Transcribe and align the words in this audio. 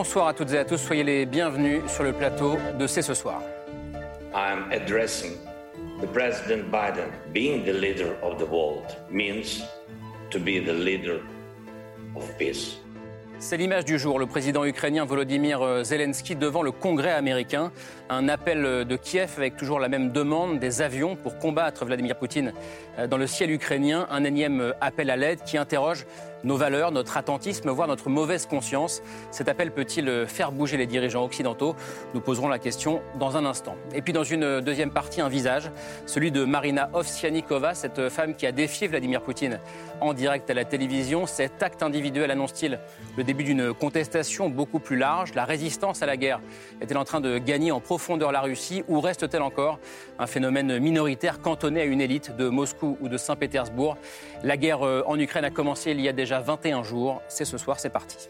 Bonsoir 0.00 0.28
à 0.28 0.32
toutes 0.32 0.54
et 0.54 0.56
à 0.56 0.64
tous, 0.64 0.78
soyez 0.78 1.04
les 1.04 1.26
bienvenus 1.26 1.82
sur 1.86 2.04
le 2.04 2.14
plateau 2.14 2.56
de 2.78 2.86
C'est 2.86 3.02
ce 3.02 3.12
soir. 3.12 3.42
I 4.34 4.50
am 4.50 4.72
addressing 4.72 5.32
the 6.00 6.06
President 6.06 6.70
Biden. 6.70 7.10
Being 7.34 7.66
the 7.66 7.74
leader 7.74 8.16
of 8.22 8.38
the 8.38 8.50
world 8.50 8.86
means 9.10 9.60
to 10.30 10.38
be 10.38 10.58
the 10.64 10.72
leader 10.72 11.20
of 12.16 12.24
peace. 12.38 12.78
C'est 13.40 13.58
l'image 13.58 13.86
du 13.86 13.98
jour, 13.98 14.18
le 14.18 14.26
président 14.26 14.64
ukrainien 14.64 15.06
Volodymyr 15.06 15.84
Zelensky 15.84 16.36
devant 16.36 16.62
le 16.62 16.72
Congrès 16.72 17.12
américain. 17.12 17.72
Un 18.10 18.28
appel 18.28 18.86
de 18.86 18.96
Kiev 18.96 19.32
avec 19.38 19.56
toujours 19.56 19.80
la 19.80 19.88
même 19.88 20.12
demande, 20.12 20.58
des 20.58 20.82
avions 20.82 21.16
pour 21.16 21.38
combattre 21.38 21.86
Vladimir 21.86 22.16
Poutine 22.16 22.52
dans 23.08 23.16
le 23.16 23.26
ciel 23.26 23.50
ukrainien. 23.50 24.06
Un 24.10 24.24
énième 24.24 24.74
appel 24.82 25.08
à 25.08 25.16
l'aide 25.16 25.42
qui 25.42 25.56
interroge 25.56 26.04
nos 26.44 26.56
valeurs, 26.56 26.92
notre 26.92 27.16
attentisme, 27.16 27.70
voire 27.70 27.88
notre 27.88 28.08
mauvaise 28.08 28.46
conscience. 28.46 29.02
Cet 29.30 29.48
appel 29.48 29.72
peut-il 29.72 30.26
faire 30.26 30.52
bouger 30.52 30.76
les 30.76 30.86
dirigeants 30.86 31.24
occidentaux? 31.24 31.76
Nous 32.14 32.20
poserons 32.20 32.48
la 32.48 32.58
question 32.58 33.02
dans 33.18 33.36
un 33.36 33.44
instant. 33.44 33.76
Et 33.94 34.02
puis 34.02 34.12
dans 34.12 34.24
une 34.24 34.60
deuxième 34.60 34.90
partie, 34.90 35.20
un 35.20 35.28
visage, 35.28 35.70
celui 36.06 36.30
de 36.30 36.44
Marina 36.44 36.90
Ovsianikova, 36.92 37.74
cette 37.74 38.08
femme 38.08 38.34
qui 38.34 38.46
a 38.46 38.52
défié 38.52 38.88
Vladimir 38.88 39.22
Poutine 39.22 39.60
en 40.00 40.14
direct 40.14 40.48
à 40.50 40.54
la 40.54 40.64
télévision. 40.64 41.26
Cet 41.26 41.62
acte 41.62 41.82
individuel 41.82 42.30
annonce-t-il 42.30 42.78
le 43.16 43.24
début 43.24 43.44
d'une 43.44 43.74
contestation 43.74 44.48
beaucoup 44.48 44.78
plus 44.78 44.96
large? 44.96 45.34
La 45.34 45.44
résistance 45.44 46.02
à 46.02 46.06
la 46.06 46.16
guerre 46.16 46.40
est-elle 46.80 46.98
en 46.98 47.04
train 47.04 47.20
de 47.20 47.38
gagner 47.38 47.72
en 47.72 47.80
profondeur 47.80 48.32
la 48.32 48.40
Russie 48.40 48.84
ou 48.88 49.00
reste-t-elle 49.00 49.42
encore 49.42 49.78
un 50.18 50.26
phénomène 50.26 50.78
minoritaire 50.78 51.40
cantonné 51.40 51.80
à 51.80 51.84
une 51.84 52.00
élite 52.00 52.36
de 52.36 52.48
Moscou 52.48 52.96
ou 53.00 53.08
de 53.08 53.16
Saint-Pétersbourg? 53.16 53.96
La 54.44 54.56
guerre 54.56 54.86
euh, 54.86 55.02
en 55.06 55.18
Ukraine 55.18 55.44
a 55.44 55.50
commencé 55.50 55.90
il 55.90 56.00
y 56.00 56.08
a 56.08 56.12
déjà 56.12 56.29
21 56.38 56.84
jours. 56.84 57.20
C'est 57.26 57.44
ce 57.44 57.58
soir, 57.58 57.80
c'est 57.80 57.90
parti. 57.90 58.28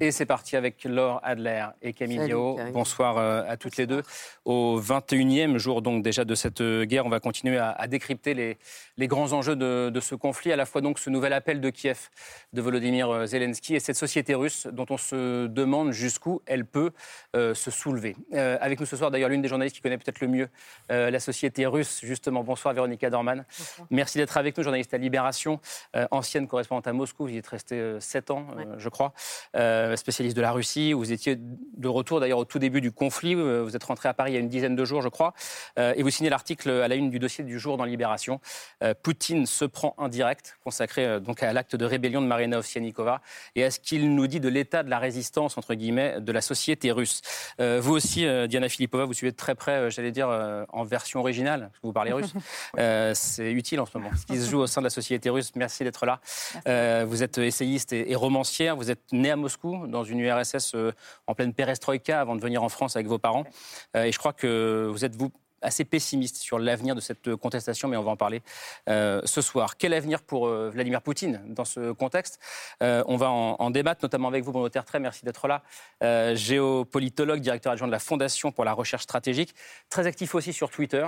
Et 0.00 0.12
c'est 0.12 0.26
parti 0.26 0.54
avec 0.54 0.84
Laure 0.84 1.20
Adler 1.24 1.66
et 1.82 1.92
Camille 1.92 2.32
Bonsoir 2.72 3.18
euh, 3.18 3.42
à 3.48 3.56
toutes 3.56 3.76
les 3.76 3.86
deux. 3.86 4.02
Au 4.44 4.80
21e 4.80 5.58
jour 5.58 5.82
donc 5.82 6.04
déjà 6.04 6.24
de 6.24 6.34
cette 6.36 6.60
euh, 6.60 6.84
guerre, 6.84 7.04
on 7.04 7.08
va 7.08 7.18
continuer 7.18 7.58
à, 7.58 7.86
décrypter 7.88 8.34
les, 8.34 8.58
les, 8.96 9.08
grands 9.08 9.32
enjeux 9.32 9.56
de, 9.56 10.00
ce 10.00 10.14
conflit, 10.14 10.52
à 10.52 10.56
la 10.56 10.66
fois 10.66 10.82
donc 10.82 11.00
ce 11.00 11.10
nouvel 11.10 11.32
appel 11.32 11.60
de 11.60 11.70
Kiev 11.70 12.10
de 12.52 12.62
Volodymyr 12.62 13.10
euh, 13.10 13.26
Zelensky 13.26 13.74
et 13.74 13.80
cette 13.80 13.96
société 13.96 14.34
russe 14.34 14.68
dont 14.70 14.86
on 14.90 14.98
se 14.98 15.46
demande 15.46 15.90
jusqu'où 15.90 16.42
elle 16.46 16.64
peut 16.64 16.92
se 17.34 17.70
soulever. 17.70 18.16
avec 18.32 18.80
nous 18.80 18.86
ce 18.86 18.96
soir 18.96 19.10
d'ailleurs 19.10 19.28
l'une 19.28 19.42
des 19.42 19.48
journalistes 19.48 19.76
qui 19.76 19.82
connaît 19.82 19.98
peut-être 19.98 20.20
le 20.20 20.28
mieux 20.28 20.48
la 20.88 21.20
société 21.20 21.66
russe, 21.66 22.00
justement. 22.02 22.42
Bonsoir 22.42 22.74
Véronica 22.74 23.10
Dorman. 23.10 23.44
Merci 23.90 24.18
d'être 24.18 24.36
avec 24.36 24.56
nous, 24.56 24.62
journaliste 24.62 24.94
à 24.94 24.98
Libération, 24.98 25.60
ancienne 26.10 26.46
correspondante 26.46 26.86
à 26.86 26.92
Moscou. 26.92 27.24
Vous 27.24 27.32
y 27.32 27.36
êtes 27.36 27.46
restée 27.46 27.96
7 28.00 28.30
ans, 28.30 28.46
je 28.78 28.88
crois. 28.88 29.12
Euh, 29.88 29.96
spécialiste 29.96 30.36
de 30.36 30.42
la 30.42 30.52
Russie. 30.52 30.92
Vous 30.92 31.12
étiez 31.12 31.36
de 31.36 31.88
retour 31.88 32.20
d'ailleurs 32.20 32.38
au 32.38 32.44
tout 32.44 32.58
début 32.58 32.80
du 32.80 32.92
conflit. 32.92 33.34
Euh, 33.34 33.62
vous 33.62 33.74
êtes 33.74 33.84
rentré 33.84 34.08
à 34.08 34.14
Paris 34.14 34.32
il 34.32 34.34
y 34.34 34.36
a 34.36 34.40
une 34.40 34.48
dizaine 34.48 34.76
de 34.76 34.84
jours, 34.84 35.02
je 35.02 35.08
crois. 35.08 35.34
Euh, 35.78 35.94
et 35.96 36.02
vous 36.02 36.10
signez 36.10 36.30
l'article 36.30 36.70
à 36.70 36.88
la 36.88 36.94
une 36.94 37.10
du 37.10 37.18
dossier 37.18 37.44
du 37.44 37.58
jour 37.58 37.76
dans 37.76 37.84
Libération. 37.84 38.40
Poutine 39.02 39.46
se 39.46 39.64
prend 39.64 39.94
indirect, 39.98 40.58
consacré 40.62 41.20
donc 41.20 41.42
à 41.42 41.52
l'acte 41.52 41.74
de 41.76 41.84
rébellion 41.84 42.20
de 42.20 42.26
Marina 42.26 42.58
Ovsianikova 42.58 43.20
et 43.54 43.64
à 43.64 43.70
ce 43.70 43.80
qu'il 43.80 44.14
nous 44.14 44.26
dit 44.26 44.40
de 44.40 44.48
l'état 44.48 44.82
de 44.82 44.90
la 44.90 44.98
résistance, 44.98 45.56
entre 45.56 45.74
guillemets, 45.74 46.20
de 46.20 46.32
la 46.32 46.40
société 46.40 46.90
russe. 46.92 47.22
vous 47.58 47.92
aussi, 47.92 48.26
Diana 48.48 48.68
Filipova, 48.68 49.04
vous 49.04 49.14
suivez 49.14 49.32
de 49.32 49.36
très 49.36 49.54
près, 49.54 49.90
j'allais 49.90 50.12
dire, 50.12 50.28
en 50.68 50.84
version 50.84 51.20
originale, 51.20 51.68
parce 51.70 51.80
que 51.80 51.86
vous 51.86 51.92
parlez 51.92 52.12
russe. 52.12 52.34
C'est 53.14 53.52
utile 53.52 53.80
en 53.80 53.86
ce 53.86 53.96
moment. 53.96 54.10
Ce 54.16 54.26
qui 54.26 54.38
se 54.38 54.50
joue 54.50 54.58
au 54.58 54.66
sein 54.66 54.80
de 54.80 54.86
la 54.86 54.90
société 54.90 55.30
russe. 55.30 55.52
Merci 55.54 55.84
d'être 55.84 56.06
là. 56.06 56.20
vous 57.04 57.22
êtes 57.22 57.38
essayiste 57.38 57.92
et, 57.92 58.10
et 58.10 58.14
romancière. 58.14 58.76
Vous 58.76 58.90
êtes 58.90 59.12
né 59.12 59.30
à 59.30 59.36
Moscou, 59.36 59.77
dans 59.86 60.04
une 60.04 60.20
URSS 60.20 60.74
euh, 60.74 60.92
en 61.26 61.34
pleine 61.34 61.52
perestroïka 61.52 62.20
avant 62.20 62.36
de 62.36 62.40
venir 62.40 62.62
en 62.62 62.68
France 62.68 62.96
avec 62.96 63.06
vos 63.06 63.18
parents. 63.18 63.44
Euh, 63.96 64.04
et 64.04 64.12
je 64.12 64.18
crois 64.18 64.32
que 64.32 64.88
vous 64.90 65.04
êtes, 65.04 65.16
vous, 65.16 65.30
assez 65.62 65.84
pessimiste 65.84 66.36
sur 66.36 66.58
l'avenir 66.58 66.94
de 66.94 67.00
cette 67.00 67.34
contestation, 67.36 67.88
mais 67.88 67.96
on 67.96 68.02
va 68.02 68.12
en 68.12 68.16
parler 68.16 68.42
euh, 68.88 69.20
ce 69.24 69.40
soir. 69.40 69.76
Quel 69.76 69.94
avenir 69.94 70.22
pour 70.22 70.48
Vladimir 70.48 71.02
Poutine 71.02 71.40
dans 71.46 71.64
ce 71.64 71.92
contexte? 71.92 72.40
On 72.80 73.16
va 73.16 73.30
en, 73.30 73.70
débattre, 73.70 74.00
notamment 74.02 74.28
avec 74.28 74.44
vous, 74.44 74.52
Bruno 74.52 74.68
Tertrais, 74.68 75.00
merci 75.00 75.24
d'être 75.24 75.48
là. 75.48 75.62
géopolitologue, 76.34 77.40
directeur 77.40 77.72
adjoint 77.72 77.88
de 77.88 77.92
la 77.92 77.98
Fondation 77.98 78.52
pour 78.52 78.64
la 78.64 78.72
recherche 78.72 79.02
stratégique, 79.02 79.54
très 79.90 80.06
actif 80.06 80.34
aussi 80.34 80.52
sur 80.52 80.70
Twitter, 80.70 81.06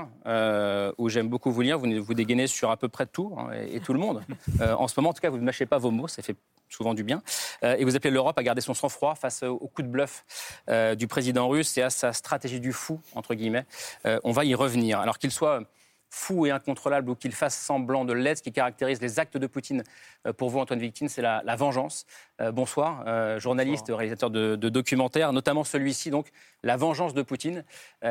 où 0.99 1.09
j'aime 1.09 1.29
beaucoup 1.29 1.51
vous 1.51 1.63
lire. 1.63 1.79
Vous, 1.79 2.03
vous 2.03 2.15
dégainez 2.15 2.47
sur 2.47 2.71
à 2.71 2.77
peu 2.77 2.89
près 2.89 3.07
tout 3.07 3.35
hein, 3.39 3.51
et, 3.55 3.77
et, 3.77 3.81
tout 3.81 3.93
le 3.93 4.01
monde. 4.01 4.23
en 4.61 4.89
ce 4.89 4.99
moment, 4.99 5.11
en 5.11 5.13
tout 5.13 5.21
cas, 5.21 5.31
vous 5.31 5.39
ne 5.39 5.45
mâchez 5.45 5.67
pas 5.67 5.79
vos 5.79 5.91
mots, 5.91 6.09
ça 6.09 6.23
fait 6.23 6.37
souvent 6.71 6.95
du 6.95 7.05
bien. 7.05 7.23
Euh, 7.65 7.77
et 7.77 7.85
vous 7.85 7.97
appelez 7.97 8.11
l'Europe 8.11 8.39
à 8.39 8.43
garder 8.43 8.61
son 8.61 8.75
sang-froid 8.75 9.15
face 9.15 9.43
au 9.43 9.69
coup 9.69 9.83
de 9.83 9.89
bluff 9.89 10.25
euh, 10.69 10.95
du 10.95 11.07
président 11.07 11.49
russe 11.49 11.77
et 11.77 11.83
à 11.83 11.91
sa 11.91 12.13
stratégie 12.13 12.61
du 12.61 12.73
fou, 12.73 13.01
entre 13.15 13.35
guillemets. 13.35 13.67
Euh, 14.07 14.19
on 14.25 14.33
va 14.33 14.40
y 14.45 14.55
revenir. 14.55 15.01
Alors 15.01 15.19
qu'il 15.19 15.31
soit 15.31 15.63
fou 16.11 16.45
et 16.45 16.51
incontrôlable 16.51 17.09
ou 17.09 17.15
qu'il 17.15 17.33
fasse 17.33 17.57
semblant 17.57 18.05
de 18.05 18.13
l'être, 18.13 18.39
ce 18.39 18.43
qui 18.43 18.53
caractérise 18.53 19.01
les 19.01 19.21
actes 19.21 19.37
de 19.37 19.47
Poutine 19.47 19.85
euh, 20.27 20.33
pour 20.33 20.51
vous, 20.51 20.59
Antoine 20.59 20.81
Victine, 20.81 21.09
c'est 21.09 21.23
la, 21.23 21.57
vengeance. 21.57 22.05
Euh, 22.41 22.51
bonsoir, 22.51 23.05
euh, 23.07 23.39
journaliste, 23.39 23.87
réalisateur 23.89 24.31
de, 24.31 24.57
documentaires, 24.57 25.33
notamment 25.33 25.65
celui-ci, 25.65 26.11
donc 26.11 26.29
La 26.63 26.77
vengeance 26.77 27.15
de 27.15 27.23
Poutine, 27.23 27.65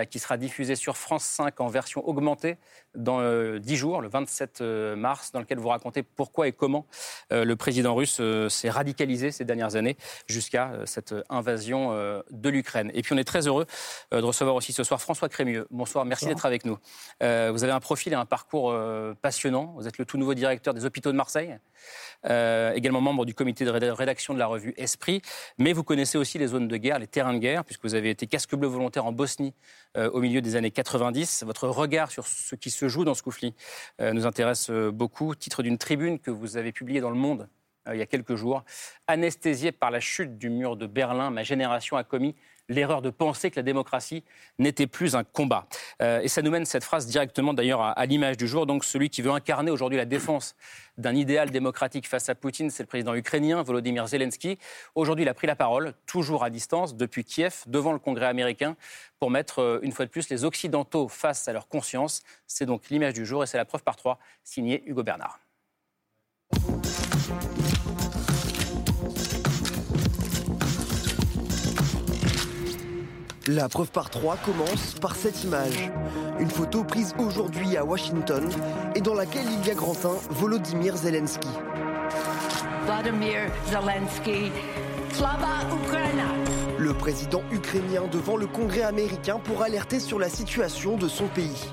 qui 0.09 0.19
sera 0.19 0.37
diffusé 0.37 0.75
sur 0.75 0.97
France 0.97 1.23
5 1.23 1.59
en 1.59 1.67
version 1.67 2.07
augmentée 2.07 2.57
dans 2.95 3.21
10 3.57 3.75
jours, 3.75 4.01
le 4.01 4.09
27 4.09 4.61
mars, 4.97 5.31
dans 5.31 5.39
lequel 5.39 5.59
vous 5.59 5.69
racontez 5.69 6.03
pourquoi 6.03 6.47
et 6.47 6.51
comment 6.51 6.85
le 7.31 7.53
président 7.55 7.95
russe 7.95 8.21
s'est 8.49 8.69
radicalisé 8.69 9.31
ces 9.31 9.45
dernières 9.45 9.75
années 9.75 9.97
jusqu'à 10.27 10.71
cette 10.85 11.13
invasion 11.29 11.93
de 12.29 12.49
l'Ukraine. 12.49 12.91
Et 12.93 13.01
puis 13.01 13.13
on 13.13 13.17
est 13.17 13.23
très 13.23 13.47
heureux 13.47 13.65
de 14.11 14.21
recevoir 14.21 14.55
aussi 14.55 14.73
ce 14.73 14.83
soir 14.83 15.01
François 15.01 15.29
Crémieux. 15.29 15.67
Bonsoir, 15.71 16.05
merci 16.05 16.25
d'être 16.25 16.45
avec 16.45 16.65
nous. 16.65 16.77
vous 17.21 17.63
avez 17.63 17.71
un 17.71 17.79
profil 17.79 18.13
et 18.13 18.15
un 18.15 18.25
parcours 18.25 18.75
passionnant. 19.21 19.73
Vous 19.77 19.87
êtes 19.87 19.97
le 19.97 20.05
tout 20.05 20.17
nouveau 20.17 20.33
directeur 20.33 20.73
des 20.73 20.85
hôpitaux 20.85 21.11
de 21.11 21.17
Marseille. 21.17 21.59
Euh, 22.25 22.73
également 22.73 22.99
membre 22.99 23.25
du 23.25 23.33
comité 23.33 23.63
de 23.63 23.71
rédaction 23.71 24.33
de 24.33 24.39
la 24.39 24.47
revue 24.47 24.73
Esprit. 24.77 25.21
Mais 25.57 25.71
vous 25.71 25.83
connaissez 25.83 26.17
aussi 26.17 26.37
les 26.37 26.47
zones 26.47 26.67
de 26.67 26.77
guerre, 26.77 26.99
les 26.99 27.07
terrains 27.07 27.33
de 27.33 27.39
guerre, 27.39 27.63
puisque 27.63 27.83
vous 27.83 27.95
avez 27.95 28.09
été 28.09 28.27
casque 28.27 28.55
bleu 28.55 28.67
volontaire 28.67 29.05
en 29.05 29.11
Bosnie 29.11 29.53
euh, 29.97 30.09
au 30.11 30.19
milieu 30.19 30.41
des 30.41 30.55
années 30.55 30.71
90. 30.71 31.43
Votre 31.45 31.67
regard 31.69 32.11
sur 32.11 32.27
ce 32.27 32.55
qui 32.55 32.71
se 32.71 32.78
joue 32.87 33.03
dans 33.03 33.13
ce 33.13 33.23
conflit 33.23 33.55
euh, 34.01 34.13
nous 34.13 34.25
intéresse 34.25 34.69
beaucoup. 34.69 35.35
Titre 35.35 35.63
d'une 35.63 35.77
tribune 35.77 36.19
que 36.19 36.31
vous 36.31 36.57
avez 36.57 36.71
publiée 36.71 37.01
dans 37.01 37.09
Le 37.09 37.17
Monde 37.17 37.49
il 37.91 37.97
y 37.97 38.01
a 38.01 38.05
quelques 38.05 38.35
jours. 38.35 38.63
Anesthésié 39.07 39.71
par 39.71 39.89
la 39.89 39.99
chute 39.99 40.37
du 40.37 40.49
mur 40.49 40.75
de 40.75 40.85
Berlin, 40.85 41.31
ma 41.31 41.41
génération 41.41 41.97
a 41.97 42.03
commis 42.03 42.35
l'erreur 42.69 43.01
de 43.01 43.09
penser 43.09 43.51
que 43.51 43.57
la 43.57 43.63
démocratie 43.63 44.23
n'était 44.59 44.87
plus 44.87 45.15
un 45.15 45.23
combat. 45.23 45.67
Euh, 46.01 46.21
et 46.21 46.27
ça 46.27 46.41
nous 46.41 46.51
mène 46.51 46.65
cette 46.65 46.83
phrase 46.83 47.07
directement 47.07 47.53
d'ailleurs 47.53 47.81
à, 47.81 48.05
l'image 48.05 48.37
du 48.37 48.47
jour. 48.47 48.65
Donc 48.65 48.85
celui 48.85 49.09
qui 49.09 49.21
veut 49.21 49.31
incarner 49.31 49.71
aujourd'hui 49.71 49.97
la 49.97 50.05
défense 50.05 50.55
d'un 50.97 51.15
idéal 51.15 51.49
démocratique 51.49 52.07
face 52.07 52.29
à 52.29 52.35
Poutine, 52.35 52.69
c'est 52.69 52.83
le 52.83 52.87
président 52.87 53.15
ukrainien 53.15 53.61
Volodymyr 53.63 54.07
Zelensky. 54.07 54.57
Aujourd'hui, 54.95 55.25
il 55.25 55.29
a 55.29 55.33
pris 55.33 55.47
la 55.47 55.55
parole, 55.55 55.93
toujours 56.05 56.43
à 56.43 56.49
distance, 56.49 56.95
depuis 56.95 57.23
Kiev, 57.23 57.63
devant 57.67 57.93
le 57.93 57.99
Congrès 57.99 58.27
américain, 58.27 58.75
pour 59.19 59.31
mettre 59.31 59.59
euh, 59.59 59.79
une 59.81 59.91
fois 59.91 60.05
de 60.05 60.11
plus 60.11 60.29
les 60.29 60.45
Occidentaux 60.45 61.07
face 61.07 61.47
à 61.47 61.53
leur 61.53 61.67
conscience. 61.67 62.23
C'est 62.47 62.65
donc 62.65 62.89
l'image 62.89 63.13
du 63.13 63.25
jour 63.25 63.43
et 63.43 63.47
c'est 63.47 63.57
la 63.57 63.65
preuve 63.65 63.83
par 63.83 63.95
trois, 63.95 64.19
signée 64.43 64.83
Hugo 64.85 65.03
Bernard. 65.03 65.39
La 73.48 73.68
preuve 73.68 73.90
par 73.90 74.08
trois 74.08 74.36
commence 74.36 74.94
par 75.00 75.14
cette 75.16 75.44
image. 75.44 75.90
Une 76.40 76.50
photo 76.50 76.82
prise 76.82 77.14
aujourd'hui 77.18 77.76
à 77.76 77.84
Washington 77.84 78.48
et 78.94 79.00
dans 79.00 79.14
laquelle 79.14 79.46
il 79.60 79.66
y 79.66 79.70
a 79.70 79.74
Grantin 79.74 80.14
Volodymyr 80.30 80.96
Zelensky. 80.96 81.48
Vladimir 82.86 83.50
Zelensky, 83.70 84.50
Slava 85.12 85.60
Ukraina. 85.82 86.28
Le 86.78 86.84
Le 86.84 86.94
président 86.94 87.42
ukrainien 87.52 88.02
devant 88.10 88.36
le 88.36 88.46
Congrès 88.46 88.82
américain 88.82 89.38
pour 89.38 89.62
alerter 89.62 90.00
sur 90.00 90.18
la 90.18 90.28
situation 90.28 90.96
de 90.96 91.08
son 91.08 91.26
pays. 91.28 91.64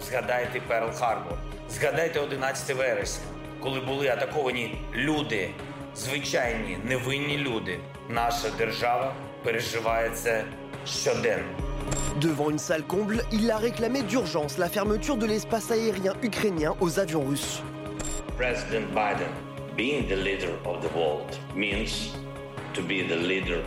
Згадайте 0.00 0.60
Перл 0.68 0.90
Харбор, 0.92 1.38
згадайте 1.68 2.20
11 2.20 2.70
вересня, 2.74 3.24
коли 3.62 3.80
були 3.80 4.08
атаковані 4.08 4.78
люди, 4.94 5.50
звичайні 5.96 6.78
невинні 6.84 7.38
люди. 7.38 7.80
Наша 8.08 8.50
держава 8.58 9.14
переживає 9.44 10.10
це 10.10 10.44
Devant 12.19 12.49
une 12.49 12.59
salle 12.59 12.83
comble, 12.83 13.23
il 13.31 13.49
a 13.51 13.57
réclamé 13.57 14.03
d'urgence 14.03 14.57
la 14.57 14.69
fermeture 14.69 15.17
de 15.17 15.25
l'espace 15.25 15.71
aérien 15.71 16.13
ukrainien 16.21 16.75
aux 16.79 16.99
avions 16.99 17.23
russes. 17.23 17.61
President 18.37 18.87
Biden, 18.89 19.27
leader. 23.27 23.63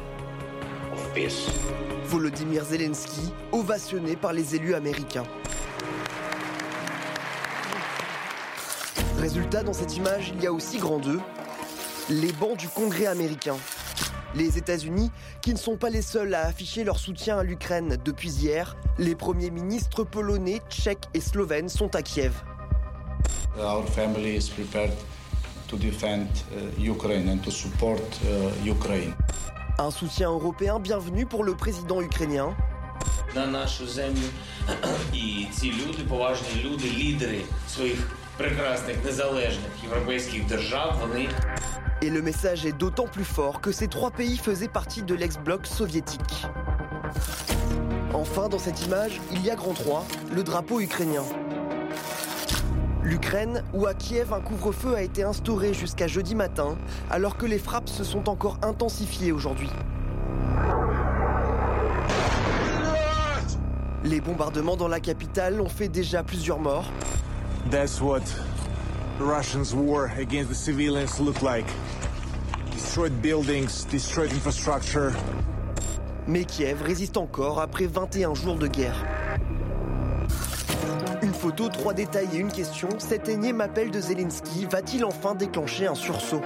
Volodymyr 2.05 2.65
Zelensky, 2.65 3.33
ovationné 3.53 4.17
par 4.17 4.33
les 4.33 4.55
élus 4.55 4.75
américains. 4.75 5.25
Résultat, 9.19 9.63
dans 9.63 9.73
cette 9.73 9.97
image, 9.97 10.33
il 10.37 10.43
y 10.43 10.47
a 10.47 10.53
aussi 10.53 10.79
grand 10.79 10.99
2, 10.99 11.19
les 12.11 12.33
bancs 12.33 12.57
du 12.57 12.69
Congrès 12.69 13.07
américain 13.07 13.57
Les 14.36 14.58
États-Unis, 14.58 15.12
qui 15.42 15.54
ne 15.54 15.58
sont 15.58 15.78
pas 15.78 15.90
les 15.90 16.02
seuls 16.02 16.34
à 16.34 16.46
afficher 16.48 16.84
leur 16.84 17.00
soutien 17.00 17.38
à 17.38 17.44
l'Ukraine 17.44 17.98
depuis 18.04 18.30
hier, 18.30 18.78
les 18.98 19.16
premiers 19.16 19.52
ministres 19.52 20.04
polonais, 20.04 20.62
tchèques 20.70 21.08
et 21.14 21.22
slovènes 21.22 21.70
sont 21.70 21.96
à 21.96 22.02
Kiev. 22.02 22.34
Our 23.58 23.86
family 23.88 24.38
is 24.38 24.50
prepared 24.50 24.94
to 25.68 25.78
defend 25.78 26.28
uh, 26.52 26.82
Ukraine 26.82 27.30
and 27.30 27.40
to 27.44 27.52
support 27.52 28.02
uh, 28.24 28.70
Ukraine. 28.70 29.14
Un 29.80 29.92
soutien 29.92 30.30
européen 30.30 30.80
bienvenu 30.80 31.26
pour 31.26 31.44
le 31.44 31.56
président 31.56 32.02
ukrainien. 32.02 32.56
На 33.36 33.48
нашу 33.48 33.88
землю 33.88 34.28
і 35.14 35.46
ці 35.52 35.72
люди, 35.72 36.04
поважні 36.10 36.64
люди, 36.64 36.90
лідери 36.90 37.42
своїх 37.70 38.12
прекрасних 38.38 39.06
незалежних 39.06 39.72
європейських 39.84 40.46
держав, 40.46 40.98
вони 41.02 41.30
Et 42.04 42.10
le 42.10 42.22
message 42.22 42.66
est 42.66 42.78
d'autant 42.84 43.08
plus 43.16 43.30
fort 43.36 43.62
que 43.62 43.72
ces 43.72 43.88
trois 43.88 44.10
pays 44.10 44.38
faisaient 44.38 44.74
partie 44.80 45.04
de 45.04 45.14
l'ex-bloc 45.14 45.68
soviétique. 45.68 46.36
Enfin, 48.14 48.50
dans 48.50 48.58
cette 48.58 48.86
image, 48.88 49.22
il 49.32 49.46
y 49.46 49.52
a 49.52 49.56
grand 49.56 49.74
3, 49.74 50.06
le 50.34 50.42
drapeau 50.44 50.80
ukrainien. 50.80 51.24
L'Ukraine, 53.04 53.64
où 53.74 53.88
à 53.88 53.94
Kiev 53.94 54.34
un 54.34 54.42
couvre-feu 54.42 54.96
a 54.96 55.02
été 55.02 55.24
instauré 55.24 55.74
jusqu'à 55.74 56.08
jeudi 56.08 56.36
matin, 56.36 56.78
alors 57.10 57.38
que 57.38 57.46
les 57.46 57.58
frappes 57.58 57.90
se 57.90 58.04
sont 58.04 58.30
encore 58.30 58.58
intensifiées 58.62 59.32
aujourd'hui. 59.32 59.70
Les 64.04 64.22
bombardements 64.22 64.78
dans 64.78 64.88
la 64.88 65.00
capitale 65.00 65.62
ont 65.62 65.70
fait 65.70 65.88
déjà 65.88 66.24
plusieurs 66.24 66.60
morts. 66.60 66.92
That's 67.71 68.01
what 68.01 68.23
Russians' 69.19 69.75
war 69.75 70.13
against 70.19 70.49
the 70.51 70.55
civilians 70.55 71.19
like. 71.43 71.67
Destroyed 72.71 73.21
buildings, 73.21 73.85
destroyed 73.91 74.33
infrastructure. 74.33 75.13
Mais 76.29 76.45
Kiev 76.45 76.83
résiste 76.83 77.17
encore 77.17 77.61
après 77.61 77.87
21 77.87 78.35
jours 78.35 78.57
de 78.57 78.69
guerre. 78.69 79.05
Une 81.23 81.35
photo, 81.35 81.69
trois 81.69 81.93
détails 81.93 82.29
et 82.35 82.39
une 82.39 82.53
question. 82.53 82.89
Cet 82.99 83.29
énième 83.29 83.61
appel 83.61 83.91
de 83.91 84.01
Zelensky 84.01 84.67
va-t-il 84.71 85.05
enfin 85.05 85.35
déclencher 85.35 85.89
un 85.89 85.95
sursaut? 85.95 86.43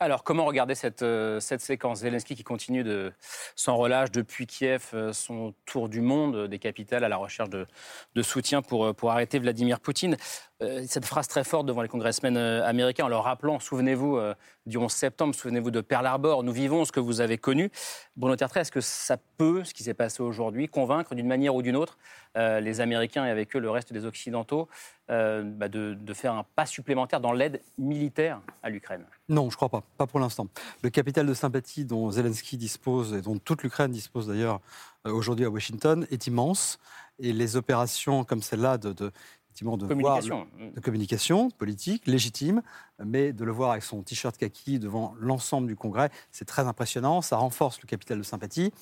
Alors, 0.00 0.22
comment 0.22 0.44
regarder 0.44 0.76
cette, 0.76 1.02
euh, 1.02 1.40
cette 1.40 1.60
séquence? 1.60 2.00
Zelensky 2.00 2.36
qui 2.36 2.44
continue 2.44 2.84
de 2.84 3.12
sans 3.56 3.76
relâche 3.76 4.12
depuis 4.12 4.46
Kiev, 4.46 4.90
euh, 4.94 5.12
son 5.12 5.54
tour 5.66 5.88
du 5.88 6.00
monde 6.00 6.36
euh, 6.36 6.46
des 6.46 6.60
capitales 6.60 7.02
à 7.02 7.08
la 7.08 7.16
recherche 7.16 7.50
de, 7.50 7.66
soutien 8.22 8.62
pour 8.62 9.10
arrêter 9.10 9.40
Vladimir 9.40 9.80
Poutine. 9.80 10.16
Cette 10.86 11.04
phrase 11.04 11.28
très 11.28 11.44
forte 11.44 11.66
devant 11.66 11.82
les 11.82 11.88
congressmen 11.88 12.36
américains 12.36 13.04
en 13.04 13.08
leur 13.08 13.24
rappelant, 13.24 13.60
souvenez-vous 13.60 14.18
du 14.66 14.76
11 14.76 14.90
septembre, 14.90 15.34
souvenez-vous 15.34 15.70
de 15.70 15.80
Pearl 15.80 16.04
Harbor, 16.04 16.42
nous 16.42 16.52
vivons 16.52 16.84
ce 16.84 16.92
que 16.92 17.00
vous 17.00 17.20
avez 17.20 17.38
connu. 17.38 17.70
Bruno 18.16 18.34
Tertrais, 18.34 18.60
est-ce 18.60 18.72
que 18.72 18.80
ça 18.80 19.16
peut, 19.36 19.62
ce 19.62 19.72
qui 19.72 19.84
s'est 19.84 19.94
passé 19.94 20.22
aujourd'hui, 20.22 20.68
convaincre 20.68 21.14
d'une 21.14 21.28
manière 21.28 21.54
ou 21.54 21.62
d'une 21.62 21.76
autre 21.76 21.96
les 22.34 22.80
Américains 22.80 23.24
et 23.24 23.30
avec 23.30 23.54
eux 23.56 23.58
le 23.60 23.70
reste 23.70 23.92
des 23.92 24.04
Occidentaux 24.04 24.68
bah, 25.08 25.68
de, 25.68 26.14
faire 26.14 26.34
un 26.34 26.44
pas 26.56 26.66
supplémentaire 26.66 27.20
dans 27.20 27.32
l'aide 27.32 27.62
militaire 27.78 28.40
à 28.62 28.70
l'Ukraine? 28.70 29.04
Non, 29.28 29.50
je 29.50 29.54
ne 29.54 29.56
crois 29.56 29.68
pas. 29.68 29.82
Pas 29.98 30.06
pour 30.06 30.20
l'instant. 30.20 30.48
Le 30.82 30.90
capital 30.90 31.26
de 31.26 31.34
sympathie 31.34 31.84
dont 31.84 32.10
Zelensky 32.10 32.56
dispose, 32.56 33.12
et 33.12 33.20
dont 33.20 33.38
toute 33.38 33.62
l'Ukraine 33.62 33.90
dispose 33.90 34.26
d'ailleurs 34.26 34.60
euh, 35.06 35.12
aujourd'hui 35.12 35.44
à 35.44 35.50
Washington, 35.50 36.06
est 36.10 36.26
immense. 36.26 36.78
Et 37.18 37.32
les 37.32 37.56
opérations 37.56 38.24
comme 38.24 38.42
celle-là 38.42 38.78
de, 38.78 39.12
de 39.62 39.86
communication. 39.86 40.46
de 40.74 40.80
communication 40.80 41.50
politique, 41.50 42.06
légitime, 42.06 42.62
mais 43.04 43.32
de 43.32 43.44
le 43.44 43.52
voir 43.52 43.72
avec 43.72 43.82
son 43.82 44.02
t-shirt 44.02 44.36
kaki 44.36 44.78
devant 44.78 45.14
l'ensemble 45.18 45.66
du 45.66 45.76
Congrès, 45.76 46.10
c'est 46.30 46.44
très 46.44 46.66
impressionnant. 46.66 47.22
Ça 47.22 47.36
renforce 47.36 47.80
le 47.82 47.86
capital 47.86 48.18
de 48.18 48.22
sympathie. 48.22 48.72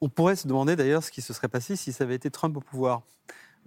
On 0.00 0.08
pourrait 0.08 0.36
se 0.36 0.46
demander 0.46 0.76
d'ailleurs 0.76 1.02
ce 1.02 1.10
qui 1.10 1.22
se 1.22 1.32
serait 1.32 1.48
passé 1.48 1.76
si 1.76 1.92
ça 1.92 2.04
avait 2.04 2.16
été 2.16 2.30
Trump 2.30 2.56
au 2.56 2.60
pouvoir. 2.60 3.02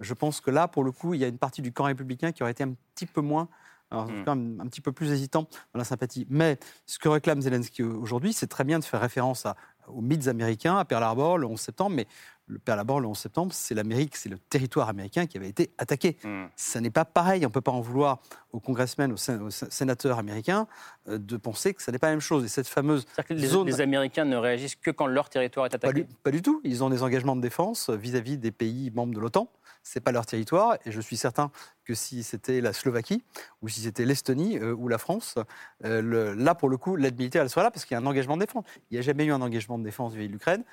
Je 0.00 0.14
pense 0.14 0.40
que 0.40 0.50
là, 0.50 0.68
pour 0.68 0.84
le 0.84 0.92
coup, 0.92 1.14
il 1.14 1.20
y 1.20 1.24
a 1.24 1.28
une 1.28 1.38
partie 1.38 1.62
du 1.62 1.72
camp 1.72 1.84
républicain 1.84 2.32
qui 2.32 2.42
aurait 2.42 2.52
été 2.52 2.62
un 2.62 2.74
petit 2.94 3.06
peu 3.06 3.20
moins 3.20 3.48
alors, 3.90 4.06
quand 4.24 4.36
même 4.36 4.60
un 4.60 4.66
petit 4.66 4.82
peu 4.82 4.92
plus 4.92 5.10
hésitant 5.12 5.48
dans 5.72 5.78
la 5.78 5.84
sympathie. 5.84 6.26
Mais 6.28 6.58
ce 6.84 6.98
que 6.98 7.08
réclame 7.08 7.40
Zelensky 7.40 7.82
aujourd'hui, 7.82 8.32
c'est 8.32 8.46
très 8.46 8.64
bien 8.64 8.78
de 8.78 8.84
faire 8.84 9.00
référence 9.00 9.46
aux 9.86 10.02
mythes 10.02 10.28
américains, 10.28 10.76
à 10.76 10.84
Pearl 10.84 11.02
Harbor 11.02 11.38
le 11.38 11.46
11 11.46 11.58
septembre, 11.58 11.96
mais 11.96 12.06
le 12.48 12.58
Pearl 12.58 12.78
Harbor 12.78 13.00
le 13.00 13.06
11 13.06 13.16
septembre, 13.16 13.52
c'est 13.52 13.74
l'Amérique, 13.74 14.16
c'est 14.16 14.28
le 14.28 14.38
territoire 14.38 14.88
américain 14.88 15.26
qui 15.26 15.36
avait 15.36 15.48
été 15.48 15.70
attaqué. 15.78 16.16
Hmm. 16.24 16.46
Ça 16.56 16.80
n'est 16.80 16.90
pas 16.90 17.04
pareil, 17.04 17.44
on 17.44 17.48
ne 17.48 17.52
peut 17.52 17.60
pas 17.60 17.72
en 17.72 17.80
vouloir 17.80 18.20
aux 18.52 18.60
congressmen, 18.60 19.12
aux, 19.12 19.50
sénateurs 19.50 20.18
américains 20.18 20.66
euh, 21.08 21.18
de 21.18 21.36
penser 21.36 21.74
que 21.74 21.82
ça 21.82 21.92
n'est 21.92 21.98
pas 21.98 22.08
la 22.08 22.14
même 22.14 22.20
chose. 22.20 22.44
Et 22.44 22.48
cette 22.48 22.68
fameuse 22.68 23.04
que 23.26 23.34
les, 23.34 23.46
zone... 23.46 23.66
les, 23.66 23.80
Américains 23.80 24.24
ne 24.24 24.36
réagissent 24.36 24.76
que 24.76 24.90
quand 24.90 25.06
leur 25.06 25.28
territoire 25.28 25.66
est 25.66 25.74
attaqué 25.74 26.06
pas 26.22 26.30
du, 26.30 26.42
tout, 26.42 26.60
ils 26.64 26.82
ont 26.82 26.90
des 26.90 27.02
engagements 27.02 27.36
de 27.36 27.42
défense 27.42 27.90
vis 27.90 28.16
à 28.16 28.20
-vis 28.20 28.38
des 28.38 28.50
pays 28.50 28.90
membres 28.90 29.14
de 29.14 29.20
l'OTAN 29.20 29.48
c'est 29.88 30.00
pas 30.00 30.12
leur 30.12 30.26
territoire. 30.26 30.76
Et 30.84 30.92
je 30.92 31.00
suis 31.00 31.16
certain 31.16 31.50
que 31.84 31.94
si 31.94 32.22
c'était 32.22 32.60
la 32.60 32.74
Slovaquie 32.74 33.24
ou 33.62 33.68
si 33.68 33.80
c'était 33.80 34.04
l'Estonie 34.04 34.58
euh, 34.58 34.74
ou 34.74 34.88
la 34.88 34.98
France, 34.98 35.36
euh, 35.84 36.34
là 36.36 36.54
pour 36.54 36.68
le 36.68 36.76
coup, 36.76 36.96
l'aide 36.96 37.16
militaire 37.16 37.42
elle 37.42 37.48
sera 37.48 37.62
là 37.62 37.70
parce 37.70 37.86
qu'il 37.86 37.94
y 37.94 37.98
a 37.98 38.02
un 38.02 38.06
engagement 38.06 38.36
de 38.36 38.44
défense. 38.44 38.64
Il 38.90 38.94
n'y 38.94 38.98
a 38.98 39.02
jamais 39.02 39.24
eu 39.24 39.32
un 39.32 39.40
engagement 39.40 39.78
de 39.78 39.84
défense 39.84 40.12
vis-à-vis 40.12 40.28
de 40.28 40.32
l'Ukraine. 40.32 40.64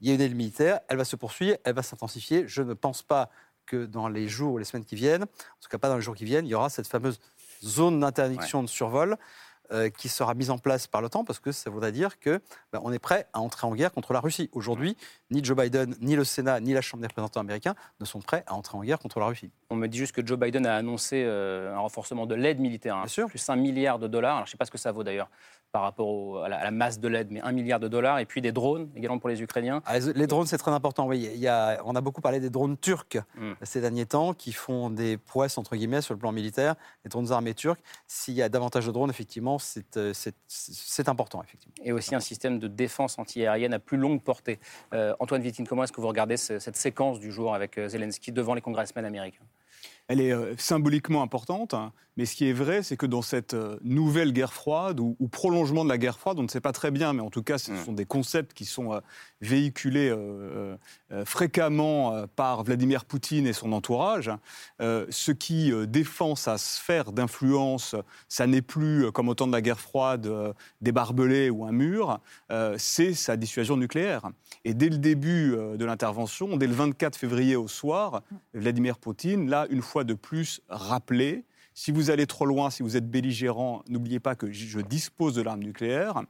Il 0.00 0.08
y 0.08 0.10
a 0.10 0.14
une 0.14 0.20
aide 0.20 0.34
militaire, 0.34 0.80
elle 0.88 0.96
va 0.96 1.04
se 1.04 1.14
poursuivre, 1.14 1.56
elle 1.64 1.74
va 1.74 1.82
s'intensifier. 1.82 2.48
Je 2.48 2.62
ne 2.62 2.74
pense 2.74 3.02
pas 3.02 3.30
que 3.66 3.86
dans 3.86 4.08
les 4.08 4.28
jours 4.28 4.54
ou 4.54 4.58
les 4.58 4.64
semaines 4.64 4.84
qui 4.84 4.96
viennent, 4.96 5.22
en 5.22 5.60
tout 5.60 5.68
cas 5.70 5.78
pas 5.78 5.88
dans 5.88 5.96
les 5.96 6.02
jours 6.02 6.16
qui 6.16 6.24
viennent, 6.24 6.44
il 6.44 6.50
y 6.50 6.54
aura 6.54 6.68
cette 6.68 6.88
fameuse 6.88 7.20
zone 7.62 8.00
d'interdiction 8.00 8.62
de 8.62 8.68
survol 8.68 9.16
euh, 9.72 9.88
qui 9.88 10.08
sera 10.08 10.34
mise 10.34 10.50
en 10.50 10.58
place 10.58 10.86
par 10.86 11.00
l'OTAN 11.00 11.24
parce 11.24 11.38
que 11.38 11.50
ça 11.50 11.70
voudrait 11.70 11.92
dire 11.92 12.18
que 12.18 12.40
bah, 12.72 12.80
on 12.84 12.92
est 12.92 12.98
prêt 12.98 13.26
à 13.32 13.40
entrer 13.40 13.66
en 13.66 13.74
guerre 13.74 13.92
contre 13.92 14.12
la 14.12 14.20
Russie. 14.20 14.50
Aujourd'hui, 14.52 14.96
ni 15.30 15.42
Joe 15.42 15.56
Biden, 15.56 15.96
ni 16.00 16.16
le 16.16 16.24
Sénat, 16.24 16.60
ni 16.60 16.74
la 16.74 16.82
Chambre 16.82 17.00
des 17.00 17.06
représentants 17.06 17.40
américains 17.40 17.74
ne 17.98 18.04
sont 18.04 18.20
prêts 18.20 18.44
à 18.46 18.54
entrer 18.54 18.76
en 18.76 18.82
guerre 18.82 18.98
contre 18.98 19.20
la 19.20 19.26
Russie. 19.26 19.50
On 19.70 19.76
me 19.76 19.88
dit 19.88 19.96
juste 19.96 20.14
que 20.14 20.24
Joe 20.24 20.38
Biden 20.38 20.66
a 20.66 20.76
annoncé 20.76 21.24
euh, 21.24 21.74
un 21.74 21.78
renforcement 21.78 22.26
de 22.26 22.34
l'aide 22.34 22.60
militaire, 22.60 22.96
hein, 22.96 23.06
plus 23.26 23.48
1 23.48 23.56
milliard 23.56 23.98
de 23.98 24.06
dollars. 24.06 24.36
Alors, 24.36 24.46
je 24.46 24.50
ne 24.50 24.52
sais 24.52 24.58
pas 24.58 24.66
ce 24.66 24.70
que 24.70 24.78
ça 24.78 24.92
vaut 24.92 25.02
d'ailleurs 25.02 25.30
par 25.74 25.82
rapport 25.82 26.44
à, 26.44 26.48
la, 26.48 26.70
masse 26.70 27.00
de 27.00 27.08
l'aide, 27.08 27.32
mais 27.32 27.40
1 27.40 27.50
milliard 27.50 27.80
de 27.80 27.88
dollars, 27.88 28.20
et 28.20 28.26
puis 28.26 28.40
des 28.40 28.52
drones 28.52 28.90
également 28.94 29.18
pour 29.18 29.28
les 29.28 29.42
Ukrainiens. 29.42 29.82
Ah, 29.86 29.98
les 29.98 30.28
drones, 30.28 30.46
c'est 30.46 30.56
très 30.56 30.70
important. 30.70 31.08
Oui, 31.08 31.28
il 31.34 31.40
y 31.40 31.48
a, 31.48 31.80
on 31.84 31.96
a 31.96 32.00
beaucoup 32.00 32.20
parlé 32.20 32.38
des 32.38 32.48
drones 32.48 32.76
turcs 32.76 33.18
hmm. 33.36 33.54
ces 33.62 33.80
derniers 33.80 34.06
temps, 34.06 34.34
qui 34.34 34.52
font 34.52 34.88
des 34.88 35.16
prouesses, 35.16 35.58
entre 35.58 35.74
guillemets, 35.74 36.00
sur 36.00 36.14
le 36.14 36.20
plan 36.20 36.30
militaire, 36.30 36.76
les 37.04 37.08
drones 37.08 37.32
armés 37.32 37.54
turcs. 37.54 37.80
S'il 38.06 38.34
y 38.34 38.42
a 38.42 38.48
davantage 38.48 38.86
de 38.86 38.92
drones, 38.92 39.10
effectivement, 39.10 39.53
c'est 39.62 39.96
euh, 39.96 40.12
important. 41.06 41.42
Effectivement. 41.42 41.74
Et 41.84 41.92
aussi 41.92 42.14
un 42.14 42.20
système 42.20 42.58
de 42.58 42.68
défense 42.68 43.18
antiaérienne 43.18 43.74
à 43.74 43.78
plus 43.78 43.96
longue 43.96 44.22
portée. 44.22 44.58
Euh, 44.92 45.14
Antoine 45.20 45.42
Vitin, 45.42 45.64
comment 45.64 45.84
est-ce 45.84 45.92
que 45.92 46.00
vous 46.00 46.08
regardez 46.08 46.36
cette 46.36 46.76
séquence 46.76 47.20
du 47.20 47.32
jour 47.32 47.54
avec 47.54 47.78
euh, 47.78 47.88
Zelensky 47.88 48.32
devant 48.32 48.54
les 48.54 48.60
congressmen 48.60 49.04
américains? 49.04 49.44
Elle 50.06 50.20
est 50.20 50.60
symboliquement 50.60 51.22
importante, 51.22 51.72
hein. 51.72 51.90
mais 52.18 52.26
ce 52.26 52.36
qui 52.36 52.46
est 52.46 52.52
vrai, 52.52 52.82
c'est 52.82 52.96
que 52.98 53.06
dans 53.06 53.22
cette 53.22 53.56
nouvelle 53.82 54.34
guerre 54.34 54.52
froide 54.52 55.00
ou, 55.00 55.16
prolongement 55.32 55.82
de 55.82 55.88
la 55.88 55.96
guerre 55.96 56.18
froide, 56.18 56.38
on 56.38 56.42
ne 56.42 56.48
sait 56.48 56.60
pas 56.60 56.72
très 56.72 56.90
bien, 56.90 57.14
mais 57.14 57.22
en 57.22 57.30
tout 57.30 57.42
cas, 57.42 57.56
ce 57.56 57.72
mm. 57.72 57.84
sont 57.84 57.92
des 57.94 58.04
concepts 58.04 58.52
qui 58.52 58.66
sont 58.66 59.00
véhiculés 59.44 60.12
fréquemment 61.24 62.26
par 62.34 62.64
Vladimir 62.64 63.04
Poutine 63.04 63.46
et 63.46 63.52
son 63.52 63.72
entourage. 63.72 64.30
ce 64.80 65.32
qui 65.32 65.72
défend 65.86 66.34
sa 66.34 66.58
sphère 66.58 67.12
d'influence, 67.12 67.94
ça 68.28 68.46
n'est 68.46 68.62
plus, 68.62 69.12
comme 69.12 69.28
au 69.28 69.34
temps 69.34 69.46
de 69.46 69.52
la 69.52 69.60
guerre 69.60 69.80
froide, 69.80 70.28
des 70.80 70.92
barbelés 70.92 71.50
ou 71.50 71.64
un 71.64 71.72
mur, 71.72 72.20
c'est 72.76 73.14
sa 73.14 73.36
dissuasion 73.36 73.76
nucléaire. 73.76 74.30
Et 74.64 74.74
dès 74.74 74.88
le 74.88 74.98
début 74.98 75.52
de 75.52 75.84
l'intervention, 75.84 76.56
dès 76.56 76.66
le 76.66 76.74
24 76.74 77.16
février 77.16 77.56
au 77.56 77.68
soir, 77.68 78.22
Vladimir 78.54 78.98
Poutine 78.98 79.48
l'a 79.48 79.66
une 79.70 79.82
fois 79.82 80.04
de 80.04 80.14
plus 80.14 80.60
rappelé 80.68 81.44
si 81.76 81.90
vous 81.90 82.10
allez 82.10 82.26
trop 82.26 82.46
loin, 82.46 82.70
si 82.70 82.84
vous 82.84 82.96
êtes 82.96 83.10
belligérant, 83.10 83.82
n'oubliez 83.88 84.20
pas 84.20 84.36
que 84.36 84.52
je 84.52 84.78
dispose 84.78 85.34
de 85.34 85.42
l'arme 85.42 85.64
nucléaire. 85.64 86.22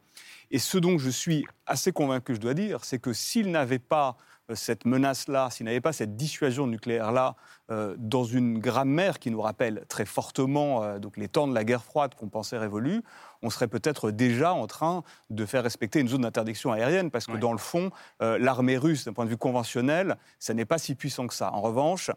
Et 0.51 0.59
ce 0.59 0.79
dont 0.79 0.99
je 0.99 1.11
suis 1.11 1.45
assez 1.67 1.93
convaincu, 1.93 2.35
je 2.35 2.41
dois 2.41 2.55
dire, 2.55 2.85
c'est 2.85 2.99
que 2.99 3.13
s'il 3.13 3.51
n'avait 3.51 3.79
pas 3.79 4.17
euh, 4.51 4.55
cette 4.55 4.85
menace-là, 4.85 5.49
s'il 5.51 5.67
n'avait 5.67 5.81
pas 5.81 5.93
cette 5.93 6.17
dissuasion 6.17 6.67
nucléaire-là 6.67 7.35
euh, 7.71 7.95
dans 7.99 8.25
une 8.25 8.59
grammaire 8.59 9.19
qui 9.19 9.31
nous 9.31 9.41
rappelle 9.41 9.85
très 9.89 10.05
fortement 10.05 10.83
euh, 10.83 10.99
donc 10.99 11.17
les 11.17 11.29
temps 11.29 11.49
de 11.49 11.55
la 11.55 11.65
guerre 11.65 11.83
froide 11.83 12.15
qu'on 12.15 12.29
pensait 12.29 12.59
révolus, 12.59 13.03
on 13.41 13.49
serait 13.49 13.69
peut-être 13.69 14.11
déjà 14.11 14.53
en 14.53 14.67
train 14.67 15.03
de 15.31 15.47
faire 15.47 15.63
respecter 15.63 16.01
une 16.01 16.09
zone 16.09 16.23
d'interdiction 16.23 16.73
aérienne, 16.73 17.11
parce 17.11 17.27
que 17.27 17.37
dans 17.37 17.53
le 17.53 17.59
fond, 17.59 17.91
l'armée 18.21 18.79
russe, 18.79 19.05
d'un 19.05 19.13
point 19.13 19.27
de 19.27 19.31
vue 19.31 19.37
conventionnel, 19.37 20.17
ça 20.39 20.55
n'est 20.55 20.65
pas 20.65 20.79
si 20.79 20.95
puissant 20.95 21.27
que 21.27 21.35
ça. 21.35 21.53
En 21.53 21.61
revanche, 21.61 22.11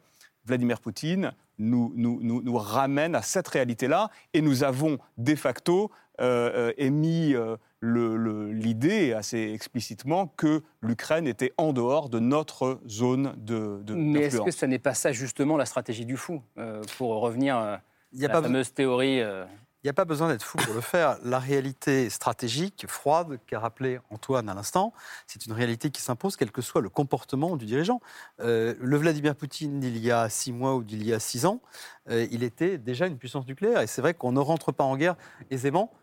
Vladimir 0.45 0.79
Poutine 0.79 1.33
nous, 1.59 1.91
nous, 1.95 2.19
nous, 2.21 2.57
ramène 2.57 3.15
à 3.15 3.21
cette 3.21 3.47
réalité-là, 3.47 4.09
et 4.33 4.41
nous 4.41 4.63
avons 4.63 4.99
de 5.17 5.35
facto 5.35 5.91
émis 6.19 7.35
l'idée 7.81 9.13
assez 9.13 9.51
explicitement 9.53 10.27
que 10.27 10.63
l'Ukraine 10.81 11.27
était 11.27 11.53
en 11.57 11.73
dehors 11.73 12.09
de 12.09 12.19
notre 12.19 12.79
zone 12.87 13.35
de, 13.37 13.81
de 13.83 13.93
Mais 13.93 14.21
est-ce 14.21 14.41
que 14.41 14.51
ce 14.51 14.65
n'est 14.65 14.79
pas 14.79 14.93
ça 14.93 15.11
justement 15.11 15.57
la 15.57 15.65
stratégie 15.65 16.05
du 16.05 16.17
fou 16.17 16.41
euh, 16.57 16.81
Pour 16.97 17.21
revenir 17.21 17.55
à 17.55 17.81
la 18.13 18.29
fameuse 18.29 18.73
théorie... 18.73 19.21
Euh, 19.21 19.45
il 19.83 19.87
n'y 19.87 19.91
a 19.91 19.93
pas 19.93 20.05
besoin 20.05 20.27
d'être 20.27 20.43
fou 20.43 20.57
pour 20.57 20.73
le 20.73 20.81
faire. 20.81 21.17
La 21.23 21.39
réalité 21.39 22.09
stratégique, 22.09 22.85
froide, 22.89 23.39
qu'a 23.45 23.59
rappelé 23.59 23.99
Antoine 24.09 24.49
à 24.49 24.55
l'instant, 24.55 24.91
c'est 25.27 25.45
une 25.45 25.53
réalité 25.53 25.91
qui 25.91 26.01
s'impose 26.01 26.35
quel 26.35 26.51
que 26.51 26.63
soit 26.63 26.81
le 26.81 26.89
comportement 26.89 27.55
du 27.55 27.65
dirigeant. 27.65 28.01
Euh, 28.41 28.73
le 28.81 28.97
Vladimir 28.97 29.35
Poutine 29.35 29.79
d'il 29.79 29.97
y 29.99 30.11
a 30.11 30.27
six 30.29 30.51
mois 30.51 30.75
ou 30.75 30.83
d'il 30.83 31.05
y 31.05 31.13
a 31.13 31.19
six 31.19 31.45
ans, 31.45 31.61
il 32.09 32.43
était 32.43 32.79
déjà 32.79 33.05
une 33.05 33.17
puissance 33.17 33.47
nucléaire. 33.47 33.81
Et 33.81 33.87
c'est 33.87 34.01
vrai 34.01 34.13
qu'on 34.13 34.31
ne 34.31 34.39
rentre 34.39 34.71
pas 34.71 34.83
en 34.83 34.97
guerre 34.97 35.15
aisément 35.51 35.93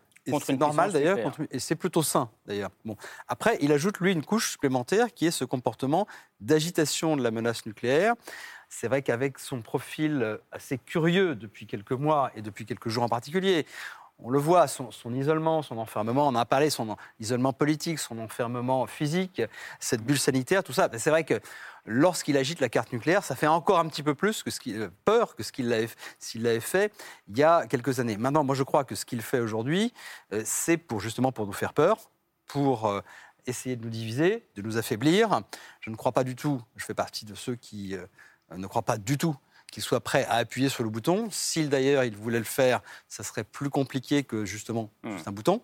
c'est 0.43 0.57
normal 0.57 0.91
d'ailleurs, 0.91 1.17
et 1.51 1.59
c'est 1.59 1.75
plutôt 1.75 2.03
sain 2.03 2.29
d'ailleurs. 2.45 2.71
Bon. 2.83 2.95
Après, 3.27 3.57
il 3.61 3.71
ajoute 3.71 3.99
lui 3.99 4.11
une 4.11 4.23
couche 4.23 4.51
supplémentaire 4.51 5.13
qui 5.13 5.25
est 5.25 5.31
ce 5.31 5.45
comportement 5.45 6.07
d'agitation 6.39 7.15
de 7.15 7.23
la 7.23 7.31
menace 7.31 7.65
nucléaire. 7.65 8.13
C'est 8.69 8.87
vrai 8.87 9.01
qu'avec 9.01 9.39
son 9.39 9.61
profil 9.61 10.39
assez 10.51 10.77
curieux 10.77 11.35
depuis 11.35 11.67
quelques 11.67 11.91
mois 11.91 12.31
et 12.35 12.41
depuis 12.41 12.65
quelques 12.65 12.89
jours 12.89 13.03
en 13.03 13.09
particulier, 13.09 13.65
on 14.19 14.29
le 14.29 14.39
voit, 14.39 14.67
son, 14.67 15.13
isolement, 15.13 15.61
son 15.61 15.77
enfermement, 15.77 16.25
on 16.25 16.29
en 16.29 16.35
a 16.35 16.45
parlé, 16.45 16.69
son 16.69 16.95
isolement 17.19 17.51
politique, 17.51 17.99
son 17.99 18.17
enfermement 18.19 18.87
physique, 18.87 19.41
cette 19.79 20.01
bulle 20.01 20.17
sanitaire, 20.17 20.63
tout 20.63 20.71
ça. 20.71 20.89
C'est 20.97 21.09
vrai 21.09 21.25
que 21.25 21.39
lorsqu'il 21.85 22.37
agite 22.37 22.61
la 22.61 22.69
carte 22.69 22.93
nucléaire, 22.93 23.23
ça 23.23 23.35
fait 23.35 23.47
encore 23.47 23.79
un 23.79 23.87
petit 23.87 24.03
peu 24.03 24.15
plus 24.15 24.41
que 24.41 24.51
ce 24.51 24.59
euh, 24.69 24.89
peur 25.03 25.35
que 25.35 25.43
ce 25.43 25.51
qu'il 25.51 25.87
s'il 26.17 26.43
l'avait 26.43 26.59
fait 26.61 26.93
il 27.27 27.37
y 27.37 27.43
a 27.43 27.67
quelques 27.67 27.99
années. 27.99 28.15
Maintenant, 28.17 28.43
moi, 28.43 28.55
je 28.55 28.63
crois 28.63 28.85
que 28.85 28.95
ce 28.95 29.05
qu'il 29.05 29.21
fait 29.21 29.39
aujourd'hui, 29.39 29.93
euh, 30.31 30.41
c'est 30.45 30.77
pour 30.77 31.01
justement 31.01 31.31
pour 31.33 31.45
nous 31.45 31.53
faire 31.53 31.73
peur, 31.73 32.09
pour 32.47 32.85
euh, 32.85 33.01
essayer 33.47 33.75
de 33.75 33.83
nous 33.83 33.91
diviser, 33.91 34.47
de 34.55 34.61
nous 34.61 34.77
affaiblir. 34.77 35.41
Je 35.81 35.89
ne 35.89 35.95
crois 35.95 36.13
pas 36.13 36.23
du 36.23 36.35
tout. 36.35 36.61
Je 36.77 36.85
fais 36.85 36.95
partie 36.95 37.25
de 37.25 37.35
ceux 37.35 37.55
qui 37.55 37.95
ne 38.55 38.65
croient 38.65 38.81
pas 38.81 38.97
du 38.97 39.17
tout 39.17 39.35
qu'il 39.75 39.83
soit 39.83 39.99
prêt 39.99 40.23
à 40.29 40.35
appuyer 40.35 40.69
sur 40.69 40.85
le 40.85 40.89
bouton. 40.89 41.27
S'il 41.31 41.67
d'ailleurs 41.67 42.05
il 42.05 42.15
voulait 42.15 42.39
le 42.39 42.45
faire, 42.45 42.81
ça 43.09 43.23
serait 43.23 43.43
plus 43.43 43.69
compliqué 43.69 44.23
que 44.23 44.45
justement 44.45 44.89
hmm. 45.03 45.11
juste 45.11 45.27
un 45.27 45.33
bouton. 45.33 45.61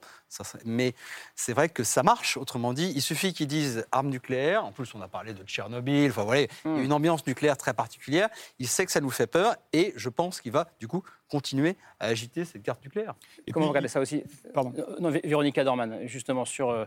Mais 0.65 0.95
c'est 1.33 1.53
vrai 1.53 1.69
que 1.69 1.85
ça 1.85 2.03
marche. 2.03 2.35
Autrement 2.35 2.73
dit, 2.73 2.91
il 2.93 3.01
suffit 3.01 3.31
qu'ils 3.31 3.47
disent 3.47 3.85
arme 3.93 4.09
nucléaire. 4.09 4.65
En 4.65 4.73
plus, 4.73 4.93
on 4.95 5.01
a 5.01 5.07
parlé 5.07 5.33
de 5.33 5.41
Tchernobyl. 5.45 6.11
Enfin 6.11 6.25
voilà, 6.25 6.41
il 6.41 6.47
y 6.65 6.67
a 6.67 6.69
hmm. 6.69 6.83
une 6.83 6.91
ambiance 6.91 7.25
nucléaire 7.25 7.55
très 7.55 7.73
particulière. 7.73 8.27
Il 8.59 8.67
sait 8.67 8.85
que 8.85 8.91
ça 8.91 8.99
nous 8.99 9.09
fait 9.11 9.27
peur 9.27 9.55
et 9.71 9.93
je 9.95 10.09
pense 10.09 10.41
qu'il 10.41 10.51
va 10.51 10.67
du 10.81 10.89
coup 10.89 11.03
continuer 11.29 11.77
à 12.01 12.07
agiter 12.07 12.43
cette 12.43 12.63
carte 12.63 12.83
nucléaire. 12.83 13.15
Et 13.47 13.53
Comment 13.53 13.67
vous 13.67 13.71
regardez 13.71 13.87
ça 13.87 14.01
aussi? 14.01 14.25
Pardon. 14.53 14.73
Euh, 14.77 14.97
non, 14.99 15.09
Véronica 15.09 15.63
Dorman, 15.63 16.05
justement 16.05 16.43
sur 16.43 16.69
euh, 16.69 16.83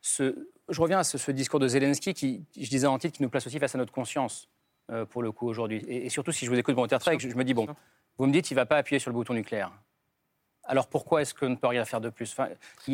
ce. 0.00 0.46
Je 0.68 0.80
reviens 0.80 1.00
à 1.00 1.04
ce, 1.04 1.18
ce 1.18 1.32
discours 1.32 1.58
de 1.58 1.66
Zelensky 1.66 2.14
qui, 2.14 2.44
je 2.56 2.70
disais 2.70 2.86
en 2.86 3.00
titre, 3.00 3.16
qui 3.16 3.22
nous 3.24 3.30
place 3.30 3.48
aussi 3.48 3.58
face 3.58 3.74
à 3.74 3.78
notre 3.78 3.92
conscience. 3.92 4.48
Euh, 4.90 5.04
pour 5.04 5.22
le 5.22 5.32
coup 5.32 5.46
aujourd'hui. 5.46 5.84
Et, 5.86 6.08
surtout, 6.08 6.32
si 6.32 6.46
je 6.46 6.50
vous 6.50 6.56
écoute 6.56 6.74
mon 6.74 6.86
je, 6.86 7.28
je 7.28 7.34
me 7.34 7.44
dis, 7.44 7.52
bon, 7.52 7.66
vous 8.16 8.26
me 8.26 8.32
dites, 8.32 8.46
qu'il 8.46 8.54
ne 8.54 8.60
va 8.60 8.64
pas 8.64 8.78
appuyer 8.78 8.98
sur 8.98 9.10
le 9.10 9.14
bouton 9.14 9.34
nucléaire. 9.34 9.70
Alors 10.64 10.86
pourquoi 10.86 11.20
est-ce 11.20 11.34
qu'on 11.34 11.50
ne 11.50 11.56
peut 11.56 11.66
rien 11.66 11.84
faire 11.84 12.00
de 12.00 12.08
plus? 12.08 12.32
Enfin, 12.32 12.48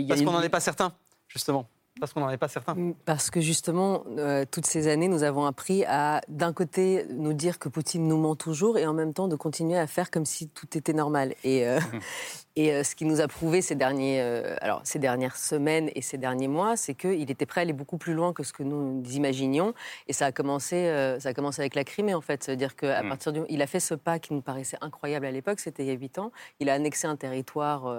Parce 0.09 0.23
qu'on 0.23 0.33
n'en 0.33 0.43
est 0.43 0.49
pas 0.49 0.59
certain, 0.59 0.93
justement. 1.29 1.69
Parce 2.01 2.13
qu'on 2.13 2.21
n'en 2.21 2.31
est 2.31 2.39
pas 2.39 2.49
certain. 2.49 2.75
Mm, 2.75 2.95
parce 3.05 3.31
que 3.31 3.41
justement, 3.41 4.05
euh, 4.19 4.45
toutes 4.51 4.67
ces 4.67 4.89
années, 4.89 5.09
nous 5.09 5.23
avons 5.23 5.47
appris 5.47 5.85
à, 5.85 6.21
d'un 6.29 6.53
côté, 6.53 7.07
nous 7.11 7.33
dire 7.33 7.59
que 7.59 7.69
Poutine 7.69 8.09
nous 8.09 8.17
ment 8.17 8.35
toujours 8.35 8.79
et 8.79 8.87
en 8.87 8.93
même 8.93 9.13
temps 9.13 9.29
de 9.29 9.37
continuer 9.37 9.79
à 9.79 9.87
faire 9.87 10.11
comme 10.11 10.27
si 10.27 10.49
tout 10.49 10.77
était 10.77 10.93
normal. 10.93 11.35
Et, 11.45 11.67
euh, 11.67 11.79
Et 12.57 12.73
euh, 12.73 12.85
ce 12.85 12.95
qui 12.95 13.05
nous 13.05 13.21
a 13.21 13.27
prouvé 13.27 13.63
ces, 13.63 13.75
derniers, 13.75 14.21
euh, 14.21 14.55
alors, 14.61 14.81
ces 14.85 15.01
dernières 15.01 15.37
semaines 15.37 15.91
et 15.95 16.03
ces 16.03 16.19
derniers 16.19 16.47
mois, 16.47 16.77
c'est 16.77 16.95
qu'il 16.95 17.29
était 17.31 17.47
prêt 17.47 17.61
à 17.61 17.63
aller 17.63 17.73
beaucoup 17.73 17.99
plus 17.99 18.15
loin 18.15 18.33
que 18.33 18.45
ce 18.45 18.53
que 18.53 18.63
nous 18.63 19.03
imaginions. 19.11 19.75
Et 20.07 20.13
ça 20.13 20.27
a 20.27 20.33
commencé, 20.33 20.77
euh, 20.77 21.19
ça 21.19 21.31
a 21.31 21.35
commencé 21.35 21.61
avec 21.61 21.75
la 21.75 21.83
Crimée, 21.83 22.15
en 22.15 22.21
fait. 22.21 22.45
C'est-à-dire 22.45 22.77
qu'à 22.77 23.03
mm. 23.03 23.09
partir 23.09 23.33
du... 23.33 23.41
Il 23.49 23.61
a 23.61 23.67
fait 23.67 23.81
ce 23.81 23.95
pas 23.95 24.21
qui 24.21 24.33
nous 24.33 24.41
paraissait 24.41 24.79
incroyable 24.81 25.27
à 25.27 25.33
l'époque, 25.33 25.59
c'était 25.59 25.83
il 25.83 25.89
y 25.89 25.91
a 25.91 25.95
huit 25.95 26.19
ans. 26.19 26.31
Il 26.61 26.71
a 26.71 26.75
annexé 26.75 27.09
un 27.09 27.17
territoire 27.17 27.93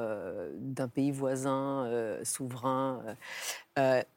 d'un 0.58 0.88
pays 0.88 1.12
voisin, 1.12 1.90
souverain. 2.24 3.02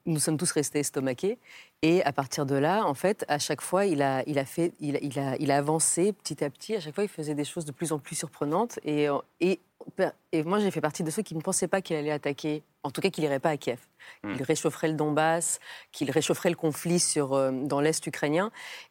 Nous 0.06 0.18
sommes 0.18 0.36
tous 0.36 0.50
restés 0.52 0.80
estomaqués. 0.80 1.38
Et 1.82 2.02
à 2.04 2.12
partir 2.12 2.44
de 2.44 2.56
là, 2.56 2.84
en 2.86 2.94
fait, 2.94 3.24
à 3.28 3.38
chaque 3.38 3.60
fois, 3.60 3.86
il 3.86 4.02
a, 4.02 4.22
il 4.26 4.38
a, 4.38 4.44
fait, 4.44 4.72
il, 4.80 4.98
il 5.00 5.18
a, 5.18 5.36
il 5.38 5.50
a 5.50 5.56
avancé 5.58 6.12
petit 6.12 6.42
à 6.42 6.50
petit. 6.50 6.74
À 6.74 6.80
chaque 6.80 6.94
fois, 6.94 7.04
il 7.04 7.08
faisait 7.08 7.34
des 7.34 7.44
choses 7.44 7.64
de 7.64 7.72
plus 7.72 7.92
en 7.92 7.98
plus 7.98 8.16
surprenantes. 8.16 8.80
Et, 8.84 9.06
et 9.40 9.60
et 10.32 10.42
moi, 10.42 10.58
j'ai 10.58 10.70
fait 10.70 10.80
partie 10.80 11.02
de 11.02 11.10
ceux 11.10 11.22
qui 11.22 11.34
ne 11.34 11.40
pensaient 11.40 11.68
pas 11.68 11.80
qu'il 11.80 11.96
allait 11.96 12.10
attaquer, 12.10 12.62
en 12.82 12.90
tout 12.90 13.00
cas 13.00 13.10
qu'il 13.10 13.24
n'irait 13.24 13.40
pas 13.40 13.50
à 13.50 13.56
Kiev. 13.56 13.78
Hmm. 14.22 14.34
Qu'il 14.34 14.42
réchaufferait 14.42 14.88
le 14.88 14.94
Donbass, 14.94 15.60
qu'il 15.92 16.10
réchaufferait 16.10 16.50
le 16.50 16.56
conflit 16.56 16.98
sur, 16.98 17.34
euh, 17.34 17.50
dans 17.52 17.80
l'Est 17.80 18.06
ukrainien. 18.06 18.50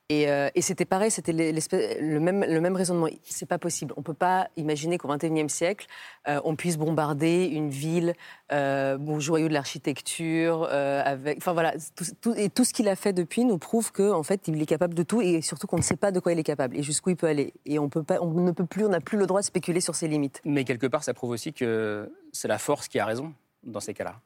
Et, 0.10 0.30
euh, 0.30 0.50
et 0.56 0.62
c'était 0.62 0.86
pareil, 0.86 1.12
c'était 1.12 1.34
le 1.34 2.20
même, 2.20 2.46
le 2.46 2.62
même 2.62 2.76
raisonnement. 2.76 3.08
C'est 3.24 3.46
pas 3.46 3.58
possible. 3.58 3.94
On 3.98 4.02
peut 4.02 4.14
pas 4.14 4.48
imaginer 4.56 4.98
qu'au 4.98 5.10
XXIe 5.10 5.50
siècle, 5.50 5.88
euh, 6.30 6.40
on 6.46 6.56
puisse 6.56 6.78
bombarder 6.78 7.46
une 7.46 7.70
ville, 7.70 8.14
bon, 8.50 9.20
joyau 9.20 9.50
de 9.50 9.54
l'architecture, 9.54 10.64
avec, 10.64 11.40
enfin 11.40 11.52
voilà, 11.52 11.74
tout, 12.22 12.34
et 12.38 12.50
tout 12.50 12.64
ce 12.64 12.74
qu'il 12.74 12.88
a 12.88 12.96
fait 12.96 13.12
depuis 13.12 13.44
nous 13.44 13.58
prouve 13.58 13.92
qu'en 13.92 14.18
en 14.20 14.24
fait, 14.24 14.48
il 14.48 14.62
est 14.62 14.66
capable 14.66 14.94
de 14.94 15.04
tout 15.04 15.22
et 15.22 15.42
surtout 15.42 15.68
qu'on 15.68 15.78
ne 15.78 15.82
sait 15.82 15.98
pas 15.98 16.12
de 16.12 16.22
quoi 16.22 16.32
il 16.32 16.40
est 16.40 16.44
capable 16.44 16.78
et 16.78 16.84
jusqu'où 16.84 17.10
il 17.10 17.18
peut 17.18 17.28
aller. 17.28 17.54
Et 17.66 17.78
on 17.78 17.90
peut 17.90 18.04
pas, 18.04 18.20
on 18.22 18.32
ne 18.32 18.52
peut 18.52 18.66
plus, 18.66 18.86
on 18.86 18.90
n'a 18.90 19.02
plus 19.02 19.18
le 19.18 19.26
droit 19.26 19.42
de 19.42 19.46
spéculer 19.46 19.82
sur 19.82 19.96
ses 19.96 20.08
limites. 20.08 20.42
Mais 20.46 20.64
quelque 20.64 20.88
part, 20.88 21.04
ça 21.04 21.14
prouve 21.14 21.32
aussi 21.32 21.52
que 21.52 22.10
c'est 22.32 22.48
la 22.48 22.58
force 22.58 22.88
qui 22.88 23.00
a 23.00 23.06
raison 23.06 23.34
dans 23.64 23.80
ces 23.80 23.94
cas-là. 23.94 24.20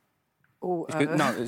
Oh, 0.63 0.85
euh, 0.93 1.17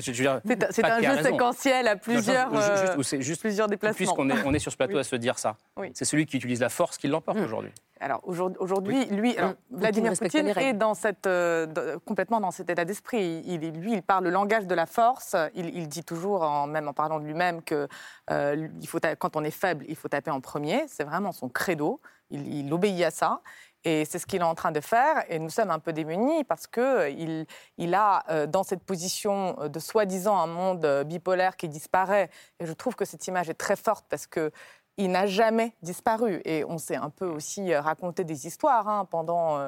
c'est 0.70 0.84
un 0.84 1.00
jeu 1.00 1.22
séquentiel 1.22 1.86
à 1.86 1.94
plusieurs, 1.94 2.50
euh, 2.52 3.00
juste, 3.20 3.40
plusieurs 3.40 3.68
déplacements. 3.68 3.96
Puisqu'on 3.96 4.28
est, 4.28 4.42
on 4.44 4.52
est 4.52 4.58
sur 4.58 4.72
ce 4.72 4.76
plateau 4.76 4.98
à 4.98 5.04
se 5.04 5.14
dire 5.14 5.38
ça. 5.38 5.56
C'est 5.92 6.04
celui 6.04 6.26
qui 6.26 6.36
utilise 6.36 6.60
la 6.60 6.68
force 6.68 6.98
qui 6.98 7.06
l'emporte 7.06 7.38
mm. 7.38 7.44
aujourd'hui. 7.44 7.70
Alors 8.00 8.22
aujourd'hui, 8.24 9.06
lui, 9.06 9.36
mm. 9.36 9.54
Vladimir 9.70 10.12
Poutine 10.14 10.48
est 10.48 10.72
dans 10.72 10.94
cette, 10.94 11.28
euh, 11.28 11.98
complètement 12.04 12.40
dans 12.40 12.50
cet 12.50 12.70
état 12.70 12.84
d'esprit. 12.84 13.42
Il, 13.46 13.60
lui, 13.80 13.92
il 13.92 14.02
parle 14.02 14.24
le 14.24 14.30
langage 14.30 14.66
de 14.66 14.74
la 14.74 14.86
force. 14.86 15.36
Il, 15.54 15.88
dit 15.88 16.02
toujours, 16.02 16.42
en, 16.42 16.66
même 16.66 16.88
en 16.88 16.92
parlant 16.92 17.20
de 17.20 17.24
lui-même, 17.24 17.62
que 17.62 17.86
il 18.30 18.88
faut, 18.88 18.98
quand 19.20 19.36
on 19.36 19.44
est 19.44 19.52
faible, 19.52 19.84
il 19.88 19.94
faut 19.94 20.08
taper 20.08 20.32
en 20.32 20.40
premier. 20.40 20.84
C'est 20.88 21.04
vraiment 21.04 21.30
son 21.30 21.48
credo. 21.48 22.00
Il, 22.30 22.52
il 22.52 22.72
obéit 22.72 23.04
à 23.04 23.12
ça. 23.12 23.42
Et 23.84 24.06
c'est 24.06 24.18
ce 24.18 24.26
qu'il 24.26 24.40
est 24.40 24.44
en 24.44 24.54
train 24.54 24.72
de 24.72 24.80
faire. 24.80 25.24
Et 25.28 25.38
nous 25.38 25.50
sommes 25.50 25.70
un 25.70 25.78
peu 25.78 25.92
démunis 25.92 26.44
parce 26.44 26.66
qu'il 26.66 26.82
euh, 26.82 27.44
il 27.76 27.94
a, 27.94 28.24
euh, 28.30 28.46
dans 28.46 28.62
cette 28.62 28.82
position 28.82 29.56
euh, 29.60 29.68
de 29.68 29.78
soi-disant 29.78 30.36
un 30.36 30.46
monde 30.46 31.04
bipolaire 31.06 31.56
qui 31.56 31.68
disparaît, 31.68 32.30
et 32.60 32.66
je 32.66 32.72
trouve 32.72 32.94
que 32.94 33.04
cette 33.04 33.26
image 33.26 33.50
est 33.50 33.54
très 33.54 33.76
forte 33.76 34.06
parce 34.08 34.26
que 34.26 34.50
il 34.96 35.10
n'a 35.10 35.26
jamais 35.26 35.72
disparu. 35.82 36.40
Et 36.44 36.64
on 36.64 36.78
s'est 36.78 36.94
un 36.94 37.10
peu 37.10 37.26
aussi 37.26 37.74
raconté 37.74 38.22
des 38.22 38.46
histoires 38.46 38.86
hein, 38.86 39.04
pendant, 39.10 39.58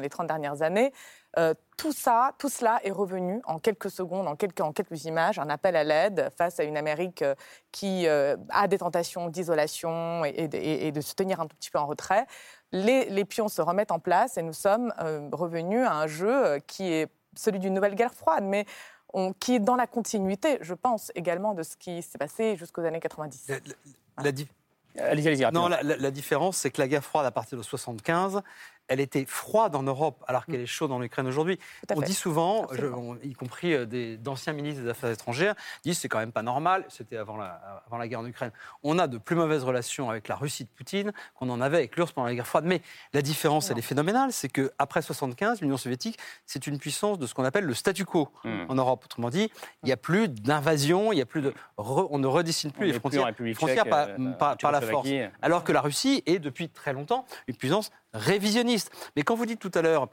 les 0.00 0.08
30 0.08 0.26
dernières 0.26 0.60
années. 0.62 0.92
tout 1.76 1.92
ça, 1.92 2.32
tout 2.36 2.48
cela 2.48 2.80
est 2.82 2.90
revenu 2.90 3.40
en 3.44 3.60
quelques 3.60 3.90
secondes, 3.92 4.26
en 4.26 4.34
quelques, 4.34 4.60
en 4.60 4.72
quelques 4.72 5.04
images, 5.04 5.38
un 5.38 5.50
appel 5.50 5.76
à 5.76 5.84
l'aide 5.84 6.30
face 6.36 6.58
à 6.58 6.64
une 6.64 6.76
Amérique 6.76 7.24
qui 7.70 8.08
a 8.08 8.66
des 8.66 8.78
tentations 8.78 9.28
d'isolation 9.28 10.24
et, 10.24 10.48
et, 10.52 10.90
de 10.90 11.00
se 11.00 11.14
tenir 11.14 11.40
un 11.40 11.46
tout 11.46 11.54
petit 11.54 11.70
peu 11.70 11.78
en 11.78 11.86
retrait 11.86 12.26
les, 12.72 13.24
pions 13.24 13.48
se 13.48 13.62
remettent 13.62 13.92
en 13.92 13.98
place 13.98 14.36
et 14.36 14.42
nous 14.42 14.52
sommes 14.52 14.92
euh, 15.00 15.28
revenus 15.32 15.86
à 15.86 15.94
un 15.94 16.06
jeu 16.06 16.46
euh, 16.46 16.58
qui 16.58 16.92
est 16.92 17.08
celui 17.36 17.58
d'une 17.58 17.74
nouvelle 17.74 17.94
guerre 17.94 18.14
froide, 18.14 18.44
mais 18.44 18.66
qui 19.40 19.56
est 19.56 19.60
dans 19.60 19.76
la 19.76 19.86
continuité, 19.86 20.58
je 20.62 20.72
pense, 20.72 21.12
également 21.14 21.52
de 21.52 21.62
ce 21.62 21.76
qui 21.76 22.00
s'est 22.00 22.16
passé 22.16 22.56
jusqu'aux 22.56 22.80
années 22.80 23.00
90. 23.00 23.52
La, 24.18 24.32
Non, 25.52 25.68
la, 25.68 26.10
différence, 26.10 26.56
c'est 26.56 26.70
que 26.70 26.80
la 26.80 26.88
guerre 26.88 27.04
froide, 27.04 27.26
à 27.26 27.30
partir 27.30 27.58
de 27.58 27.62
75, 27.62 28.42
elle 28.88 29.00
était 29.00 29.24
froide 29.24 29.74
en 29.74 29.82
Europe 29.82 30.24
alors 30.26 30.46
qu'elle 30.46 30.60
est 30.60 30.66
chaude 30.66 30.92
en 30.92 31.02
Ukraine 31.02 31.26
aujourd'hui. 31.26 31.58
On 31.94 32.00
dit 32.00 32.14
souvent, 32.14 32.66
y 33.22 33.32
compris 33.32 33.74
euh, 33.74 34.16
d'anciens 34.16 34.52
ministres 34.52 34.82
des 34.82 34.88
Affaires 34.88 35.10
étrangères, 35.10 35.54
disent 35.84 35.98
c'est 35.98 36.08
quand 36.08 36.18
même 36.18 36.32
pas 36.32 36.42
normal, 36.42 36.84
c'était 36.88 37.16
avant 37.16 37.36
la, 37.36 37.82
avant 37.86 37.98
la 37.98 38.08
guerre 38.08 38.20
en 38.20 38.26
Ukraine. 38.26 38.52
On 38.82 38.98
a 38.98 39.06
de 39.06 39.18
plus 39.18 39.36
mauvaises 39.36 39.64
relations 39.64 40.10
avec 40.10 40.28
la 40.28 40.36
Russie 40.36 40.64
de 40.64 40.68
Poutine 40.68 41.12
qu'on 41.34 41.48
en 41.50 41.60
avait 41.60 41.78
avec 41.78 41.96
l'URSS 41.96 42.12
pendant 42.12 42.26
la 42.26 42.34
guerre 42.34 42.46
froide. 42.46 42.64
Mais 42.66 42.82
la 43.12 43.22
différence, 43.22 43.70
elle 43.70 43.78
est 43.78 43.82
phénoménale, 43.82 44.32
c'est 44.32 44.48
qu'après 44.48 45.02
75, 45.02 45.60
l'Union 45.60 45.76
soviétique, 45.76 46.18
c'est 46.46 46.66
une 46.66 46.78
puissance 46.78 47.18
de 47.18 47.26
ce 47.26 47.34
qu'on 47.34 47.44
appelle 47.44 47.64
le 47.64 47.74
statu 47.74 48.04
quo 48.04 48.28
hmm. 48.44 48.66
en 48.68 48.74
Europe. 48.74 49.04
Autrement 49.04 49.30
dit, 49.30 49.50
il 49.82 49.86
n'y 49.86 49.92
a 49.92 49.96
plus 49.96 50.28
d'invasion, 50.28 51.12
il 51.12 51.18
y 51.18 51.22
a 51.22 51.26
plus 51.26 51.42
de, 51.42 51.54
on 51.76 52.18
ne 52.18 52.26
redessine 52.26 52.72
plus 52.72 52.86
les 52.86 52.92
frontières, 52.92 53.30
frontières 53.54 53.86
par, 53.86 54.08
euh, 54.08 54.32
par 54.32 54.72
la 54.72 54.80
force. 54.80 55.08
Alors 55.40 55.64
que 55.64 55.72
la 55.72 55.80
Russie 55.80 56.22
est 56.26 56.38
depuis 56.38 56.68
très 56.68 56.92
longtemps 56.92 57.24
une 57.46 57.56
puissance 57.56 57.90
révisionniste. 58.14 58.90
Mais 59.16 59.22
quand 59.22 59.34
vous 59.34 59.46
dites 59.46 59.60
tout 59.60 59.70
à 59.74 59.82
l'heure, 59.82 60.08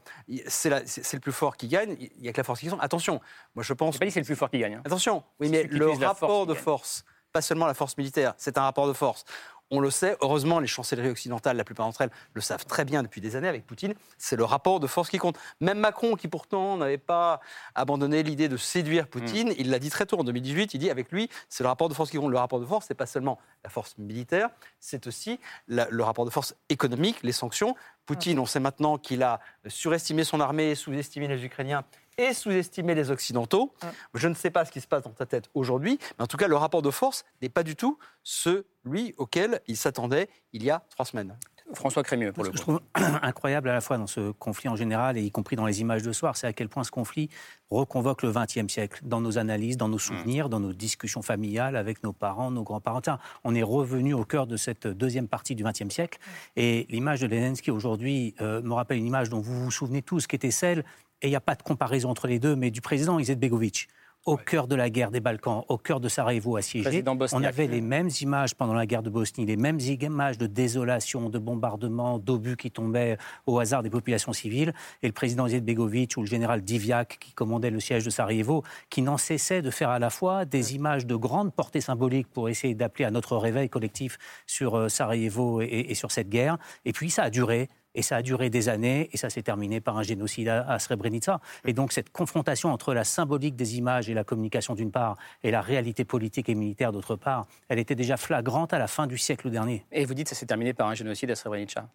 c'est 0.48 0.70
le 0.70 1.20
plus 1.20 1.32
fort 1.32 1.58
qui 1.58 1.68
gagne, 1.68 1.96
il 2.00 2.22
n'y 2.22 2.29
a 2.29 2.34
que 2.34 2.38
la 2.38 2.44
force 2.44 2.60
qui 2.60 2.68
gagne. 2.68 2.77
Attention, 2.82 3.22
moi 3.56 3.63
je 3.63 3.74
pense. 3.74 3.98
pas 3.98 4.06
dit 4.06 4.12
c'est 4.12 4.20
le 4.20 4.25
plus 4.25 4.36
fort 4.36 4.50
qui 4.50 4.60
gagne. 4.60 4.75
Hein. 4.75 4.82
Attention, 4.86 5.24
oui, 5.39 5.50
mais 5.50 5.63
le 5.63 5.89
rapport 5.91 6.46
de 6.46 6.53
force, 6.53 7.03
pas 7.32 7.41
seulement 7.41 7.68
la 7.68 7.74
force 7.74 7.98
militaire, 7.98 8.34
c'est 8.38 8.58
un 8.58 8.63
rapport 8.63 8.88
de 8.88 8.94
force. 8.94 9.25
On 9.71 9.79
le 9.79 9.91
sait, 9.91 10.17
heureusement, 10.21 10.59
les 10.59 10.67
chancelleries 10.67 11.09
occidentales, 11.09 11.55
la 11.55 11.63
plupart 11.63 11.85
d'entre 11.85 12.01
elles, 12.01 12.09
le 12.33 12.41
savent 12.41 12.65
très 12.65 12.85
bien 12.85 13.03
depuis 13.03 13.21
des 13.21 13.35
années 13.35 13.47
avec 13.47 13.67
Poutine. 13.67 13.93
C'est 14.17 14.35
le 14.35 14.43
rapport 14.43 14.79
de 14.79 14.88
force 14.88 15.09
qui 15.09 15.19
compte. 15.19 15.38
Même 15.61 15.77
Macron, 15.79 16.15
qui 16.15 16.27
pourtant 16.27 16.77
n'avait 16.77 16.97
pas 16.97 17.39
abandonné 17.75 18.23
l'idée 18.23 18.49
de 18.49 18.57
séduire 18.57 19.07
Poutine, 19.07 19.49
mm. 19.49 19.55
il 19.59 19.69
l'a 19.69 19.77
dit 19.77 19.89
très 19.89 20.05
tôt 20.07 20.19
en 20.19 20.23
2018. 20.23 20.73
Il 20.73 20.79
dit 20.79 20.89
avec 20.89 21.11
lui, 21.11 21.29
c'est 21.49 21.63
le 21.63 21.67
rapport 21.69 21.88
de 21.88 21.93
force 21.93 22.09
qui 22.09 22.17
compte. 22.17 22.31
Le 22.31 22.38
rapport 22.38 22.59
de 22.59 22.65
force, 22.65 22.88
c'est 22.88 22.95
pas 22.95 23.05
seulement 23.05 23.38
la 23.63 23.69
force 23.69 23.97
militaire, 23.97 24.49
c'est 24.79 25.05
aussi 25.05 25.39
le 25.67 26.01
rapport 26.01 26.25
de 26.25 26.31
force 26.31 26.55
économique, 26.69 27.17
les 27.21 27.31
sanctions. 27.31 27.75
Poutine, 28.07 28.38
mm. 28.38 28.41
on 28.41 28.45
sait 28.47 28.59
maintenant 28.59 28.97
qu'il 28.97 29.21
a 29.21 29.39
surestimé 29.67 30.23
son 30.23 30.39
armée, 30.39 30.73
sous-estimé 30.73 31.27
les 31.27 31.45
Ukrainiens 31.45 31.83
et 32.19 32.33
sous-estimé 32.33 32.93
les 32.95 33.11
Occidentaux. 33.11 33.73
Mm. 33.81 33.88
Je 34.15 34.27
ne 34.27 34.33
sais 34.33 34.51
pas 34.51 34.65
ce 34.65 34.71
qui 34.71 34.81
se 34.81 34.88
passe 34.88 35.03
dans 35.03 35.11
ta 35.11 35.25
tête 35.25 35.49
aujourd'hui, 35.53 35.97
mais 36.17 36.23
en 36.23 36.27
tout 36.27 36.38
cas, 36.38 36.47
le 36.47 36.55
rapport 36.55 36.81
de 36.81 36.91
force 36.91 37.25
n'est 37.41 37.49
pas 37.49 37.63
du 37.63 37.75
tout 37.75 37.97
celui 38.23 39.13
auquel 39.17 39.61
il 39.67 39.77
s'attendait 39.77 40.29
il 40.53 40.63
y 40.63 40.69
a 40.69 40.83
trois 40.89 41.05
semaines. 41.05 41.35
François 41.73 42.03
Crémieux, 42.03 42.31
pour 42.31 42.43
le 42.43 42.49
coup. 42.49 42.57
Ce 42.57 42.63
que 42.63 42.71
je 42.71 42.77
trouve 42.77 42.81
incroyable 43.21 43.69
à 43.69 43.73
la 43.73 43.81
fois 43.81 43.97
dans 43.97 44.07
ce 44.07 44.31
conflit 44.31 44.69
en 44.69 44.75
général 44.75 45.17
et 45.17 45.21
y 45.21 45.31
compris 45.31 45.55
dans 45.55 45.65
les 45.65 45.81
images 45.81 46.01
de 46.01 46.11
soir, 46.11 46.35
c'est 46.35 46.47
à 46.47 46.53
quel 46.53 46.67
point 46.67 46.83
ce 46.83 46.91
conflit 46.91 47.29
reconvoque 47.69 48.23
le 48.23 48.31
XXe 48.31 48.71
siècle 48.71 49.01
dans 49.03 49.21
nos 49.21 49.38
analyses, 49.38 49.77
dans 49.77 49.88
nos 49.88 49.99
souvenirs, 49.99 50.47
mm. 50.47 50.49
dans 50.49 50.59
nos 50.59 50.73
discussions 50.73 51.21
familiales 51.21 51.75
avec 51.75 52.03
nos 52.03 52.13
parents, 52.13 52.49
nos 52.51 52.63
grands-parents. 52.63 52.99
On 53.43 53.53
est 53.53 53.63
revenu 53.63 54.13
au 54.13 54.25
cœur 54.25 54.47
de 54.47 54.57
cette 54.57 54.88
deuxième 54.88 55.27
partie 55.27 55.55
du 55.55 55.63
XXe 55.63 55.89
siècle. 55.89 56.19
Et 56.55 56.88
l'image 56.89 57.21
de 57.21 57.29
Zelensky 57.29 57.71
aujourd'hui 57.71 58.33
euh, 58.41 58.61
me 58.61 58.73
rappelle 58.73 58.97
une 58.97 59.07
image 59.07 59.29
dont 59.29 59.39
vous 59.39 59.63
vous 59.63 59.71
souvenez 59.71 60.01
tous, 60.01 60.25
qui 60.25 60.35
était 60.35 60.51
celle 60.51 60.83
et 61.21 61.27
il 61.27 61.29
n'y 61.29 61.35
a 61.35 61.41
pas 61.41 61.55
de 61.55 61.63
comparaison 61.63 62.09
entre 62.09 62.27
les 62.27 62.39
deux, 62.39 62.55
mais 62.55 62.71
du 62.71 62.81
président 62.81 63.19
Izetbegovic 63.19 63.88
au 64.25 64.38
cœur 64.38 64.67
de 64.67 64.75
la 64.75 64.89
guerre 64.89 65.11
des 65.11 65.21
Balkans, 65.21 65.63
au 65.69 65.77
cœur 65.77 65.99
de 65.99 66.09
Sarajevo 66.09 66.57
assiégé, 66.57 67.03
on 67.31 67.43
avait 67.43 67.67
les 67.67 67.81
mêmes 67.81 68.09
images 68.21 68.53
pendant 68.53 68.73
la 68.73 68.85
guerre 68.85 69.01
de 69.01 69.09
Bosnie, 69.09 69.45
les 69.45 69.55
mêmes 69.55 69.79
images 69.79 70.38
de 70.38 70.45
désolation, 70.45 71.29
de 71.29 71.39
bombardement, 71.39 72.19
d'obus 72.19 72.57
qui 72.57 72.69
tombaient 72.69 73.17
au 73.47 73.59
hasard 73.59 73.81
des 73.81 73.89
populations 73.89 74.33
civiles, 74.33 74.73
et 75.01 75.07
le 75.07 75.13
président 75.13 75.47
Izetbegovic 75.47 76.17
ou 76.17 76.21
le 76.21 76.27
général 76.27 76.61
Diviak 76.61 77.17
qui 77.19 77.33
commandait 77.33 77.69
le 77.69 77.79
siège 77.79 78.03
de 78.03 78.09
Sarajevo, 78.09 78.63
qui 78.89 79.01
n'en 79.01 79.17
cessait 79.17 79.61
de 79.61 79.71
faire 79.71 79.89
à 79.89 79.99
la 79.99 80.09
fois 80.09 80.45
des 80.45 80.75
images 80.75 81.05
de 81.05 81.15
grande 81.15 81.53
portée 81.53 81.81
symbolique 81.81 82.27
pour 82.27 82.49
essayer 82.49 82.75
d'appeler 82.75 83.05
à 83.05 83.11
notre 83.11 83.38
réveil 83.38 83.69
collectif 83.69 84.17
sur 84.45 84.75
euh, 84.75 84.89
Sarajevo 84.89 85.61
et 85.61 85.93
sur 85.95 86.11
cette 86.11 86.29
guerre, 86.29 86.57
et 86.85 86.91
puis 86.91 87.09
ça 87.09 87.23
a 87.23 87.29
duré, 87.29 87.69
et 87.96 88.01
ça 88.01 88.17
a 88.17 88.22
duré 88.22 88.50
des 88.50 88.69
années 88.69 89.10
et 89.12 89.17
ça 89.17 89.29
s'est 89.29 89.41
terminé 89.41 89.81
par 89.81 89.98
un 89.98 90.03
génocide 90.03 90.50
à, 90.50 90.79
Srebrenica. 90.79 91.39
Et 91.65 91.74
donc 91.74 91.91
cette 91.91 92.12
confrontation 92.12 92.72
entre 92.72 92.93
la 92.93 93.03
symbolique 93.03 93.55
des 93.55 93.77
images 93.77 94.10
et 94.10 94.13
la 94.13 94.24
communication 94.24 94.75
d'une 94.75 94.91
part 94.91 95.17
et 95.43 95.51
la 95.51 95.62
réalité 95.62 96.05
politique 96.05 96.50
et 96.50 96.55
militaire 96.55 96.91
d'autre 96.91 97.15
part, 97.15 97.48
elle 97.67 97.79
était 97.79 97.96
déjà 97.96 98.17
flagrante 98.17 98.74
à 98.74 98.79
la 98.79 98.88
fin 98.88 99.08
du 99.08 99.17
siècle 99.17 99.50
dernier. 99.50 99.86
Et 99.91 100.05
vous 100.05 100.13
dites 100.13 100.27
que 100.27 100.36
ça 100.36 100.39
s'est 100.39 100.46
terminé 100.46 100.74
par 100.74 100.88
un 100.88 100.96
génocide 100.96 101.31
à 101.31 101.36
Srebrenica 101.36 101.89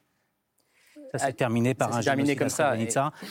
ça 1.19 1.27
s'est 1.27 1.33
terminé 1.33 1.75
par 1.75 1.95
un 1.95 2.01
terminé 2.01 2.37
comme 2.37 2.49
ça. 2.49 2.75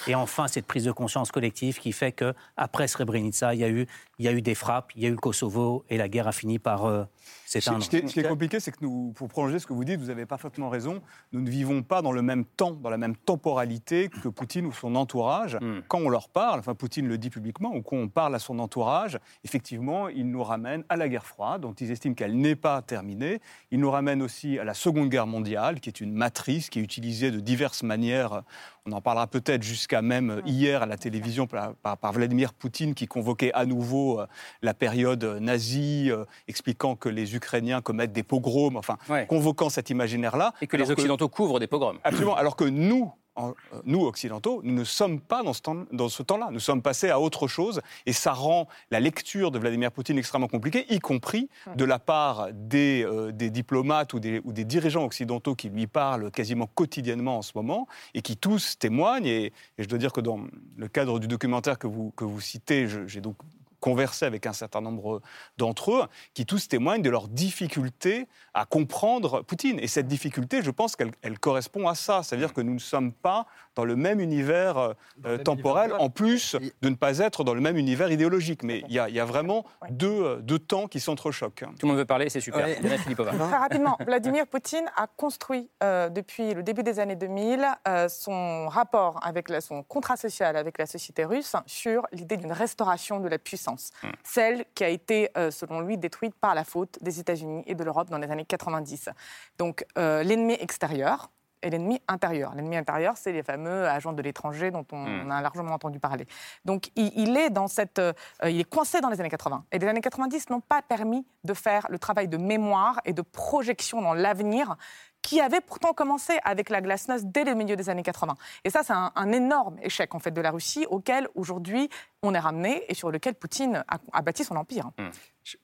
Et... 0.07 0.15
enfin, 0.15 0.47
cette 0.47 0.65
prise 0.65 0.85
de 0.85 0.91
conscience 0.91 1.31
collective 1.31 1.79
qui 1.79 1.91
fait 1.91 2.11
que 2.11 2.33
après 2.55 2.87
Srebrenica, 2.87 3.53
il 3.53 3.59
y 3.59 3.63
a 3.63 3.69
eu, 3.69 3.87
il 4.19 4.25
y 4.25 4.27
a 4.27 4.31
eu 4.31 4.41
des 4.41 4.55
frappes, 4.55 4.91
il 4.95 5.03
y 5.03 5.05
a 5.05 5.09
eu 5.09 5.11
le 5.11 5.17
Kosovo 5.17 5.85
et 5.89 5.97
la 5.97 6.07
guerre 6.07 6.27
a 6.27 6.31
fini 6.31 6.59
par 6.59 6.85
euh, 6.85 7.03
ce 7.45 7.59
qui, 7.89 8.19
est, 8.19 8.27
compliqué, 8.27 8.59
c'est 8.59 8.71
que 8.71 8.77
nous, 8.81 9.11
pour 9.15 9.27
prolonger 9.27 9.59
ce 9.59 9.67
que 9.67 9.73
vous 9.73 9.83
dites, 9.83 9.99
vous 9.99 10.09
avez 10.09 10.25
parfaitement 10.25 10.69
raison. 10.69 11.01
Nous 11.31 11.41
ne 11.41 11.49
vivons 11.49 11.83
pas 11.83 12.01
dans 12.01 12.11
le 12.11 12.21
même 12.21 12.45
temps, 12.45 12.71
dans 12.71 12.89
la 12.89 12.97
même 12.97 13.15
temporalité 13.15 14.09
que 14.09 14.27
Poutine 14.27 14.65
ou 14.65 14.71
son 14.71 14.95
entourage. 14.95 15.57
Hmm. 15.61 15.81
Quand 15.87 15.99
on 15.99 16.09
leur 16.09 16.29
parle, 16.29 16.59
enfin 16.59 16.75
Poutine 16.75 17.07
le 17.07 17.17
dit 17.17 17.29
publiquement, 17.29 17.75
ou 17.75 17.81
quand 17.81 17.97
on 17.97 18.07
parle 18.07 18.35
à 18.35 18.39
son 18.39 18.59
entourage, 18.59 19.19
effectivement, 19.43 20.09
il 20.09 20.29
nous 20.29 20.43
ramène 20.43 20.83
à 20.89 20.95
la 20.95 21.07
guerre 21.09 21.25
froide, 21.25 21.61
dont 21.61 21.73
ils 21.73 21.91
estiment 21.91 22.15
qu'elle 22.15 22.37
n'est 22.37 22.55
pas 22.55 22.81
terminée. 22.81 23.39
Il 23.71 23.79
nous 23.79 23.91
ramène 23.91 24.21
aussi 24.21 24.57
à 24.59 24.63
la 24.63 24.73
Seconde 24.73 25.09
Guerre 25.09 25.27
mondiale, 25.27 25.79
qui 25.79 25.89
est 25.89 26.01
une 26.01 26.13
matrice 26.13 26.69
qui 26.69 26.79
est 26.79 26.83
utilisée 26.83 27.31
de 27.31 27.39
diverses 27.39 27.83
manières 27.83 28.43
on 28.85 28.91
en 28.91 29.01
parlera 29.01 29.27
peut-être 29.27 29.63
jusqu'à 29.63 30.01
même 30.01 30.41
hier 30.45 30.83
à 30.83 30.85
la 30.85 30.97
télévision 30.97 31.47
par, 31.47 32.11
Vladimir 32.11 32.53
Poutine 32.53 32.93
qui 32.93 33.07
convoquait 33.07 33.51
à 33.53 33.65
nouveau 33.65 34.19
euh, 34.19 34.27
la 34.61 34.73
période 34.73 35.23
nazie, 35.39 36.11
euh, 36.11 36.25
expliquant 36.47 36.95
que 36.95 37.09
les 37.09 37.35
Ukrainiens 37.35 37.81
commettent 37.81 38.11
des 38.11 38.23
pogroms, 38.23 38.75
enfin 38.75 38.97
convoquant 39.27 39.69
cet 39.69 39.89
imaginaire-là. 39.89 40.53
Et 40.61 40.67
que 40.67 40.77
les 40.77 40.91
Occidentaux 40.91 41.29
couvrent 41.29 41.59
des 41.59 41.67
pogroms. 41.67 41.97
Absolument. 42.03 42.35
Alors 42.35 42.55
que 42.55 42.65
nous, 42.65 43.11
euh, 43.37 43.51
nous, 43.85 44.05
occidentaux, 44.05 44.61
nous 44.63 44.73
ne 44.73 44.83
sommes 44.83 45.19
pas 45.19 45.41
dans 45.41 45.53
ce, 45.53 45.61
temps, 45.61 45.85
dans 45.91 46.09
ce 46.09 46.21
temps-là. 46.21 46.49
Nous 46.51 46.59
sommes 46.59 46.81
passés 46.81 47.09
à 47.09 47.19
autre 47.19 47.47
chose 47.47 47.81
et 48.05 48.13
ça 48.13 48.33
rend 48.33 48.67
la 48.91 48.99
lecture 48.99 49.49
de 49.49 49.57
Vladimir 49.57 49.91
Poutine 49.91 50.17
extrêmement 50.17 50.47
compliquée, 50.47 50.85
y 50.93 50.99
compris 50.99 51.49
de 51.75 51.85
la 51.85 51.97
part 51.99 52.49
des, 52.53 53.03
euh, 53.03 53.31
des 53.31 53.49
diplomates 53.49 54.13
ou 54.13 54.19
des, 54.19 54.41
ou 54.43 54.53
des, 54.53 54.65
dirigeants 54.65 55.03
occidentaux 55.03 55.55
qui 55.55 55.69
lui 55.69 55.87
parlent 55.87 56.29
quasiment 56.31 56.67
quotidiennement 56.67 57.39
en 57.39 57.41
ce 57.41 57.53
moment 57.55 57.87
et 58.13 58.21
qui 58.21 58.37
tous 58.37 58.77
témoignent. 58.77 59.25
Et, 59.25 59.45
et 59.45 59.83
je 59.83 59.87
dois 59.87 59.97
dire 59.97 60.13
que 60.13 60.21
dans 60.21 60.41
le 60.77 60.87
cadre 60.87 61.19
du 61.19 61.27
documentaire 61.27 61.79
que 61.79 61.87
vous, 61.87 62.11
que 62.11 62.25
vous 62.25 62.39
citez, 62.41 62.87
j'ai 63.07 63.21
donc 63.21 63.37
conversé 63.83 64.25
avec 64.25 64.45
un 64.45 64.53
certain 64.53 64.79
nombre 64.79 65.21
d'entre 65.57 65.91
eux, 65.91 66.07
qui 66.33 66.45
tous 66.45 66.69
témoignent 66.69 67.01
de 67.01 67.09
leur 67.09 67.27
difficulté 67.27 68.29
à 68.53 68.65
comprendre 68.65 69.41
Poutine. 69.41 69.77
Et 69.77 69.87
cette 69.87 70.07
difficulté, 70.07 70.61
je 70.63 70.71
pense 70.71 70.95
qu'elle 70.95 71.39
correspond 71.39 71.89
à 71.89 71.93
ça. 71.93 72.23
C'est-à-dire 72.23 72.53
que 72.53 72.61
nous 72.61 72.75
ne 72.75 72.79
sommes 72.79 73.11
pas 73.11 73.45
dans 73.75 73.85
le 73.85 73.95
même 73.95 74.19
univers 74.19 74.93
euh, 75.25 75.37
temporel, 75.37 75.93
en 75.93 76.09
plus 76.09 76.55
de 76.81 76.89
ne 76.89 76.95
pas 76.95 77.19
être 77.19 77.43
dans 77.43 77.53
le 77.53 77.61
même 77.61 77.77
univers 77.77 78.11
idéologique. 78.11 78.63
Mais 78.63 78.83
il 78.87 78.91
y, 78.91 78.95
y, 78.95 79.19
a 79.19 79.25
vraiment 79.25 79.65
deux, 79.89 80.37
deux, 80.41 80.59
temps 80.59 80.87
qui 80.87 80.99
s'entrechoquent. 80.99 81.65
Tout 81.79 81.85
le 81.85 81.87
monde 81.89 81.97
veut 81.97 82.05
parler, 82.05 82.29
c'est 82.29 82.41
super. 82.41 82.67
Très 82.83 83.57
rapidement, 83.57 83.97
Vladimir 84.05 84.47
Poutine 84.47 84.85
a 84.95 85.07
construit 85.07 85.69
euh, 85.83 86.09
depuis 86.09 86.53
le 86.53 86.63
début 86.63 86.83
des 86.83 86.99
années 86.99 87.15
2000 87.15 87.65
euh, 87.87 88.07
son 88.07 88.67
rapport 88.67 89.19
avec 89.23 89.49
la, 89.49 89.61
son 89.61 89.83
contrat 89.83 90.17
social 90.17 90.55
avec 90.55 90.77
la 90.77 90.85
société 90.85 91.25
russe 91.25 91.55
sur 91.65 92.05
l'idée 92.11 92.37
d'une 92.37 92.51
restauration 92.51 93.19
de 93.19 93.27
la 93.27 93.37
puissance, 93.37 93.91
hmm. 94.03 94.07
celle 94.23 94.65
qui 94.75 94.83
a 94.83 94.89
été, 94.89 95.29
selon 95.51 95.81
lui, 95.81 95.97
détruite 95.97 96.35
par 96.35 96.55
la 96.55 96.63
faute 96.63 96.97
des 97.01 97.19
États-Unis 97.19 97.63
et 97.65 97.75
de 97.75 97.83
l'Europe 97.83 98.09
dans 98.09 98.17
les 98.17 98.29
années 98.29 98.45
90. 98.45 99.09
Donc 99.57 99.85
l'ennemi 99.95 100.53
extérieur, 100.59 101.29
et 101.63 101.69
l'ennemi 101.69 102.01
intérieur. 102.07 102.53
L'ennemi 102.55 102.77
intérieur, 102.77 103.17
c'est 103.17 103.31
les 103.31 103.43
fameux 103.43 103.87
agents 103.87 104.13
de 104.13 104.21
l'étranger 104.21 104.69
dont 104.69 104.85
on, 104.91 105.05
hmm. 105.05 105.31
a 105.31 105.41
largement 105.41 105.73
entendu 105.73 105.99
parler. 105.99 106.27
Donc 106.65 106.89
il, 106.95 107.35
est 107.37 107.49
dans 107.49 107.67
cette, 107.67 107.99
euh, 107.99 108.13
il 108.43 108.59
est 108.59 108.69
coincé 108.69 109.01
dans 109.01 109.09
les 109.09 109.19
années 109.19 109.29
80. 109.29 109.65
Et 109.71 109.79
les 109.79 109.87
années 109.87 110.01
90 110.01 110.49
n'ont 110.49 110.61
pas 110.61 110.81
permis 110.81 111.25
de 111.43 111.53
faire 111.53 111.87
le 111.89 111.97
travail 111.97 112.27
de 112.27 112.37
mémoire 112.37 112.99
et 113.05 113.13
de 113.13 113.21
projection 113.21 114.01
dans 114.01 114.13
l'avenir 114.13 114.75
qui 115.23 115.39
avait 115.39 115.61
pourtant 115.61 115.93
commencé 115.93 116.37
avec 116.43 116.69
la 116.69 116.81
glasnost 116.81 117.25
dès 117.25 117.45
le 117.45 117.55
milieu 117.55 117.75
des 117.75 117.89
années 117.89 118.03
80. 118.03 118.35
Et 118.65 118.69
ça, 118.69 118.83
c'est 118.83 118.93
un, 118.93 119.31
énorme 119.31 119.77
échec 119.81 120.13
en 120.13 120.19
fait 120.19 120.31
de 120.31 120.41
la 120.41 120.51
Russie 120.51 120.85
auquel 120.89 121.27
aujourd'hui 121.33 121.89
on 122.21 122.35
est 122.35 122.39
ramené 122.39 122.83
et 122.89 122.93
sur 122.93 123.09
lequel 123.09 123.33
Poutine 123.33 123.83
a, 123.87 124.21
bâti 124.21 124.43
son 124.43 124.57
empire. 124.57 124.91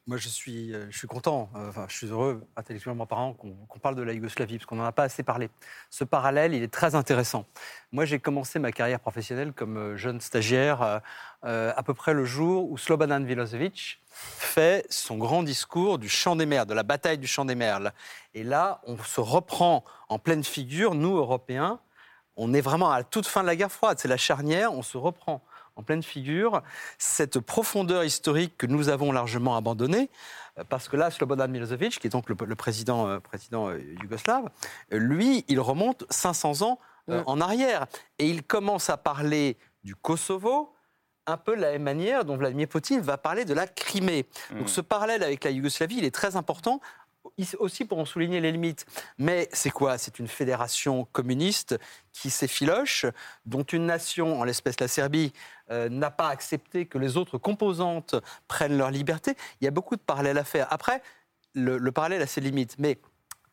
Moi, 0.07 0.17
je 0.17 0.27
suis, 0.27 0.73
euh, 0.73 0.87
je 0.89 0.97
suis 0.97 1.07
content, 1.07 1.49
euh, 1.55 1.69
enfin, 1.69 1.85
je 1.87 1.95
suis 1.95 2.07
heureux, 2.07 2.45
intellectuellement 2.57 3.05
parlant, 3.05 3.33
qu'on 3.33 3.79
parle 3.79 3.95
de 3.95 4.01
la 4.01 4.13
Yougoslavie, 4.13 4.57
parce 4.57 4.65
qu'on 4.65 4.75
n'en 4.75 4.83
a 4.83 4.91
pas 4.91 5.03
assez 5.03 5.23
parlé. 5.23 5.49
Ce 5.89 6.03
parallèle, 6.03 6.53
il 6.53 6.61
est 6.61 6.71
très 6.71 6.95
intéressant. 6.95 7.45
Moi, 7.91 8.05
j'ai 8.05 8.19
commencé 8.19 8.59
ma 8.59 8.71
carrière 8.71 8.99
professionnelle 8.99 9.53
comme 9.53 9.77
euh, 9.77 9.97
jeune 9.97 10.19
stagiaire 10.19 11.01
à 11.41 11.83
peu 11.83 11.93
près 11.93 12.13
le 12.13 12.25
jour 12.25 12.69
où 12.69 12.77
Slobodan 12.77 13.21
Milosevic 13.21 14.01
fait 14.09 14.85
son 14.89 15.17
grand 15.17 15.41
discours 15.41 15.97
du 15.97 16.09
champ 16.09 16.35
des 16.35 16.45
Merles, 16.45 16.67
de 16.67 16.73
la 16.73 16.83
bataille 16.83 17.17
du 17.17 17.27
champ 17.27 17.45
des 17.45 17.55
Merles. 17.55 17.93
Et 18.33 18.43
là, 18.43 18.81
on 18.85 18.97
se 18.97 19.21
reprend 19.21 19.85
en 20.09 20.19
pleine 20.19 20.43
figure, 20.43 20.95
nous, 20.95 21.15
Européens, 21.15 21.79
on 22.35 22.53
est 22.53 22.61
vraiment 22.61 22.91
à 22.91 22.97
la 22.97 23.03
toute 23.05 23.25
fin 23.25 23.41
de 23.41 23.47
la 23.47 23.55
guerre 23.55 23.71
froide, 23.71 23.99
c'est 23.99 24.09
la 24.09 24.17
charnière, 24.17 24.73
on 24.73 24.81
se 24.81 24.97
reprend 24.97 25.41
en 25.79 25.83
pleine 25.83 26.03
figure 26.03 26.61
cette 26.97 27.39
profondeur 27.39 28.03
historique 28.03 28.57
que 28.57 28.67
nous 28.67 28.89
avons 28.89 29.13
largement 29.13 29.55
abandonnée, 29.55 30.09
euh, 30.57 30.63
parce 30.67 30.89
que 30.89 30.97
là, 30.97 31.09
Slobodan 31.09 31.47
Milosevic, 31.47 31.99
qui 31.99 32.07
est 32.07 32.09
donc 32.09 32.29
le, 32.29 32.55
président, 32.55 33.07
euh, 33.07 33.19
président 33.19 33.69
euh, 33.69 33.79
yougoslave, 34.01 34.49
lui, 34.91 35.45
il 35.47 35.59
remonte 35.61 36.03
500 36.09 36.63
ans 36.63 36.79
mm. 37.07 37.21
en 37.25 37.39
arrière. 37.39 37.87
Et 38.19 38.29
il 38.29 38.43
commence 38.43 38.89
à 38.89 38.97
parler 38.97 39.57
du 39.85 39.95
Kosovo, 39.95 40.75
un 41.25 41.37
peu 41.37 41.55
de 41.55 41.61
la 41.61 41.71
même 41.71 41.83
manière 41.83 42.25
dont 42.25 42.35
Vladimir 42.35 42.67
Poutine 42.67 42.99
va 42.99 43.17
parler 43.17 43.45
de 43.45 43.53
la 43.53 43.65
Crimée. 43.65 44.25
Donc 44.51 44.63
mm. 44.63 44.67
ce 44.67 44.81
parallèle 44.81 45.23
avec 45.23 45.45
la 45.45 45.51
Yougoslavie, 45.51 45.97
il 45.99 46.03
est 46.03 46.13
très 46.13 46.35
important 46.35 46.81
aussi 47.59 47.85
pour 47.85 47.99
en 47.99 48.05
souligner 48.05 48.41
les 48.41 48.51
limites. 48.51 48.85
Mais 49.17 49.49
c'est 49.51 49.69
quoi? 49.69 49.97
C'est 49.97 50.19
une 50.19 50.27
fédération 50.27 51.05
communiste 51.11 51.77
qui 52.11 52.29
s'effiloche, 52.29 53.05
dont 53.45 53.63
une 53.63 53.85
nation, 53.85 54.39
en 54.39 54.43
l'espèce 54.43 54.79
la 54.79 54.87
Serbie, 54.87 55.33
euh, 55.71 55.89
n'a 55.89 56.11
pas 56.11 56.29
accepté 56.29 56.85
que 56.85 56.97
les 56.97 57.17
autres 57.17 57.37
composantes 57.37 58.15
prennent 58.47 58.77
leur 58.77 58.91
liberté. 58.91 59.35
Il 59.61 59.65
y 59.65 59.67
a 59.67 59.71
beaucoup 59.71 59.95
de 59.95 60.01
parallèles 60.01 60.37
à 60.37 60.43
faire. 60.43 60.67
Après, 60.71 61.01
le, 61.53 61.91
parallèle 61.91 62.21
a 62.21 62.27
ses 62.27 62.41
limites. 62.41 62.75
Mais 62.79 62.99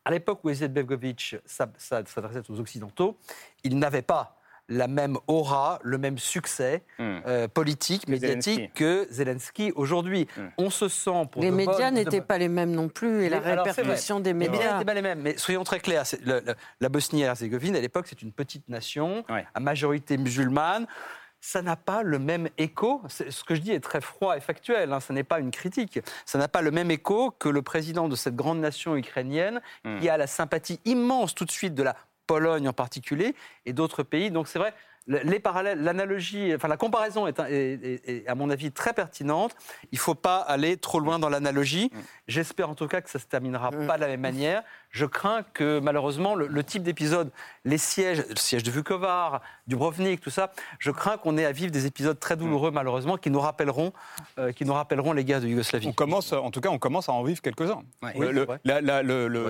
à 0.05 0.11
l'époque 0.11 0.39
où 0.43 0.49
Izetbegovic 0.49 1.35
s'adressait 1.45 2.49
aux 2.49 2.59
Occidentaux, 2.59 3.17
il 3.63 3.77
n'avait 3.77 4.01
pas 4.01 4.36
la 4.69 4.87
même 4.87 5.17
aura, 5.27 5.79
le 5.83 5.97
même 5.97 6.17
succès 6.17 6.83
hmm. 6.99 7.19
euh, 7.25 7.47
politique, 7.47 8.07
médiatique 8.07 8.73
que 8.73 9.07
Zelensky 9.09 9.71
aujourd'hui. 9.75 10.27
Hmm. 10.37 10.47
On 10.57 10.69
se 10.69 10.87
sent 10.87 11.27
pour 11.31 11.41
les 11.41 11.51
médias 11.51 11.91
n'étaient 11.91 12.21
pas 12.21 12.37
les 12.37 12.49
mêmes 12.49 12.71
non 12.71 12.89
plus 12.89 13.23
et 13.23 13.29
la 13.29 13.39
répercussion 13.39 14.19
des 14.19 14.33
médias. 14.33 14.51
Les 14.51 14.57
médias 14.57 14.73
n'étaient 14.73 14.85
pas 14.85 14.93
les 14.93 15.01
mêmes. 15.01 15.21
Mais 15.21 15.37
soyons 15.37 15.63
très 15.63 15.79
clairs, 15.79 16.03
la 16.81 16.89
Bosnie-Herzégovine 16.89 17.75
à 17.75 17.81
l'époque 17.81 18.07
c'est 18.09 18.21
une 18.21 18.31
petite 18.31 18.67
nation 18.69 19.23
à 19.53 19.59
majorité 19.59 20.17
musulmane 20.17 20.87
ça 21.39 21.61
n'a 21.61 21.75
pas 21.75 22.03
le 22.03 22.19
même 22.19 22.49
écho. 22.57 23.01
Ce 23.07 23.43
que 23.43 23.55
je 23.55 23.61
dis 23.61 23.71
est 23.71 23.79
très 23.79 24.01
froid 24.01 24.35
et 24.35 24.41
factuel, 24.41 24.91
hein, 24.91 24.99
ce 24.99 25.13
n'est 25.13 25.23
pas 25.23 25.39
une 25.39 25.51
critique. 25.51 25.99
Ça 26.25 26.37
n'a 26.37 26.47
pas 26.47 26.61
le 26.61 26.71
même 26.71 26.91
écho 26.91 27.31
que 27.31 27.47
le 27.47 27.61
président 27.61 28.09
de 28.09 28.15
cette 28.15 28.35
grande 28.35 28.59
nation 28.59 28.95
ukrainienne 28.95 29.61
hmm. 29.83 29.99
qui 29.99 30.09
a 30.09 30.17
la 30.17 30.27
sympathie 30.27 30.79
immense 30.85 31.35
tout 31.35 31.45
de 31.45 31.51
suite 31.51 31.75
de 31.75 31.83
la 31.83 31.95
Pologne 32.27 32.67
en 32.67 32.73
particulier, 32.73 33.33
et 33.65 33.73
d'autres 33.73 34.03
pays. 34.03 34.29
Donc 34.29 34.47
c'est 34.47 34.59
vrai, 34.59 34.73
les 35.07 35.39
parallèles, 35.39 35.81
l'analogie, 35.81 36.53
enfin 36.53 36.67
la 36.67 36.77
comparaison 36.77 37.27
est, 37.27 37.39
est, 37.39 38.27
à 38.27 38.35
mon 38.35 38.49
avis 38.49 38.71
très 38.71 38.93
pertinente. 38.93 39.55
Il 39.91 39.95
ne 39.95 39.99
faut 39.99 40.15
pas 40.15 40.37
aller 40.37 40.77
trop 40.77 40.99
loin 40.99 41.17
dans 41.17 41.29
l'analogie. 41.29 41.89
Mm. 41.93 41.99
J'espère 42.27 42.69
en 42.69 42.75
tout 42.75 42.87
cas 42.87 43.01
que 43.01 43.09
ça 43.09 43.19
se 43.19 43.25
terminera 43.25 43.71
mm. 43.71 43.87
pas 43.87 43.95
de 43.95 44.01
la 44.01 44.07
même 44.07 44.21
manière. 44.21 44.63
Je 44.91 45.05
crains 45.05 45.43
que 45.53 45.79
malheureusement 45.79 46.35
le, 46.35 46.63
type 46.63 46.83
d'épisode, 46.83 47.31
les 47.65 47.77
sièges, 47.77 48.23
le 48.29 48.35
siège 48.35 48.63
de 48.63 48.71
Vukovar, 48.71 49.41
Dubrovnik, 49.67 50.21
tout 50.21 50.29
ça, 50.29 50.51
je 50.79 50.91
crains 50.91 51.17
qu'on 51.17 51.37
ait 51.37 51.45
à 51.45 51.51
vivre 51.51 51.71
des 51.71 51.85
épisodes 51.85 52.19
très 52.19 52.35
douloureux 52.35 52.71
malheureusement 52.71 53.17
qui 53.17 53.29
nous 53.29 53.39
rappelleront, 53.39 53.93
euh, 54.39 54.51
qui 54.51 54.65
nous 54.65 54.73
rappelleront 54.73 55.13
les 55.13 55.23
guerres 55.23 55.41
de 55.41 55.47
Yougoslavie. 55.47 55.87
On 55.87 55.93
commence, 55.93 56.33
en 56.33 56.51
tout 56.51 56.61
cas, 56.61 56.69
on 56.69 56.79
commence 56.79 57.09
à 57.09 57.13
en 57.13 57.23
vivre 57.23 57.41
quelques-uns. 57.41 57.83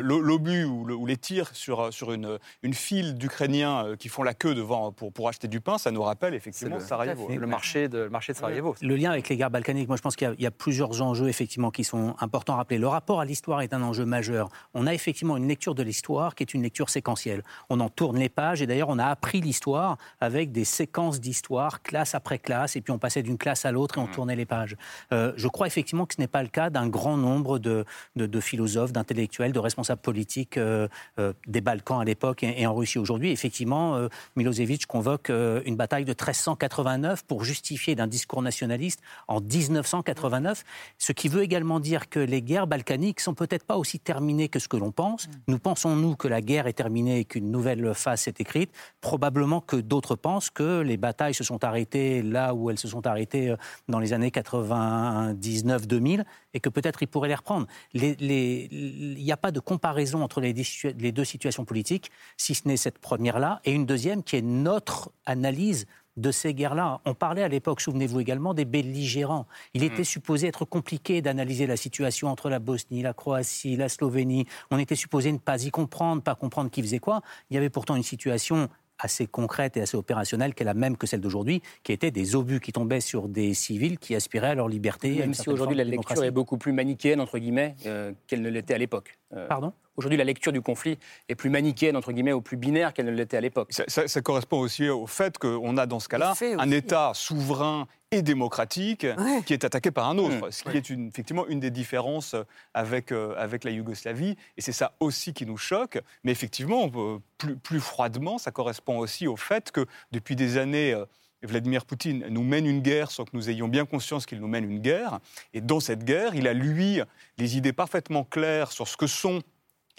L'obus 0.01 0.65
ou, 0.65 1.05
les 1.05 1.17
tirs 1.17 1.49
sur, 1.53 1.93
sur 1.93 2.11
une, 2.11 2.37
une 2.63 2.73
file 2.73 3.15
d'Ukrainiens 3.15 3.85
euh, 3.85 3.95
qui 3.95 4.09
font 4.09 4.23
la 4.23 4.33
queue 4.33 4.55
devant 4.55 4.91
pour, 4.91 5.13
pour 5.13 5.29
acheter 5.29 5.47
du 5.47 5.61
pain, 5.61 5.77
ça 5.77 5.91
nous 5.91 6.01
rappelle 6.01 6.33
effectivement 6.33 6.79
Sarajevo, 6.79 7.27
le 7.29 7.47
marché 7.47 7.87
de, 7.87 7.99
le 7.99 8.09
marché 8.09 8.33
de 8.33 8.37
Sarajevo. 8.37 8.75
Le 8.81 8.95
lien 8.95 9.11
avec 9.11 9.29
les 9.29 9.37
guerres 9.37 9.51
balkaniques, 9.51 9.87
moi 9.87 9.97
je 9.97 10.01
pense 10.01 10.15
qu'il 10.15 10.33
y, 10.39 10.45
a 10.45 10.51
plusieurs 10.51 11.01
enjeux 11.01 11.27
effectivement 11.27 11.71
qui 11.71 11.83
sont 11.83 12.15
importants 12.19 12.53
à 12.53 12.57
rappeler. 12.57 12.77
Le 12.77 12.87
rapport 12.87 13.19
à 13.19 13.25
l'histoire 13.25 13.61
est 13.61 13.73
un 13.73 13.81
enjeu 13.81 14.05
majeur. 14.05 14.49
On 14.73 14.87
a 14.87 14.93
effectivement 14.93 15.26
une 15.35 15.47
lecture 15.47 15.75
de 15.75 15.83
l'histoire 15.83 16.35
qui 16.35 16.43
est 16.43 16.53
une 16.53 16.61
lecture 16.61 16.89
séquentielle. 16.89 17.43
On 17.69 17.79
en 17.81 17.89
tourne 17.89 18.17
les 18.17 18.29
pages 18.29 18.61
et 18.61 18.67
d'ailleurs 18.67 18.89
on 18.89 18.99
a 18.99 19.07
appris 19.07 19.41
l'histoire 19.41 19.97
avec 20.21 20.51
des 20.51 20.63
séquences 20.63 21.19
d'histoire, 21.19 21.81
classe 21.81 22.15
après 22.15 22.39
classe, 22.39 22.75
et 22.75 22.81
puis 22.81 22.91
on 22.91 22.99
passait 22.99 23.23
d'une 23.23 23.37
classe 23.37 23.65
à 23.65 23.71
l'autre 23.71 23.97
et 23.97 24.01
on 24.01 24.07
mmh. 24.07 24.11
tournait 24.11 24.35
les 24.35 24.45
pages. 24.45 24.77
Euh, 25.11 25.33
je 25.35 25.47
crois 25.47 25.67
effectivement 25.67 26.05
que 26.05 26.13
ce 26.15 26.21
n'est 26.21 26.27
pas 26.27 26.43
le 26.43 26.49
cas 26.49 26.69
d'un 26.69 26.87
grand 26.87 27.17
nombre 27.17 27.59
de, 27.59 27.83
de, 28.15 28.39
philosophes, 28.39 28.93
d'intellectuels, 28.93 29.51
de 29.51 29.59
responsables 29.59 30.01
politiques 30.01 30.57
euh, 30.57 30.87
euh, 31.19 31.33
des 31.47 31.61
Balkans 31.61 31.99
à 31.99 32.05
l'époque 32.05 32.43
et, 32.43 32.67
en 32.67 32.75
Russie 32.75 32.99
aujourd'hui. 32.99 33.31
Effectivement, 33.31 34.07
Milosevic 34.35 34.85
convoque 34.85 35.29
une 35.29 35.75
bataille 35.75 36.05
de 36.05 36.11
1389 36.11 37.23
pour 37.23 37.43
justifier 37.43 37.95
d'un 37.95 38.07
discours 38.07 38.41
nationaliste 38.41 39.01
en 39.27 39.41
1989, 39.41 40.63
ce 40.97 41.11
qui 41.11 41.27
veut 41.27 41.41
également 41.41 41.79
dire 41.79 42.09
que 42.09 42.19
les 42.19 42.41
guerres 42.41 42.67
balkaniques 42.67 43.19
sont 43.19 43.33
peut-être 43.33 43.65
pas 43.65 43.77
aussi 43.77 43.99
terminées 43.99 44.49
que 44.49 44.59
ce 44.59 44.67
que 44.67 44.77
l'on 44.77 44.91
pense. 44.91 45.16
Nous 45.47 45.59
pensons-nous 45.59 46.15
que 46.15 46.27
la 46.27 46.41
guerre 46.41 46.67
est 46.67 46.73
terminée 46.73 47.19
et 47.19 47.25
qu'une 47.25 47.51
nouvelle 47.51 47.93
phase 47.93 48.27
est 48.27 48.41
écrite 48.41 48.71
Probablement 49.01 49.61
que 49.61 49.75
d'autres 49.75 50.15
pensent 50.15 50.49
que 50.49 50.81
les 50.81 50.97
batailles 50.97 51.33
se 51.33 51.43
sont 51.43 51.63
arrêtées 51.63 52.21
là 52.21 52.53
où 52.53 52.69
elles 52.69 52.79
se 52.79 52.87
sont 52.87 53.05
arrêtées 53.07 53.49
euh, 53.49 53.57
dans 53.87 53.99
les 53.99 54.13
années 54.13 54.29
99-2000 54.29 56.23
et 56.53 56.59
que 56.59 56.69
peut-être 56.69 57.03
ils 57.03 57.07
pourraient 57.07 57.27
les 57.27 57.35
reprendre. 57.35 57.67
Il 57.93 59.17
n'y 59.17 59.31
a 59.31 59.37
pas 59.37 59.51
de 59.51 59.59
comparaison 59.59 60.23
entre 60.23 60.41
les, 60.41 60.53
les 60.53 61.11
deux 61.11 61.25
situations 61.25 61.65
politiques, 61.65 62.11
si 62.37 62.55
ce 62.55 62.67
n'est 62.67 62.77
cette 62.77 62.99
première-là, 62.99 63.61
et 63.65 63.71
une 63.71 63.85
deuxième 63.85 64.23
qui 64.23 64.35
est 64.37 64.41
notre 64.41 65.11
analyse 65.25 65.85
de 66.17 66.31
ces 66.31 66.53
guerres-là. 66.53 66.99
On 67.05 67.13
parlait 67.13 67.43
à 67.43 67.47
l'époque, 67.47 67.79
souvenez-vous 67.79 68.19
également, 68.19 68.53
des 68.53 68.65
belligérants. 68.65 69.47
Il 69.73 69.83
était 69.83 70.01
mm. 70.01 70.05
supposé 70.05 70.47
être 70.47 70.65
compliqué 70.65 71.21
d'analyser 71.21 71.67
la 71.67 71.77
situation 71.77 72.27
entre 72.27 72.49
la 72.49 72.59
Bosnie, 72.59 73.01
la 73.01 73.13
Croatie, 73.13 73.75
la 73.75 73.87
Slovénie. 73.87 74.45
On 74.71 74.79
était 74.79 74.95
supposé 74.95 75.31
ne 75.31 75.37
pas 75.37 75.63
y 75.63 75.69
comprendre, 75.69 76.21
pas 76.21 76.35
comprendre 76.35 76.69
qui 76.69 76.81
faisait 76.81 76.99
quoi. 76.99 77.21
Il 77.49 77.53
y 77.53 77.57
avait 77.57 77.69
pourtant 77.69 77.95
une 77.95 78.03
situation 78.03 78.67
assez 78.99 79.27
concrète 79.27 79.77
et 79.77 79.81
assez 79.81 79.97
opérationnelle 79.97 80.53
qu'elle 80.53 80.67
a 80.67 80.73
même 80.73 80.97
que 80.97 81.07
celle 81.07 81.21
d'aujourd'hui, 81.21 81.61
qui 81.83 81.91
était 81.91 82.11
des 82.11 82.35
obus 82.35 82.59
qui 82.59 82.71
tombaient 82.71 83.01
sur 83.01 83.27
des 83.27 83.53
civils 83.53 83.99
qui 83.99 84.15
aspiraient 84.15 84.49
à 84.49 84.55
leur 84.55 84.67
liberté. 84.67 85.15
Même 85.15 85.33
si 85.33 85.49
aujourd'hui 85.49 85.77
la 85.77 85.83
lecture 85.83 86.23
est 86.23 86.31
beaucoup 86.31 86.57
plus 86.57 86.71
manichéenne, 86.71 87.21
entre 87.21 87.37
guillemets, 87.39 87.75
euh, 87.85 88.11
qu'elle 88.27 88.41
ne 88.41 88.49
l'était 88.49 88.73
à 88.73 88.77
l'époque. 88.77 89.17
Euh, 89.33 89.47
Pardon? 89.47 89.73
Aujourd'hui, 89.97 90.17
la 90.17 90.23
lecture 90.23 90.51
du 90.51 90.61
conflit 90.61 90.99
est 91.27 91.33
plus 91.33 91.49
manichéenne, 91.49 91.97
entre 91.97 92.11
guillemets, 92.11 92.31
ou 92.31 92.41
plus 92.41 92.55
binaire 92.55 92.93
qu'elle 92.93 93.07
ne 93.07 93.11
l'était 93.11 93.37
à 93.37 93.41
l'époque. 93.41 93.71
Ça, 93.87 94.21
correspond 94.21 94.59
aussi 94.59 94.87
au 94.89 95.07
fait 95.07 95.39
qu'on 95.39 95.75
a 95.75 95.87
dans 95.87 95.99
ce 95.99 96.07
cas-là 96.07 96.35
un 96.59 96.69
État 96.69 97.11
souverain 97.15 97.87
et 98.11 98.21
démocratique 98.21 99.05
qui 99.45 99.53
est 99.53 99.65
attaqué 99.65 99.91
par 99.91 100.09
un 100.09 100.17
autre, 100.17 100.47
mmh. 100.47 100.51
ce 100.51 100.63
qui 100.63 100.77
est 100.77 100.89
une, 100.89 101.07
effectivement 101.07 101.45
une 101.47 101.59
des 101.59 101.71
différences 101.71 102.35
avec, 102.73 103.11
euh, 103.11 103.35
avec 103.37 103.63
la 103.63 103.71
Yougoslavie. 103.71 104.37
Et 104.55 104.61
c'est 104.61 104.71
ça 104.71 104.93
aussi 104.99 105.33
qui 105.33 105.45
nous 105.45 105.57
choque. 105.57 105.99
Mais 106.23 106.31
effectivement, 106.31 106.89
plus, 107.37 107.57
plus 107.57 107.79
froidement, 107.79 108.37
ça 108.37 108.51
correspond 108.51 108.97
aussi 108.99 109.27
au 109.27 109.35
fait 109.35 109.71
que 109.71 109.85
depuis 110.11 110.35
des 110.35 110.57
années... 110.57 110.93
Euh, 110.93 111.05
Vladimir 111.43 111.85
Poutine 111.85 112.25
nous 112.29 112.41
mène 112.43 112.65
une 112.65 112.81
guerre 112.81 113.11
sans 113.11 113.23
que 113.23 113.29
nous 113.33 113.51
ayons 113.51 113.67
bien 113.67 113.85
conscience 113.85 114.25
qu'il 114.25 114.39
nous 114.39 114.47
mène 114.47 114.63
une 114.63 114.79
guerre. 114.79 115.19
Et 115.53 115.61
dans 115.61 115.79
cette 115.79 116.03
guerre, 116.03 116.33
il 116.33 116.47
a, 116.47 116.53
lui, 116.53 116.99
les 117.37 117.57
idées 117.57 117.73
parfaitement 117.73 118.23
claires 118.23 118.71
sur 118.71 118.87
ce 118.87 118.97
que 118.97 119.05
sont 119.05 119.43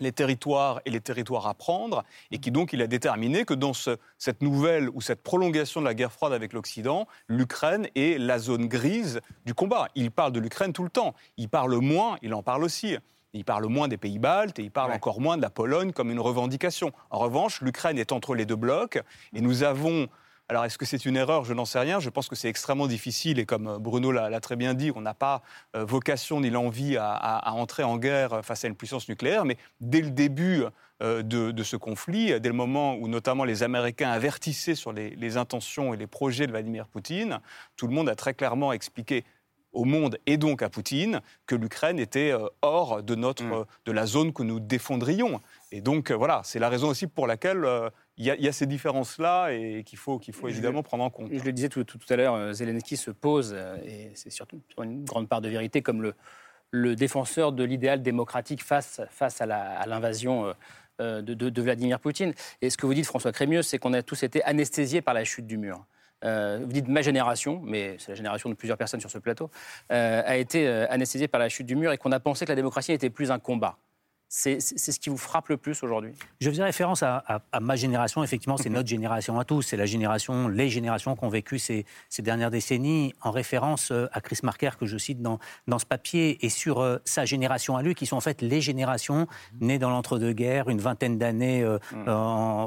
les 0.01 0.13
territoires 0.13 0.81
et 0.85 0.91
les 0.91 1.01
territoires 1.01 1.47
à 1.47 1.55
prendre, 1.55 2.05
et 2.31 2.39
qui 2.39 2.51
donc 2.51 2.73
il 2.73 2.83
a 2.83 2.87
déterminé 2.87 3.45
que 3.45 3.55
dans 3.55 3.73
cette 3.73 4.43
nouvelle 4.43 4.89
ou 4.91 5.01
cette 5.01 5.23
prolongation 5.23 5.81
de 5.81 5.87
la 5.87 5.95
guerre 5.95 6.13
froide 6.13 6.33
avec 6.33 6.53
l'Occident, 6.53 7.07
l'Ukraine 7.29 7.89
est 7.95 8.19
la 8.19 8.39
zone 8.39 8.67
grise 8.67 9.21
du 9.47 9.55
combat. 9.55 9.89
Il 9.95 10.11
parle 10.11 10.33
de 10.33 10.41
l'Ukraine 10.41 10.73
tout 10.73 10.85
le 10.85 10.91
temps. 10.91 11.15
Il 11.37 11.49
parle 11.49 11.77
moins, 11.77 12.19
il 12.23 12.35
en 12.35 12.43
parle 12.43 12.65
aussi. 12.65 12.97
Il 13.35 13.45
parle 13.45 13.67
moins 13.67 13.89
des 13.89 13.99
pays 13.99 14.19
baltes 14.19 14.59
et 14.59 14.63
il 14.63 14.71
parle 14.71 14.93
encore 14.93 15.21
moins 15.21 15.37
de 15.37 15.43
la 15.43 15.51
Pologne 15.51 15.93
comme 15.93 16.11
une 16.11 16.21
revendication. 16.21 16.93
En 17.11 17.19
revanche, 17.19 17.61
l'Ukraine 17.61 17.99
est 17.99 18.13
entre 18.13 18.35
les 18.35 18.47
deux 18.47 18.57
blocs 18.57 19.01
et 19.35 19.41
nous 19.41 19.63
avons 19.63 20.09
alors, 20.51 20.65
est-ce 20.65 20.79
que 20.79 20.87
c'est 20.87 21.05
une 21.05 21.17
erreur? 21.17 21.45
Je 21.45 21.53
n'en 21.53 21.67
sais 21.67 21.79
rien. 21.79 22.01
Je 22.01 22.09
pense 22.09 22.29
que 22.29 22.35
c'est 22.35 22.49
extrêmement 22.49 22.87
difficile 22.87 23.39
et 23.39 23.45
comme 23.45 23.67
euh, 23.67 23.79
Bruno 23.79 24.11
l'a 24.13 24.41
très 24.41 24.57
bien 24.57 24.73
dit, 24.73 24.91
on 24.95 25.03
n'a 25.03 25.13
pas 25.13 25.43
euh, 25.77 25.85
vocation 25.85 26.41
ni 26.41 26.49
l'envie 26.49 26.97
à, 26.97 27.53
entrer 27.53 27.83
en 27.83 27.99
guerre 27.99 28.43
face 28.43 28.65
à 28.65 28.69
une 28.69 28.75
puissance 28.75 29.09
nucléaire. 29.11 29.45
Mais 29.45 29.59
dès 29.81 30.01
le 30.01 30.11
début 30.11 30.63
euh, 31.03 31.23
de, 31.23 31.63
ce 31.63 31.77
conflit, 31.77 32.41
dès 32.41 32.49
le 32.49 32.55
moment 32.55 32.95
où 32.95 33.09
notamment 33.09 33.45
les 33.45 33.63
Américains 33.63 34.11
avertissaient 34.11 34.75
sur 34.75 34.93
les, 34.93 35.37
intentions 35.37 35.93
et 35.93 35.99
les 35.99 36.07
projets 36.07 36.47
de 36.47 36.53
Vladimir 36.53 36.87
Poutine, 36.87 37.41
tout 37.77 37.87
le 37.87 37.93
monde 37.93 38.09
a 38.09 38.15
très 38.15 38.33
clairement 38.33 38.73
expliqué 38.73 39.25
au 39.73 39.85
monde 39.85 40.17
et 40.25 40.39
donc 40.39 40.63
à 40.63 40.71
Poutine 40.71 41.21
que 41.45 41.55
l'Ukraine 41.55 41.99
était 41.99 42.33
hors 42.63 43.03
de, 43.03 43.15
notre, 43.15 43.45
mm. 43.45 43.67
de 43.85 43.93
la 43.93 44.07
zone 44.07 44.33
que 44.33 44.43
nous 44.43 44.61
défendrions. 44.61 45.43
Et 45.73 45.83
donc 45.83 46.11
voilà, 46.11 46.41
c'est 46.43 46.59
la 46.59 46.71
raison 46.71 46.89
aussi 46.89 47.07
pour 47.07 47.27
laquelle 47.27 47.67
il 48.19 48.25
y, 48.25 48.49
a 48.49 48.53
ces 48.53 48.67
différences-là 48.67 49.51
et 49.51 49.85
qu'il 49.85 49.97
faut, 49.97 50.19
qu'il 50.19 50.35
faut 50.35 50.49
évidemment 50.49 50.83
prendre 50.83 51.05
en 51.05 51.11
compte. 51.11 51.31
Je 51.33 51.45
le 51.45 51.53
disais 51.53 51.69
tout, 51.69 51.85
à 52.09 52.17
l'heure, 52.17 52.35
euh, 52.35 52.53
Zelensky 52.53 52.97
se 52.97 53.13
pose, 53.13 53.53
euh, 53.55 53.77
et 53.87 54.11
c'est 54.15 54.31
surtout 54.31 54.61
une 54.83 55.05
grande 55.05 55.29
part 55.29 55.41
de 55.41 55.49
vérité, 55.49 55.83
comme 55.83 56.03
le, 56.03 56.15
le 56.73 56.97
défenseur 56.97 57.53
de 57.53 57.63
l'idéal 57.63 58.03
démocratique 58.03 58.65
face, 58.65 59.01
face 59.11 59.41
à 59.41 59.47
l'invasion 59.87 60.53
euh, 61.01 61.23
de, 61.23 61.63
Vladimir 61.63 62.01
Poutine. 62.01 62.35
Et 62.61 62.71
ce 62.71 62.77
que 62.77 62.87
vous 62.87 62.95
dites, 62.95 63.07
François 63.07 63.31
Crémieux, 63.31 63.63
c'est 63.63 63.79
qu'on 63.79 63.93
a 63.93 64.03
tous 64.03 64.25
été 64.25 64.43
anesthésiés 64.43 65.01
par 65.01 65.15
la 65.15 65.23
chute 65.23 65.47
du 65.47 65.57
mur. 65.57 65.87
vous 66.25 66.73
dites 66.73 66.89
ma 66.89 67.03
génération, 67.03 67.61
mais 67.65 67.99
c'est 68.01 68.11
la 68.11 68.17
génération 68.17 68.51
de 68.51 68.57
plusieurs 68.57 68.79
personnes 68.79 69.01
sur 69.01 69.13
ce 69.13 69.19
plateau, 69.19 69.49
a 69.91 70.37
été 70.37 70.67
anesthésiée 70.67 71.29
par 71.29 71.39
la 71.39 71.49
chute 71.49 71.67
du 71.67 71.77
mur 71.77 71.93
et 71.93 71.99
qu'on 71.99 72.11
a 72.11 72.19
pensé 72.19 72.47
que 72.47 72.51
la 72.51 72.57
démocratie 72.57 72.91
n'était 72.91 73.11
plus 73.11 73.31
un 73.31 73.39
combat. 73.39 73.79
C'est 74.31 74.61
ce 74.61 75.01
qui 75.01 75.09
vous 75.09 75.17
frappe 75.17 75.49
le 75.49 75.57
plus 75.57 75.83
aujourd'hui? 75.83 76.13
Je 76.41 76.51
faisais 76.51 76.63
référence 76.63 77.03
à, 77.03 77.41
ma 77.61 77.77
génération. 77.77 78.23
Effectivement, 78.23 78.59
c'est 78.59 78.69
notre 78.69 78.89
génération 78.89 79.39
à 79.41 79.45
tous. 79.45 79.63
C'est 79.63 79.79
la 79.79 79.87
génération, 79.87 80.49
les 80.49 80.69
générations 80.69 81.17
qui 81.17 81.25
ont 81.25 81.31
vécu 81.31 81.59
ces, 81.59 81.87
dernières 82.19 82.51
décennies, 82.51 83.15
en 83.23 83.31
référence 83.31 83.91
euh, 83.91 84.07
à 84.13 84.21
Chris 84.21 84.41
Marker 84.43 84.71
que 84.79 84.85
je 84.85 84.99
cite 84.99 85.23
dans, 85.23 85.39
dans 85.67 85.79
ce 85.79 85.87
papier, 85.87 86.45
et 86.45 86.51
sur 86.51 86.81
euh, 86.81 86.99
sa 87.07 87.25
génération 87.25 87.77
à 87.77 87.83
lui, 87.83 87.95
qui 87.95 88.05
sont 88.05 88.17
en 88.17 88.21
fait 88.21 88.43
les 88.43 88.61
générations 88.61 89.27
nées 89.61 89.79
dans 89.79 89.89
l'entre-deux-guerres, 89.89 90.69
une 90.69 90.81
vingtaine 90.81 91.17
d'années 91.17 91.63
euh, 91.63 91.79
mm. 91.93 92.09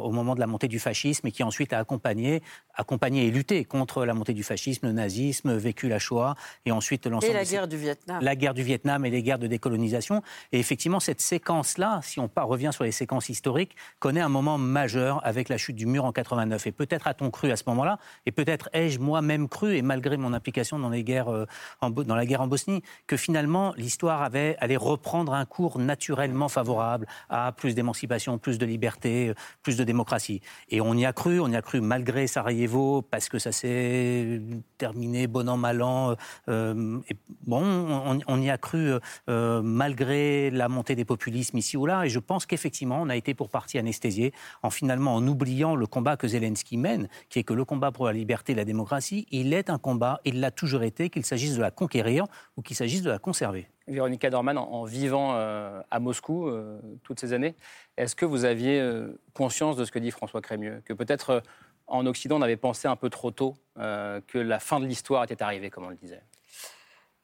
au 0.04 0.12
moment 0.12 0.34
de 0.34 0.40
la 0.40 0.48
montée 0.48 0.68
du 0.68 0.80
fascisme, 0.80 1.28
et 1.28 1.32
qui 1.32 1.44
ensuite 1.44 1.74
a 1.74 1.80
accompagné, 1.80 2.42
accompagné 2.74 3.28
et 3.28 3.32
lutté 3.32 3.66
contre 3.66 4.06
la 4.06 4.16
montée 4.16 4.34
du 4.34 4.44
fascisme, 4.44 4.88
le 4.88 4.94
nazisme, 4.94 5.56
vécu 5.56 5.90
la 5.90 6.00
Shoah, 6.00 6.36
et 6.66 6.72
ensuite 6.72 7.06
l'ensemble. 7.06 7.32
Et 7.32 7.36
la 7.36 7.46
guerre 7.46 7.68
du 7.68 7.78
Vietnam. 7.78 8.20
La 8.24 8.36
guerre 8.36 8.56
du 8.56 8.64
Vietnam 8.64 9.06
et 9.06 9.12
les 9.12 9.22
guerres 9.22 9.40
de 9.40 9.48
décolonisation. 9.48 10.24
Et 10.52 10.60
effectivement, 10.60 11.00
cette 11.00 11.22
séquence 11.22 11.51
séquence-là, 11.52 12.00
si 12.02 12.20
on 12.20 12.30
revient 12.36 12.70
sur 12.72 12.86
les 12.86 12.92
séquences 12.92 13.28
historiques, 13.28 13.76
connaît 14.00 14.22
un 14.22 14.30
moment 14.30 14.58
majeur 14.58 15.20
avec 15.26 15.50
la 15.50 15.58
chute 15.58 15.76
du 15.76 15.86
mur 15.86 16.06
en 16.06 16.14
89. 16.14 16.68
Et 16.68 16.72
peut-être 16.72 17.08
a-t-on 17.08 17.30
cru 17.30 17.52
à 17.52 17.58
ce 17.58 17.64
moment-là, 17.68 17.98
et 18.26 18.32
peut-être 18.32 18.70
ai-je 18.72 19.00
moi-même 19.00 19.50
cru, 19.50 19.76
et 19.76 19.82
malgré 19.82 20.16
mon 20.16 20.34
implication 20.34 20.80
dans, 20.80 20.90
les 20.90 21.04
guerres, 21.04 21.30
euh, 21.30 21.46
dans 21.82 22.16
la 22.16 22.26
guerre 22.26 22.42
en 22.42 22.48
Bosnie, 22.48 22.82
que 23.06 23.18
finalement 23.18 23.74
l'histoire 23.76 24.22
allait 24.22 24.78
reprendre 24.78 25.34
un 25.34 25.46
cours 25.46 25.78
naturellement 25.78 26.48
favorable 26.48 27.06
à 27.30 27.52
plus 27.52 27.76
d'émancipation, 27.76 28.38
plus 28.38 28.58
de 28.58 28.66
liberté, 28.66 29.30
euh, 29.30 29.34
plus 29.62 29.76
de 29.76 29.84
démocratie. 29.84 30.42
Et 30.70 30.80
on 30.80 30.94
y 30.94 31.06
a 31.06 31.12
cru, 31.12 31.42
on 31.42 31.50
y 31.50 31.58
a 31.58 31.62
cru 31.62 31.82
malgré 31.82 32.28
Sarajevo, 32.28 33.02
parce 33.02 33.28
que 33.28 33.40
ça 33.40 33.52
s'est 33.52 34.42
terminé 34.78 35.28
bon 35.28 35.50
an, 35.50 35.58
mal 35.58 35.82
an. 35.82 36.16
Euh, 36.48 37.00
bon, 37.46 38.22
on, 38.28 38.42
y 38.42 38.50
a 38.50 38.58
cru 38.58 38.94
malgré 39.28 40.50
la 40.50 40.70
montée 40.70 40.96
des 40.96 41.06
ici 41.42 41.78
ou 41.78 41.86
là. 41.86 42.06
Et 42.06 42.10
je 42.10 42.20
pense 42.20 42.46
qu'effectivement, 42.46 43.00
on 43.02 43.10
a 43.10 43.16
été 43.16 43.34
pour 43.34 43.50
partie 43.50 43.78
anesthésié 43.78 44.34
en 44.64 44.70
finalement 44.70 45.16
en 45.16 45.28
oubliant 45.28 45.76
le 45.76 45.88
combat 45.88 46.18
que 46.18 46.28
Zelensky 46.28 46.78
mène, 46.78 47.08
qui 47.30 47.40
est 47.40 47.44
que 47.44 47.54
le 47.54 47.66
combat 47.66 47.92
pour 47.92 48.06
la 48.06 48.14
liberté 48.14 48.54
et 48.54 48.56
la 48.56 48.66
démocratie, 48.66 49.26
il 49.32 49.54
est 49.54 49.70
un 49.70 49.78
combat, 49.78 50.20
il 50.26 50.40
l'a 50.40 50.52
toujours 50.52 50.84
été, 50.84 51.10
qu'il 51.10 51.26
s'agisse 51.26 51.56
de 51.56 51.62
la 51.62 51.72
conquérir 51.72 52.26
ou 52.58 52.62
qu'il 52.62 52.76
s'agisse 52.76 53.02
de 53.02 53.10
la 53.10 53.20
conserver. 53.20 53.68
Véronica 53.88 54.30
Dorman, 54.30 54.58
en, 54.58 54.84
vivant 54.84 55.34
euh, 55.36 55.82
à 55.92 56.00
Moscou 56.00 56.48
euh, 56.48 56.80
toutes 57.04 57.20
ces 57.20 57.34
années, 57.34 57.56
est-ce 57.98 58.16
que 58.16 58.26
vous 58.26 58.46
aviez 58.46 58.80
euh, 58.80 59.20
conscience 59.34 59.76
de 59.76 59.86
ce 59.86 59.92
que 59.92 60.00
dit 60.00 60.12
François 60.12 60.42
Crémieux? 60.42 60.82
Que 60.86 60.94
peut-être 60.94 61.44
en 61.88 62.06
Occident, 62.06 62.38
on 62.38 62.42
avait 62.42 62.58
pensé 62.58 62.88
un 62.88 62.96
peu 62.96 63.10
trop 63.10 63.32
tôt 63.32 63.56
que 63.76 64.38
la 64.38 64.60
fin 64.60 64.80
de 64.80 64.86
l'histoire 64.86 65.24
était 65.24 65.42
arrivée, 65.42 65.70
comme 65.70 65.86
on 65.86 65.90
le 65.90 65.96
disait? 65.96 66.22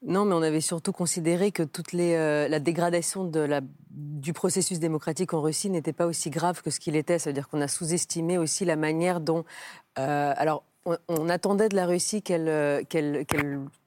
Non, 0.06 0.26
mais 0.26 0.36
on 0.36 0.44
avait 0.44 0.62
surtout 0.62 0.92
considéré 0.92 1.52
que 1.52 1.64
toute 1.64 1.94
euh, 1.96 2.48
la 2.48 2.60
dégradation 2.60 3.32
du 3.90 4.34
processus 4.34 4.80
démocratique 4.80 5.34
en 5.34 5.42
Russie 5.42 5.72
n'était 5.72 5.94
pas 5.94 6.06
aussi 6.06 6.30
grave 6.30 6.62
que 6.62 6.70
ce 6.70 6.80
qu'il 6.80 6.96
était. 6.96 7.18
C'est-à-dire 7.18 7.48
qu'on 7.48 7.62
a 7.62 7.68
sous-estimé 7.68 8.38
aussi 8.38 8.64
la 8.64 8.76
manière 8.76 9.20
dont... 9.20 9.44
Euh, 9.98 10.34
alors, 10.38 10.64
on, 11.08 11.30
attendait 11.30 11.70
de 11.70 11.76
la 11.76 11.86
Russie 11.86 12.22
qu'elle 12.22 12.48
euh, 12.48 12.82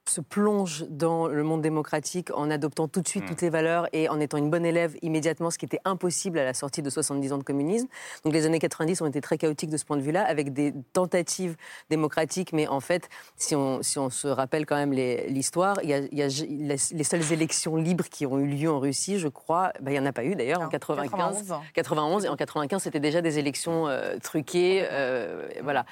se 0.07 0.21
plonge 0.21 0.85
dans 0.89 1.29
le 1.29 1.43
monde 1.43 1.63
démocratique 1.63 2.31
en 2.37 2.51
adoptant 2.51 2.89
tout 2.89 3.01
de 3.01 3.09
suite 3.09 3.25
hmm. 3.25 3.29
toutes 3.29 3.43
les 3.43 3.51
valeurs 3.51 3.87
et 3.93 4.09
en 4.09 4.19
étant 4.19 4.39
une 4.39 4.51
bonne 4.51 4.67
élève 4.67 4.97
immédiatement, 5.03 5.51
ce 5.51 5.59
qui 5.59 5.65
était 5.65 5.81
impossible 5.85 6.39
à 6.39 6.45
la 6.45 6.53
sortie 6.53 6.83
de 6.83 6.91
70 6.91 7.33
ans 7.33 7.39
de 7.39 7.45
communisme. 7.45 7.87
Donc 8.25 8.35
les 8.35 8.45
années 8.45 8.59
90 8.59 9.03
ont 9.03 9.07
été 9.07 9.21
très 9.21 9.39
chaotiques 9.39 9.71
de 9.71 9.77
ce 9.77 9.85
point 9.85 9.97
de 9.97 10.03
vue-là, 10.03 10.25
avec 10.25 10.53
des 10.53 10.75
tentatives 10.93 11.57
démocratiques, 11.89 12.53
mais 12.53 12.67
en 12.67 12.81
fait, 12.81 13.09
si 13.37 13.55
on, 13.55 13.83
si 13.83 13.99
on 13.99 14.11
se 14.11 14.27
rappelle 14.27 14.67
quand 14.67 14.77
même 14.77 14.93
l'histoire, 14.93 15.77
il, 15.83 15.91
y 15.91 15.95
a, 15.95 16.01
les, 16.11 17.05
seules 17.05 17.33
élections 17.33 17.77
libres 17.77 18.09
qui 18.11 18.27
ont 18.27 18.39
eu 18.39 18.47
lieu 18.47 18.71
en 18.71 18.81
Russie, 18.81 19.19
je 19.19 19.29
crois, 19.29 19.73
bah, 19.81 19.91
il 19.91 19.95
n'y 19.95 20.01
en 20.01 20.07
a 20.07 20.13
pas 20.13 20.25
eu 20.25 20.35
d'ailleurs 20.35 20.61
en 20.61 20.69
95, 20.69 21.55
91. 21.75 22.25
et 22.25 22.29
en 22.29 22.37
95 22.37 22.83
c'était 22.83 23.01
déjà 23.01 23.23
des 23.23 23.39
élections 23.39 23.87
euh, 23.87 24.17
truquées, 24.21 24.87
euh, 24.91 25.49
voilà. 25.63 25.85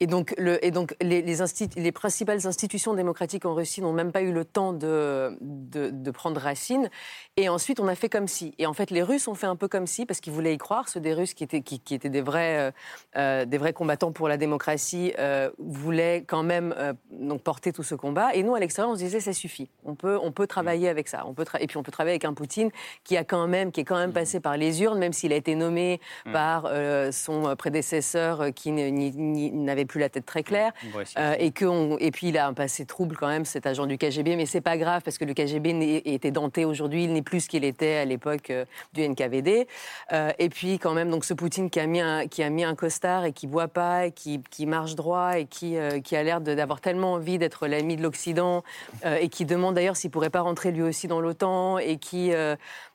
Et 0.00 0.08
donc, 0.08 0.34
le, 0.38 0.64
et 0.64 0.72
donc 0.72 0.96
les, 1.00 1.22
les, 1.22 1.36
les, 1.76 1.92
principales 1.92 2.46
institutions 2.48 2.94
démocratiques 2.94 3.46
en 3.46 3.54
Russie 3.54 3.80
n'ont 3.80 3.92
même 3.92 4.10
pas 4.10 4.22
eu 4.22 4.32
le 4.32 4.44
temps 4.44 4.72
de, 4.72 5.38
de, 5.40 5.90
de, 5.90 6.10
prendre 6.10 6.40
racine. 6.40 6.90
Et 7.36 7.48
ensuite, 7.48 7.78
on 7.78 7.86
a 7.86 7.94
fait 7.94 8.08
comme 8.08 8.26
si. 8.26 8.54
Et 8.58 8.66
en 8.66 8.72
fait, 8.72 8.90
les 8.90 9.02
Russes 9.02 9.28
ont 9.28 9.34
fait 9.34 9.46
un 9.46 9.54
peu 9.54 9.68
comme 9.68 9.86
si, 9.86 10.04
parce 10.04 10.20
qu'ils 10.20 10.32
voulaient 10.32 10.54
y 10.54 10.58
croire. 10.58 10.88
Ceux 10.88 10.98
des 10.98 11.14
Russes 11.14 11.32
qui 11.32 11.44
étaient, 11.44 11.62
qui, 11.62 11.78
qui 11.78 11.94
étaient 11.94 12.08
des, 12.08 12.22
vrais, 12.22 12.58
euh, 12.58 12.70
euh 13.16 13.44
des 13.44 13.56
vrais 13.56 13.72
combattants 13.72 14.10
pour 14.10 14.28
la 14.28 14.36
démocratie 14.36 15.12
euh, 15.20 15.50
voulaient 15.58 16.24
quand 16.26 16.42
même 16.42 16.74
euh, 16.76 16.92
donc 17.12 17.42
porter 17.42 17.72
tout 17.72 17.84
ce 17.84 17.94
combat. 17.94 18.34
Et 18.34 18.42
nous, 18.42 18.54
à 18.56 18.58
l'extérieur, 18.58 18.90
on 18.90 18.96
se 18.96 19.02
disait, 19.02 19.20
ça 19.20 19.32
suffit. 19.32 19.70
On 19.84 19.94
peut, 19.94 20.18
on 20.20 20.32
peut 20.32 20.48
travailler 20.48 20.88
avec 20.88 21.06
ça. 21.06 21.24
On 21.26 21.34
peut 21.34 21.44
et 21.60 21.68
puis, 21.68 21.76
on 21.76 21.84
peut 21.84 21.92
travailler 21.92 22.14
avec 22.14 22.24
un 22.24 22.34
Poutine 22.34 22.70
qui, 23.04 23.16
a 23.16 23.22
quand 23.22 23.46
même, 23.46 23.70
qui 23.70 23.80
est 23.80 23.84
quand 23.84 23.98
même 23.98 24.12
passé 24.12 24.40
par 24.40 24.56
les 24.56 24.82
urnes, 24.82 24.98
même 24.98 25.12
s'il 25.12 25.32
a 25.32 25.36
été 25.36 25.54
nommé 25.54 26.00
mm. 26.26 26.32
par 26.32 26.68
son 27.12 27.54
prédécesseur 27.56 28.52
qui 28.54 28.72
n'avait 28.72 29.84
plus 29.84 29.93
la 30.00 30.08
tête 30.08 30.26
très 30.26 30.42
claire. 30.42 30.72
Euh, 31.18 31.34
et, 31.38 31.50
que 31.50 32.00
et 32.00 32.10
puis 32.10 32.28
il 32.28 32.38
a 32.38 32.46
un 32.46 32.54
passé 32.54 32.84
trouble 32.86 33.16
quand 33.16 33.28
même, 33.28 33.44
cet 33.44 33.66
agent 33.66 33.86
du 33.86 33.98
KGB, 33.98 34.36
mais 34.36 34.46
c'est 34.46 34.60
pas 34.60 34.76
grave 34.76 35.02
parce 35.04 35.18
que 35.18 35.24
le 35.24 35.34
KGB 35.34 36.02
était 36.04 36.30
denté 36.30 36.64
aujourd'hui, 36.64 37.04
il 37.04 37.12
n'est 37.12 37.22
plus 37.22 37.40
ce 37.40 37.48
qu'il 37.48 37.64
était 37.64 37.96
à 37.96 38.04
l'époque 38.04 38.50
euh, 38.50 38.64
du 38.92 39.06
NKVD. 39.08 39.66
Euh, 40.12 40.32
et 40.38 40.48
puis 40.48 40.78
quand 40.78 40.94
même, 40.94 41.10
donc 41.10 41.24
ce 41.24 41.34
Poutine 41.34 41.70
qui 41.70 41.80
a 41.80 41.86
mis 41.86 42.00
un, 42.00 42.26
qui 42.26 42.42
a 42.42 42.50
mis 42.50 42.64
un 42.64 42.74
costard 42.74 43.24
et 43.24 43.32
qui 43.32 43.46
boit 43.46 43.68
pas, 43.68 44.06
et 44.06 44.12
qui, 44.12 44.40
qui 44.50 44.66
marche 44.66 44.94
droit 44.94 45.38
et 45.38 45.46
qui, 45.46 45.76
qui 46.02 46.16
a 46.16 46.22
l'air 46.22 46.40
d'avoir 46.40 46.80
tellement 46.80 47.14
envie 47.14 47.38
d'être 47.38 47.66
l'ami 47.66 47.96
de 47.96 48.02
l'Occident 48.02 48.62
et 49.04 49.28
qui 49.28 49.44
demande 49.44 49.74
d'ailleurs 49.74 49.96
s'il 49.96 50.10
pourrait 50.10 50.30
pas 50.30 50.40
rentrer 50.40 50.72
lui 50.72 50.82
aussi 50.82 51.08
dans 51.08 51.20
l'OTAN 51.20 51.78
et 51.78 51.96
qui 51.96 52.32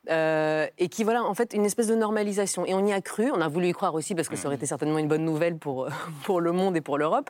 euh, 0.09 0.65
et 0.77 0.87
qui, 0.87 1.03
voilà, 1.03 1.23
en 1.23 1.33
fait, 1.33 1.53
une 1.53 1.65
espèce 1.65 1.87
de 1.87 1.95
normalisation. 1.95 2.65
Et 2.65 2.73
on 2.73 2.85
y 2.85 2.93
a 2.93 3.01
cru, 3.01 3.31
on 3.31 3.41
a 3.41 3.47
voulu 3.47 3.67
y 3.67 3.73
croire 3.73 3.93
aussi 3.95 4.15
parce 4.15 4.29
que 4.29 4.35
ça 4.35 4.47
aurait 4.47 4.55
été 4.55 4.65
certainement 4.65 4.97
une 4.97 5.07
bonne 5.07 5.25
nouvelle 5.25 5.57
pour, 5.57 5.89
pour 6.23 6.39
le 6.41 6.51
monde 6.51 6.77
et 6.77 6.81
pour 6.81 6.97
l'Europe. 6.97 7.29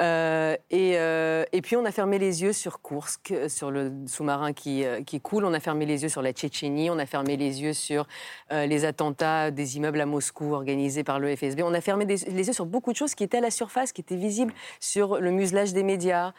Euh, 0.00 0.56
et, 0.70 0.98
euh, 0.98 1.44
et, 1.52 1.60
puis 1.60 1.76
on 1.76 1.84
a 1.84 1.90
fermé 1.90 2.18
les 2.18 2.42
yeux 2.42 2.52
sur 2.52 2.80
Kursk, 2.82 3.34
sur 3.48 3.70
le 3.70 3.92
sous-marin 4.06 4.52
qui, 4.52 4.84
qui 5.06 5.20
coule. 5.20 5.44
On 5.44 5.52
a 5.52 5.60
fermé 5.60 5.86
les 5.86 6.02
yeux 6.02 6.08
sur 6.08 6.22
la 6.22 6.32
Tchétchénie. 6.32 6.88
On 6.88 6.98
a 6.98 7.06
fermé 7.06 7.36
les 7.36 7.62
yeux 7.62 7.72
sur 7.72 8.06
les 8.50 8.84
attentats 8.84 9.50
des 9.50 9.76
immeubles 9.76 10.00
à 10.00 10.06
Moscou 10.06 10.54
organisés 10.54 11.04
par 11.04 11.18
le 11.18 11.34
FSB. 11.34 11.62
On 11.62 11.74
a 11.74 11.80
fermé 11.80 12.04
les 12.04 12.46
yeux 12.46 12.52
sur 12.52 12.66
beaucoup 12.66 12.92
de 12.92 12.96
choses 12.96 13.14
qui 13.14 13.24
étaient 13.24 13.38
à 13.38 13.42
la 13.42 13.50
surface, 13.50 13.92
qui 13.92 14.00
étaient 14.00 14.16
visibles 14.16 14.52
sur 14.80 15.18
le 15.18 15.30
muselage 15.30 15.72
des 15.72 15.82
médias. 15.82 16.32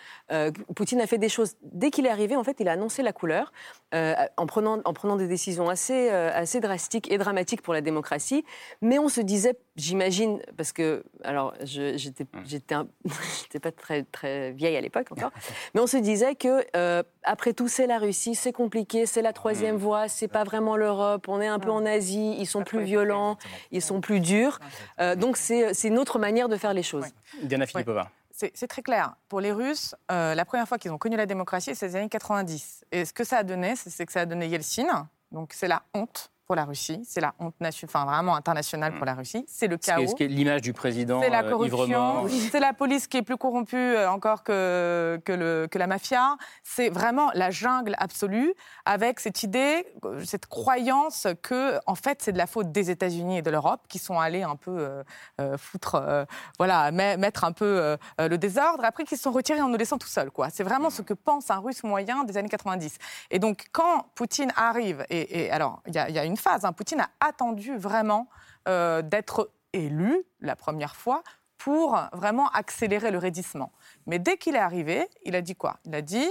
Poutine 0.75 1.01
a 1.01 1.07
fait 1.07 1.17
des 1.17 1.29
choses. 1.29 1.55
Dès 1.63 1.91
qu'il 1.91 2.05
est 2.05 2.09
arrivé, 2.09 2.35
en 2.35 2.43
fait, 2.43 2.57
il 2.59 2.67
a 2.67 2.73
annoncé 2.73 3.03
la 3.03 3.13
couleur 3.13 3.51
en, 3.93 4.45
prenant, 4.45 4.79
en 4.83 4.93
prenant 4.93 5.15
des 5.15 5.27
décisions 5.27 5.64
assez, 5.69 6.09
euh, 6.11 6.31
assez 6.33 6.59
drastique 6.59 7.11
et 7.11 7.17
dramatique 7.17 7.61
pour 7.61 7.73
la 7.73 7.81
démocratie. 7.81 8.45
Mais 8.81 8.99
on 8.99 9.09
se 9.09 9.21
disait, 9.21 9.57
j'imagine, 9.75 10.41
parce 10.57 10.71
que, 10.71 11.03
alors, 11.23 11.53
j'étais 11.61 12.25
mmh. 12.25 13.59
pas 13.61 13.71
très, 13.71 14.03
très 14.03 14.51
vieille 14.51 14.75
à 14.75 14.81
l'époque 14.81 15.11
encore, 15.11 15.31
mais 15.73 15.81
on 15.81 15.87
se 15.87 15.97
disait 15.97 16.35
que, 16.35 16.65
euh, 16.75 17.03
après 17.23 17.53
tout, 17.53 17.67
c'est 17.67 17.87
la 17.87 17.99
Russie, 17.99 18.35
c'est 18.35 18.53
compliqué, 18.53 19.05
c'est 19.05 19.21
la 19.21 19.33
troisième 19.33 19.75
mmh. 19.75 19.79
voie, 19.79 20.07
c'est 20.07 20.27
pas 20.27 20.43
vraiment 20.43 20.77
l'Europe, 20.77 21.27
on 21.27 21.41
est 21.41 21.47
un 21.47 21.59
peu 21.59 21.71
en 21.71 21.85
Asie, 21.85 22.35
ils 22.39 22.47
sont 22.47 22.63
plus 22.63 22.83
violents, 22.83 23.37
ils 23.71 23.81
sont 23.81 24.01
plus 24.01 24.19
durs. 24.19 24.59
Euh, 24.99 25.15
donc, 25.15 25.37
c'est 25.37 25.73
une 25.83 25.97
autre 25.97 26.19
manière 26.19 26.49
de 26.49 26.57
faire 26.57 26.73
les 26.73 26.83
choses. 26.83 27.05
Diana 27.41 27.65
Filipova. 27.65 28.09
C'est 28.31 28.67
très 28.67 28.81
clair. 28.81 29.15
Pour 29.29 29.39
les 29.39 29.53
Russes, 29.53 29.95
la 30.09 30.43
première 30.43 30.67
fois 30.67 30.77
qu'ils 30.77 30.91
ont 30.91 30.97
connu 30.97 31.15
la 31.15 31.25
démocratie, 31.25 31.73
c'est 31.73 31.87
les 31.87 31.95
années 31.95 32.09
90. 32.09 32.83
Et 32.91 33.05
ce 33.05 33.13
que 33.13 33.23
ça 33.23 33.37
a 33.37 33.43
donné, 33.43 33.75
c'est 33.77 34.05
que 34.05 34.11
ça 34.11 34.21
a 34.21 34.25
donné 34.25 34.47
Yeltsin, 34.47 35.07
donc 35.35 35.51
c'est 35.53 35.67
la 35.67 35.83
honte 35.93 36.31
pour 36.45 36.55
la 36.55 36.65
Russie. 36.65 37.01
C'est 37.05 37.21
la 37.21 37.33
honte 37.39 37.55
enfin, 37.83 38.05
vraiment 38.05 38.35
internationale 38.35 38.95
pour 38.95 39.05
la 39.05 39.15
Russie. 39.15 39.45
C'est 39.47 39.67
le 39.67 39.77
chaos. 39.77 40.13
C'est 40.17 40.27
l'image 40.27 40.61
du 40.61 40.73
président 40.73 41.21
C'est 41.21 41.29
la 41.29 41.43
euh, 41.43 41.49
corruption. 41.49 42.27
c'est 42.51 42.59
la 42.59 42.73
police 42.73 43.07
qui 43.07 43.17
est 43.17 43.21
plus 43.21 43.37
corrompue 43.37 43.75
euh, 43.75 44.09
encore 44.09 44.43
que, 44.43 45.19
que, 45.25 45.31
le, 45.33 45.67
que 45.69 45.77
la 45.77 45.87
mafia. 45.87 46.37
C'est 46.63 46.89
vraiment 46.89 47.31
la 47.33 47.49
jungle 47.51 47.95
absolue 47.97 48.53
avec 48.85 49.19
cette 49.19 49.43
idée, 49.43 49.85
cette 50.23 50.45
croyance 50.45 51.27
que, 51.41 51.79
en 51.87 51.95
fait, 51.95 52.21
c'est 52.21 52.31
de 52.31 52.37
la 52.37 52.47
faute 52.47 52.71
des 52.71 52.91
États-Unis 52.91 53.39
et 53.39 53.41
de 53.41 53.49
l'Europe 53.49 53.81
qui 53.89 53.99
sont 53.99 54.19
allés 54.19 54.43
un 54.43 54.55
peu 54.55 55.03
euh, 55.39 55.57
foutre, 55.57 56.25
voilà, 56.57 56.91
mettre 56.91 57.43
un 57.43 57.51
peu 57.51 57.97
le 58.19 58.37
désordre, 58.37 58.83
après 58.83 59.03
qu'ils 59.03 59.17
se 59.17 59.23
sont 59.23 59.31
retirés 59.31 59.61
en 59.61 59.69
nous 59.69 59.77
laissant 59.77 59.97
tout 59.97 60.07
seuls. 60.07 60.29
C'est 60.51 60.63
vraiment 60.63 60.89
ce 60.89 61.01
que 61.01 61.13
pense 61.13 61.49
un 61.49 61.59
Russe 61.59 61.83
moyen 61.83 62.23
des 62.23 62.37
années 62.37 62.49
90. 62.49 62.97
Et 63.31 63.39
donc, 63.39 63.65
quand 63.71 64.07
Poutine 64.15 64.51
arrive, 64.55 65.05
et, 65.09 65.49
alors, 65.51 65.81
il 65.87 65.93
y, 65.93 65.95
y 65.95 66.19
a 66.19 66.25
une 66.25 66.34
phase. 66.35 66.65
Hein. 66.65 66.73
Poutine 66.73 67.01
a 67.01 67.09
attendu 67.19 67.77
vraiment 67.77 68.27
euh, 68.67 69.01
d'être 69.01 69.51
élu 69.73 70.23
la 70.39 70.55
première 70.55 70.95
fois 70.95 71.23
pour 71.57 71.97
vraiment 72.13 72.49
accélérer 72.49 73.11
le 73.11 73.17
raidissement. 73.17 73.71
Mais 74.05 74.19
dès 74.19 74.37
qu'il 74.37 74.55
est 74.55 74.59
arrivé, 74.59 75.07
il 75.23 75.35
a 75.35 75.41
dit 75.41 75.55
quoi? 75.55 75.77
Il 75.85 75.95
a 75.95 76.01
dit 76.01 76.27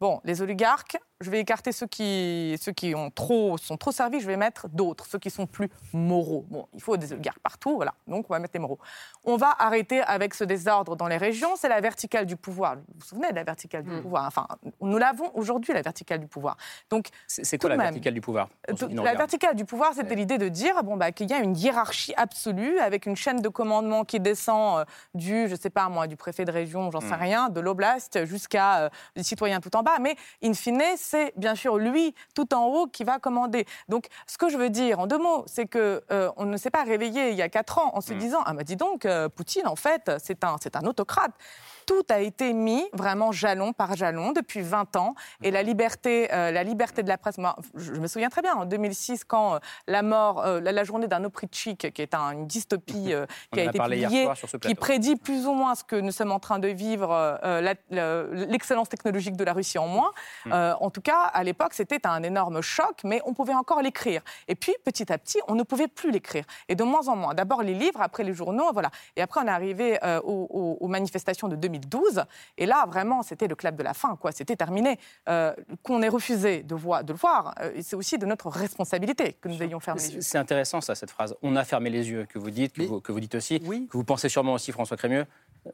bon, 0.00 0.20
les 0.24 0.42
oligarques, 0.42 0.98
je 1.20 1.30
vais 1.30 1.40
écarter 1.40 1.72
ceux 1.72 1.86
qui, 1.86 2.56
ceux 2.60 2.72
qui 2.72 2.94
ont 2.94 3.10
trop, 3.10 3.56
sont 3.56 3.76
trop 3.76 3.92
servis, 3.92 4.20
je 4.20 4.26
vais 4.26 4.36
mettre 4.36 4.68
d'autres, 4.68 5.06
ceux 5.06 5.18
qui 5.18 5.30
sont 5.30 5.46
plus 5.46 5.70
moraux. 5.92 6.44
Bon, 6.48 6.68
il 6.74 6.82
faut 6.82 6.96
des 6.96 7.12
oligarques 7.12 7.38
partout, 7.38 7.76
voilà, 7.76 7.94
donc 8.06 8.26
on 8.28 8.34
va 8.34 8.38
mettre 8.38 8.52
les 8.54 8.60
moraux. 8.60 8.78
On 9.24 9.36
va 9.36 9.54
arrêter 9.58 10.02
avec 10.02 10.34
ce 10.34 10.44
désordre 10.44 10.94
dans 10.94 11.08
les 11.08 11.16
régions, 11.16 11.56
c'est 11.56 11.68
la 11.68 11.80
verticale 11.80 12.26
du 12.26 12.36
pouvoir. 12.36 12.76
Vous 12.76 12.82
vous 12.98 13.04
souvenez 13.04 13.30
de 13.30 13.34
la 13.34 13.44
verticale 13.44 13.82
du 13.82 13.90
hmm. 13.90 14.02
pouvoir? 14.02 14.26
Enfin, 14.26 14.46
nous 14.80 14.98
l'avons 14.98 15.30
aujourd'hui, 15.34 15.72
la 15.72 15.82
verticale 15.82 16.20
du 16.20 16.26
pouvoir. 16.26 16.56
Donc, 16.90 17.08
c'est 17.26 17.58
quoi 17.58 17.70
la 17.70 17.76
verticale 17.76 18.14
du 18.14 18.20
pouvoir? 18.20 18.48
La 18.68 19.14
verticale 19.14 19.54
du 19.54 19.64
pouvoir, 19.64 19.94
c'était 19.94 20.14
l'idée 20.14 20.38
de 20.38 20.48
dire 20.48 20.82
bon, 20.84 20.96
bah, 20.96 21.12
qu'il 21.12 21.30
y 21.30 21.32
a 21.32 21.38
une 21.38 21.56
hiérarchie 21.56 22.14
absolue 22.16 22.78
avec 22.78 23.06
une 23.06 23.16
chaîne 23.16 23.40
de 23.40 23.48
commandement 23.48 24.04
qui 24.04 24.20
descend 24.20 24.80
euh, 24.80 24.84
du, 25.14 25.48
je 25.48 25.56
sais 25.56 25.70
pas 25.70 25.88
moi, 25.88 26.06
du 26.06 26.16
préfet 26.16 26.44
de 26.44 26.52
région, 26.52 26.90
j'en 26.90 27.00
sais 27.00 27.16
hmm. 27.16 27.20
rien, 27.20 27.48
de 27.48 27.60
l'oblast 27.60 28.24
jusqu'à 28.26 28.80
euh, 28.80 28.88
des 29.14 29.22
citoyens 29.22 29.60
tout 29.60 29.74
en 29.76 29.82
bas, 29.82 29.98
mais 30.00 30.16
in 30.42 30.52
fine, 30.52 30.82
c'est 31.06 31.32
bien 31.36 31.54
sûr 31.54 31.78
lui 31.78 32.14
tout 32.34 32.52
en 32.54 32.66
haut 32.66 32.86
qui 32.86 33.04
va 33.04 33.18
commander. 33.18 33.66
Donc, 33.88 34.06
ce 34.26 34.38
que 34.38 34.48
je 34.48 34.56
veux 34.56 34.70
dire 34.70 34.98
en 34.98 35.06
deux 35.06 35.18
mots, 35.18 35.44
c'est 35.46 35.66
que 35.66 36.02
euh, 36.10 36.30
on 36.36 36.44
ne 36.46 36.56
s'est 36.56 36.70
pas 36.70 36.84
réveillé 36.84 37.30
il 37.30 37.36
y 37.36 37.42
a 37.42 37.48
quatre 37.48 37.78
ans 37.78 37.92
en 37.94 38.00
se 38.00 38.12
mm. 38.12 38.18
disant 38.18 38.42
ah 38.44 38.52
bah 38.54 38.64
dis 38.64 38.76
donc 38.76 39.04
euh, 39.04 39.28
Poutine 39.28 39.66
en 39.66 39.76
fait 39.76 40.10
c'est 40.22 40.42
un 40.44 40.56
c'est 40.60 40.76
un 40.76 40.84
autocrate 40.84 41.32
tout 41.86 42.04
a 42.10 42.18
été 42.18 42.52
mis 42.52 42.84
vraiment 42.92 43.32
jalon 43.32 43.72
par 43.72 43.94
jalon 43.94 44.32
depuis 44.32 44.60
20 44.60 44.96
ans. 44.96 45.14
Et 45.42 45.50
la 45.50 45.62
liberté, 45.62 46.28
euh, 46.32 46.50
la 46.50 46.64
liberté 46.64 47.02
de 47.02 47.08
la 47.08 47.16
presse, 47.16 47.38
moi, 47.38 47.56
je, 47.76 47.92
me 47.92 48.08
souviens 48.08 48.28
très 48.28 48.42
bien, 48.42 48.54
en 48.54 48.66
2006, 48.66 49.24
quand 49.24 49.54
euh, 49.54 49.58
la 49.86 50.02
mort, 50.02 50.44
euh, 50.44 50.60
la, 50.60 50.84
journée 50.84 51.06
d'un 51.06 51.22
Oprichik, 51.24 51.92
qui 51.92 52.02
est 52.02 52.14
une 52.14 52.46
dystopie 52.46 53.14
qui 53.52 53.60
a, 53.60 53.64
été 53.64 53.78
publiée, 53.78 54.28
qui 54.60 54.74
prédit 54.74 55.16
plus 55.16 55.46
ou 55.46 55.52
moins 55.52 55.74
ce 55.74 55.84
que 55.84 55.96
nous 55.96 56.10
sommes 56.10 56.32
en 56.32 56.40
train 56.40 56.58
de 56.58 56.68
vivre, 56.68 57.38
l'excellence 57.90 58.88
technologique 58.88 59.36
de 59.36 59.44
la 59.44 59.52
Russie 59.52 59.78
en 59.78 59.86
moins. 59.86 60.10
Hmm. 60.44 60.52
en 60.52 60.90
tout 60.90 61.00
cas, 61.00 61.22
à 61.32 61.44
l'époque, 61.44 61.74
c'était 61.74 62.04
un 62.06 62.22
énorme 62.22 62.60
choc, 62.60 63.00
mais 63.04 63.22
on 63.24 63.32
pouvait 63.32 63.54
encore 63.54 63.80
l'écrire. 63.82 64.22
Et 64.48 64.56
puis, 64.56 64.74
petit 64.84 65.12
à 65.12 65.18
petit, 65.18 65.38
on 65.46 65.54
ne 65.54 65.62
pouvait 65.62 65.88
plus 65.88 66.10
l'écrire. 66.10 66.44
Et 66.68 66.74
de 66.74 66.82
moins 66.82 67.06
en 67.08 67.16
moins. 67.16 67.34
D'abord 67.34 67.62
les 67.62 67.74
livres, 67.74 68.00
après 68.00 68.24
les 68.24 68.34
journaux, 68.34 68.72
voilà. 68.72 68.90
Et 69.16 69.22
après, 69.22 69.40
on 69.40 69.46
est 69.46 69.50
arrivé 69.50 69.98
aux, 70.24 70.78
aux 70.80 70.88
manifestations 70.88 71.48
de 71.48 71.56
2000 71.56 71.75
2012. 71.78 72.24
Et 72.58 72.66
là, 72.66 72.84
vraiment, 72.86 73.22
c'était 73.22 73.48
le 73.48 73.54
clap 73.54 73.76
de 73.76 73.82
la 73.82 73.94
fin, 73.94 74.16
quoi. 74.16 74.32
C'était 74.32 74.56
terminé. 74.56 74.98
Euh, 75.28 75.54
qu'on 75.82 76.02
ait 76.02 76.08
refusé 76.08 76.62
de, 76.62 76.74
voir, 76.74 77.04
de 77.04 77.12
le 77.12 77.18
voir, 77.18 77.54
euh, 77.60 77.72
c'est 77.82 77.96
aussi 77.96 78.18
de 78.18 78.26
notre 78.26 78.48
responsabilité 78.48 79.34
que 79.34 79.48
nous 79.48 79.62
ayons 79.62 79.80
fermé 79.80 80.00
les 80.00 80.14
yeux. 80.14 80.20
C'est 80.20 80.38
intéressant, 80.38 80.80
ça, 80.80 80.94
cette 80.94 81.10
phrase. 81.10 81.34
On 81.42 81.56
a 81.56 81.64
fermé 81.64 81.90
les 81.90 82.10
yeux, 82.10 82.26
que 82.26 82.38
vous 82.38 82.50
dites, 82.50 82.74
que, 82.74 83.12
vous, 83.12 83.20
dites 83.20 83.34
aussi, 83.34 83.60
oui. 83.64 83.88
que 83.90 83.96
vous 83.96 84.04
pensez 84.04 84.28
sûrement 84.28 84.54
aussi, 84.54 84.72
François 84.72 84.96
Crémieux. 84.96 85.26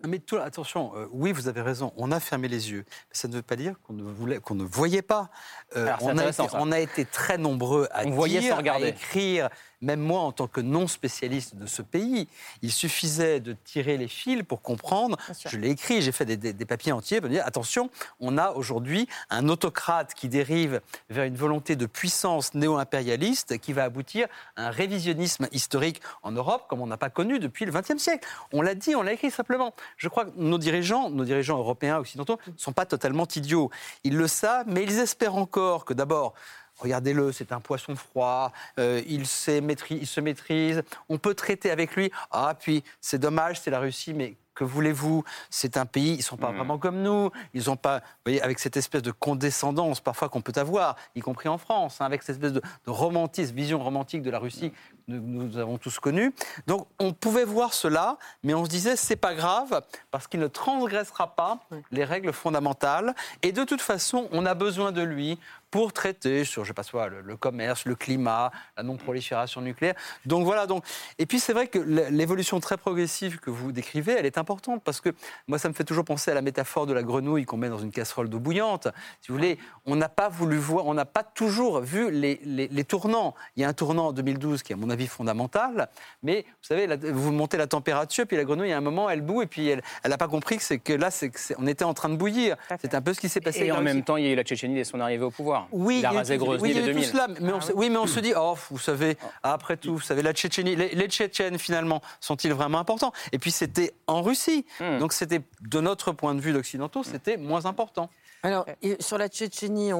Mais 0.07 0.19
tout, 0.19 0.37
attention, 0.37 0.93
euh, 0.97 1.07
oui, 1.13 1.33
vous 1.33 1.49
avez 1.49 1.61
raison, 1.61 1.93
on 1.97 2.13
a 2.13 2.21
fermé 2.21 2.49
les 2.49 2.71
yeux. 2.71 2.85
Mais 2.89 3.15
ça 3.15 3.29
ne 3.29 3.35
veut 3.35 3.43
pas 3.43 3.57
dire 3.57 3.75
qu'on 3.83 3.93
ne, 3.93 4.03
voulait, 4.03 4.39
qu'on 4.39 4.55
ne 4.55 4.65
voyait 4.65 5.03
pas. 5.03 5.29
on, 5.75 6.17
a 6.19 6.27
été, 6.27 6.43
on, 6.55 6.73
a 6.73 6.81
été, 6.81 7.05
très 7.05 7.37
nombreux 7.37 7.89
à, 7.93 8.05
dire, 8.05 8.59
à 8.59 8.81
écrire, 8.81 9.51
même 9.83 10.01
moi 10.01 10.21
en 10.21 10.33
tant 10.33 10.47
que 10.47 10.61
non 10.61 10.87
spécialiste 10.87 11.57
de 11.57 11.67
ce 11.67 11.83
pays, 11.83 12.29
il 12.63 12.73
suffisait 12.73 13.41
de 13.41 13.55
tirer 13.65 13.99
les 13.99 14.09
fils 14.09 14.43
pour 14.43 14.63
comprendre. 14.63 15.19
Je 15.47 15.59
l'ai 15.59 15.71
écrit, 15.71 16.01
j'ai 16.01 16.13
fait 16.13 16.25
des, 16.25 16.65
papiers 16.65 16.93
entiers 16.93 17.21
pour 17.21 17.29
dire 17.29 17.45
attention, 17.45 17.91
on 18.21 18.39
a 18.39 18.53
aujourd'hui 18.53 19.09
un 19.31 19.49
autocrate 19.49 20.15
qui 20.15 20.29
dérive 20.29 20.81
vers 21.11 21.25
une 21.25 21.37
volonté 21.37 21.77
de 21.77 21.87
puissance 21.87 22.55
néo-impérialiste 22.55 23.59
qui 23.59 23.73
va 23.73 23.85
aboutir 23.85 24.29
à 24.57 24.69
un 24.69 24.71
révisionnisme 24.71 25.49
historique 25.53 26.01
en 26.23 26.33
Europe 26.33 26.67
comme 26.69 26.81
on 26.81 26.87
n'a 26.87 26.97
pas 26.97 27.11
connu 27.11 27.39
depuis 27.39 27.65
le 27.65 27.73
XXe 27.73 27.99
siècle. 27.99 28.27
On 28.53 28.63
l'a 28.63 28.75
dit, 28.75 28.95
on 28.95 29.03
l'a 29.03 29.13
écrit 29.13 29.31
simplement. 29.31 29.75
Je 29.97 30.09
crois 30.09 30.25
que 30.25 30.31
nos 30.37 30.59
dirigeants, 30.59 31.11
nos 31.11 31.25
dirigeants 31.25 31.59
européens, 31.59 31.99
occidentaux, 31.99 32.39
ne 32.47 32.53
sont 32.57 32.73
pas 32.73 32.87
totalement 32.87 33.27
idiots. 33.35 33.71
Ils 34.05 34.17
le 34.17 34.29
savent, 34.29 34.67
mais 34.69 34.85
ils 34.85 34.99
espèrent 34.99 35.37
encore 35.37 35.85
que 35.85 35.95
d'abord 35.95 36.35
Regardez-le, 36.83 37.31
c'est 37.31 37.53
un 37.53 37.61
poisson 37.61 37.95
froid, 37.95 38.53
euh, 38.79 39.01
il, 39.07 39.21
il, 39.23 40.07
se 40.07 40.21
maîtrise, 40.21 40.83
on 41.09 41.19
peut 41.19 41.35
traiter 41.35 41.71
avec 41.71 41.95
lui. 41.95 42.11
Ah, 42.33 42.57
puis 42.59 42.83
c'est 43.01 43.19
dommage, 43.19 43.61
c'est 43.61 43.71
la 43.71 43.79
Russie, 43.79 44.13
mais 44.15 44.35
que 44.55 44.65
voulez-vous? 44.65 45.25
C'est 45.51 45.77
un 45.77 45.87
pays, 45.87 46.15
ils 46.15 46.19
ne 46.19 46.23
sont 46.23 46.37
pas 46.37 46.53
mmh. 46.53 46.57
vraiment 46.57 46.79
comme 46.79 47.03
nous. 47.03 47.31
Ils 47.55 47.65
n'ont 47.67 47.77
pas, 47.77 47.99
vous 47.99 48.05
voyez, 48.27 48.43
avec 48.43 48.59
cette 48.59 48.77
espèce 48.77 49.03
de 49.03 49.11
condescendance 49.11 50.01
parfois 50.01 50.29
qu'on 50.29 50.43
peut 50.43 50.53
avoir, 50.57 50.97
y 51.15 51.21
compris 51.21 51.49
en 51.49 51.59
France, 51.59 52.01
hein, 52.01 52.05
avec 52.05 52.23
cette 52.23 52.37
espèce 52.37 52.53
de, 52.53 52.63
romantisme, 52.87 53.55
vision 53.55 53.83
romantique 53.83 54.23
de 54.23 54.31
la 54.31 54.39
Russie 54.39 54.71
que 54.71 55.13
nous, 55.13 55.57
avons 55.57 55.79
tous 55.79 55.99
connue. 55.99 56.35
Donc 56.67 56.87
on 56.99 57.13
pouvait 57.13 57.45
voir 57.45 57.73
cela, 57.73 58.19
mais 58.43 58.55
on 58.55 58.65
se 58.65 58.71
disait 58.71 58.97
c'est 58.97 59.17
pas 59.17 59.35
grave 59.35 59.83
parce 60.11 60.27
qu'il 60.27 60.41
ne 60.41 60.49
transgressera 60.49 61.35
pas 61.35 61.59
les 61.91 62.05
règles 62.05 62.33
fondamentales. 62.33 63.15
Et 63.43 63.53
de 63.53 63.65
toute 63.65 63.81
façon, 63.81 64.29
on 64.33 64.45
a 64.47 64.55
besoin 64.55 64.93
de 64.93 65.03
lui 65.03 65.39
pour 65.73 65.93
traiter 65.93 66.45
sur, 66.45 66.65
je 66.65 66.69
sais 66.69 66.75
pas, 66.75 67.09
le, 67.09 67.37
commerce, 67.37 67.87
le 67.87 67.95
climat, 67.95 68.53
la 68.77 68.83
non-prolifération 68.83 69.63
nucléaire. 69.63 69.95
Donc 70.27 70.45
voilà. 70.45 70.67
Donc, 70.67 70.85
et 71.19 71.27
puis 71.27 71.41
c'est 71.41 71.55
vrai 71.55 71.67
que 71.67 71.79
l'évolution 71.79 72.61
très 72.61 72.77
progressive 72.77 73.41
que 73.41 73.51
vous 73.51 73.73
décrivez, 73.73 74.13
elle 74.13 74.27
est 74.27 74.39
importante 74.39 74.83
parce 74.85 75.01
que 75.01 75.09
moi, 75.49 75.59
ça 75.59 75.69
me 75.69 75.75
fait 75.75 75.85
toujours 75.85 76.05
penser 76.05 76.31
à 76.31 76.35
la 76.35 76.43
métaphore 76.43 76.87
de 76.87 76.93
la 76.93 77.03
grenouille 77.03 77.47
qu'on 77.47 77.57
met 77.57 77.71
dans 77.71 77.79
une 77.79 77.91
casserole 77.91 78.29
d'eau 78.29 78.39
bouillante. 78.39 78.89
Si 79.23 79.29
vous 79.29 79.39
voulez, 79.39 79.59
on 79.87 79.97
n'a 79.97 80.11
pas 80.11 80.29
voulu 80.29 80.59
voir, 80.59 80.87
on 80.87 80.95
n'a 80.95 81.07
pas 81.07 81.25
toujours 81.25 81.81
vu 81.81 82.11
les, 82.11 82.39
les, 82.45 82.85
tournants. 82.85 83.35
Il 83.57 83.63
y 83.63 83.65
a 83.65 83.69
un 83.69 83.73
tournant 83.73 84.09
en 84.09 84.13
2012 84.13 84.63
qui 84.63 84.73
est 84.73 84.77
à 84.77 84.79
mon 84.79 84.91
avis 84.91 85.07
fondamental, 85.07 85.89
mais 86.23 86.45
vous 86.47 86.67
savez, 86.67 86.87
vous 87.11 87.33
montez 87.33 87.57
la 87.57 87.67
température, 87.67 88.27
puis 88.27 88.37
la 88.37 88.45
grenouille, 88.45 88.73
à 88.73 88.77
un 88.77 88.83
moment, 88.83 89.09
elle 89.09 89.23
boue, 89.23 89.41
et 89.41 89.47
puis 89.47 89.69
elle 89.69 89.83
n'a 90.05 90.19
pas 90.19 90.29
compris 90.29 90.59
que 90.59 90.63
c'est 90.63 90.79
que 90.79 90.93
là, 90.93 91.11
c'est 91.11 91.33
on 91.59 91.67
était 91.67 91.85
en 91.85 91.95
train 91.95 92.09
de 92.09 92.17
bouillir. 92.17 92.57
C'est 92.81 92.95
un 92.95 93.03
peu 93.03 93.15
ce 93.15 93.21
qui 93.21 93.29
s'est 93.29 93.41
passé. 93.41 93.65
Et 93.65 93.73
en 93.73 93.81
même 93.81 94.03
temps, 94.03 94.17
il 94.17 94.25
y 94.25 94.29
a 94.29 94.33
eu 94.33 94.35
la 94.35 94.45
Tchétchénie 94.45 94.75
dès 94.75 94.85
son 94.85 95.01
arrivée 95.01 95.25
au 95.25 95.31
pouvoir. 95.31 95.62
Oui, 95.71 95.99
il 96.01 96.07
a 96.07 96.11
rasé 96.11 96.39
oui, 96.39 96.71
il 96.71 96.87
y 96.87 96.91
a 96.91 96.93
tout 96.93 97.03
cela, 97.03 97.29
mais 97.41 97.53
on, 97.53 97.59
ah 97.59 97.73
oui, 97.75 97.91
mais 97.91 97.99
on 97.99 98.07
se 98.07 98.21
dit, 98.21 98.33
oh, 98.37 98.55
vous 98.71 98.79
savez, 98.79 99.17
après 99.43 99.77
tout, 99.77 99.95
vous 99.95 100.01
savez, 100.01 100.23
la 100.23 100.33
Tchétchénie, 100.33 100.77
les, 100.77 101.09
Tchétchènes 101.09 101.59
finalement 101.59 102.03
sont-ils 102.21 102.53
vraiment 102.53 102.79
importants? 102.79 103.13
Et 103.33 103.39
puis 103.39 103.51
c'était 103.51 103.93
en 104.07 104.23
Russie, 104.23 104.67
hmm. 104.81 104.99
donc 104.99 105.13
c'était 105.13 105.43
de 105.61 105.81
notre 105.81 106.13
point 106.13 106.35
de 106.35 106.41
vue 106.41 106.53
d'occidentaux, 106.53 107.03
c'était 107.03 107.37
moins 107.37 107.67
important. 107.67 108.11
Alors 108.43 108.67
sur 109.01 109.19
la 109.19 109.29
Tchétchénie, 109.29 109.93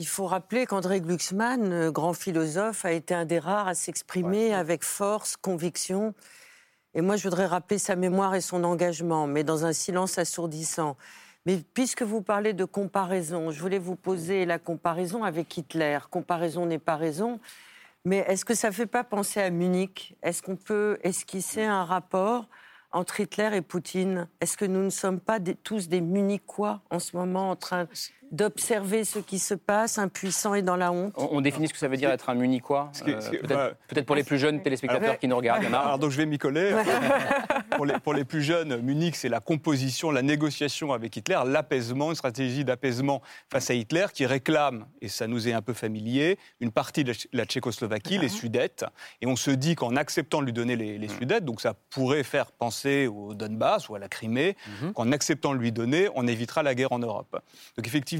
il 0.00 0.06
faut 0.06 0.26
rappeler 0.26 0.64
qu'André 0.64 1.02
Glucksmann, 1.02 1.72
euh, 1.72 1.90
grand 1.90 2.14
philosophe, 2.14 2.86
a 2.86 2.92
été 2.92 3.12
un 3.12 3.26
des 3.26 3.38
rares 3.38 3.68
à 3.68 3.74
s'exprimer 3.74 4.54
avec 4.54 4.82
force, 4.82 5.36
conviction. 5.36 6.14
Et 6.94 7.02
moi, 7.02 7.16
je 7.16 7.24
voudrais 7.24 7.44
rappeler 7.44 7.76
sa 7.76 7.96
mémoire 7.96 8.34
et 8.34 8.40
son 8.40 8.64
engagement, 8.64 9.26
mais 9.26 9.44
dans 9.44 9.66
un 9.66 9.74
silence 9.74 10.16
assourdissant. 10.16 10.96
Mais 11.46 11.58
puisque 11.74 12.02
vous 12.02 12.22
parlez 12.22 12.52
de 12.52 12.64
comparaison, 12.64 13.50
je 13.50 13.60
voulais 13.60 13.78
vous 13.78 13.96
poser 13.96 14.44
la 14.44 14.58
comparaison 14.58 15.24
avec 15.24 15.56
Hitler. 15.56 15.98
Comparaison 16.10 16.66
n'est 16.66 16.78
pas 16.78 16.96
raison. 16.96 17.40
Mais 18.04 18.18
est-ce 18.28 18.44
que 18.44 18.54
ça 18.54 18.68
ne 18.68 18.74
fait 18.74 18.86
pas 18.86 19.04
penser 19.04 19.40
à 19.40 19.50
Munich? 19.50 20.16
Est-ce 20.22 20.42
qu'on 20.42 20.56
peut 20.56 20.98
esquisser 21.02 21.64
un 21.64 21.84
rapport 21.84 22.48
entre 22.92 23.20
Hitler 23.20 23.50
et 23.54 23.62
Poutine? 23.62 24.28
Est-ce 24.40 24.56
que 24.56 24.64
nous 24.64 24.82
ne 24.82 24.90
sommes 24.90 25.20
pas 25.20 25.38
tous 25.62 25.88
des 25.88 26.00
Munichois 26.00 26.80
en 26.90 26.98
ce 26.98 27.16
moment 27.16 27.50
en 27.50 27.56
train 27.56 27.86
d'observer 28.30 29.04
ce 29.04 29.18
qui 29.18 29.38
se 29.38 29.54
passe, 29.54 29.98
impuissant 29.98 30.54
et 30.54 30.62
dans 30.62 30.76
la 30.76 30.92
honte. 30.92 31.12
On, 31.16 31.40
définit 31.40 31.68
ce 31.68 31.72
que 31.72 31.78
ça 31.78 31.88
veut 31.88 31.96
dire 31.96 32.10
être 32.10 32.30
un 32.30 32.34
munichois 32.34 32.92
euh, 33.08 33.72
Peut-être 33.88 34.06
pour 34.06 34.16
les 34.16 34.22
plus 34.22 34.38
jeunes 34.38 34.62
téléspectateurs 34.62 35.18
qui 35.18 35.26
nous 35.26 35.36
regardent. 35.36 35.64
Alors, 35.64 35.98
donc 35.98 36.10
je 36.10 36.16
vais 36.16 36.26
m'y 36.26 36.38
coller. 36.38 36.74
pour, 37.76 37.86
les, 37.86 37.98
pour 37.98 38.14
les 38.14 38.24
plus 38.24 38.42
jeunes, 38.42 38.80
Munich, 38.82 39.16
c'est 39.16 39.28
la 39.28 39.40
composition, 39.40 40.10
la 40.10 40.22
négociation 40.22 40.92
avec 40.92 41.16
Hitler, 41.16 41.38
l'apaisement, 41.46 42.10
une 42.10 42.16
stratégie 42.16 42.64
d'apaisement 42.64 43.20
face 43.50 43.70
à 43.70 43.74
Hitler 43.74 44.06
qui 44.14 44.26
réclame, 44.26 44.86
et 45.00 45.08
ça 45.08 45.26
nous 45.26 45.48
est 45.48 45.52
un 45.52 45.62
peu 45.62 45.72
familier, 45.72 46.38
une 46.60 46.70
partie 46.70 47.02
de 47.02 47.12
la 47.32 47.44
Tchécoslovaquie, 47.44 48.18
les 48.18 48.28
Sudètes. 48.28 48.84
Et 49.20 49.26
on 49.26 49.36
se 49.36 49.50
dit 49.50 49.74
qu'en 49.74 49.96
acceptant 49.96 50.40
de 50.40 50.46
lui 50.46 50.52
donner 50.52 50.76
les, 50.76 50.98
mm. 50.98 51.08
Sudètes, 51.18 51.44
donc 51.44 51.60
ça 51.60 51.74
pourrait 51.90 52.22
faire 52.22 52.52
penser 52.52 53.08
au 53.08 53.34
Donbass 53.34 53.88
ou 53.88 53.96
à 53.96 53.98
la 53.98 54.08
Crimée, 54.08 54.56
mm-hmm. 54.84 54.92
qu'en 54.92 55.10
acceptant 55.10 55.54
de 55.54 55.58
lui 55.58 55.72
donner, 55.72 56.08
on 56.14 56.26
évitera 56.28 56.62
la 56.62 56.74
guerre 56.74 56.92
en 56.92 57.00
Europe. 57.00 57.40
Donc 57.76 57.86
effectivement, 57.86 58.19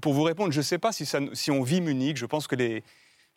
pour 0.00 0.12
vous 0.12 0.22
répondre, 0.22 0.52
je 0.52 0.58
ne 0.58 0.64
sais 0.64 0.78
pas 0.78 0.92
si, 0.92 1.06
si 1.32 1.50
on 1.50 1.62
vit 1.62 1.80
Munich. 1.80 2.16
Je 2.16 2.26
pense 2.26 2.46
que 2.46 2.56
les, 2.56 2.82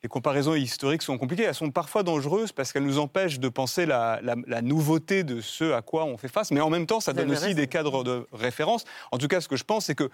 comparaisons 0.10 0.54
historiques 0.56 1.02
sont 1.02 1.18
compliquées. 1.18 1.44
Elles 1.44 1.56
sont 1.56 1.72
parfois 1.72 2.04
dangereuses 2.04 2.52
parce 2.52 2.74
qu'elles 2.74 2.84
nous 2.84 3.00
empêchent 3.00 3.40
de 3.40 3.48
penser 3.48 3.86
la, 3.86 4.20
nouveauté 4.62 5.24
de 5.24 5.40
ce 5.40 5.72
à 5.72 5.82
quoi 5.82 6.04
on 6.06 6.18
fait 6.18 6.28
face. 6.28 6.52
Mais 6.52 6.60
en 6.60 6.70
même 6.70 6.86
temps, 6.86 7.00
ça 7.00 7.14
donne 7.14 7.32
aussi 7.32 7.56
des 7.56 7.68
cadres 7.68 8.04
de 8.04 8.28
référence. 8.34 8.84
En 9.12 9.18
tout 9.18 9.28
cas, 9.28 9.40
ce 9.40 9.48
que 9.48 9.56
je 9.56 9.64
pense, 9.64 9.86
c'est 9.86 9.96
que 9.96 10.10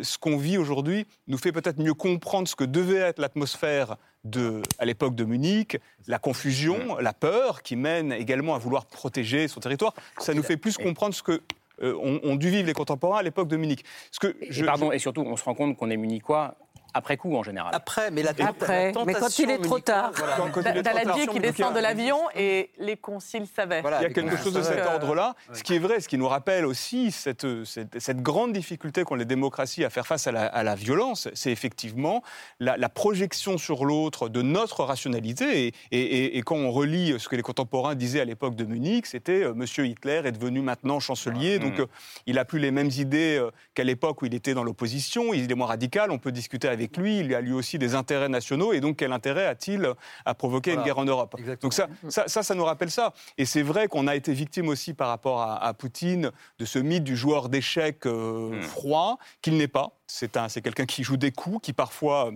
ce 0.00 0.16
qu'on 0.16 0.36
vit 0.36 0.58
aujourd'hui 0.58 1.06
nous 1.26 1.38
fait 1.38 1.52
peut-être 1.52 1.78
mieux 1.78 1.94
comprendre 1.94 2.46
ce 2.46 2.54
que 2.54 2.64
devait 2.64 2.96
être 2.98 3.18
l'atmosphère 3.18 3.96
de, 4.24 4.62
à 4.78 4.84
l'époque 4.84 5.16
de 5.16 5.24
Munich, 5.24 5.78
la 6.06 6.20
confusion, 6.20 6.96
la 6.98 7.12
peur 7.12 7.62
qui 7.62 7.74
mène 7.74 8.12
également 8.12 8.54
à 8.54 8.58
vouloir 8.58 8.86
protéger 8.86 9.48
son 9.48 9.58
territoire. 9.58 9.94
Ça 10.18 10.34
nous 10.34 10.44
fait 10.44 10.56
plus 10.56 10.76
comprendre 10.76 11.14
ce 11.14 11.22
que 11.24 11.42
euh, 11.82 11.94
ont, 11.94 12.36
dû 12.36 12.50
vivre 12.50 12.66
les 12.66 12.72
contemporains 12.72 13.18
à 13.18 13.22
l'époque 13.22 13.48
de 13.48 13.56
Munich. 13.56 13.84
Ce 14.10 14.20
que 14.20 14.36
je, 14.48 14.62
et, 14.62 14.66
pardon, 14.66 14.92
et 14.92 14.98
surtout, 14.98 15.22
on 15.22 15.36
se 15.36 15.44
rend 15.44 15.54
compte 15.54 15.76
qu'on 15.76 15.90
est 15.90 15.96
munichois 15.96 16.56
après 16.94 17.16
coup 17.16 17.36
en 17.36 17.42
général. 17.42 17.70
Après, 17.74 18.10
mais 18.10 18.22
la, 18.22 18.30
après, 18.30 18.92
mais 19.06 19.14
quand 19.14 19.38
il 19.38 19.50
est 19.50 19.58
trop 19.58 19.78
tard. 19.78 20.12
Voilà. 20.14 20.82
Daladier 20.82 21.26
qui 21.26 21.40
descend 21.40 21.74
de 21.74 21.80
l'avion 21.80 22.18
et 22.34 22.70
les 22.78 22.96
conciles 22.96 23.46
savaient. 23.46 23.82
il 23.84 24.02
y 24.02 24.06
a 24.06 24.10
quelque 24.10 24.36
chose 24.36 24.52
de 24.52 24.62
cet 24.62 24.84
ordre-là. 24.84 25.34
Ce 25.52 25.62
qui 25.62 25.74
est 25.74 25.78
vrai, 25.78 26.00
ce 26.00 26.08
qui 26.08 26.18
nous 26.18 26.28
rappelle 26.28 26.66
aussi 26.66 27.10
cette, 27.10 27.46
cette, 27.64 28.22
grande 28.22 28.52
difficulté 28.52 29.04
qu'ont 29.04 29.14
les 29.14 29.24
démocraties 29.24 29.84
à 29.84 29.90
faire 29.90 30.06
face 30.06 30.26
à 30.26 30.32
la, 30.32 30.74
violence, 30.74 31.28
c'est 31.34 31.50
effectivement 31.50 32.22
la, 32.60 32.88
projection 32.88 33.58
sur 33.58 33.84
l'autre 33.84 34.28
de 34.28 34.42
notre 34.42 34.84
rationalité. 34.84 35.72
Et, 35.90 36.36
et, 36.36 36.42
quand 36.42 36.56
on 36.56 36.70
relit 36.70 37.18
ce 37.18 37.28
que 37.28 37.36
les 37.36 37.42
contemporains 37.42 37.94
disaient 37.94 38.20
à 38.20 38.24
l'époque 38.24 38.54
de 38.54 38.64
Munich, 38.64 39.06
c'était 39.06 39.44
euh, 39.44 39.54
Monsieur 39.54 39.86
Hitler 39.86 40.22
est 40.24 40.32
devenu 40.32 40.60
maintenant 40.60 41.00
chancelier, 41.00 41.58
donc 41.58 41.78
euh, 41.78 41.86
il 42.26 42.34
n'a 42.34 42.44
plus 42.44 42.58
les 42.58 42.70
mêmes 42.70 42.90
idées 42.96 43.38
euh, 43.38 43.50
qu'à 43.74 43.84
l'époque 43.84 44.22
où 44.22 44.26
il 44.26 44.34
était 44.34 44.54
dans 44.54 44.64
l'opposition. 44.64 45.32
Il 45.34 45.50
est 45.50 45.54
moins 45.54 45.66
radical. 45.66 46.10
On 46.10 46.18
peut 46.18 46.32
discuter 46.32 46.68
avec 46.68 46.81
avec 46.82 46.96
lui, 46.96 47.20
il 47.20 47.34
a 47.34 47.40
lui 47.40 47.52
aussi 47.52 47.78
des 47.78 47.94
intérêts 47.94 48.28
nationaux, 48.28 48.72
et 48.72 48.80
donc 48.80 48.96
quel 48.96 49.12
intérêt 49.12 49.46
a-t-il 49.46 49.88
à 50.24 50.34
provoquer 50.34 50.74
une 50.74 50.82
guerre 50.82 50.98
en 50.98 51.04
Europe? 51.04 51.36
Donc 51.60 51.72
ça, 51.72 51.88
ça, 52.08 52.26
ça, 52.26 52.54
nous 52.54 52.64
rappelle 52.64 52.90
ça. 52.90 53.12
Et 53.38 53.44
c'est 53.44 53.62
vrai 53.62 53.88
qu'on 53.88 54.06
a 54.06 54.16
été 54.16 54.32
victime 54.32 54.68
aussi 54.68 54.94
par 54.94 55.08
rapport 55.08 55.40
à, 55.42 55.72
Poutine 55.74 56.30
de 56.58 56.64
ce 56.64 56.78
mythe 56.78 57.04
du 57.04 57.16
joueur 57.16 57.48
d'échecs 57.48 58.06
euh, 58.06 58.50
hmm. 58.50 58.62
froid, 58.62 59.18
qu'il 59.40 59.56
n'est 59.56 59.68
pas. 59.68 59.90
C'est 60.06 60.60
quelqu'un 60.60 60.86
qui 60.86 61.02
joue 61.02 61.16
des 61.16 61.32
coups, 61.32 61.60
qui 61.62 61.72
parfois 61.72 62.30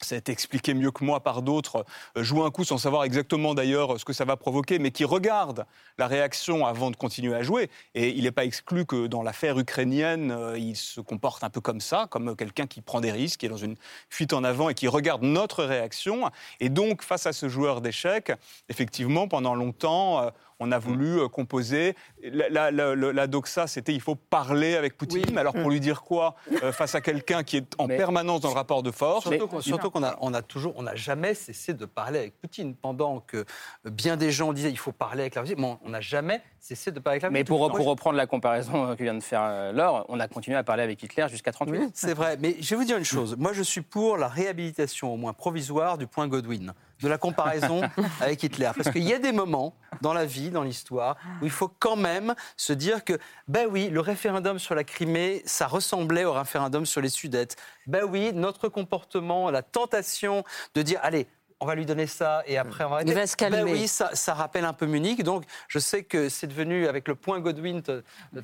ça 0.00 0.14
a 0.14 0.18
été 0.18 0.32
expliqué 0.32 0.74
mieux 0.74 0.90
que 0.90 1.04
moi 1.04 1.20
par 1.20 1.42
d'autres, 1.42 1.84
euh, 2.16 2.22
joue 2.22 2.44
un 2.44 2.50
coup 2.50 2.64
sans 2.64 2.78
savoir 2.78 3.04
exactement 3.04 3.54
d'ailleurs 3.54 3.98
ce 3.98 4.04
que 4.04 4.12
ça 4.12 4.24
va 4.24 4.36
provoquer, 4.36 4.78
mais 4.78 4.90
qui 4.90 5.04
regarde 5.04 5.66
la 5.98 6.06
réaction 6.06 6.66
avant 6.66 6.90
de 6.90 6.96
continuer 6.96 7.34
à 7.34 7.42
jouer. 7.42 7.70
Et 7.94 8.10
il 8.10 8.24
n'est 8.24 8.30
pas 8.30 8.44
exclu 8.44 8.86
que 8.86 9.06
dans 9.06 9.22
l'affaire 9.22 9.58
ukrainienne, 9.58 10.30
euh, 10.30 10.58
il 10.58 10.76
se 10.76 11.00
comporte 11.00 11.42
un 11.44 11.50
peu 11.50 11.60
comme 11.60 11.80
ça, 11.80 12.06
comme 12.10 12.36
quelqu'un 12.36 12.66
qui 12.66 12.80
prend 12.80 13.00
des 13.00 13.12
risques, 13.12 13.40
qui 13.40 13.46
est 13.46 13.50
dans 13.50 13.56
une 13.56 13.76
fuite 14.08 14.32
en 14.32 14.44
avant 14.44 14.68
et 14.68 14.74
qui 14.74 14.88
regarde 14.88 15.22
notre 15.22 15.64
réaction. 15.64 16.30
Et 16.60 16.68
donc, 16.68 17.02
face 17.02 17.26
à 17.26 17.32
ce 17.32 17.48
joueur 17.48 17.80
d'échecs, 17.80 18.32
effectivement, 18.68 19.28
pendant 19.28 19.54
longtemps, 19.54 20.22
euh, 20.22 20.30
on 20.60 20.72
a 20.72 20.78
voulu 20.78 21.20
euh, 21.20 21.28
composer. 21.28 21.94
La, 22.22 23.26
doxa, 23.26 23.66
c'était 23.66 23.94
il 23.94 24.00
faut 24.00 24.14
parler 24.14 24.76
avec 24.76 24.96
Poutine. 24.96 25.24
Mais 25.32 25.40
alors 25.40 25.54
pour 25.54 25.70
lui 25.70 25.80
dire 25.80 26.02
quoi 26.02 26.34
euh, 26.62 26.72
face 26.72 26.94
à 26.94 27.00
quelqu'un 27.00 27.42
qui 27.42 27.56
est 27.56 27.74
en 27.78 27.86
permanence 27.86 28.40
dans 28.40 28.48
le 28.48 28.54
rapport 28.54 28.82
de 28.82 28.90
force 28.90 29.28
Surtout, 29.60 29.90
qu'on 29.90 30.02
a, 30.02 30.16
on 30.20 30.34
a 30.34 30.42
toujours, 30.42 30.74
on 30.76 30.82
n'a 30.82 30.94
jamais 30.94 31.34
cessé 31.34 31.74
de 31.74 31.84
parler 31.84 32.18
avec 32.18 32.40
Poutine. 32.40 32.74
Pendant 32.74 33.20
que 33.20 33.44
bien 33.84 34.16
des 34.16 34.30
gens 34.30 34.52
disaient 34.52 34.70
il 34.70 34.78
faut 34.78 34.92
parler 34.92 35.22
avec 35.22 35.34
la 35.34 35.42
Russie, 35.42 35.54
bon, 35.54 35.78
on 35.84 35.90
n'a 35.90 36.00
jamais 36.00 36.42
cessé 36.60 36.90
de 36.90 37.00
parler 37.00 37.16
avec 37.16 37.22
la 37.22 37.28
Russie. 37.28 37.38
Mais 37.40 37.44
pour, 37.44 37.70
pour 37.70 37.86
reprendre 37.86 38.16
la 38.16 38.26
comparaison 38.26 38.94
que 38.96 39.02
vient 39.02 39.14
de 39.14 39.22
faire 39.22 39.72
Laure, 39.72 40.04
on 40.08 40.20
a 40.20 40.28
continué 40.28 40.56
à 40.56 40.64
parler 40.64 40.82
avec 40.82 41.02
Hitler 41.02 41.26
jusqu'à 41.30 41.52
38. 41.52 41.90
c'est 41.94 42.14
vrai. 42.14 42.36
Mais 42.40 42.56
je 42.60 42.70
vais 42.70 42.76
vous 42.76 42.84
dire 42.84 42.98
une 42.98 43.04
chose. 43.04 43.36
Moi, 43.38 43.52
je 43.52 43.62
suis 43.62 43.82
pour 43.82 44.16
la 44.16 44.28
réhabilitation, 44.28 45.12
au 45.12 45.16
moins 45.16 45.32
provisoire, 45.32 45.98
du 45.98 46.06
point 46.06 46.28
Godwin 46.28 46.74
de 47.00 47.08
la 47.08 47.18
comparaison 47.18 47.82
avec 48.20 48.42
Hitler. 48.42 48.70
Parce 48.76 48.90
qu'il 48.90 49.04
y 49.04 49.12
a 49.12 49.18
des 49.18 49.32
moments 49.32 49.74
dans 50.00 50.12
la 50.12 50.24
vie, 50.24 50.50
dans 50.50 50.62
l'histoire, 50.62 51.16
où 51.40 51.44
il 51.44 51.50
faut 51.50 51.70
quand 51.78 51.96
même 51.96 52.34
se 52.56 52.72
dire 52.72 53.04
que, 53.04 53.18
ben 53.46 53.66
oui, 53.70 53.88
le 53.88 54.00
référendum 54.00 54.58
sur 54.58 54.74
la 54.74 54.84
Crimée, 54.84 55.42
ça 55.44 55.66
ressemblait 55.66 56.24
au 56.24 56.32
référendum 56.32 56.86
sur 56.86 57.00
les 57.00 57.08
Sudètes. 57.08 57.56
Ben 57.86 58.04
oui, 58.04 58.32
notre 58.32 58.68
comportement, 58.68 59.50
la 59.50 59.62
tentation 59.62 60.44
de 60.74 60.82
dire, 60.82 61.00
allez, 61.02 61.26
on 61.60 61.66
va 61.66 61.74
lui 61.74 61.86
donner 61.86 62.06
ça 62.06 62.42
et 62.46 62.56
après 62.56 62.84
on 62.84 62.90
va 62.90 63.02
Il 63.02 63.12
va 63.14 63.26
se 63.26 63.36
calmer. 63.36 63.64
Ben 63.64 63.72
oui, 63.72 63.88
ça, 63.88 64.10
ça, 64.12 64.34
rappelle 64.34 64.64
un 64.64 64.72
peu 64.72 64.86
Munich. 64.86 65.24
Donc 65.24 65.44
je 65.66 65.78
sais 65.78 66.04
que 66.04 66.28
c'est 66.28 66.46
devenu 66.46 66.86
avec 66.86 67.08
le 67.08 67.14
point 67.14 67.40
Godwin 67.40 67.82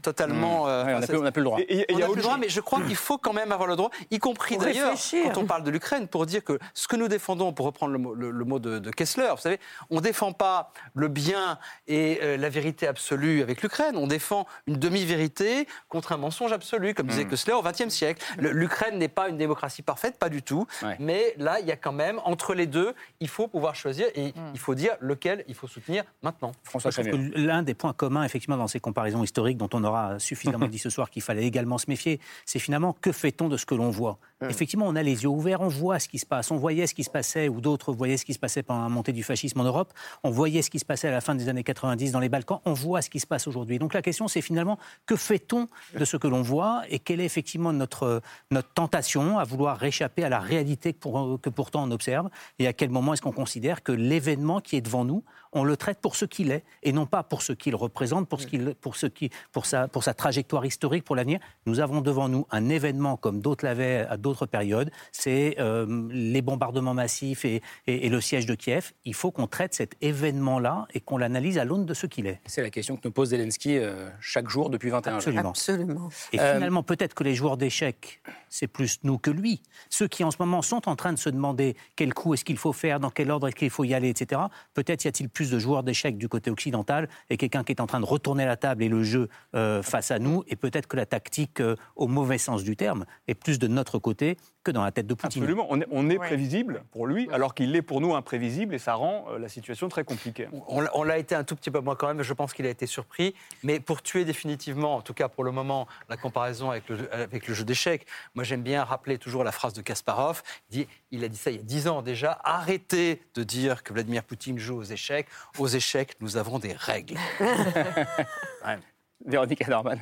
totalement. 0.03 0.65
Mmh. 0.65 0.69
Euh, 0.69 0.83
on 0.83 1.01
n'a 1.01 1.07
plus, 1.07 1.33
plus, 1.33 1.41
le 1.41 1.45
droit. 1.45 1.59
Et, 1.69 1.87
on 1.93 1.99
n'a 1.99 2.07
plus 2.07 2.17
le 2.17 2.23
droit, 2.23 2.39
mais 2.39 2.49
je 2.49 2.61
crois 2.61 2.81
qu'il 2.83 2.97
faut 2.97 3.19
quand 3.19 3.33
même 3.33 3.53
avoir 3.53 3.69
le 3.69 3.77
droit, 3.77 3.91
y 4.11 4.19
compris 4.19 4.57
d'ailleurs 4.57 4.95
quand 5.25 5.39
on 5.39 5.47
parle 5.47 5.63
de 5.63 5.71
l'Ukraine, 5.71 6.09
pour 6.09 6.27
dire 6.27 6.43
que 6.43 6.59
ce 6.75 6.89
que 6.89 6.97
nous 6.97 7.09
défendons, 7.09 7.53
pour 7.53 7.67
reprendre 7.67 7.93
le 7.93 7.99
mot, 7.99 8.15
le, 8.15 8.45
mot 8.45 8.59
de, 8.59 8.91
Kessler, 8.91 9.29
vous 9.31 9.41
savez, 9.41 9.61
on 9.91 9.97
ne 9.97 10.01
défend 10.01 10.33
pas 10.33 10.73
le 10.95 11.09
bien 11.09 11.59
et 11.87 12.19
euh, 12.23 12.37
la 12.37 12.49
vérité 12.49 12.87
absolue 12.87 13.43
avec 13.43 13.63
l'Ukraine. 13.63 13.97
On 13.97 14.07
défend 14.07 14.47
une 14.67 14.77
demi-vérité 14.77 15.69
contre 15.89 16.13
un 16.13 16.17
mensonge 16.17 16.53
absolu, 16.53 16.95
comme 16.95 17.07
disait 17.07 17.25
mmh. 17.25 17.31
Kessler 17.31 17.53
au 17.53 17.63
XXe 17.63 17.89
siècle. 17.89 18.25
L'Ukraine 18.39 18.99
n'est 18.99 19.09
pas 19.09 19.29
une 19.29 19.37
démocratie 19.37 19.83
parfaite, 19.83 20.19
pas 20.19 20.29
du 20.29 20.43
tout. 20.43 20.67
Mais 20.99 21.35
là, 21.39 21.61
il 21.61 21.67
y 21.67 21.73
a 21.73 21.77
quand 21.77 21.93
même 21.93 22.21
entre 22.25 22.55
les 22.55 22.67
deux 22.67 22.95
il 23.21 23.29
faut 23.29 23.49
pouvoir 23.49 23.75
choisir 23.75 24.07
et 24.15 24.29
hmm. 24.29 24.53
il 24.55 24.59
faut 24.59 24.75
dire 24.75 24.93
lequel 25.01 25.45
il 25.49 25.55
faut 25.55 25.67
soutenir 25.67 26.05
maintenant. 26.23 26.53
François 26.63 26.91
L'un 27.35 27.63
des 27.63 27.75
points 27.75 27.93
communs, 27.93 28.25
effectivement, 28.25 28.57
dans 28.57 28.69
ces 28.69 28.81
comparaisons 28.81 29.23
historiques 29.23 29.59
dont 29.59 29.69
on 29.73 29.85
aura 29.85 30.19
suffisamment 30.19 30.69
dit 30.75 30.79
ce 30.79 30.91
soir 30.91 31.11
qu'il 31.11 31.23
fallait 31.23 31.45
également 31.45 31.79
se 31.79 31.87
méfier, 31.89 32.21
c'est 32.45 32.59
finalement 32.59 32.95
que 33.01 33.13
fait-on 33.13 33.49
de 33.49 33.57
ce 33.57 33.67
que 33.67 33.75
l'on 33.75 33.91
voit? 33.91 34.19
Effectivement, 34.51 34.87
on 34.87 34.97
a 34.97 35.03
les 35.03 35.23
yeux 35.23 35.29
ouverts, 35.29 35.61
on 35.61 35.69
voit 35.69 35.99
ce 35.99 36.09
qui 36.09 36.19
se 36.19 36.27
passe, 36.27 36.51
on 36.51 36.57
voyait 36.57 36.87
ce 36.87 36.95
qui 36.95 37.05
se 37.05 37.11
passait, 37.11 37.49
ou 37.49 37.61
d'autres 37.61 37.93
voyaient 37.93 38.17
ce 38.17 38.25
qui 38.25 38.35
se 38.35 38.39
passait 38.39 38.63
pendant 38.63 38.83
la 38.83 38.89
montée 38.89 39.13
du 39.13 39.23
fascisme 39.23 39.61
en 39.61 39.65
Europe, 39.65 39.93
on 40.23 40.31
voyait 40.31 40.63
ce 40.63 40.71
qui 40.71 40.79
se 40.79 40.85
passait 40.85 41.09
à 41.09 41.13
la 41.13 41.21
fin 41.21 41.35
des 41.35 41.49
années 41.49 41.65
90 41.65 42.13
dans 42.13 42.21
les 42.21 42.29
Balkans, 42.29 42.61
on 42.65 42.73
voit 42.73 43.03
ce 43.03 43.11
qui 43.11 43.21
se 43.21 43.27
passe 43.27 43.47
aujourd'hui. 43.47 43.79
Donc 43.79 43.95
la 43.95 44.03
question, 44.03 44.29
c'est 44.29 44.43
finalement 44.43 44.79
que 45.07 45.17
fait-on 45.17 45.69
de 45.99 46.05
ce 46.05 46.17
que 46.17 46.29
l'on 46.29 46.43
voit 46.43 46.83
et 46.89 46.99
quelle 46.99 47.21
est 47.21 47.25
effectivement 47.25 47.73
notre, 47.73 48.23
notre 48.51 48.73
tentation 48.73 49.39
à 49.39 49.45
vouloir 49.45 49.79
réchapper 49.79 50.25
à 50.25 50.29
la 50.29 50.41
réalité 50.41 50.93
que, 50.93 51.37
que 51.37 51.51
pourtant 51.51 51.85
on 51.85 51.91
observe? 51.91 52.29
Et 52.59 52.67
à 52.67 52.73
quel 52.73 52.91
moment 52.91 53.15
est-ce 53.15 53.23
qu'on 53.23 53.33
considère 53.33 53.83
que 53.83 53.93
l'événement 53.93 54.61
qui 54.61 54.77
est 54.77 54.81
devant 54.81 55.05
nous, 55.05 55.25
on 55.55 55.65
le 55.65 55.77
traite 55.77 56.01
pour 56.01 56.17
ce 56.17 56.25
qu'il 56.25 56.51
est 56.51 56.65
et 56.83 56.93
non 56.93 57.07
pas 57.07 57.23
pour 57.23 57.43
ce 57.43 57.53
qu'il 57.53 57.75
représente, 57.75 58.29
pour, 58.29 58.41
ce 58.41 58.47
qu'il, 58.47 58.75
pour, 58.75 58.97
ce 58.97 59.07
qui, 59.07 59.31
pour, 59.53 59.67
sa, 59.67 59.89
pour 59.89 60.05
sa 60.05 60.13
trajectoire 60.13 60.67
historique 60.67 61.05
pour 61.05 61.17
l'avenir. 61.17 61.39
Nous 61.67 61.81
avons 61.81 62.01
devant 62.01 62.29
nous 62.29 62.47
un 62.51 62.69
événement 62.69 63.17
comme 63.17 63.41
d'autres 63.41 63.65
l'avaient 63.65 64.07
à 64.09 64.17
d'autres 64.17 64.47
périodes, 64.47 64.91
c'est 65.13 65.57
euh, 65.59 66.09
les 66.11 66.43
bombardements 66.43 66.95
massifs 66.95 67.45
et, 67.45 67.63
et, 67.87 68.09
le 68.09 68.21
siège 68.21 68.47
de 68.47 68.55
Kiev. 68.55 68.93
Il 69.05 69.15
faut 69.15 69.31
qu'on 69.31 69.47
traite 69.47 69.75
cet 69.75 69.97
événement-là 70.01 70.87
et 70.93 71.01
qu'on 71.01 71.17
l'analyse 71.17 71.59
à 71.59 71.65
l'aune 71.65 71.87
de 71.87 71.95
ce 71.95 72.07
qu'il 72.07 72.27
est. 72.27 72.41
C'est 72.47 72.63
la 72.63 72.71
question 72.71 72.97
que 72.97 73.03
nous 73.05 73.13
pose 73.13 73.31
Zelensky 73.31 73.79
euh, 73.79 74.09
chaque 74.21 74.49
jour 74.49 74.71
depuis 74.71 74.91
21 74.91 75.15
Absolument. 75.15 75.51
Absolument. 75.51 76.09
Et 76.33 76.39
finalement, 76.39 76.83
peut-être 76.83 77.15
que 77.15 77.25
les 77.25 77.35
joueurs 77.35 77.57
d'échecs, 77.57 78.21
c'est 78.49 78.67
plus 78.67 79.01
nous 79.05 79.19
que 79.19 79.31
lui. 79.31 79.63
Ceux 79.91 80.09
qui 80.09 80.25
en 80.25 80.31
ce 80.31 80.37
moment 80.39 80.63
sont 80.63 80.89
en 80.89 80.97
train 80.97 81.13
de 81.13 81.19
se 81.19 81.31
demander 81.31 81.77
quel 81.97 82.13
coup 82.13 82.35
est-ce 82.35 82.45
qu'il 82.45 82.59
faut 82.59 82.73
faire, 82.73 83.01
dans 83.01 83.11
quel 83.11 83.31
ordre 83.31 83.49
est-ce 83.49 83.57
qu'il 83.57 83.71
faut 83.71 83.85
y 83.85 83.95
aller, 83.95 84.09
etc. 84.09 84.41
Peut-être 84.75 85.05
y 85.05 85.09
a-t-il 85.09 85.29
plus 85.29 85.44
de 85.51 85.59
joueurs 85.59 85.83
d'échecs 85.83 86.19
du 86.19 86.29
côté 86.29 86.51
occidental 86.51 87.09
et 87.31 87.37
quelqu'un 87.37 87.65
qui 87.65 87.73
est 87.73 87.81
en 87.81 87.87
train 87.87 88.01
de 88.01 88.05
retourner 88.05 88.45
la 88.45 88.57
table 88.57 88.83
et 88.83 88.89
le 88.89 89.03
jeu 89.03 89.29
euh, 89.55 89.83
face 89.83 90.11
à 90.11 90.19
nous. 90.19 90.45
Et 90.49 90.57
peut-être 90.57 90.87
que 90.87 90.97
la 90.97 91.07
tactique, 91.07 91.61
euh, 91.61 91.77
au 91.97 92.07
mauvais 92.07 92.39
sens 92.39 92.65
du 92.65 92.77
terme, 92.77 93.05
est 93.29 93.35
plus 93.35 93.59
de 93.59 93.69
notre 93.69 93.99
côté 93.99 94.37
que 94.63 94.71
dans 94.71 94.83
la 94.83 94.91
tête 94.91 95.07
de 95.07 95.15
Poutine. 95.15 95.43
Absolument. 95.43 95.67
On 95.71 96.11
est, 96.11 96.17
prévisible 96.17 96.85
pour 96.91 97.07
lui, 97.07 97.29
alors 97.33 97.55
qu'il 97.55 97.75
est 97.77 97.83
pour 97.83 98.01
nous 98.01 98.15
imprévisible 98.15 98.75
et 98.75 98.79
ça 98.79 98.95
rend 98.95 99.27
euh, 99.29 99.39
la 99.39 99.49
situation 99.49 99.89
très 99.89 100.05
compliquée. 100.05 100.49
On, 100.69 101.03
l'a 101.03 101.19
été 101.19 101.35
un 101.35 101.45
tout 101.45 101.55
petit 101.55 101.71
peu 101.71 101.81
moins 101.81 101.97
quand 101.97 102.09
même, 102.09 102.23
je 102.23 102.33
pense 102.33 102.55
qu'il 102.55 102.67
a 102.67 102.71
été 102.71 102.87
surpris. 102.87 103.35
Mais 103.63 103.79
pour 103.79 104.03
tuer 104.03 104.25
définitivement, 104.25 104.97
en 104.97 105.03
tout 105.03 105.13
cas 105.13 105.29
pour 105.29 105.45
le 105.45 105.53
moment, 105.53 105.87
la 106.09 106.17
comparaison 106.17 106.71
avec 106.71 106.89
le, 106.89 107.13
avec 107.13 107.47
le 107.47 107.55
jeu 107.55 107.65
d'échecs, 107.65 108.07
moi 108.35 108.45
j'aime 108.45 108.63
bien 108.63 108.85
rappeler 108.85 109.19
toujours 109.19 109.45
la 109.45 109.53
phrase 109.53 109.75
de 109.75 109.83
Kasparov. 109.83 110.43
Dit, 110.71 110.87
il 111.11 111.23
a 111.25 111.29
dit 111.29 111.37
ça 111.37 111.51
il 111.51 111.59
y 111.59 111.61
a 111.61 111.63
dix 111.63 111.87
ans 111.89 112.01
déjà 112.01 112.41
arrêtez 112.43 113.23
de 113.35 113.43
dire 113.43 113.83
que 113.83 113.93
Vladimir 113.93 114.25
Poutine 114.25 114.59
joue 114.59 114.77
aux 114.77 114.85
échecs. 114.85 115.27
Aux 115.59 115.69
échecs, 115.69 116.15
nous 116.21 116.37
avons 116.37 116.59
des 116.59 116.73
règles. 116.73 117.19
Véronique 119.25 119.63
Aderman. 119.63 119.99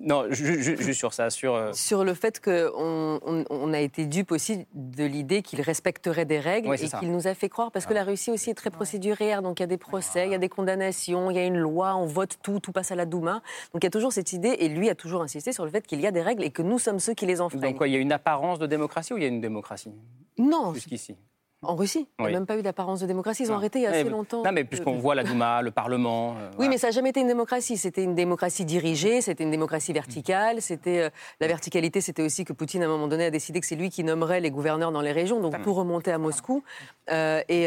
Non, 0.00 0.26
juste 0.30 0.92
sur 0.92 1.14
ça, 1.14 1.30
sur... 1.30 1.54
Euh, 1.54 1.72
sur 1.72 2.04
le 2.04 2.14
fait 2.14 2.40
qu'on 2.40 3.20
on, 3.48 3.72
a 3.72 3.78
été 3.78 4.06
dupe 4.06 4.32
aussi 4.32 4.66
de 4.74 5.04
l'idée 5.04 5.42
qu'il 5.42 5.60
respecterait 5.60 6.24
des 6.24 6.40
règles 6.40 6.74
et 6.74 6.88
qu'il 6.98 7.12
nous 7.12 7.28
a 7.28 7.34
fait 7.34 7.48
croire, 7.48 7.70
parce 7.70 7.86
que 7.86 7.94
la 7.94 8.02
Russie 8.02 8.30
aussi 8.30 8.50
est 8.50 8.54
très 8.54 8.70
procédurière, 8.70 9.42
donc 9.42 9.60
il 9.60 9.62
y 9.62 9.64
a 9.64 9.68
des 9.68 9.78
procès, 9.78 10.26
il 10.26 10.32
y 10.32 10.34
a 10.34 10.38
des 10.38 10.48
condamnations, 10.48 11.30
il 11.30 11.36
y 11.36 11.38
a 11.38 11.44
une 11.44 11.58
loi, 11.58 11.94
on 11.94 12.06
vote 12.06 12.38
tout, 12.42 12.58
tout 12.58 12.72
passe 12.72 12.90
à 12.90 12.96
la 12.96 13.06
Douma. 13.06 13.42
Donc 13.72 13.82
il 13.82 13.84
y 13.84 13.86
a 13.86 13.90
toujours 13.90 14.12
cette 14.12 14.32
idée, 14.32 14.56
et 14.58 14.68
lui 14.68 14.88
a 14.90 14.94
toujours 14.94 15.22
insisté 15.22 15.52
sur 15.52 15.64
le 15.64 15.70
fait 15.70 15.86
qu'il 15.86 16.00
y 16.00 16.06
a 16.06 16.10
des 16.10 16.22
règles 16.22 16.42
et 16.42 16.50
que 16.50 16.62
nous 16.62 16.78
sommes 16.78 16.98
ceux 16.98 17.14
qui 17.14 17.26
les 17.26 17.40
enfreignent. 17.40 17.60
Donc 17.60 17.76
quoi, 17.76 17.88
il 17.88 17.94
y 17.94 17.96
a 17.96 18.00
une 18.00 18.12
apparence 18.12 18.58
de 18.58 18.66
démocratie 18.66 19.12
ou 19.12 19.16
il 19.16 19.22
y 19.22 19.26
a 19.26 19.28
une 19.28 19.40
démocratie? 19.40 19.92
Non. 20.38 20.74
Jusqu'ici. 20.74 21.16
En 21.62 21.76
Russie 21.76 22.08
Il 22.18 22.22
n'y 22.22 22.28
a 22.28 22.32
même 22.32 22.46
pas 22.46 22.56
eu 22.56 22.62
d'apparence 22.62 23.00
de 23.00 23.06
démocratie. 23.06 23.42
Ils 23.42 23.52
ont 23.52 23.54
arrêté 23.54 23.80
il 23.80 23.82
y 23.82 23.86
a 23.86 23.90
assez 23.90 24.04
longtemps. 24.04 24.42
Non, 24.42 24.50
mais 24.50 24.64
puisqu'on 24.64 24.96
voit 24.96 25.14
la 25.14 25.24
Douma, 25.24 25.60
le 25.60 25.70
Parlement. 25.70 26.34
Euh, 26.38 26.50
oui, 26.58 26.70
mais 26.70 26.78
ça 26.78 26.86
n'a 26.86 26.90
jamais 26.92 27.10
été 27.10 27.20
une 27.20 27.26
démocratie. 27.26 27.76
C'était 27.76 28.02
une 28.02 28.14
démocratie 28.14 28.64
dirigée, 28.64 29.20
c'était 29.20 29.44
une 29.44 29.50
démocratie 29.50 29.92
verticale. 29.92 30.62
C'était 30.62 31.00
euh, 31.00 31.10
La 31.38 31.48
verticalité, 31.48 32.00
c'était 32.00 32.22
aussi 32.22 32.46
que 32.46 32.54
Poutine, 32.54 32.82
à 32.82 32.86
un 32.86 32.88
moment 32.88 33.08
donné, 33.08 33.26
a 33.26 33.30
décidé 33.30 33.60
que 33.60 33.66
c'est 33.66 33.76
lui 33.76 33.90
qui 33.90 34.04
nommerait 34.04 34.40
les 34.40 34.50
gouverneurs 34.50 34.90
dans 34.90 35.02
les 35.02 35.12
régions, 35.12 35.40
donc 35.40 35.60
pour 35.60 35.76
remonter 35.76 36.10
à 36.12 36.18
Moscou. 36.18 36.62
Euh, 37.10 37.42
et, 37.50 37.66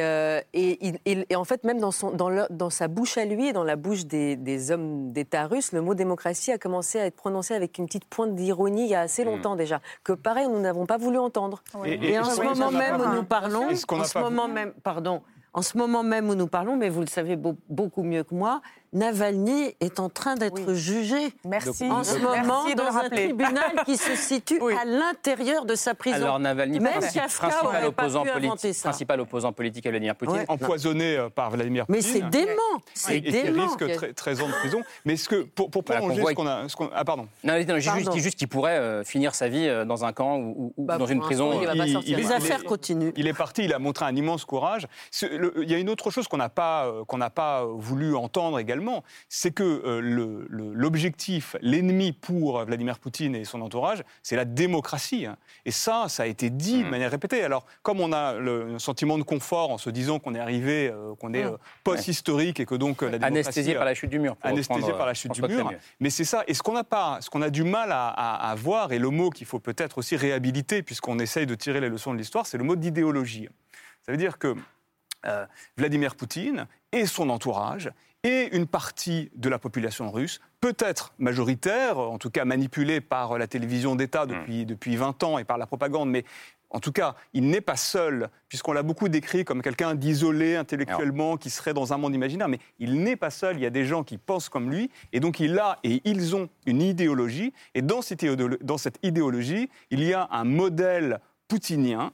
et, 1.05 1.35
en 1.35 1.43
fait, 1.43 1.63
même 1.63 1.79
dans, 1.79 1.91
son, 1.91 2.11
dans, 2.11 2.47
dans, 2.49 2.69
sa 2.71 2.87
bouche 2.87 3.17
à 3.19 3.25
lui 3.25 3.49
et 3.49 3.53
dans 3.53 3.63
la 3.63 3.75
bouche 3.75 4.05
des, 4.05 4.35
des 4.35 4.71
hommes 4.71 5.11
d'État 5.11 5.45
russes, 5.45 5.71
le 5.71 5.81
mot 5.81 5.93
démocratie 5.93 6.51
a 6.51 6.57
commencé 6.57 6.99
à 6.99 7.05
être 7.05 7.15
prononcé 7.15 7.53
avec 7.53 7.77
une 7.77 7.85
petite 7.85 8.05
pointe 8.05 8.33
d'ironie 8.33 8.85
il 8.85 8.89
y 8.89 8.95
a 8.95 9.01
assez 9.01 9.23
hmm. 9.23 9.27
longtemps 9.27 9.55
déjà. 9.55 9.81
Que 10.03 10.13
pareil, 10.13 10.47
nous 10.47 10.59
n'avons 10.59 10.87
pas 10.87 10.97
voulu 10.97 11.19
entendre. 11.19 11.61
Et, 11.85 12.17
en 12.17 12.23
ce 12.23 12.41
moment 12.41 12.71
même 12.71 12.99
où 12.99 13.15
nous 13.15 13.23
parlons, 13.23 13.69
en 13.89 14.03
ce 14.03 14.17
moment 14.19 14.47
même 14.47 14.73
pardon, 14.83 15.21
en 15.53 15.61
ce 15.61 15.77
moment 15.77 16.03
même 16.03 16.29
où 16.29 16.35
nous 16.35 16.47
parlons, 16.47 16.77
mais 16.77 16.89
vous 16.89 17.01
le 17.01 17.07
savez 17.07 17.35
beaucoup 17.35 18.03
mieux 18.03 18.23
que 18.23 18.33
moi, 18.35 18.61
Navalny 18.93 19.75
est 19.79 19.99
en 19.99 20.09
train 20.09 20.35
d'être 20.35 20.73
jugé 20.73 21.33
Merci. 21.45 21.85
en 21.89 22.03
ce 22.03 22.17
moment 22.19 22.65
dans 22.75 22.97
un 22.97 23.09
tribunal 23.09 23.83
qui 23.85 23.97
se 23.97 24.15
situe 24.15 24.61
à 24.79 24.85
l'intérieur 24.85 25.65
de 25.65 25.75
sa 25.75 25.95
prison. 25.95 26.17
Alors 26.17 26.39
Navalny, 26.39 26.79
Même 26.79 26.93
principal, 26.99 27.85
opposant 27.85 28.23
politique, 28.23 28.81
principal 28.81 29.19
opposant 29.21 29.51
politique 29.51 29.85
à 29.87 29.89
Vladimir 29.89 30.15
Poutine. 30.15 30.45
Empoisonné 30.47 31.17
euh, 31.17 31.29
par 31.29 31.49
Vladimir 31.49 31.87
Poutine. 31.87 31.95
Mais 31.95 32.01
c'est 32.01 32.29
dément 32.29 32.53
C'est 32.93 33.19
dément 33.19 33.75
qui 33.75 33.83
risque 33.85 34.13
13 34.15 34.41
ans 34.41 34.47
de 34.47 34.53
prison. 34.53 34.81
Mais 35.05 35.17
ce 35.17 35.27
que, 35.27 35.43
pour, 35.43 35.71
pour 35.71 35.83
prolonger 35.83 36.23
ce 36.23 36.33
qu'on 36.33 36.47
a... 36.47 36.91
ah 36.93 37.05
pardon. 37.05 37.27
Non, 37.43 37.53
non 37.59 37.79
juste, 37.79 38.13
juste 38.13 38.37
qu'il 38.37 38.47
pourrait 38.47 38.77
euh, 38.77 39.03
finir 39.03 39.33
sa 39.33 39.47
vie 39.47 39.67
euh, 39.67 39.85
dans 39.85 40.05
un 40.05 40.13
camp 40.13 40.37
ou, 40.37 40.73
bah, 40.77 40.97
dans 40.97 41.07
une 41.07 41.19
prison. 41.19 41.59
Il, 42.05 42.15
les 42.15 42.31
affaires 42.31 42.63
continuent. 42.63 43.11
Il 43.15 43.27
est 43.27 43.33
parti, 43.33 43.63
il 43.63 43.73
a 43.73 43.79
montré 43.79 44.05
un 44.05 44.15
immense 44.15 44.45
courage. 44.45 44.87
il 45.21 45.69
y 45.69 45.73
a 45.73 45.77
une 45.77 45.89
autre 45.89 46.11
chose 46.11 46.27
qu'on 46.27 46.37
n'a 46.37 46.49
pas, 46.49 46.91
qu'on 47.07 47.17
n'a 47.17 47.29
pas 47.29 47.65
voulu 47.65 48.15
entendre 48.15 48.59
également, 48.59 48.82
c'est 49.29 49.51
que 49.51 49.63
euh, 49.63 50.45
l'objectif, 50.49 51.55
l'ennemi 51.61 52.11
pour 52.13 52.63
Vladimir 52.65 52.99
Poutine 52.99 53.35
et 53.35 53.45
son 53.45 53.61
entourage, 53.61 54.03
c'est 54.21 54.35
la 54.35 54.45
démocratie. 54.45 55.25
Hein. 55.25 55.37
Et 55.65 55.71
ça, 55.71 56.05
ça 56.09 56.23
a 56.23 56.25
été 56.25 56.49
dit 56.49 56.79
de 56.79 56.87
mmh. 56.87 56.89
manière 56.89 57.11
répétée. 57.11 57.43
Alors, 57.43 57.65
comme 57.81 57.99
on 57.99 58.11
a 58.11 58.33
le 58.33 58.79
sentiment 58.79 59.17
de 59.17 59.23
confort 59.23 59.71
en 59.71 59.77
se 59.77 59.89
disant 59.89 60.19
qu'on 60.19 60.35
est 60.35 60.39
arrivé, 60.39 60.89
euh, 60.89 61.15
qu'on 61.15 61.33
est 61.33 61.43
mmh. 61.43 61.53
euh, 61.53 61.57
post-historique 61.83 62.59
et 62.59 62.65
que 62.65 62.75
donc 62.75 63.01
la 63.01 63.11
démocratie... 63.11 63.33
Anesthésié 63.33 63.75
par 63.75 63.85
la 63.85 63.93
chute 63.93 64.09
du 64.09 64.19
mur. 64.19 64.35
Anesthésié 64.41 64.91
par 64.93 65.05
la 65.05 65.13
chute 65.13 65.31
du 65.33 65.41
mur. 65.41 65.71
Mais 65.99 66.09
c'est 66.09 66.25
ça. 66.25 66.43
Et 66.47 66.53
ce 66.53 66.61
qu'on 66.61 66.73
n'a 66.73 66.83
pas, 66.83 67.19
ce 67.21 67.29
qu'on 67.29 67.41
a 67.41 67.49
du 67.49 67.63
mal 67.63 67.91
à, 67.91 68.09
à 68.09 68.55
voir, 68.55 68.91
et 68.91 68.99
le 68.99 69.09
mot 69.09 69.29
qu'il 69.29 69.47
faut 69.47 69.59
peut-être 69.59 69.97
aussi 69.97 70.15
réhabiliter, 70.15 70.83
puisqu'on 70.83 71.19
essaye 71.19 71.45
de 71.45 71.55
tirer 71.55 71.79
les 71.79 71.89
leçons 71.89 72.13
de 72.13 72.17
l'histoire, 72.17 72.45
c'est 72.45 72.57
le 72.57 72.63
mot 72.63 72.75
d'idéologie. 72.75 73.47
Ça 74.05 74.11
veut 74.11 74.17
dire 74.17 74.37
que 74.37 74.55
Vladimir 75.77 76.15
Poutine 76.15 76.67
et 76.91 77.05
son 77.05 77.29
entourage 77.29 77.91
et 78.23 78.55
une 78.55 78.67
partie 78.67 79.29
de 79.35 79.49
la 79.49 79.59
population 79.59 80.11
russe, 80.11 80.39
peut-être 80.61 81.13
majoritaire, 81.17 81.99
en 81.99 82.17
tout 82.17 82.29
cas 82.29 82.45
manipulée 82.45 83.01
par 83.01 83.37
la 83.37 83.47
télévision 83.47 83.95
d'État 83.95 84.25
depuis, 84.25 84.63
hmm. 84.63 84.65
depuis 84.65 84.95
20 84.95 85.23
ans 85.23 85.37
et 85.37 85.43
par 85.43 85.57
la 85.57 85.67
propagande, 85.67 86.09
mais 86.09 86.23
en 86.73 86.79
tout 86.79 86.91
cas, 86.91 87.15
il 87.33 87.47
n'est 87.49 87.61
pas 87.61 87.75
seul, 87.75 88.29
puisqu'on 88.47 88.73
l'a 88.73 88.81
beaucoup 88.81 89.07
décrit 89.07 89.45
comme 89.45 89.61
quelqu'un 89.61 89.93
d'isolé 89.93 90.55
intellectuellement, 90.55 91.37
qui 91.37 91.51
serait 91.51 91.73
dans 91.73 91.93
un 91.93 91.97
monde 91.97 92.15
imaginaire, 92.15 92.47
mais 92.47 92.57
il 92.79 93.03
n'est 93.03 93.15
pas 93.15 93.29
seul, 93.29 93.57
il 93.57 93.61
y 93.61 93.65
a 93.67 93.69
des 93.69 93.85
gens 93.85 94.03
qui 94.03 94.17
pensent 94.17 94.49
comme 94.49 94.71
lui, 94.71 94.89
et 95.11 95.19
donc 95.19 95.39
il 95.39 95.59
a 95.59 95.77
et 95.83 96.01
ils 96.03 96.35
ont 96.35 96.49
une 96.65 96.81
idéologie, 96.81 97.53
et 97.75 97.83
dans 97.83 98.01
cette 98.01 98.23
idéologie, 99.03 99.69
il 99.91 100.03
y 100.03 100.13
a 100.13 100.27
un 100.31 100.45
modèle 100.45 101.19
poutinien 101.47 102.11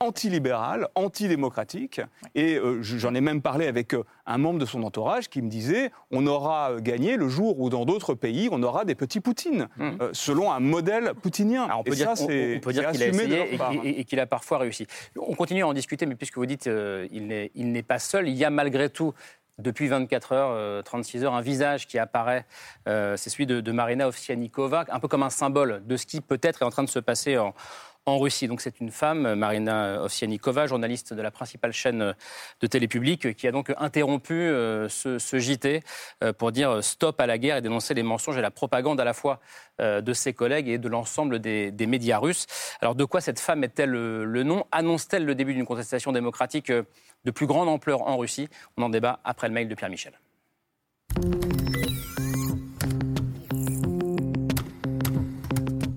antilibéral, 0.00 0.88
antidémocratique. 0.94 2.00
Et 2.34 2.56
euh, 2.56 2.82
j'en 2.82 3.14
ai 3.14 3.20
même 3.20 3.42
parlé 3.42 3.66
avec 3.66 3.94
euh, 3.94 4.04
un 4.26 4.38
membre 4.38 4.58
de 4.58 4.66
son 4.66 4.82
entourage 4.82 5.28
qui 5.28 5.42
me 5.42 5.48
disait 5.48 5.90
on 6.10 6.26
aura 6.26 6.72
euh, 6.72 6.80
gagné 6.80 7.16
le 7.16 7.28
jour 7.28 7.60
où 7.60 7.70
dans 7.70 7.84
d'autres 7.84 8.14
pays 8.14 8.48
on 8.52 8.62
aura 8.62 8.84
des 8.84 8.94
petits 8.94 9.20
Poutines, 9.20 9.68
mmh. 9.76 9.90
selon 10.12 10.52
un 10.52 10.60
modèle 10.60 11.12
poutinien. 11.20 11.68
on 11.76 11.82
peut 11.82 11.90
dire, 11.90 12.14
qu'il 12.14 13.02
a 13.02 13.08
essayé 13.08 13.58
et, 13.84 14.04
qu'il 14.04 14.20
a 14.20 14.26
parfois 14.26 14.58
réussi. 14.58 14.86
On 15.16 15.34
continue 15.34 15.62
à 15.62 15.66
en 15.66 15.74
discuter, 15.74 16.06
mais 16.06 16.14
puisque 16.14 16.36
vous 16.36 16.46
dites 16.46 16.62
qu'il 16.62 17.50
il 17.54 17.72
n'est 17.72 17.82
pas 17.82 17.98
seul, 17.98 18.28
il 18.28 18.34
y 18.34 18.44
a 18.44 18.50
malgré 18.50 18.88
tout 18.88 19.12
depuis 19.58 19.88
24 19.88 20.32
heures, 20.32 20.84
36 20.84 21.24
heures, 21.24 21.34
un 21.34 21.40
visage 21.40 21.88
qui 21.88 21.98
apparaît. 21.98 22.46
c'est 22.86 23.28
celui 23.28 23.46
de, 23.46 23.60
de, 23.60 23.72
Marina 23.72 24.06
Ovsianikova, 24.06 24.84
un 24.88 25.00
peu 25.00 25.08
comme 25.08 25.24
un 25.24 25.30
symbole 25.30 25.82
de 25.84 25.96
ce 25.96 26.06
qui 26.06 26.20
peut-être 26.20 26.62
est 26.62 26.64
en 26.64 26.70
train 26.70 26.84
de 26.84 26.88
se 26.88 27.00
passer 27.00 27.38
en, 27.38 27.54
en 28.06 28.18
Russie. 28.18 28.48
Donc 28.48 28.60
c'est 28.60 28.80
une 28.80 28.90
femme, 28.90 29.34
Marina 29.34 30.02
Ovsianikova, 30.02 30.66
journaliste 30.66 31.12
de 31.14 31.22
la 31.22 31.30
principale 31.30 31.72
chaîne 31.72 32.14
de 32.60 32.66
télé 32.66 32.88
publique, 32.88 33.36
qui 33.36 33.46
a 33.46 33.52
donc 33.52 33.72
interrompu 33.78 34.34
euh, 34.34 34.88
ce, 34.88 35.38
JT 35.38 35.82
euh, 36.24 36.32
pour 36.32 36.52
dire 36.52 36.82
stop 36.82 37.20
à 37.20 37.26
la 37.26 37.38
guerre 37.38 37.56
et 37.56 37.62
dénoncer 37.62 37.94
les 37.94 38.02
mensonges 38.02 38.38
et 38.38 38.42
la 38.42 38.50
propagande 38.50 39.00
à 39.00 39.04
la 39.04 39.12
fois 39.12 39.40
euh, 39.80 40.00
de 40.00 40.12
ses 40.12 40.32
collègues 40.32 40.68
et 40.68 40.78
de 40.78 40.88
l'ensemble 40.88 41.38
des, 41.38 41.72
médias 41.86 42.18
russes. 42.18 42.46
Alors 42.80 42.94
de 42.94 43.04
quoi 43.04 43.20
cette 43.20 43.40
femme 43.40 43.64
est-elle 43.64 43.90
le 43.90 44.42
nom? 44.42 44.64
Annonce-t-elle 44.72 45.24
le 45.24 45.34
début 45.34 45.54
d'une 45.54 45.66
contestation 45.66 46.12
démocratique 46.12 46.70
de 46.70 47.30
plus 47.30 47.46
grande 47.46 47.68
ampleur 47.68 48.02
en 48.02 48.16
Russie? 48.16 48.48
On 48.76 48.82
en 48.82 48.88
débat 48.88 49.20
après 49.24 49.48
le 49.48 49.54
mail 49.54 49.68
de 49.68 49.74
Pierre 49.74 49.90
Michel. 49.90 50.12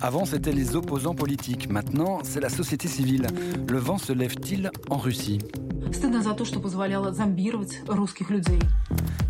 Avant, 0.03 0.25
c'était 0.25 0.51
les 0.51 0.75
opposants 0.75 1.13
politiques. 1.13 1.69
Maintenant, 1.69 2.19
c'est 2.23 2.39
la 2.39 2.49
société 2.49 2.87
civile. 2.87 3.27
Le 3.69 3.77
vent 3.77 3.99
se 3.99 4.11
lève-t-il 4.11 4.71
en 4.89 4.97
Russie? 4.97 5.37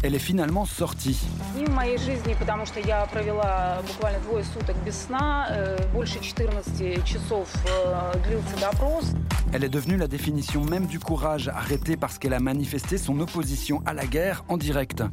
Elle 0.01 0.15
est 0.15 0.19
finalement 0.19 0.65
sortie. 0.65 1.19
Elle 9.51 9.65
est 9.65 9.69
devenue 9.69 9.97
la 9.97 10.07
définition 10.07 10.63
même 10.63 10.85
du 10.85 10.99
courage, 10.99 11.49
arrêtée 11.49 11.97
parce 11.97 12.17
qu'elle 12.17 12.33
a 12.33 12.39
manifesté 12.39 12.97
son 12.97 13.19
opposition 13.19 13.83
à 13.85 13.93
la 13.93 14.05
guerre 14.05 14.45
en 14.47 14.55
direct. 14.55 15.03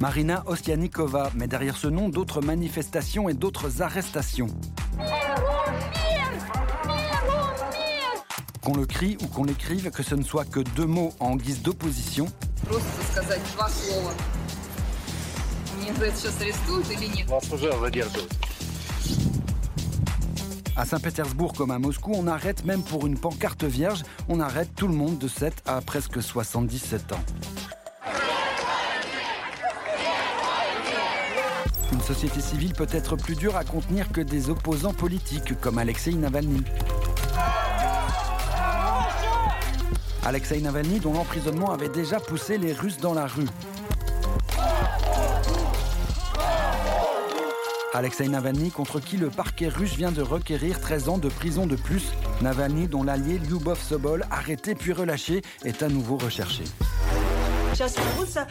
Marina 0.00 0.42
Ostianikova, 0.46 1.30
mais 1.34 1.46
derrière 1.46 1.76
ce 1.76 1.86
nom, 1.86 2.10
d'autres 2.10 2.42
manifestations 2.42 3.28
et 3.30 3.34
d'autres 3.34 3.80
arrestations. 3.80 4.48
Qu'on 8.62 8.74
le 8.74 8.84
crie 8.84 9.16
ou 9.22 9.26
qu'on 9.26 9.44
l'écrive, 9.44 9.90
que 9.90 10.02
ce 10.02 10.14
ne 10.14 10.22
soit 10.22 10.44
que 10.44 10.60
deux 10.60 10.86
mots 10.86 11.14
en 11.18 11.36
guise 11.36 11.62
d'opposition. 11.62 12.26
À 20.76 20.84
Saint-Pétersbourg 20.84 21.54
comme 21.54 21.70
à 21.70 21.78
Moscou, 21.78 22.12
on 22.14 22.26
arrête 22.26 22.66
même 22.66 22.82
pour 22.82 23.06
une 23.06 23.18
pancarte 23.18 23.64
vierge, 23.64 24.02
on 24.28 24.40
arrête 24.40 24.68
tout 24.76 24.88
le 24.88 24.94
monde 24.94 25.16
de 25.16 25.28
7 25.28 25.62
à 25.64 25.80
presque 25.80 26.22
77 26.22 27.12
ans. 27.12 27.55
Société 32.06 32.40
civile 32.40 32.72
peut 32.72 32.86
être 32.92 33.16
plus 33.16 33.34
dure 33.34 33.56
à 33.56 33.64
contenir 33.64 34.12
que 34.12 34.20
des 34.20 34.48
opposants 34.48 34.92
politiques 34.92 35.60
comme 35.60 35.76
Alexei 35.76 36.12
Navalny. 36.12 36.62
Alexei 40.24 40.60
Navalny 40.60 41.00
dont 41.00 41.12
l'emprisonnement 41.14 41.72
avait 41.72 41.88
déjà 41.88 42.20
poussé 42.20 42.58
les 42.58 42.72
Russes 42.72 42.98
dans 42.98 43.12
la 43.12 43.26
rue. 43.26 43.48
Alexei 47.92 48.28
Navalny 48.28 48.70
contre 48.70 49.00
qui 49.00 49.16
le 49.16 49.28
parquet 49.28 49.66
russe 49.66 49.96
vient 49.96 50.12
de 50.12 50.22
requérir 50.22 50.80
13 50.80 51.08
ans 51.08 51.18
de 51.18 51.28
prison 51.28 51.66
de 51.66 51.74
plus. 51.74 52.12
Navalny 52.40 52.86
dont 52.86 53.02
l'allié 53.02 53.38
Lyubov 53.38 53.82
Sobol, 53.82 54.24
arrêté 54.30 54.76
puis 54.76 54.92
relâché, 54.92 55.42
est 55.64 55.82
à 55.82 55.88
nouveau 55.88 56.18
recherché. 56.18 56.62
сейчас 57.75 57.97
вернуться. 57.97 58.47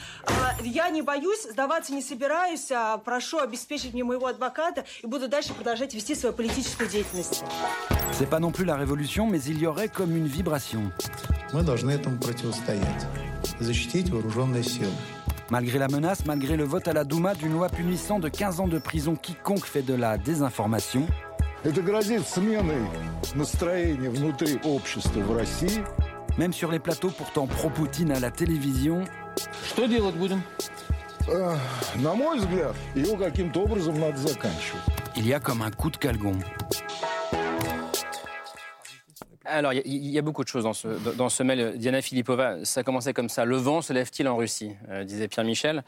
Я 0.63 0.89
не 0.91 1.03
боюсь, 1.03 1.43
сдаваться 1.51 1.93
не 1.93 2.03
собираюсь. 2.03 2.69
Прошу 3.05 3.39
обеспечить 3.39 3.93
мне 3.93 4.05
моего 4.05 4.27
адвоката 4.27 4.85
и 5.03 5.07
буду 5.07 5.29
дальше 5.29 5.55
продолжать 5.55 5.95
вести 5.95 6.15
свою 6.15 6.35
политическую 6.35 6.89
деятельность. 6.89 7.43
C'est 8.13 8.29
pas 8.29 8.41
non 8.41 8.51
plus 8.51 8.65
la 8.65 8.77
révolution, 8.77 9.27
mais 9.27 9.43
il 9.45 9.59
y 9.59 9.67
aurait 9.67 9.89
comme 9.89 10.17
une 10.17 10.27
vibration. 10.27 10.93
Мы 11.53 11.63
должны 11.63 11.91
этому 11.91 12.19
противостоять, 12.19 13.07
защитить 13.59 14.09
вооруженные 14.11 14.63
силы. 14.63 14.93
Malgré 15.51 15.79
la 15.81 15.89
menace, 15.89 16.25
malgré 16.27 16.57
le 16.57 16.65
vote 16.65 16.87
à 16.87 16.93
la 16.93 17.03
Douma 17.03 17.35
d'une 17.35 17.53
loi 17.53 17.69
punissant 17.69 18.21
de 18.21 18.29
15 18.29 18.61
ans 18.61 18.69
de 18.69 18.79
prison 18.79 19.17
quiconque 19.17 19.65
fait 19.65 19.83
de 19.83 19.95
la 19.95 20.17
désinformation, 20.17 21.07
Это 21.63 21.83
грозит 21.83 22.27
сменой 22.27 22.89
настроения 23.35 24.09
внутри 24.09 24.59
общества 24.65 25.21
в 25.21 25.37
России 25.37 25.85
même 26.38 26.54
sur 26.54 26.72
les 26.72 26.80
plateaux 26.80 27.10
pourtant 27.10 27.48
pro-Poutine 27.48 28.12
à 28.12 28.20
la 28.20 28.32
télévision. 28.32 29.04
Il 35.18 35.28
y 35.28 35.34
a 35.34 35.40
comme 35.40 35.62
un 35.62 35.72
coup 35.72 35.90
de 35.90 35.98
calgon. 35.98 36.34
Alors, 39.46 39.74
il 39.74 40.08
y, 40.08 40.18
a 40.18 40.22
beaucoup 40.22 40.44
de 40.44 40.48
choses 40.48 40.64
dans 40.64 41.30
ce, 41.30 41.44
mail. 41.44 41.78
Diana 41.78 42.02
Filipova, 42.02 42.64
ça 42.66 42.84
commençait 42.84 43.14
comme 43.14 43.30
ça. 43.30 43.46
Le 43.46 43.58
vent 43.58 43.82
se 43.82 43.94
lève-t-il 43.94 44.28
en 44.28 44.36
Russie? 44.36 44.76
Euh, 44.90 45.04
disait 45.04 45.28
Pierre 45.28 45.46
Michel. 45.46 45.84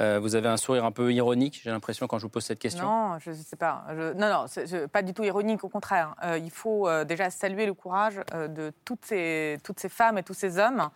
Euh, 0.00 0.18
vous 0.20 0.34
avez 0.34 0.48
un 0.48 0.56
sourire 0.56 0.84
un 0.84 0.92
peu 0.92 1.12
ironique, 1.12 1.60
j'ai 1.62 1.70
l'impression, 1.70 2.06
quand 2.06 2.18
je 2.18 2.24
vous 2.24 2.28
pose 2.28 2.44
cette 2.44 2.58
question. 2.58 2.84
Non, 2.84 3.18
je 3.18 3.30
ne 3.30 3.34
sais 3.34 3.56
pas. 3.56 3.86
non, 4.16 4.28
non, 4.28 4.88
pas 4.88 5.02
du 5.02 5.14
tout 5.14 5.24
ironique, 5.24 5.64
au 5.64 5.68
contraire. 5.68 6.14
Euh, 6.24 6.38
il 6.38 6.50
faut 6.50 6.88
déjà 7.04 7.30
saluer 7.30 7.66
le 7.66 7.74
courage 7.74 8.16
de 8.32 8.72
toutes 8.84 9.04
ces 9.04 9.58
femmes 9.88 10.18
et 10.18 10.22
tous 10.22 10.34
ces 10.34 10.58
hommes 10.58 10.88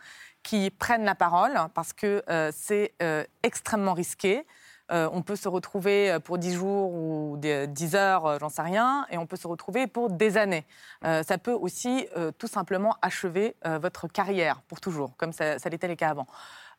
qui 0.43 0.71
prennent 0.71 1.05
la 1.05 1.15
parole, 1.15 1.59
parce 1.75 1.93
que 1.93 2.23
c'est 2.53 2.95
extrêmement 3.43 3.95
risqué. 3.95 4.45
On 4.91 5.23
peut 5.23 5.37
se 5.37 5.49
retrouver 5.49 6.19
pour 6.25 6.39
10 6.39 6.55
jours 6.55 6.93
ou 6.93 7.39
10 7.39 7.95
heures, 7.95 8.39
j'en 8.39 8.49
sais 8.49 8.63
rien, 8.63 9.07
et 9.11 9.19
on 9.19 9.27
peut 9.27 9.37
se 9.37 9.47
retrouver 9.47 9.87
pour 9.87 10.11
des 10.11 10.37
années. 10.37 10.67
ça 11.03 11.39
peut 11.39 11.53
aussi 11.53 12.07
tout 12.39 12.47
simplement 12.47 12.97
achever 13.03 13.57
votre 13.65 14.09
carrière 14.09 14.63
pour 14.63 14.81
toujours, 14.81 15.17
comme 15.17 15.33
ça, 15.33 15.59
ça 15.59 15.69
l'était 15.69 15.89
les 15.89 15.97
cas 15.97 16.11
avant. 16.11 16.27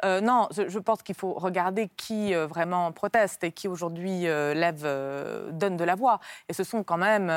Euh, 0.04 0.22
non, 0.22 0.48
je, 0.52 0.80
pense 0.80 1.04
qu'il 1.04 1.16
faut 1.16 1.34
regarder 1.34 1.90
qui 1.90 2.34
euh, 2.34 2.48
vraiment 2.48 2.92
proteste 2.92 3.44
et 3.44 3.52
qui 3.52 3.68
aujourd'hui 3.68 4.28
euh, 4.28 4.54
lève, 4.54 4.82
donne 5.52 5.78
de 5.78 5.84
la 5.84 5.96
voix. 5.96 6.20
Et 6.50 6.54
ce 6.54 6.64
sont 6.64 6.84
quand 6.84 6.98
même 6.98 7.32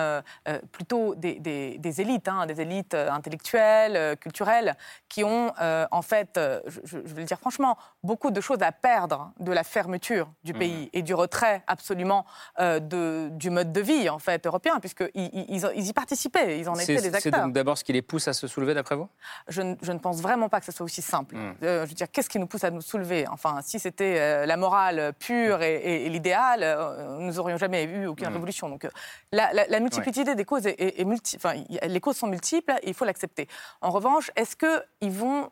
plutôt 0.73 1.15
des, 1.15 2.01
élites, 2.01 2.29
hein, 2.29 2.47
des 2.47 2.61
élites 2.61 2.95
intellectuelles, 2.95 4.17
culturelles, 4.19 4.77
qui 5.09 5.25
ont 5.25 5.53
en 5.59 6.03
fait, 6.03 6.41
je, 6.85 6.99
vais 6.99 7.21
le 7.21 7.27
dire 7.27 7.39
franchement, 7.39 7.77
beaucoup 8.03 8.31
de 8.31 8.41
choses 8.41 8.63
à 8.63 8.73
perdre 8.73 9.33
de 9.39 9.53
la 9.53 9.65
fermeture 9.65 10.29
du 10.45 10.53
mmh. 10.53 10.59
pays 10.59 10.91
et 10.93 11.03
du 11.03 11.15
retrait 11.15 11.63
absolument 11.67 12.25
de, 12.59 13.29
du 13.31 13.51
mode 13.51 13.73
de 13.73 13.81
vie 13.81 14.09
en 14.09 14.19
fait 14.19 14.47
européen, 14.47 14.81
puisqu'ils 14.81 15.11
ils, 15.15 15.89
y 15.89 15.93
participaient, 15.93 16.59
ils 16.59 16.69
en 16.69 16.75
étaient 16.75 16.97
des 16.97 17.07
acteurs. 17.15 17.21
C'est 17.23 17.31
donc 17.31 17.53
d'abord 17.53 17.79
ce 17.79 17.85
qui 17.85 17.93
les 17.93 18.03
pousse 18.03 18.29
à 18.29 18.33
se 18.33 18.47
soulever, 18.47 18.75
d'après 18.75 18.97
vous? 18.97 19.09
Je, 19.49 19.63
ne 19.63 19.99
pense 19.99 20.21
vraiment 20.21 20.49
pas 20.49 20.61
que 20.61 20.67
ce 20.67 20.73
soit 20.73 20.85
aussi 20.85 21.03
simple. 21.03 21.37
Mmh. 21.37 21.55
je 21.61 21.67
veux 21.87 21.95
dire, 21.95 22.11
qu'est-ce 22.11 22.29
qui 22.29 22.39
nous 22.39 22.47
pousse 22.47 22.54
à 22.63 22.71
nous 22.71 22.81
soulever. 22.81 23.27
Enfin, 23.29 23.61
si 23.63 23.79
c'était 23.79 24.19
euh, 24.19 24.47
la 24.47 24.57
morale 24.57 25.13
pure 25.19 25.63
et, 25.63 26.09
l'idéal, 26.09 26.61
euh, 26.63 27.19
nous 27.19 27.33
n'aurions 27.33 27.57
jamais 27.57 27.85
eu 27.85 28.07
aucune 28.07 28.29
mm. 28.29 28.33
révolution. 28.33 28.69
Donc, 28.69 28.85
euh, 28.85 28.91
la, 29.33 29.81
multiplicité 29.81 30.35
des 30.35 30.45
causes 30.45 30.67
est, 30.67 31.05
multi, 31.05 31.37
enfin, 31.37 31.55
les 31.83 32.01
causes 32.01 32.17
sont 32.17 32.27
multiples 32.27 32.75
et 32.83 32.89
il 32.89 32.95
faut 32.95 33.05
l'accepter. 33.05 33.49
En 33.81 33.91
revanche, 33.91 34.31
est-ce 34.37 34.57
qu'ils 34.57 35.11
vont 35.11 35.51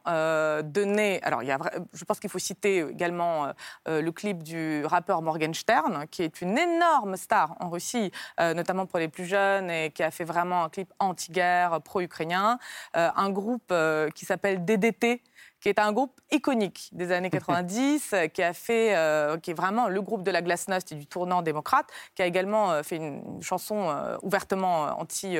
donner. 0.62 1.20
Alors, 1.22 1.42
il 1.42 1.48
y 1.48 1.52
a, 1.52 1.58
je 1.92 2.04
pense 2.04 2.20
qu'il 2.20 2.30
faut 2.30 2.38
citer 2.38 2.78
également 2.78 3.52
le 3.86 4.10
clip 4.10 4.42
du 4.42 4.84
rappeur 4.84 5.22
Morgenstern, 5.22 6.06
qui 6.10 6.22
est 6.22 6.40
une 6.40 6.58
énorme 6.58 7.16
star 7.16 7.56
en 7.60 7.70
Russie, 7.70 8.12
notamment 8.38 8.86
pour 8.86 8.98
les 8.98 9.08
plus 9.08 9.24
jeunes, 9.24 9.70
et 9.70 9.90
qui 9.90 10.02
a 10.02 10.10
fait 10.10 10.24
vraiment 10.24 10.64
un 10.64 10.68
clip 10.68 10.92
anti-guerre, 10.98 11.80
pro-ukrainien. 11.82 12.58
un 12.94 13.30
groupe 13.30 13.72
qui 14.14 14.24
s'appelle 14.24 14.64
DDT 14.64 15.22
qui 15.62 15.68
est 15.68 15.78
un 15.78 15.92
groupe 15.92 16.20
iconique 16.32 16.90
des 16.92 17.12
années 17.12 17.30
90, 17.30 18.14
qui 18.34 18.42
a 18.42 18.52
fait, 18.52 18.96
euh, 18.96 19.38
qui 19.38 19.52
est 19.52 19.54
vraiment 19.54 19.88
le 19.88 20.02
groupe 20.02 20.24
de 20.24 20.30
la 20.32 20.42
glasnost 20.42 20.90
et 20.90 20.96
du 20.96 21.06
tournant 21.06 21.40
démocrate, 21.40 21.86
qui 22.16 22.22
a 22.22 22.26
également 22.26 22.72
euh, 22.72 22.82
fait 22.82 22.96
une 22.96 23.40
chanson 23.40 23.88
euh, 23.88 24.16
ouvertement 24.22 25.00
anti 25.00 25.36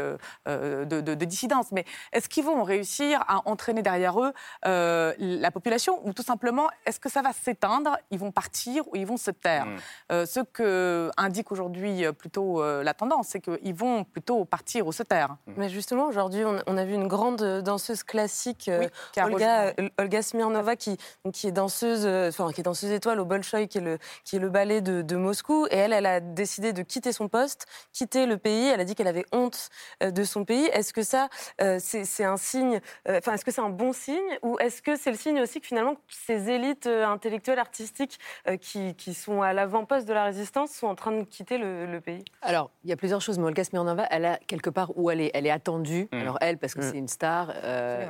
de, 0.47 1.15
dissidence. 1.25 1.73
Mais 1.73 1.85
est-ce 2.13 2.29
qu'ils 2.29 2.45
vont 2.45 2.63
réussir 2.63 3.25
à 3.27 3.49
entraîner 3.49 3.83
derrière 3.83 4.21
eux 4.21 4.33
la 4.65 5.51
population 5.51 6.01
ou 6.07 6.13
tout 6.13 6.23
simplement 6.23 6.69
est-ce 6.87 7.01
que 7.01 7.09
ça 7.09 7.23
va 7.23 7.33
s'éteindre 7.33 7.97
Ils 8.11 8.19
vont 8.19 8.31
partir 8.31 8.87
ou 8.89 8.97
ils 8.97 9.07
vont 9.07 9.17
se 9.17 9.33
taire 9.33 9.67
mm. 9.67 10.27
Ce 10.27 10.41
que 10.41 11.11
indique 11.17 11.51
aujourd'hui 11.51 12.05
plutôt 12.13 12.63
la 12.63 12.95
tendance, 12.95 13.29
c'est 13.29 13.41
qu'ils 13.41 13.75
vont 13.75 14.05
plutôt 14.05 14.45
partir 14.45 14.87
ou 14.87 14.93
se 14.93 15.03
taire. 15.03 15.37
Mais 15.57 15.69
justement, 15.69 16.07
aujourd'hui, 16.07 16.45
on, 16.45 16.77
a 16.77 16.85
vu 16.85 16.95
une 16.95 17.09
grande 17.09 17.43
danseuse 17.63 18.05
classique, 18.05 18.71
Olga, 19.17 19.73
Olga 19.99 20.12
Smirnova, 20.21 20.77
qui, 20.77 20.99
qui 21.33 21.47
est 21.47 21.53
danseuse, 21.53 22.05
euh, 22.05 22.29
enfin, 22.29 22.53
qui 22.53 22.61
est 22.61 22.65
danseuse 22.65 22.91
étoile 22.91 23.21
au 23.21 23.25
Bolshoi, 23.25 23.67
qui 23.67 23.79
est 23.79 23.81
le, 23.81 23.99
qui 24.25 24.37
est 24.37 24.39
le 24.39 24.51
ballet 24.51 24.81
de, 24.81 25.17
Moscou. 25.17 25.67
Et 25.71 25.77
elle, 25.77 25.93
elle 25.93 26.07
a 26.07 26.21
décidé 26.21 26.73
de 26.73 26.83
quitter 26.83 27.13
son 27.13 27.29
poste, 27.29 27.67
quitter 27.93 28.27
le 28.27 28.37
pays. 28.37 28.67
Elle 28.67 28.81
a 28.81 28.85
dit 28.85 28.95
qu'elle 28.95 29.09
avait 29.09 29.25
honte 29.33 29.71
euh, 30.03 30.11
de 30.11 30.25
son 30.25 30.45
pays. 30.45 30.67
Est-ce 30.73 30.93
que 30.93 31.03
ça, 31.03 31.29
euh, 31.61 31.79
c'est 31.81 32.25
un 32.25 32.37
signe, 32.37 32.81
enfin, 33.09 33.35
est-ce 33.35 33.45
que 33.45 33.51
c'est 33.51 33.61
un 33.61 33.71
bon 33.71 33.93
signe? 33.93 34.19
Ou 34.43 34.59
est-ce 34.59 34.83
que 34.83 34.97
c'est 34.97 35.11
le 35.11 35.17
signe 35.17 35.41
aussi 35.41 35.61
que 35.61 35.67
finalement 35.67 35.97
ces 36.09 36.51
élites 36.51 36.87
intellectuelles, 36.87 37.59
artistiques 37.59 38.19
qui, 38.61 38.95
qui 38.95 39.15
sont 39.15 39.43
à 39.43 39.53
l'avant-poste 39.53 40.09
de 40.09 40.13
la 40.13 40.25
résistance 40.25 40.73
sont 40.73 40.89
en 40.89 40.95
train 40.95 41.13
de 41.13 41.23
quitter 41.23 41.59
le, 41.59 42.01
pays? 42.01 42.25
Alors, 42.41 42.71
il 42.85 42.91
y 42.91 42.93
a 42.93 42.97
plusieurs 42.97 43.21
choses. 43.21 43.39
Mais 43.39 43.45
Olga 43.45 43.65
Smirnova, 43.65 44.07
elle 44.11 44.25
a 44.25 44.39
quelque 44.47 44.71
part 44.71 44.97
où 44.97 45.11
elle 45.11 45.21
est, 45.21 45.31
elle 45.35 45.47
est 45.47 45.51
attendue. 45.51 46.09
Mmh. 46.11 46.19
Alors 46.19 46.39
elle, 46.41 46.59
parce 46.59 46.75
que 46.75 46.81
mmh. 46.81 46.91
c'est 46.91 46.99
une 46.99 47.09
star. 47.09 47.53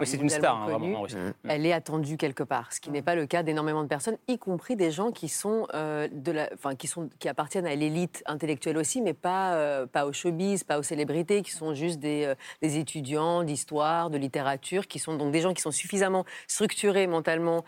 c'est 0.04 0.16
une 0.16 0.30
star, 0.30 0.56
hein, 0.56 0.66
vraiment. 0.66 1.06
Elle 1.48 1.66
est 1.66 1.72
attendue 1.72 1.91
quelque 2.00 2.42
part, 2.42 2.72
ce 2.72 2.80
qui 2.80 2.90
n'est 2.90 3.02
pas 3.02 3.14
le 3.14 3.26
cas 3.26 3.42
d'énormément 3.42 3.82
de 3.82 3.88
personnes, 3.88 4.16
y 4.28 4.38
compris 4.38 4.76
des 4.76 4.90
gens 4.90 5.10
qui 5.10 5.28
sont 5.28 5.66
euh, 5.74 6.08
de 6.10 6.32
la, 6.32 6.48
enfin, 6.54 6.74
qui 6.74 6.86
sont 6.86 7.08
qui 7.18 7.28
appartiennent 7.28 7.66
à 7.66 7.74
l'élite 7.74 8.22
intellectuelle 8.26 8.78
aussi, 8.78 9.02
mais 9.02 9.12
pas 9.12 9.54
euh, 9.54 9.86
pas 9.86 10.06
aux 10.06 10.12
showbiz, 10.12 10.64
pas 10.64 10.78
aux 10.78 10.82
célébrités, 10.82 11.42
qui 11.42 11.50
sont 11.50 11.74
juste 11.74 11.98
des, 11.98 12.24
euh, 12.24 12.34
des 12.62 12.78
étudiants 12.78 13.42
d'histoire, 13.42 14.10
de 14.10 14.18
littérature, 14.18 14.86
qui 14.86 14.98
sont 14.98 15.16
donc 15.16 15.32
des 15.32 15.40
gens 15.40 15.52
qui 15.52 15.62
sont 15.62 15.70
suffisamment 15.70 16.24
structurés 16.46 17.06
mentalement 17.06 17.64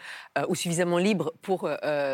ou 0.48 0.54
suffisamment 0.54 0.98
libres 0.98 1.32
pour 1.42 1.68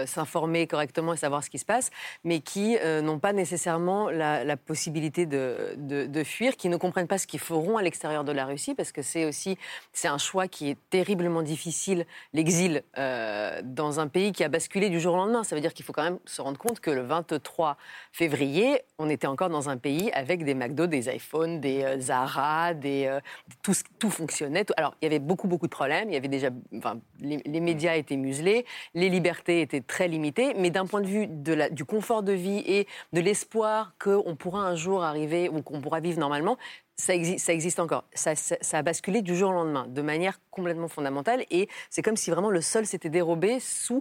s'informer 0.07 0.67
correctement 0.67 1.13
et 1.13 1.17
savoir 1.17 1.43
ce 1.45 1.51
qui 1.51 1.59
se 1.59 1.65
passe, 1.65 1.91
mais 2.25 2.41
qui 2.41 2.77
n'ont 3.03 3.19
pas 3.19 3.33
nécessairement 3.33 4.11
la, 4.11 4.45
la 4.45 4.57
possibilité 4.57 5.27
de, 5.27 5.75
de, 5.77 6.07
de, 6.07 6.25
fuir, 6.25 6.57
qui 6.57 6.69
ne 6.69 6.77
comprennent 6.77 7.07
pas 7.07 7.19
ce 7.19 7.27
qu'ils 7.27 7.41
feront 7.41 7.77
à 7.77 7.83
l'extérieur 7.83 8.25
de 8.25 8.33
la 8.33 8.45
Russie, 8.47 8.75
parce 8.75 8.93
que 8.93 9.03
c'est 9.03 9.25
aussi 9.25 9.59
c'est 9.93 10.09
un 10.09 10.19
choix 10.19 10.49
qui 10.49 10.71
est 10.71 10.79
terriblement 10.91 11.43
difficile 11.43 12.00
l'exil 12.33 12.83
euh, 12.99 13.61
dans 13.65 14.01
un 14.01 14.09
pays 14.09 14.33
qui 14.33 14.45
a 14.45 14.49
basculé 14.49 14.89
du 14.89 15.01
jour 15.01 15.15
au 15.15 15.17
lendemain. 15.17 15.45
Ça 15.45 15.55
veut 15.55 15.61
dire 15.61 15.75
qu'il 15.75 15.85
faut 15.85 15.93
quand 15.93 16.03
même 16.03 16.19
se 16.25 16.41
rendre 16.41 16.59
compte 16.59 16.81
que 16.81 16.91
le 16.91 17.03
23 17.03 17.77
février, 18.13 18.81
on 18.99 19.09
était 19.09 19.27
encore 19.27 19.51
dans 19.51 19.69
un 19.69 19.77
pays 19.77 20.11
avec 20.13 20.45
des 20.45 20.55
McDo, 20.55 20.87
des 20.87 21.09
iPhones, 21.15 21.61
des 21.61 21.83
euh, 21.83 22.01
Zara, 22.01 22.75
des, 22.75 23.07
euh, 23.07 23.21
tout, 23.63 24.11
fonctionnait. 24.11 24.65
Alors, 24.77 24.95
il 25.01 25.05
y 25.05 25.09
avait 25.09 25.19
beaucoup, 25.19 25.49
beaucoup 25.49 25.67
de 25.67 25.73
problèmes. 25.73 26.09
Il 26.09 26.15
y 26.15 26.17
avait 26.17 26.29
déjà, 26.29 26.49
enfin, 26.77 27.01
les, 27.21 27.61
médias 27.61 27.95
étaient 27.95 28.17
muselés, 28.17 28.65
les 28.95 29.09
libertés 29.09 29.61
étaient 29.61 29.81
très 29.81 30.09
limitées, 30.09 30.55
mais 30.55 30.71
d'un 30.71 30.87
point 30.87 31.01
de 31.01 31.07
vue 31.07 31.27
du 31.27 31.85
confort 31.85 32.23
de 32.23 32.33
vie 32.33 32.63
et 32.67 32.87
de 33.13 33.21
l'espoir 33.21 33.95
qu'on 34.03 34.35
pourra 34.37 34.63
un 34.63 34.75
jour 34.75 35.05
arriver 35.05 35.49
ou 35.49 35.63
qu'on 35.63 35.81
pourra 35.81 36.01
vivre 36.01 36.19
normalement, 36.19 36.57
ça 37.01 37.15
existe, 37.15 37.45
ça 37.45 37.53
existe 37.53 37.81
encore. 37.81 38.05
Ça, 38.15 38.35
a 38.73 38.83
basculé 38.83 39.23
du 39.23 39.37
jour 39.37 39.51
au 39.51 39.55
lendemain, 39.55 39.87
de 39.89 40.03
manière 40.03 40.39
complètement 40.51 40.89
fondamentale. 40.89 41.45
Et 41.51 41.69
c'est 41.89 42.03
comme 42.03 42.17
si 42.17 42.31
vraiment 42.31 42.51
le 42.51 42.61
sol 42.61 42.87
s'était 42.87 43.11
dérobé 43.11 43.59
sous 43.61 44.01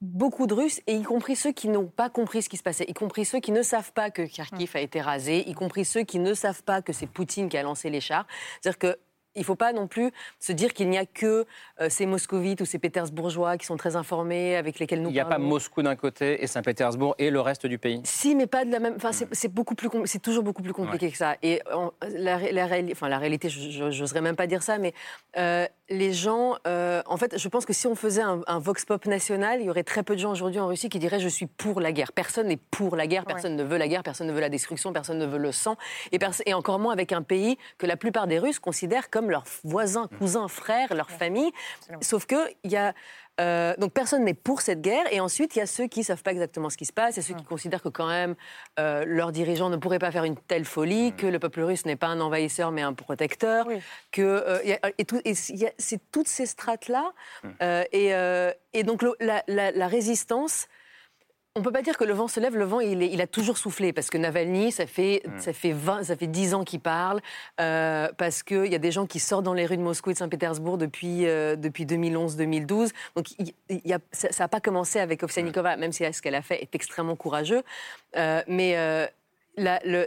beaucoup 0.00 0.48
de 0.48 0.54
Russes, 0.54 0.80
et 0.88 0.96
y 0.96 1.02
compris 1.04 1.36
ceux 1.36 1.52
qui 1.52 1.68
n'ont 1.68 1.86
pas 1.86 2.10
compris 2.10 2.42
ce 2.42 2.48
qui 2.48 2.56
se 2.56 2.64
passait, 2.64 2.84
y 2.88 2.92
compris 2.92 3.24
ceux 3.24 3.38
qui 3.38 3.52
ne 3.52 3.62
savent 3.62 3.92
pas 3.92 4.10
que 4.10 4.22
Kharkiv 4.22 4.72
a 4.74 4.80
été 4.80 5.00
rasé, 5.00 5.48
y 5.48 5.54
compris 5.54 5.84
ceux 5.84 6.02
qui 6.02 6.18
ne 6.18 6.34
savent 6.34 6.64
pas 6.64 6.82
que 6.82 6.92
c'est 6.92 7.06
Poutine 7.06 7.48
qui 7.48 7.56
a 7.56 7.62
lancé 7.62 7.88
les 7.88 8.00
chars. 8.00 8.26
C'est-à-dire 8.60 8.78
que 8.78 8.98
il 9.34 9.40
ne 9.40 9.44
faut 9.44 9.56
pas 9.56 9.72
non 9.72 9.86
plus 9.86 10.10
se 10.38 10.52
dire 10.52 10.72
qu'il 10.72 10.88
n'y 10.88 10.98
a 10.98 11.06
que 11.06 11.46
euh, 11.80 11.88
ces 11.88 12.06
moscovites 12.06 12.60
ou 12.60 12.64
ces 12.64 12.78
pétersbourgeois 12.78 13.56
qui 13.56 13.66
sont 13.66 13.76
très 13.76 13.96
informés, 13.96 14.56
avec 14.56 14.78
lesquels 14.78 15.02
nous 15.02 15.10
Il 15.10 15.14
n'y 15.14 15.20
a 15.20 15.24
pas 15.24 15.38
Moscou 15.38 15.82
d'un 15.82 15.96
côté 15.96 16.42
et 16.42 16.46
Saint-Pétersbourg 16.46 17.14
et 17.18 17.30
le 17.30 17.40
reste 17.40 17.66
du 17.66 17.78
pays. 17.78 18.00
Si, 18.04 18.34
mais 18.34 18.46
pas 18.46 18.64
de 18.64 18.70
la 18.70 18.78
même... 18.78 18.94
Enfin, 18.96 19.10
c'est 19.12 19.52
beaucoup 19.52 19.74
plus... 19.74 19.88
C'est 20.04 20.22
toujours 20.22 20.42
beaucoup 20.42 20.62
plus 20.62 20.72
compliqué 20.72 21.10
que 21.10 21.16
ça. 21.16 21.36
Et 21.42 21.60
la, 22.16 22.38
la, 22.52 22.68
enfin, 22.90 23.08
la 23.08 23.18
réalité, 23.18 23.48
je 23.48 23.84
n'oserais 23.84 24.20
même 24.20 24.36
pas 24.36 24.46
dire 24.46 24.62
ça, 24.62 24.78
mais 24.78 24.92
euh, 25.36 25.66
les 25.92 26.12
gens... 26.12 26.56
Euh, 26.66 27.02
en 27.06 27.16
fait, 27.16 27.38
je 27.38 27.48
pense 27.48 27.66
que 27.66 27.72
si 27.72 27.86
on 27.86 27.94
faisait 27.94 28.22
un, 28.22 28.58
vox 28.58 28.84
pop 28.84 29.06
national, 29.06 29.60
il 29.60 29.66
y 29.66 29.70
aurait 29.70 29.84
très 29.84 30.02
peu 30.02 30.14
de 30.14 30.20
gens 30.20 30.32
aujourd'hui 30.32 30.58
en 30.58 30.66
Russie 30.66 30.88
qui 30.88 30.98
diraient 30.98 31.20
«je 31.20 31.28
suis 31.28 31.46
pour 31.46 31.80
la 31.80 31.92
guerre». 31.92 32.12
Personne 32.14 32.48
n'est 32.48 32.58
pour 32.70 32.96
la 32.96 33.06
guerre, 33.06 33.24
personne 33.24 33.56
ne 33.56 33.62
veut 33.62 33.76
la 33.76 33.88
guerre, 33.88 34.02
personne 34.02 34.26
ne 34.26 34.32
veut 34.32 34.40
la 34.40 34.48
destruction, 34.48 34.92
personne 34.92 35.18
ne 35.18 35.26
veut 35.26 35.38
le 35.38 35.52
sang. 35.52 35.76
Et, 36.10 36.18
et 36.46 36.54
encore 36.54 36.78
moins 36.78 36.92
avec 36.92 37.12
un 37.12 37.22
pays 37.22 37.58
que 37.78 37.86
la 37.86 37.96
plupart 37.96 38.26
des 38.26 38.38
Russes 38.38 38.58
considèrent 38.58 39.10
comme 39.10 39.30
leurs 39.30 39.44
voisins, 39.64 40.08
cousins, 40.18 40.48
frères, 40.48 40.94
leur 40.94 41.10
famille. 41.10 41.52
Sauf 42.00 42.26
que 42.26 42.36
il 42.64 42.72
y 42.72 42.76
a 42.76 42.94
euh, 43.40 43.74
donc 43.78 43.92
personne 43.92 44.24
n'est 44.24 44.34
pour 44.34 44.60
cette 44.60 44.80
guerre. 44.80 45.04
Et 45.10 45.20
ensuite, 45.20 45.56
il 45.56 45.60
y 45.60 45.62
a 45.62 45.66
ceux 45.66 45.86
qui 45.86 46.00
ne 46.00 46.04
savent 46.04 46.22
pas 46.22 46.32
exactement 46.32 46.70
ce 46.70 46.76
qui 46.76 46.84
se 46.84 46.92
passe, 46.92 47.18
et 47.18 47.22
ceux 47.22 47.34
qui 47.34 47.44
considèrent 47.44 47.82
que 47.82 47.88
quand 47.88 48.08
même 48.08 48.34
euh, 48.78 49.04
leurs 49.06 49.32
dirigeants 49.32 49.70
ne 49.70 49.76
pourraient 49.76 49.98
pas 49.98 50.10
faire 50.10 50.24
une 50.24 50.36
telle 50.36 50.64
folie, 50.64 51.12
que 51.12 51.26
le 51.26 51.38
peuple 51.38 51.62
russe 51.62 51.86
n'est 51.86 51.96
pas 51.96 52.08
un 52.08 52.20
envahisseur 52.20 52.72
mais 52.72 52.82
un 52.82 52.92
protecteur, 52.92 53.66
que 54.10 54.22
euh, 54.22 54.76
et, 55.24 55.34
c'est 55.34 56.00
toutes 56.10 56.28
ces 56.28 56.46
strates 56.46 56.88
là. 56.88 57.12
et, 57.92 58.82
donc 58.84 59.04
la 59.18 59.86
résistance 59.86 60.68
on 61.54 61.60
ne 61.60 61.64
peut 61.64 61.72
pas 61.72 61.82
dire 61.82 61.98
que 61.98 62.04
le 62.04 62.14
vent 62.14 62.28
se 62.28 62.40
lève, 62.40 62.56
le 62.56 62.64
vent 62.64 62.80
il, 62.80 63.20
a 63.20 63.26
toujours 63.26 63.58
soufflé 63.58 63.92
parce 63.92 64.08
que 64.08 64.16
Navalny, 64.16 64.72
ça 64.72 64.86
fait, 64.86 65.22
mm. 65.26 65.38
ça 65.38 65.52
fait 65.52 65.72
20, 65.72 66.04
ça 66.04 66.16
fait 66.16 66.26
10 66.26 66.54
ans 66.54 66.64
qu'il 66.64 66.80
parle, 66.80 67.20
euh, 67.60 68.08
parce 68.16 68.42
qu'il 68.42 68.72
y 68.72 68.74
a 68.74 68.78
des 68.78 68.90
gens 68.90 69.06
qui 69.06 69.20
sortent 69.20 69.44
dans 69.44 69.52
les 69.52 69.66
rues 69.66 69.76
de 69.76 69.82
Moscou 69.82 70.10
et 70.10 70.12
de 70.14 70.18
Saint-Pétersbourg 70.18 70.78
depuis, 70.78 71.26
euh, 71.26 71.56
depuis 71.56 71.84
2011-2012. 71.84 72.92
Donc 73.16 73.26
y 73.38 73.92
a, 73.92 73.98
ça 74.12 74.28
n'a 74.38 74.48
pas 74.48 74.60
commencé 74.60 74.98
avec 74.98 75.22
Ovsianikova, 75.22 75.76
même 75.76 75.92
si 75.92 76.10
ce 76.10 76.22
qu'elle 76.22 76.34
a 76.34 76.42
fait 76.42 76.62
est 76.62 76.74
extrêmement 76.74 77.16
courageux. 77.16 77.62
Euh, 78.16 78.42
mais 78.46 79.10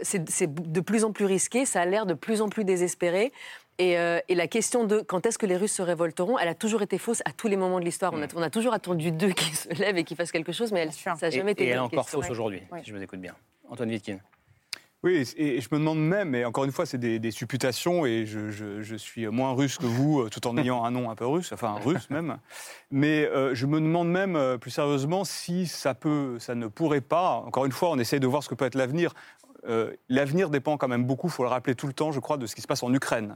c'est 0.02 0.52
de 0.52 0.80
plus 0.80 1.04
en 1.04 1.12
plus 1.12 1.26
risqué, 1.26 1.64
ça 1.64 1.82
a 1.82 1.86
l'air 1.86 2.06
de 2.06 2.14
plus 2.14 2.42
en 2.42 2.48
plus 2.48 2.64
désespéré. 2.64 3.32
Euh, 3.80 4.20
et, 4.28 4.34
la 4.34 4.46
question 4.46 4.84
de 4.84 5.00
quand 5.00 5.26
est-ce 5.26 5.38
que 5.38 5.46
les 5.46 5.56
Russes 5.56 5.74
se 5.74 5.82
révolteront, 5.82 6.38
elle 6.38 6.48
a 6.48 6.54
toujours 6.54 6.82
été 6.82 6.98
fausse 6.98 7.22
à 7.24 7.32
tous 7.32 7.48
les 7.48 7.56
moments 7.56 7.78
de 7.78 7.84
l'histoire. 7.84 8.12
On, 8.14 8.22
a, 8.22 8.46
mm. 8.46 8.50
toujours 8.50 8.72
attendu 8.72 9.12
d'eux 9.12 9.32
qu'ils 9.32 9.54
se 9.54 9.68
lèvent 9.68 9.98
et 9.98 10.04
qu'ils 10.04 10.16
fassent 10.16 10.32
quelque 10.32 10.52
chose, 10.52 10.72
mais 10.72 10.80
elle, 10.80 10.92
ça 10.92 11.14
n'a 11.20 11.30
jamais 11.30 11.52
été 11.52 11.64
Et 11.64 11.68
elle 11.68 11.76
est 11.76 11.78
encore 11.78 12.08
fausse 12.08 12.30
aujourd'hui, 12.30 12.62
si 12.82 12.90
je 12.90 12.94
vous 12.94 13.02
écoute 13.02 13.20
bien. 13.20 13.34
Antoine 13.68 13.90
Vitkin. 13.90 14.18
Oui, 15.02 15.30
et 15.36 15.60
je 15.60 15.68
me 15.70 15.78
demande 15.78 16.00
même, 16.00 16.34
et 16.34 16.44
encore 16.44 16.64
une 16.64 16.72
fois, 16.72 16.86
c'est 16.86 16.98
des, 16.98 17.30
supputations, 17.30 18.06
et 18.06 18.24
je, 18.26 18.96
suis 18.96 19.26
moins 19.28 19.52
russe 19.52 19.76
que 19.76 19.86
vous, 19.86 20.22
euh, 20.22 20.30
tout 20.30 20.46
en 20.48 20.56
ayant 20.56 20.84
un 20.84 20.90
nom 20.90 21.10
un 21.10 21.14
peu 21.14 21.26
russe, 21.26 21.52
enfin 21.52 21.76
russe 21.84 22.08
même. 22.10 22.38
Mais 22.90 23.26
euh, 23.26 23.54
je 23.54 23.66
me 23.66 23.78
demande 23.78 24.10
même, 24.10 24.58
plus 24.58 24.70
sérieusement, 24.70 25.24
si 25.24 25.66
ça, 25.66 25.94
peut, 25.94 26.38
ça 26.40 26.54
ne 26.54 26.66
pourrait 26.66 27.02
pas, 27.02 27.42
encore 27.46 27.66
une 27.66 27.72
fois, 27.72 27.90
on 27.90 27.98
essaye 27.98 28.20
de 28.20 28.26
voir 28.26 28.42
ce 28.42 28.48
que 28.48 28.54
peut 28.54 28.64
être 28.64 28.74
l'avenir. 28.74 29.12
L'avenir 30.08 30.50
dépend 30.50 30.76
quand 30.76 30.88
même 30.88 31.04
beaucoup, 31.04 31.28
il 31.28 31.32
faut 31.32 31.42
le 31.42 31.48
rappeler 31.48 31.74
tout 31.74 31.86
le 31.86 31.92
temps, 31.92 32.12
je 32.12 32.20
crois, 32.20 32.36
de 32.36 32.46
ce 32.46 32.54
qui 32.54 32.62
se 32.62 32.66
passe 32.66 32.82
en 32.82 32.92
Ukraine. 32.92 33.34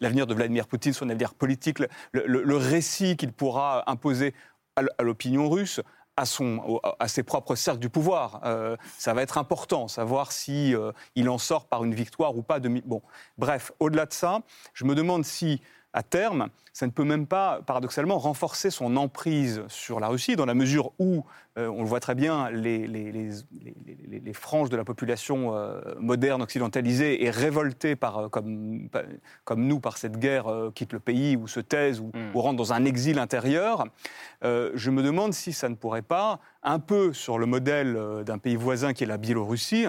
l'avenir 0.00 0.26
de 0.26 0.34
Vladimir 0.34 0.66
Poutine, 0.66 0.92
son 0.92 1.08
avenir 1.10 1.34
politique, 1.34 1.78
le, 2.12 2.56
récit 2.56 3.16
qu'il 3.16 3.32
pourra 3.32 3.88
imposer 3.90 4.34
à 4.76 5.02
l'opinion 5.02 5.48
russe, 5.48 5.80
à, 6.16 6.26
son, 6.26 6.80
à 6.98 7.08
ses 7.08 7.22
propres 7.22 7.54
cercles 7.54 7.80
du 7.80 7.88
pouvoir. 7.88 8.40
Euh, 8.44 8.76
ça 8.98 9.14
va 9.14 9.22
être 9.22 9.38
important, 9.38 9.88
savoir 9.88 10.32
si 10.32 10.74
euh, 10.74 10.92
il 11.16 11.28
en 11.28 11.38
sort 11.38 11.66
par 11.66 11.84
une 11.84 11.94
victoire 11.94 12.36
ou 12.36 12.42
pas. 12.42 12.60
De... 12.60 12.68
Bon, 12.84 13.02
bref, 13.38 13.72
au-delà 13.80 14.06
de 14.06 14.12
ça, 14.12 14.40
je 14.72 14.84
me 14.84 14.94
demande 14.94 15.24
si 15.24 15.60
à 15.94 16.02
terme, 16.02 16.48
ça 16.72 16.86
ne 16.86 16.90
peut 16.90 17.04
même 17.04 17.28
pas, 17.28 17.60
paradoxalement, 17.64 18.18
renforcer 18.18 18.68
son 18.68 18.96
emprise 18.96 19.62
sur 19.68 20.00
la 20.00 20.08
Russie, 20.08 20.34
dans 20.34 20.44
la 20.44 20.54
mesure 20.54 20.90
où, 20.98 21.24
euh, 21.56 21.68
on 21.68 21.82
le 21.82 21.88
voit 21.88 22.00
très 22.00 22.16
bien, 22.16 22.50
les, 22.50 22.88
les, 22.88 24.32
franges 24.32 24.70
de 24.70 24.76
la 24.76 24.84
population 24.84 25.54
euh, 25.54 25.80
moderne, 26.00 26.42
occidentalisée, 26.42 27.24
et 27.24 27.30
révoltée 27.30 27.94
par, 27.94 28.18
euh, 28.18 28.28
comme, 28.28 28.88
comme 29.44 29.66
nous 29.66 29.78
par 29.78 29.96
cette 29.96 30.18
guerre, 30.18 30.46
quittent 30.74 30.92
le 30.92 30.98
pays 30.98 31.36
ou 31.36 31.46
se 31.46 31.60
taisent 31.60 32.00
ou, 32.00 32.10
mm. 32.12 32.34
ou 32.34 32.40
rentrent 32.40 32.56
dans 32.56 32.72
un 32.72 32.84
exil 32.84 33.20
intérieur. 33.20 33.86
je 34.42 34.90
me 34.90 35.02
demande 35.02 35.32
si 35.32 35.52
ça 35.52 35.68
ne 35.68 35.76
pourrait 35.76 36.02
pas, 36.02 36.40
un 36.64 36.80
peu 36.80 37.12
sur 37.12 37.38
le 37.38 37.46
modèle 37.46 37.96
d'un 38.26 38.38
pays 38.38 38.56
voisin 38.56 38.92
qui 38.92 39.04
est 39.04 39.06
la 39.06 39.18
Biélorussie, 39.18 39.86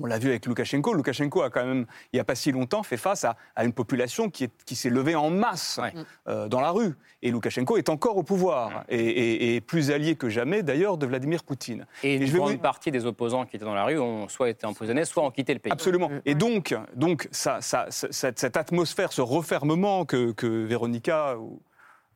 on 0.00 0.06
l'a 0.06 0.18
vu 0.18 0.30
avec 0.30 0.46
Loukachenko. 0.46 0.92
Loukachenko 0.94 1.42
a 1.42 1.50
quand 1.50 1.64
même, 1.64 1.86
il 2.12 2.16
n'y 2.16 2.20
a 2.20 2.24
pas 2.24 2.34
si 2.34 2.50
longtemps, 2.52 2.82
fait 2.82 2.96
face 2.96 3.24
à, 3.24 3.36
une 3.64 3.72
population 3.72 4.28
qui, 4.30 4.50
s'est 4.74 4.90
levée 4.90 5.14
en 5.14 5.30
masse 5.30 5.80
euh, 6.26 6.48
dans 6.48 6.60
la 6.60 6.70
rue. 6.70 6.94
Et 7.22 7.30
Loukachenko 7.30 7.76
est 7.76 7.88
encore 7.88 8.16
au 8.16 8.22
pouvoir 8.22 8.84
et, 8.88 9.60
plus 9.60 9.90
allié 9.90 10.16
que 10.16 10.28
jamais, 10.28 10.62
d'ailleurs, 10.62 10.98
de 10.98 11.06
Vladimir 11.06 11.44
Poutine. 11.44 11.86
Et 12.02 12.16
une 12.16 12.30
grande 12.30 12.60
partie 12.60 12.90
des 12.90 13.06
opposants 13.06 13.46
qui 13.46 13.56
étaient 13.56 13.64
dans 13.64 13.74
la 13.74 13.84
rue 13.84 13.98
ont 13.98 14.28
soit 14.28 14.50
été 14.50 14.66
emprisonnés, 14.66 15.04
soit 15.04 15.24
ont 15.24 15.30
quitté 15.30 15.54
le 15.54 15.60
pays. 15.60 15.72
Absolument. 15.72 16.10
Et 16.24 16.34
donc, 16.34 16.74
donc 16.96 17.28
ça, 17.30 17.60
cette, 17.60 18.56
atmosphère, 18.56 19.12
ce 19.12 19.20
refermement 19.20 20.04
que, 20.04 20.32
que 20.32 20.46
Véronica 20.46 21.36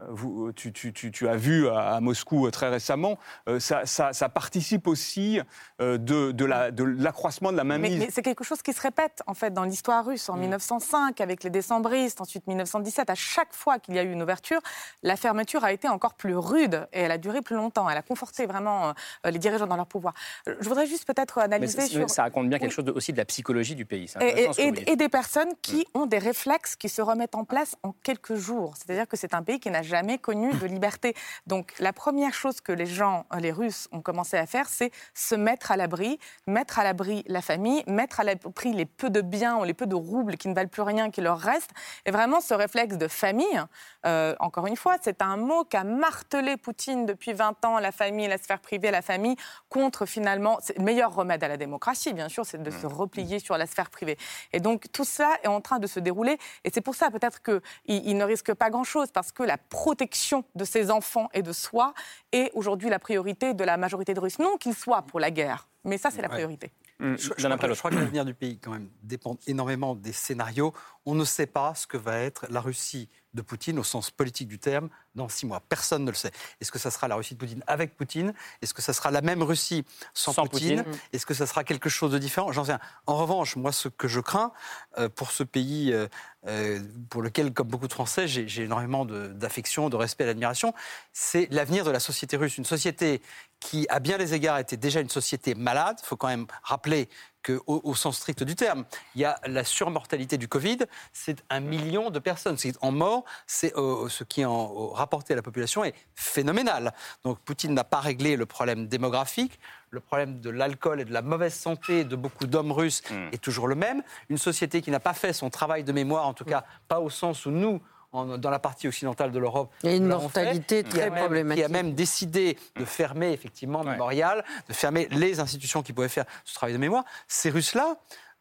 vous, 0.08 0.52
tu, 0.52 0.72
tu, 0.72 1.28
as 1.28 1.36
vu 1.36 1.68
à, 1.68 2.00
Moscou 2.00 2.50
très 2.50 2.68
récemment, 2.68 3.18
euh, 3.48 3.58
ça, 3.58 3.84
ça, 3.86 4.28
participe 4.28 4.86
aussi 4.86 5.40
euh, 5.80 5.98
de, 5.98 6.32
de 6.32 6.84
l'accroissement 6.84 7.50
de, 7.52 7.56
la 7.56 7.64
mainmise. 7.64 7.98
Mais, 7.98 8.08
c'est 8.10 8.22
quelque 8.22 8.44
chose 8.44 8.62
qui 8.62 8.72
se 8.72 8.80
répète 8.80 9.22
en 9.26 9.34
fait 9.34 9.52
dans 9.52 9.64
l'histoire 9.64 10.04
russe. 10.04 10.28
En 10.28 10.36
1905, 10.36 11.18
mm. 11.18 11.22
avec 11.22 11.42
les 11.42 11.50
décembristes, 11.50 12.20
ensuite 12.20 12.46
1917, 12.46 13.10
à 13.10 13.14
chaque 13.14 13.52
fois 13.52 13.78
qu'il 13.78 13.94
y 13.94 13.98
a 13.98 14.02
eu 14.02 14.12
une 14.12 14.22
ouverture, 14.22 14.60
la 15.02 15.16
fermeture 15.16 15.64
a 15.64 15.72
été 15.72 15.88
encore 15.88 16.14
plus 16.14 16.36
rude 16.36 16.86
et 16.92 17.00
elle 17.00 17.10
a 17.12 17.18
duré 17.18 17.42
plus 17.42 17.56
longtemps. 17.56 17.88
Elle 17.88 17.98
a 17.98 18.02
conforté 18.02 18.46
vraiment 18.46 18.88
euh, 18.88 19.30
les 19.30 19.38
dirigeants 19.38 19.66
dans 19.66 19.76
leur 19.76 19.86
pouvoir. 19.86 20.14
Je 20.46 20.68
voudrais 20.68 20.86
juste 20.86 21.06
peut-être 21.06 21.38
analyser 21.38 21.86
sur... 21.86 22.08
Ça 22.08 22.22
raconte 22.22 22.48
bien 22.48 22.58
quelque 22.58 22.72
chose 22.72 22.88
aussi 22.94 23.12
de 23.12 23.18
la 23.18 23.24
psychologie 23.24 23.74
du 23.74 23.84
pays. 23.84 24.12
Et, 24.20 24.48
et, 24.86 24.96
des 24.96 25.08
personnes 25.08 25.52
qui 25.62 25.86
mm. 25.94 25.98
ont 25.98 26.06
des 26.06 26.18
réflexes 26.18 26.76
qui 26.76 26.88
se 26.88 27.02
remettent 27.02 27.34
en 27.34 27.44
place 27.44 27.76
en 27.82 27.92
quelques 28.02 28.34
jours. 28.34 28.74
C'est-à-dire 28.76 29.08
que 29.08 29.16
c'est 29.16 29.34
un 29.34 29.42
pays 29.42 29.58
qui 29.58 29.70
n'a 29.70 29.82
jamais 29.88 30.18
connu 30.18 30.52
de 30.52 30.66
liberté. 30.66 31.14
Donc 31.46 31.74
la 31.80 31.92
première 31.92 32.34
chose 32.34 32.60
que 32.60 32.72
les 32.72 32.86
gens, 32.86 33.26
les 33.38 33.50
Russes, 33.50 33.88
ont 33.92 34.00
commencé 34.00 34.36
à 34.36 34.46
faire, 34.46 34.68
c'est 34.68 34.92
se 35.14 35.34
mettre 35.34 35.72
à 35.72 35.76
l'abri, 35.76 36.18
mettre 36.46 36.78
à 36.78 36.84
l'abri 36.84 37.24
la 37.26 37.42
famille, 37.42 37.82
mettre 37.86 38.20
à 38.20 38.24
l'abri 38.24 38.72
les 38.72 38.86
peu 38.86 39.10
de 39.10 39.20
biens 39.20 39.56
ou 39.58 39.64
les 39.64 39.74
peu 39.74 39.86
de 39.86 39.94
roubles 39.94 40.36
qui 40.36 40.48
ne 40.48 40.54
valent 40.54 40.68
plus 40.68 40.82
rien 40.82 41.10
qui 41.10 41.20
leur 41.20 41.38
restent. 41.38 41.72
Et 42.06 42.10
vraiment 42.10 42.40
ce 42.40 42.54
réflexe 42.54 42.96
de 42.96 43.08
famille, 43.08 43.60
euh, 44.06 44.34
encore 44.38 44.66
une 44.66 44.76
fois, 44.76 44.96
c'est 45.02 45.22
un 45.22 45.36
mot 45.36 45.64
qu'a 45.64 45.84
martelé 45.84 46.56
Poutine 46.56 47.06
depuis 47.06 47.32
20 47.32 47.64
ans, 47.64 47.78
la 47.78 47.92
famille, 47.92 48.28
la 48.28 48.38
sphère 48.38 48.60
privée, 48.60 48.90
la 48.90 49.02
famille, 49.02 49.36
contre 49.68 50.06
finalement, 50.06 50.58
c'est 50.60 50.76
le 50.78 50.84
meilleur 50.84 51.14
remède 51.14 51.42
à 51.42 51.48
la 51.48 51.56
démocratie, 51.56 52.12
bien 52.12 52.28
sûr, 52.28 52.44
c'est 52.44 52.62
de 52.62 52.70
se 52.70 52.86
replier 52.86 53.38
sur 53.38 53.56
la 53.56 53.66
sphère 53.66 53.90
privée. 53.90 54.18
Et 54.52 54.60
donc 54.60 54.86
tout 54.92 55.04
ça 55.04 55.30
est 55.42 55.48
en 55.48 55.60
train 55.60 55.78
de 55.78 55.86
se 55.86 56.00
dérouler. 56.00 56.38
Et 56.64 56.70
c'est 56.72 56.80
pour 56.80 56.94
ça 56.94 57.10
peut-être 57.10 57.42
qu'il 57.42 57.60
il 57.86 58.16
ne 58.16 58.24
risque 58.24 58.52
pas 58.54 58.70
grand-chose, 58.70 59.10
parce 59.12 59.32
que 59.32 59.42
la 59.42 59.56
protection 59.78 60.42
de 60.56 60.64
ses 60.64 60.90
enfants 60.90 61.28
et 61.34 61.42
de 61.42 61.52
soi 61.52 61.94
est 62.32 62.50
aujourd'hui 62.54 62.90
la 62.90 62.98
priorité 62.98 63.54
de 63.54 63.62
la 63.62 63.76
majorité 63.76 64.12
de 64.12 64.18
Russes. 64.18 64.40
Non 64.40 64.56
qu'ils 64.56 64.74
soient 64.74 65.02
pour 65.02 65.20
la 65.20 65.30
guerre, 65.30 65.68
mais 65.88 65.98
ça, 65.98 66.10
c'est 66.10 66.22
la 66.22 66.28
priorité. 66.28 66.70
Mmh. 67.00 67.14
Je, 67.16 67.28
je, 67.36 67.74
crois 67.78 67.90
que 67.90 67.96
l'avenir 67.96 68.24
du 68.24 68.34
pays, 68.34 68.58
quand 68.58 68.72
même, 68.72 68.88
dépend 69.02 69.36
énormément 69.46 69.94
des 69.94 70.12
scénarios. 70.12 70.72
On 71.06 71.14
ne 71.14 71.24
sait 71.24 71.46
pas 71.46 71.74
ce 71.74 71.86
que 71.86 71.96
va 71.96 72.18
être 72.18 72.46
la 72.50 72.60
Russie 72.60 73.08
de 73.34 73.42
Poutine 73.42 73.78
au 73.78 73.84
sens 73.84 74.10
politique 74.10 74.48
du 74.48 74.58
terme 74.58 74.88
dans 75.14 75.28
six 75.28 75.46
mois. 75.46 75.62
Personne 75.68 76.04
ne 76.04 76.10
le 76.10 76.16
sait. 76.16 76.32
Est-ce 76.60 76.72
que 76.72 76.78
ça 76.78 76.90
sera 76.90 77.08
la 77.08 77.14
Russie 77.14 77.34
de 77.34 77.38
Poutine 77.38 77.62
avec 77.66 77.96
Poutine? 77.96 78.34
Est-ce 78.62 78.74
que 78.74 78.82
ça 78.82 78.92
sera 78.92 79.10
la 79.10 79.20
même 79.20 79.42
Russie 79.42 79.84
sans, 80.14 80.34
Poutine, 80.46 80.84
Est-ce 81.12 81.26
que 81.26 81.34
ça 81.34 81.46
sera 81.46 81.64
quelque 81.64 81.88
chose 81.88 82.12
de 82.12 82.18
différent? 82.18 82.52
J'en 82.52 82.64
sais 82.64 82.72
rien. 82.72 82.80
En 83.06 83.16
revanche, 83.16 83.56
moi, 83.56 83.72
ce 83.72 83.88
que 83.88 84.08
je 84.08 84.20
crains 84.20 84.52
euh, 84.98 85.08
pour 85.08 85.30
ce 85.30 85.42
pays 85.42 85.92
euh, 85.92 86.08
euh, 86.46 86.80
pour 87.10 87.22
lequel, 87.22 87.52
comme 87.52 87.68
beaucoup 87.68 87.88
de 87.88 87.92
Français, 87.92 88.26
j'ai 88.28 88.62
énormément 88.62 89.04
d'affection, 89.04 89.88
de, 89.88 89.96
respect 89.96 90.24
et 90.24 90.28
d'admiration, 90.28 90.74
c'est 91.12 91.48
l'avenir 91.50 91.84
de 91.84 91.90
la 91.90 92.00
société 92.00 92.36
russe. 92.36 92.58
Une 92.58 92.64
société 92.64 93.20
qui, 93.60 93.86
à 93.88 93.98
bien 93.98 94.18
des 94.18 94.34
égards, 94.34 94.58
était 94.58 94.76
déjà 94.76 95.00
une 95.00 95.08
société 95.08 95.54
malade. 95.54 95.98
Il 96.02 96.06
faut 96.06 96.16
quand 96.16 96.28
même 96.28 96.46
rappeler 96.62 97.08
qu'au 97.44 97.80
au 97.84 97.94
sens 97.94 98.16
strict 98.16 98.42
du 98.42 98.56
terme, 98.56 98.84
il 99.14 99.20
y 99.20 99.24
a 99.24 99.38
la 99.46 99.64
surmortalité 99.64 100.38
du 100.38 100.48
Covid, 100.48 100.78
c'est 101.12 101.44
un 101.50 101.60
million 101.60 102.10
de 102.10 102.18
personnes. 102.18 102.56
En 102.80 102.92
mort, 102.92 103.24
c'est 103.46 103.76
euh, 103.76 104.08
ce 104.08 104.24
qui 104.24 104.42
est 104.42 104.44
en, 104.44 104.88
rapporté 104.88 105.32
à 105.32 105.36
la 105.36 105.42
population 105.42 105.84
est 105.84 105.94
phénoménal. 106.14 106.92
Donc 107.24 107.38
Poutine 107.40 107.74
n'a 107.74 107.84
pas 107.84 108.00
réglé 108.00 108.36
le 108.36 108.46
problème 108.46 108.86
démographique. 108.86 109.58
Le 109.90 110.00
problème 110.00 110.40
de 110.40 110.50
l'alcool 110.50 111.00
et 111.00 111.04
de 111.06 111.12
la 111.12 111.22
mauvaise 111.22 111.54
santé 111.54 112.04
de 112.04 112.14
beaucoup 112.14 112.46
d'hommes 112.46 112.72
russes 112.72 113.02
hmm. 113.10 113.28
est 113.32 113.42
toujours 113.42 113.68
le 113.68 113.74
même. 113.74 114.02
Une 114.28 114.36
société 114.36 114.82
qui 114.82 114.90
n'a 114.90 115.00
pas 115.00 115.14
fait 115.14 115.32
son 115.32 115.48
travail 115.48 115.82
de 115.82 115.92
mémoire, 115.92 116.26
en 116.26 116.34
tout 116.34 116.44
cas 116.44 116.64
pas 116.88 117.00
au 117.00 117.08
sens 117.08 117.46
où 117.46 117.50
nous, 117.50 117.80
dans 118.24 118.50
la 118.50 118.58
partie 118.58 118.88
occidentale 118.88 119.32
de 119.32 119.38
l'Europe. 119.38 119.72
Il 119.82 119.90
y 119.90 119.92
a 119.92 119.96
une 119.96 120.06
mortalité 120.06 120.82
très 120.82 121.10
problématique. 121.10 121.64
Qui 121.64 121.70
a 121.70 121.72
même 121.72 121.94
décidé 121.94 122.58
de 122.76 122.84
fermer 122.84 123.32
effectivement 123.32 123.84
Mémorial, 123.84 124.44
de 124.68 124.72
fermer 124.72 125.08
les 125.10 125.40
institutions 125.40 125.82
qui 125.82 125.92
pouvaient 125.92 126.08
faire 126.08 126.24
ce 126.44 126.54
travail 126.54 126.74
de 126.74 126.78
mémoire. 126.78 127.04
Ces 127.26 127.50
Russes-là, 127.50 127.96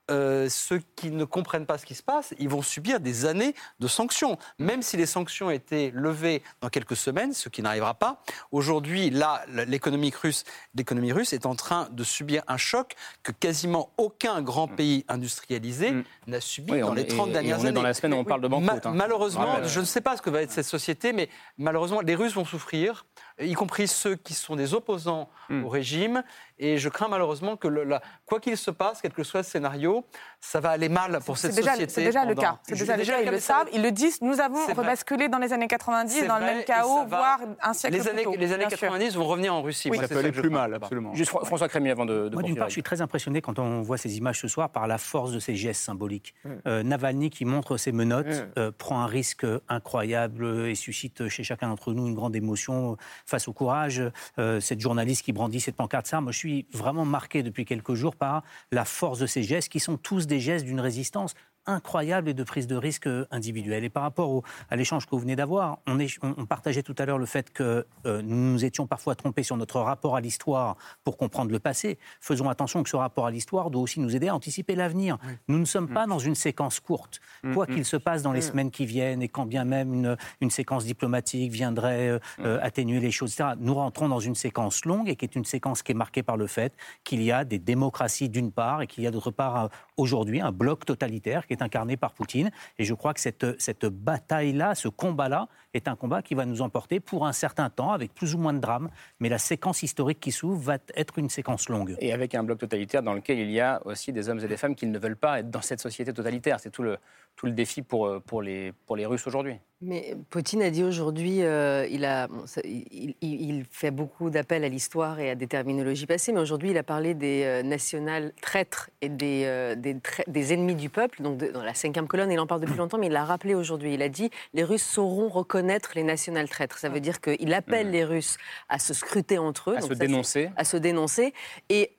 euh, 0.10 0.47
ceux 0.49 0.82
qui 0.95 1.12
ne 1.12 1.26
comprennent 1.26 1.66
pas 1.66 1.78
ce 1.78 1.86
qui 1.86 1.95
se 1.95 2.03
passe, 2.03 2.34
ils 2.39 2.49
vont 2.49 2.62
subir 2.62 2.99
des 2.99 3.26
années 3.26 3.53
de 3.80 3.88
sanctions. 3.88 4.38
Même 4.60 4.82
si 4.82 4.97
les 4.97 5.05
sanctions 5.05 5.49
étaient 5.49 5.91
levées 5.93 6.43
dans 6.62 6.70
quelques 6.70 6.95
semaines, 6.95 7.34
ce 7.34 7.49
qui 7.49 7.62
n'arrivera 7.62 7.93
pas, 7.93 8.22
aujourd'hui, 8.51 9.10
là, 9.10 9.43
l'économie 9.47 10.14
russe, 10.22 10.43
l'économie 10.76 11.12
russe 11.12 11.34
est 11.34 11.45
en 11.45 11.55
train 11.55 11.89
de 11.91 12.03
subir 12.03 12.43
un 12.47 12.58
choc 12.58 12.95
que 13.24 13.32
quasiment 13.32 13.91
aucun 13.97 14.41
grand 14.41 14.68
pays 14.68 15.05
industrialisé 15.08 15.91
mm. 15.91 16.03
n'a 16.28 16.41
subi 16.41 16.80
dans 16.80 16.93
les 16.93 17.05
30 17.05 17.32
dernières 17.32 17.60
années. 17.60 17.68
On 17.68 17.72
est 17.72 17.74
dans 17.74 17.82
la 17.82 17.93
semaine 17.93 18.14
où 18.14 18.18
on 18.18 18.26
parle 18.26 18.41
de 18.41 18.47
banqueroute. 18.47 18.86
Hein. 18.86 18.93
Malheureusement, 18.95 19.64
je 19.66 19.80
ne 19.80 19.86
sais 19.86 20.01
pas 20.01 20.18
ce 20.18 20.22
que 20.22 20.30
va 20.30 20.41
être 20.41 20.51
cette 20.51 20.66
société, 20.66 21.14
mais 21.14 21.30
malheureusement, 21.58 22.01
les 22.01 22.16
Russes 22.16 22.34
vont 22.34 22.45
souffrir 22.45 23.05
y 23.40 23.54
compris 23.54 23.88
ceux 23.88 24.16
qui 24.16 24.34
sont 24.34 24.56
des 24.56 24.74
opposants 24.74 25.30
hmm. 25.50 25.66
au 25.66 25.70
régime. 25.70 26.24
Et 26.60 26.78
je 26.78 26.90
crains 26.90 27.08
malheureusement 27.08 27.56
que, 27.56 27.68
le, 27.68 28.00
quoi 28.26 28.40
qu'il 28.40 28.58
se 28.58 28.72
passe, 28.72 29.00
quel 29.02 29.14
que 29.14 29.24
soit 29.24 29.42
le 29.42 29.46
scénario, 29.46 30.04
ça 30.42 30.60
va 30.60 30.72
aller 30.72 30.90
mal 30.90 31.20
pour 31.24 31.38
cette 31.38 31.54
société. 31.54 31.88
C'est 31.88 32.04
déjà 32.04 32.26
le 32.26 32.34
cas. 32.34 32.60
C'est 32.64 32.74
déjà, 32.74 32.98
déjà, 32.98 33.22
ils 33.22 33.30
le 33.30 33.40
savent, 33.40 33.68
ils 33.74 33.82
le 33.84 33.92
disent. 33.92 34.22
Nous 34.22 34.40
avons 34.42 34.66
rebasculé 34.74 35.30
dans 35.30 35.38
les 35.38 35.54
années 35.54 35.68
90 35.68 36.26
dans 36.26 36.40
le 36.40 36.46
même 36.46 36.64
chaos, 36.64 37.06
voire 37.06 37.40
un 37.62 37.74
siècle 37.74 37.96
les 37.96 38.08
années, 38.08 38.24
plus 38.24 38.34
tôt. 38.34 38.40
Les 38.40 38.54
années 38.54 38.66
90 38.68 39.16
vont 39.16 39.26
revenir 39.26 39.54
en 39.54 39.62
Russie. 39.62 39.92
ça 39.96 40.08
peut 40.08 40.18
aller 40.18 40.32
plus 40.32 40.50
mal, 40.50 40.74
absolument. 40.74 41.14
Juste 41.14 41.32
François 41.32 41.68
Crémier 41.68 41.92
avant 41.92 42.06
de, 42.06 42.30
de 42.30 42.34
Moi, 42.34 42.44
d'une 42.44 42.56
part, 42.56 42.70
je 42.70 42.74
suis 42.74 42.84
très 42.84 43.02
impressionné 43.02 43.42
quand 43.42 43.60
on 43.60 43.82
voit 43.82 43.98
ces 43.98 44.18
images 44.18 44.40
ce 44.40 44.48
soir 44.48 44.70
par 44.70 44.88
la 44.88 44.98
force 44.98 45.32
de 45.32 45.40
ces 45.40 45.56
gestes 45.56 45.84
symboliques. 45.84 46.34
Hmm. 46.44 46.50
Euh, 46.68 46.84
Navalny 46.84 47.30
qui 47.30 47.46
montre 47.46 47.78
ses 47.78 47.92
menottes 47.92 48.28
hmm. 48.28 48.60
euh, 48.60 48.72
prend 48.76 49.02
un 49.02 49.08
risque 49.08 49.46
incroyable 49.70 50.68
et 50.68 50.76
suscite 50.76 51.28
chez 51.28 51.44
chacun 51.44 51.68
d'entre 51.68 51.94
nous 51.94 52.08
une 52.08 52.16
grande 52.16 52.36
émotion 52.36 52.98
face 53.28 53.47
au 53.47 53.53
courage 53.53 54.01
euh, 54.39 54.59
cette 54.59 54.80
journaliste 54.80 55.23
qui 55.23 55.34
brandit 55.34 55.59
cette 55.59 55.75
pancarte. 55.75 56.07
Ça, 56.07 56.21
moi, 56.21 56.32
je 56.32 56.38
suis 56.38 56.65
vraiment 56.71 57.05
marqué 57.05 57.43
depuis 57.43 57.65
quelques 57.65 57.93
jours 57.93 58.15
par 58.15 58.43
la 58.71 58.86
force 58.86 59.19
de 59.19 59.28
ces 59.28 59.43
gestes 59.43 59.69
qui 59.69 59.80
sont 59.80 59.97
tous 59.97 60.25
des 60.25 60.39
gestes 60.39 60.65
d'une 60.65 60.80
résistance 60.80 61.36
incroyable 61.68 62.30
et 62.30 62.34
de 62.34 62.43
prise 62.43 62.68
de 62.68 62.76
risque 62.76 63.09
individuelle. 63.32 63.84
Et 63.84 63.89
par 63.89 64.03
rapport 64.03 64.43
à 64.70 64.76
l'échange 64.76 65.05
que 65.05 65.11
vous 65.11 65.20
venez 65.20 65.36
d'avoir, 65.36 65.80
on, 65.88 65.97
on, 66.24 66.45
partageait 66.45 66.84
tout 66.84 66.95
à 66.97 67.05
l'heure 67.05 67.18
le 67.18 67.26
fait 67.26 67.51
que 67.51 67.86
nous 68.05 68.51
nous 68.51 68.65
étions 68.65 68.88
parfois 68.88 69.15
trompés 69.15 69.43
sur 69.43 69.57
notre 69.57 69.80
rapport 69.80 70.15
à 70.15 70.22
l'histoire 70.22 70.78
pour 71.03 71.18
comprendre 71.18 71.51
le 71.51 71.59
passé. 71.59 71.97
Faisons 72.22 72.49
attention 72.49 72.84
que 72.84 72.89
ce 72.89 72.95
rapport 72.95 73.26
à 73.26 73.32
l'histoire 73.32 73.70
doit 73.70 73.82
aussi 73.82 73.99
nous 73.99 74.15
aider 74.15 74.30
à 74.30 74.36
anticiper 74.36 74.76
l'avenir. 74.76 75.18
Nous 75.47 75.59
ne 75.59 75.65
sommes 75.65 75.89
pas 75.89 76.07
dans 76.07 76.20
une 76.20 76.36
séquence 76.36 76.80
courte. 76.80 77.20
Quoi 77.53 77.68
qu'il 77.68 77.86
se 77.86 77.97
passe 77.97 78.24
dans 78.24 78.34
les 78.34 78.41
semaines 78.41 78.72
qui 78.72 78.86
viennent 78.86 79.22
et 79.22 79.28
quand 79.30 79.45
bien 79.45 79.65
même 79.65 79.93
une, 79.93 80.18
une 80.41 80.49
séquence 80.49 80.86
diplomatique 80.86 81.51
viendrait 81.51 82.20
atténuer 82.61 82.99
les 82.99 83.11
choses, 83.11 83.34
etc., 83.34 83.55
nous 83.59 83.74
rentrons 83.74 84.07
dans 84.07 84.20
une 84.20 84.36
séquence 84.36 84.86
longue 84.86 85.09
et 85.09 85.15
qui 85.15 85.26
est 85.26 85.36
une 85.36 85.45
séquence 85.45 85.84
qui 85.84 85.91
est 85.91 85.95
marquée 85.95 86.24
par 86.24 86.38
le 86.38 86.47
fait 86.47 86.74
qu'il 87.03 87.22
y 87.22 87.32
a 87.32 87.43
des 87.43 87.59
démocraties 87.59 88.30
d'une 88.30 88.51
part 88.51 88.82
et 88.82 88.88
qu'il 88.88 89.03
y 89.03 89.07
a 89.07 89.11
d'autre 89.11 89.32
part 89.32 89.70
aujourd'hui 89.97 90.41
un 90.41 90.51
bloc 90.51 90.86
totalitaire 90.86 91.45
qui 91.47 91.53
est 91.53 91.57
incarné 91.62 91.97
par 91.97 92.14
Poutine. 92.14 92.51
Et 92.78 92.84
je 92.84 92.93
crois 92.93 93.14
que 93.14 93.20
cette, 93.20 93.60
cette 93.60 93.86
bataille-là, 93.86 94.76
ce 94.76 94.88
combat-là, 94.88 95.47
est 95.78 95.88
un 95.88 95.95
combat 95.95 96.21
qui 96.21 96.36
va 96.36 96.45
nous 96.45 96.61
emporter 96.61 96.99
pour 96.99 97.25
un 97.25 97.34
certain 97.34 97.69
temps, 97.69 97.91
avec 97.91 98.13
plus 98.13 98.36
ou 98.36 98.38
moins 98.38 98.53
de 98.53 98.59
drames. 98.59 98.89
Mais 99.19 99.30
la 99.30 99.38
séquence 99.38 99.84
historique 99.84 100.19
qui 100.19 100.32
s'ouvre 100.32 100.59
va 100.59 100.78
être 100.95 101.17
une 101.17 101.30
séquence 101.30 101.69
longue. 101.69 101.95
Et 101.99 102.11
avec 102.11 102.36
un 102.36 102.43
bloc 102.43 102.59
totalitaire 102.59 103.03
dans 103.03 103.13
lequel 103.13 103.39
il 103.39 103.51
y 103.51 103.61
a 103.61 103.82
aussi 103.86 104.11
des 104.11 104.30
hommes 104.30 104.39
et 104.39 104.47
des 104.47 104.57
femmes 104.57 104.75
qui 104.75 104.88
ne 104.88 104.99
veulent 104.99 105.15
pas 105.15 105.39
être 105.39 105.49
dans 105.49 105.61
cette 105.61 105.80
société 105.80 106.13
totalitaire. 106.13 106.59
C'est 106.59 106.71
tout 106.71 106.84
le, 106.84 106.97
tout 107.36 107.45
le 107.45 107.53
défi 107.53 107.82
pour, 107.82 108.21
pour, 108.23 108.41
les, 108.41 108.73
pour 108.86 108.95
les 108.95 109.05
Russes 109.05 109.25
aujourd'hui. 109.28 109.59
Mais 109.80 110.15
Poutine 110.32 110.63
a 110.63 110.71
dit 110.71 110.84
aujourd'hui, 110.84 111.43
euh, 111.43 111.86
il, 111.91 112.03
a, 112.03 112.28
il, 112.63 113.15
il, 113.21 113.63
fait 113.69 113.91
beaucoup 113.91 114.32
d'appels 114.32 114.63
à 114.63 114.69
l'histoire 114.69 115.19
et 115.19 115.30
à 115.30 115.36
des 115.36 115.45
terminologies 115.45 116.07
passées, 116.07 116.32
mais 116.32 116.39
aujourd'hui 116.39 116.71
il 116.71 116.78
a 116.80 116.84
parlé 116.84 117.13
des 117.13 117.43
euh, 117.43 117.61
nationales 117.61 118.34
traîtres 118.41 118.89
et 119.01 119.09
des, 119.09 119.43
euh, 119.45 119.75
des, 119.75 119.95
des, 120.25 120.53
ennemis 120.53 120.73
du 120.73 120.89
peuple, 120.89 121.21
donc 121.21 121.38
dans 121.38 121.61
la 121.61 121.75
cinquième 121.75 122.07
colonne, 122.07 122.32
il 122.32 122.39
en 122.39 122.47
parle 122.47 122.61
depuis 122.61 122.75
longtemps, 122.78 122.97
mais 122.97 123.05
il 123.05 123.11
l'a 123.11 123.23
rappelé 123.23 123.53
aujourd'hui. 123.53 123.93
Il 123.93 124.01
a 124.01 124.09
dit 124.09 124.32
les 124.55 124.63
Russes 124.63 124.82
sauront 124.82 125.30
reconnaître 125.30 125.66
les 125.95 126.03
nationales 126.03 126.49
traîtres. 126.49 126.78
Ça 126.78 126.89
veut 126.89 126.99
dire 126.99 127.22
qu'il 127.22 127.53
appelle 127.53 127.88
mmh. 127.88 127.91
les 127.91 128.03
Russes 128.05 128.38
à 128.70 128.80
se 128.80 128.93
scruter 128.93 129.38
entre 129.38 129.72
eux, 129.72 129.78
à 129.78 129.82
se 129.82 129.93
dénoncer, 129.93 130.49
à 130.55 130.63
se 130.63 130.78
dénoncer, 130.78 131.34
et, 131.70 131.91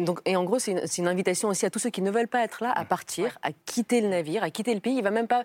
donc, 0.00 0.20
et 0.24 0.36
en 0.36 0.44
gros 0.44 0.58
c'est 0.58 0.72
une, 0.72 0.80
une, 0.98 1.08
invitation 1.08 1.48
aussi 1.48 1.66
à 1.66 1.70
tous 1.70 1.78
ceux 1.78 1.90
qui 1.90 2.02
ne 2.02 2.10
veulent 2.10 2.28
pas 2.28 2.42
être 2.42 2.62
là 2.62 2.72
à 2.74 2.84
partir, 2.84 3.38
à 3.42 3.50
quitter 3.52 4.00
le 4.00 4.08
navire, 4.08 4.42
à 4.42 4.50
quitter 4.50 4.74
le 4.74 4.80
pays. 4.80 4.96
Il 4.96 5.02
va 5.02 5.10
même 5.10 5.28
pas 5.28 5.44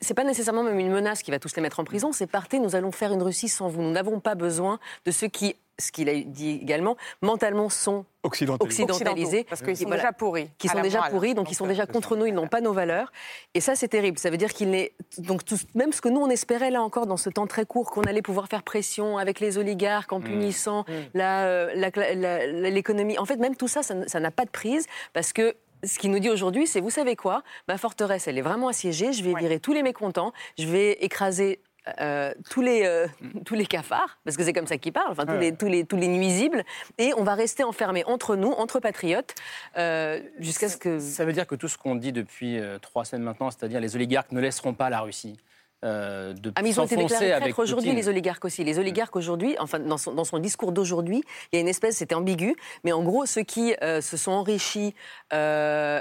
c'est 0.00 0.14
pas 0.14 0.24
nécessairement 0.24 0.62
même 0.62 0.78
une 0.78 0.90
menace 0.90 1.22
qui 1.22 1.30
va 1.30 1.38
tous 1.38 1.54
les 1.56 1.62
mettre 1.62 1.80
en 1.80 1.84
prison. 1.84 2.12
C'est 2.12 2.26
partez, 2.26 2.58
nous 2.58 2.74
allons 2.74 2.92
faire 2.92 3.12
une 3.12 3.22
Russie 3.22 3.48
sans 3.48 3.68
vous. 3.68 3.82
Nous 3.82 3.90
n'avons 3.90 4.20
pas 4.20 4.34
besoin 4.34 4.78
de 5.04 5.10
ceux 5.10 5.28
qui, 5.28 5.56
ce 5.78 5.92
qu'il 5.92 6.08
a 6.08 6.14
dit 6.14 6.58
également, 6.62 6.96
mentalement 7.22 7.68
sont 7.68 8.04
occidentalisés, 8.22 9.44
parce 9.44 9.60
qu'ils 9.62 9.76
sont 9.76 9.90
déjà 9.90 10.12
pourris, 10.12 10.48
qui 10.58 10.68
sont 10.68 10.80
déjà 10.80 11.02
pourris, 11.10 11.34
donc, 11.34 11.50
ils 11.50 11.54
sont 11.54 11.66
déjà 11.66 11.86
contre 11.86 12.16
nous, 12.16 12.26
ils 12.26 12.34
n'ont 12.34 12.48
pas 12.48 12.60
nos 12.60 12.72
valeurs. 12.72 13.12
Et 13.54 13.60
ça, 13.60 13.74
c'est 13.74 13.88
terrible. 13.88 14.18
Ça 14.18 14.30
veut 14.30 14.36
dire 14.36 14.52
qu'il 14.52 14.70
n'est 14.70 14.92
donc 15.18 15.42
même 15.74 15.92
ce 15.92 16.00
que 16.00 16.08
nous 16.08 16.20
on 16.20 16.30
espérait 16.30 16.70
là 16.70 16.82
encore 16.82 17.06
dans 17.06 17.16
ce 17.16 17.28
temps 17.30 17.46
très 17.46 17.66
court 17.66 17.90
qu'on 17.90 18.02
allait 18.02 18.22
pouvoir 18.22 18.48
faire 18.48 18.62
pression 18.62 19.18
avec 19.18 19.40
les 19.40 19.58
oligarques 19.58 20.12
en 20.12 20.20
mmh. 20.20 20.24
punissant 20.24 20.84
mmh. 20.88 21.20
Euh, 21.20 22.70
l'économie. 22.70 23.18
En 23.18 23.24
fait, 23.24 23.36
même 23.36 23.56
tout 23.56 23.68
ça, 23.68 23.82
ça 23.82 24.20
n'a 24.20 24.30
pas 24.30 24.44
de 24.44 24.50
prise 24.50 24.86
parce 25.12 25.32
que 25.32 25.54
ce 25.86 25.98
qu'il 25.98 26.10
nous 26.10 26.18
dit 26.18 26.30
aujourd'hui, 26.30 26.66
c'est 26.66 26.80
vous 26.80 26.90
savez 26.90 27.16
quoi? 27.16 27.42
Ma 27.68 27.78
forteresse, 27.78 28.28
elle 28.28 28.38
est 28.38 28.42
vraiment 28.42 28.68
assiégée. 28.68 29.12
Je 29.12 29.22
vais 29.22 29.34
virer 29.34 29.60
tous 29.60 29.72
les 29.72 29.82
mécontents. 29.82 30.32
Je 30.58 30.66
vais 30.66 30.92
écraser 30.92 31.60
euh, 32.00 32.32
tous, 32.48 32.62
les, 32.62 32.84
euh, 32.84 33.06
tous 33.44 33.54
les 33.54 33.66
cafards, 33.66 34.18
parce 34.24 34.36
que 34.36 34.42
c'est 34.42 34.52
comme 34.52 34.66
ça 34.66 34.78
qu'ils 34.78 34.92
parlent, 34.92 35.10
enfin, 35.10 35.26
tous, 35.26 35.38
les, 35.38 35.54
tous, 35.54 35.66
les, 35.66 35.84
tous 35.84 35.96
les 35.96 36.08
nuisibles, 36.08 36.64
et 36.98 37.12
on 37.16 37.24
va 37.24 37.34
rester 37.34 37.62
enfermés 37.62 38.04
entre 38.06 38.36
nous, 38.36 38.52
entre 38.52 38.80
patriotes, 38.80 39.34
euh, 39.76 40.20
jusqu'à 40.38 40.68
ce 40.68 40.76
que... 40.76 40.98
Ça 40.98 41.24
veut 41.24 41.32
dire 41.32 41.46
que 41.46 41.54
tout 41.54 41.68
ce 41.68 41.76
qu'on 41.76 41.94
dit 41.94 42.12
depuis 42.12 42.58
trois 42.80 43.04
semaines 43.04 43.24
maintenant, 43.24 43.50
c'est-à-dire 43.50 43.80
les 43.80 43.96
oligarques 43.96 44.32
ne 44.32 44.40
laisseront 44.40 44.72
pas 44.72 44.88
la 44.88 45.00
Russie, 45.00 45.38
euh, 45.84 46.32
de 46.32 46.52
ah, 46.54 46.62
mais 46.62 46.70
ils 46.70 46.80
ont 46.80 46.84
été 46.84 46.96
déclarés 46.96 47.52
aujourd'hui, 47.58 47.92
les 47.92 48.08
oligarques 48.08 48.44
aussi. 48.44 48.64
Les 48.64 48.78
oligarques 48.78 49.16
aujourd'hui, 49.16 49.56
enfin, 49.58 49.78
dans 49.78 49.98
son, 49.98 50.12
dans 50.12 50.24
son 50.24 50.38
discours 50.38 50.72
d'aujourd'hui, 50.72 51.22
il 51.52 51.56
y 51.56 51.58
a 51.58 51.60
une 51.60 51.68
espèce, 51.68 51.96
c'était 51.96 52.14
ambigu, 52.14 52.56
mais 52.84 52.92
en 52.92 53.02
gros, 53.02 53.26
ceux 53.26 53.42
qui 53.42 53.74
euh, 53.82 54.00
se 54.00 54.16
sont 54.16 54.32
enrichis, 54.32 54.94
euh, 55.32 56.00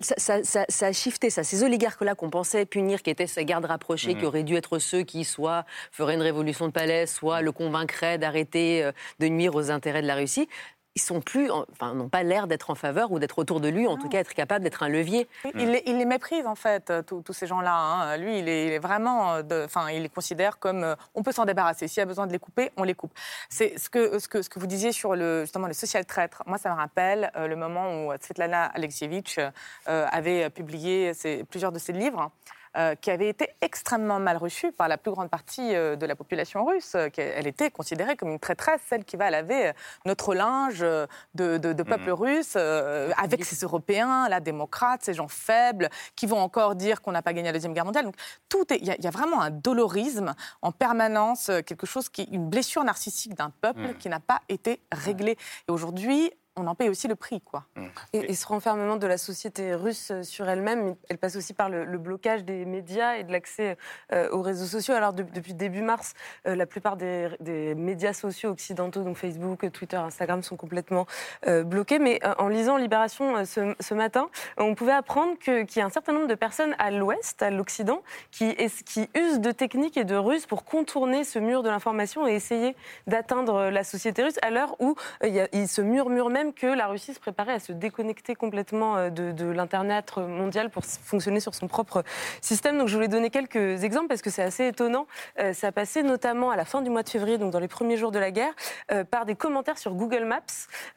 ça, 0.00 0.42
ça, 0.44 0.64
ça, 0.68 0.86
a 0.86 0.92
shifté 0.92 1.30
ça. 1.30 1.42
Ces 1.42 1.62
oligarques-là 1.62 2.14
qu'on 2.14 2.30
pensait 2.30 2.66
punir, 2.66 3.02
qui 3.02 3.10
étaient 3.10 3.26
ces 3.26 3.44
gardes 3.44 3.64
rapprochés, 3.64 4.14
qui 4.14 4.22
mmh. 4.22 4.28
auraient 4.28 4.44
dû 4.44 4.54
être 4.56 4.78
ceux 4.78 5.02
qui, 5.02 5.24
soit 5.24 5.64
feraient 5.90 6.14
une 6.14 6.22
révolution 6.22 6.66
de 6.66 6.72
palais, 6.72 7.06
soit 7.06 7.40
le 7.42 7.52
convaincraient 7.52 8.18
d'arrêter 8.18 8.88
de 9.18 9.26
nuire 9.28 9.54
aux 9.54 9.70
intérêts 9.70 10.02
de 10.02 10.06
la 10.06 10.14
Russie, 10.14 10.48
ils 10.96 11.00
sont 11.00 11.20
plus, 11.20 11.50
enfin, 11.50 11.94
n'ont 11.94 12.08
pas 12.08 12.24
l'air 12.24 12.48
d'être 12.48 12.70
en 12.70 12.74
faveur 12.74 13.12
ou 13.12 13.20
d'être 13.20 13.38
autour 13.38 13.60
de 13.60 13.68
lui, 13.68 13.86
en 13.86 13.96
tout 13.96 14.08
cas 14.08 14.18
être 14.18 14.34
capable 14.34 14.64
d'être 14.64 14.82
un 14.82 14.88
levier. 14.88 15.28
Il, 15.54 15.70
les, 15.70 15.82
il, 15.86 15.98
les 15.98 16.04
méprise 16.04 16.46
en 16.46 16.56
fait, 16.56 16.90
euh, 16.90 17.02
tous 17.02 17.32
ces 17.32 17.46
gens-là. 17.46 17.72
Hein. 17.72 18.16
Lui, 18.16 18.40
il 18.40 18.48
est, 18.48 18.78
vraiment, 18.80 19.34
euh, 19.34 19.64
enfin, 19.64 19.88
il 19.90 20.02
les 20.02 20.08
considère 20.08 20.58
comme, 20.58 20.82
euh, 20.82 20.96
on 21.14 21.22
peut 21.22 21.30
s'en 21.32 21.44
débarrasser. 21.44 21.86
S'il 21.86 22.00
y 22.00 22.02
a 22.02 22.06
besoin 22.06 22.26
de 22.26 22.32
les 22.32 22.40
couper, 22.40 22.72
on 22.76 22.82
les 22.82 22.94
coupe. 22.94 23.12
C'est 23.48 23.78
ce 23.78 23.88
que, 23.88 24.18
ce 24.18 24.26
que, 24.26 24.42
ce 24.42 24.50
que 24.50 24.58
vous 24.58 24.66
disiez 24.66 24.90
sur 24.90 25.14
le, 25.14 25.42
justement 25.42 25.68
le 25.68 25.74
social 25.74 26.04
traître. 26.04 26.42
Moi, 26.46 26.58
ça 26.58 26.70
me 26.70 26.76
rappelle 26.76 27.30
le 27.36 27.54
moment 27.54 28.06
où 28.06 28.12
Svetlana 28.20 28.64
Alexievitch 28.66 29.38
avait 29.86 30.50
publié 30.50 31.12
plusieurs 31.48 31.72
de 31.72 31.78
ses 31.78 31.92
livres. 31.92 32.30
Euh, 32.76 32.94
qui 32.94 33.10
avait 33.10 33.28
été 33.28 33.48
extrêmement 33.62 34.20
mal 34.20 34.36
reçue 34.36 34.70
par 34.70 34.86
la 34.86 34.96
plus 34.96 35.10
grande 35.10 35.28
partie 35.28 35.74
euh, 35.74 35.96
de 35.96 36.06
la 36.06 36.14
population 36.14 36.64
russe. 36.64 36.94
Elle 37.16 37.48
était 37.48 37.68
considérée 37.68 38.14
comme 38.14 38.30
une 38.30 38.38
traîtresse, 38.38 38.80
celle 38.88 39.04
qui 39.04 39.16
va 39.16 39.28
laver 39.28 39.72
notre 40.04 40.34
linge 40.34 40.78
de, 40.78 41.08
de, 41.34 41.82
peuple 41.82 42.10
mmh. 42.10 42.12
russe 42.12 42.56
avec 42.56 43.44
ces 43.44 43.64
Européens, 43.64 44.28
la 44.28 44.38
démocrate, 44.38 45.02
ces 45.02 45.14
gens 45.14 45.26
faibles, 45.26 45.88
qui 46.14 46.26
vont 46.26 46.38
encore 46.38 46.76
dire 46.76 47.02
qu'on 47.02 47.10
n'a 47.12 47.22
pas 47.22 47.32
gagné 47.32 47.48
la 47.48 47.54
Deuxième 47.54 47.74
Guerre 47.74 47.84
mondiale. 47.84 48.04
Donc, 48.04 48.14
tout 48.48 48.64
il 48.70 48.84
y, 48.84 49.06
a 49.06 49.10
vraiment 49.10 49.40
un 49.40 49.50
dolorisme 49.50 50.34
en 50.62 50.72
permanence, 50.72 51.48
euh, 51.48 51.62
quelque 51.62 51.86
chose 51.86 52.08
qui, 52.08 52.24
une 52.24 52.48
blessure 52.48 52.84
narcissique 52.84 53.34
d'un 53.34 53.50
peuple 53.50 53.80
mmh. 53.80 53.94
qui 53.94 54.08
n'a 54.08 54.20
pas 54.20 54.40
été 54.48 54.80
réglée. 54.92 55.36
Et 55.68 55.72
aujourd'hui, 55.72 56.32
on 56.56 56.66
en 56.66 56.74
paye 56.74 56.88
aussi 56.88 57.08
le 57.08 57.14
prix. 57.14 57.40
Quoi. 57.40 57.64
Mmh. 57.76 57.86
Et, 58.12 58.34
ce 58.34 58.46
renfermement 58.46 58.96
de 58.96 59.06
la 59.06 59.18
société 59.18 59.74
russe 59.74 60.12
sur 60.22 60.48
elle-même, 60.48 60.94
elle 61.08 61.18
passe 61.18 61.36
aussi 61.36 61.54
par 61.54 61.68
le, 61.68 61.98
blocage 61.98 62.44
des 62.44 62.64
médias 62.64 63.16
et 63.16 63.24
de 63.24 63.32
l'accès 63.32 63.76
euh, 64.12 64.30
aux 64.30 64.42
réseaux 64.42 64.66
sociaux. 64.66 64.94
Alors 64.94 65.12
depuis 65.12 65.54
début 65.54 65.82
mars, 65.82 66.14
euh, 66.46 66.54
la 66.54 66.66
plupart 66.66 66.96
des, 66.96 67.28
médias 67.76 68.12
sociaux 68.12 68.50
occidentaux, 68.50 69.02
donc 69.02 69.16
Facebook, 69.16 69.70
Twitter, 69.72 69.96
Instagram, 69.96 70.42
sont 70.42 70.56
complètement 70.56 71.06
euh, 71.46 71.62
bloqués. 71.62 71.98
Mais 71.98 72.20
en 72.38 72.48
lisant 72.48 72.76
Libération 72.76 73.44
ce, 73.44 73.94
matin, 73.94 74.28
on 74.56 74.74
pouvait 74.74 74.92
apprendre 74.92 75.38
qu'il 75.38 75.76
y 75.76 75.80
a 75.80 75.84
un 75.84 75.90
certain 75.90 76.12
nombre 76.12 76.26
de 76.26 76.34
personnes 76.34 76.74
à 76.78 76.90
l'ouest, 76.90 77.42
à 77.42 77.50
l'Occident, 77.50 78.02
qui, 78.30 78.54
qui 78.86 79.08
usent 79.14 79.40
de 79.40 79.52
techniques 79.52 79.96
et 79.96 80.04
de 80.04 80.16
ruses 80.16 80.46
pour 80.46 80.64
contourner 80.64 81.24
ce 81.24 81.38
mur 81.38 81.62
de 81.62 81.68
l'information 81.68 82.26
et 82.26 82.32
essayer 82.32 82.76
d'atteindre 83.06 83.70
la 83.70 83.84
société 83.84 84.22
russe 84.22 84.38
à 84.42 84.50
l'heure 84.50 84.76
où 84.80 84.94
il, 85.22 85.48
il 85.52 85.68
se 85.68 85.82
murmure 85.82 86.30
même 86.30 86.39
que 86.48 86.66
la 86.66 86.86
Russie 86.86 87.14
se 87.14 87.20
préparait 87.20 87.52
à 87.52 87.60
se 87.60 87.72
déconnecter 87.72 88.34
complètement 88.34 88.96
euh, 88.96 89.10
de, 89.10 89.46
l'Internet 89.46 90.16
mondial 90.16 90.70
pour 90.70 90.84
fonctionner 90.84 91.40
sur 91.40 91.54
son 91.54 91.68
propre 91.68 92.02
système. 92.40 92.78
Donc 92.78 92.88
je 92.88 92.94
voulais 92.94 93.08
donner 93.08 93.30
quelques 93.30 93.84
exemples 93.84 94.08
parce 94.08 94.22
que 94.22 94.30
c'est 94.30 94.42
assez 94.42 94.66
étonnant. 94.66 95.06
Euh, 95.38 95.52
ça 95.52 95.68
a 95.68 95.72
passé 95.72 96.02
notamment 96.02 96.50
à 96.50 96.56
la 96.56 96.64
fin 96.64 96.82
du 96.82 96.90
mois 96.90 97.02
de 97.02 97.08
février, 97.08 97.38
donc 97.38 97.52
dans 97.52 97.58
les 97.58 97.68
premiers 97.68 97.96
jours 97.96 98.10
de 98.10 98.18
la 98.18 98.30
guerre, 98.30 98.52
euh, 98.92 99.04
par 99.04 99.26
des 99.26 99.34
commentaires 99.34 99.78
sur 99.78 99.94
Google 99.94 100.24
Maps, 100.24 100.40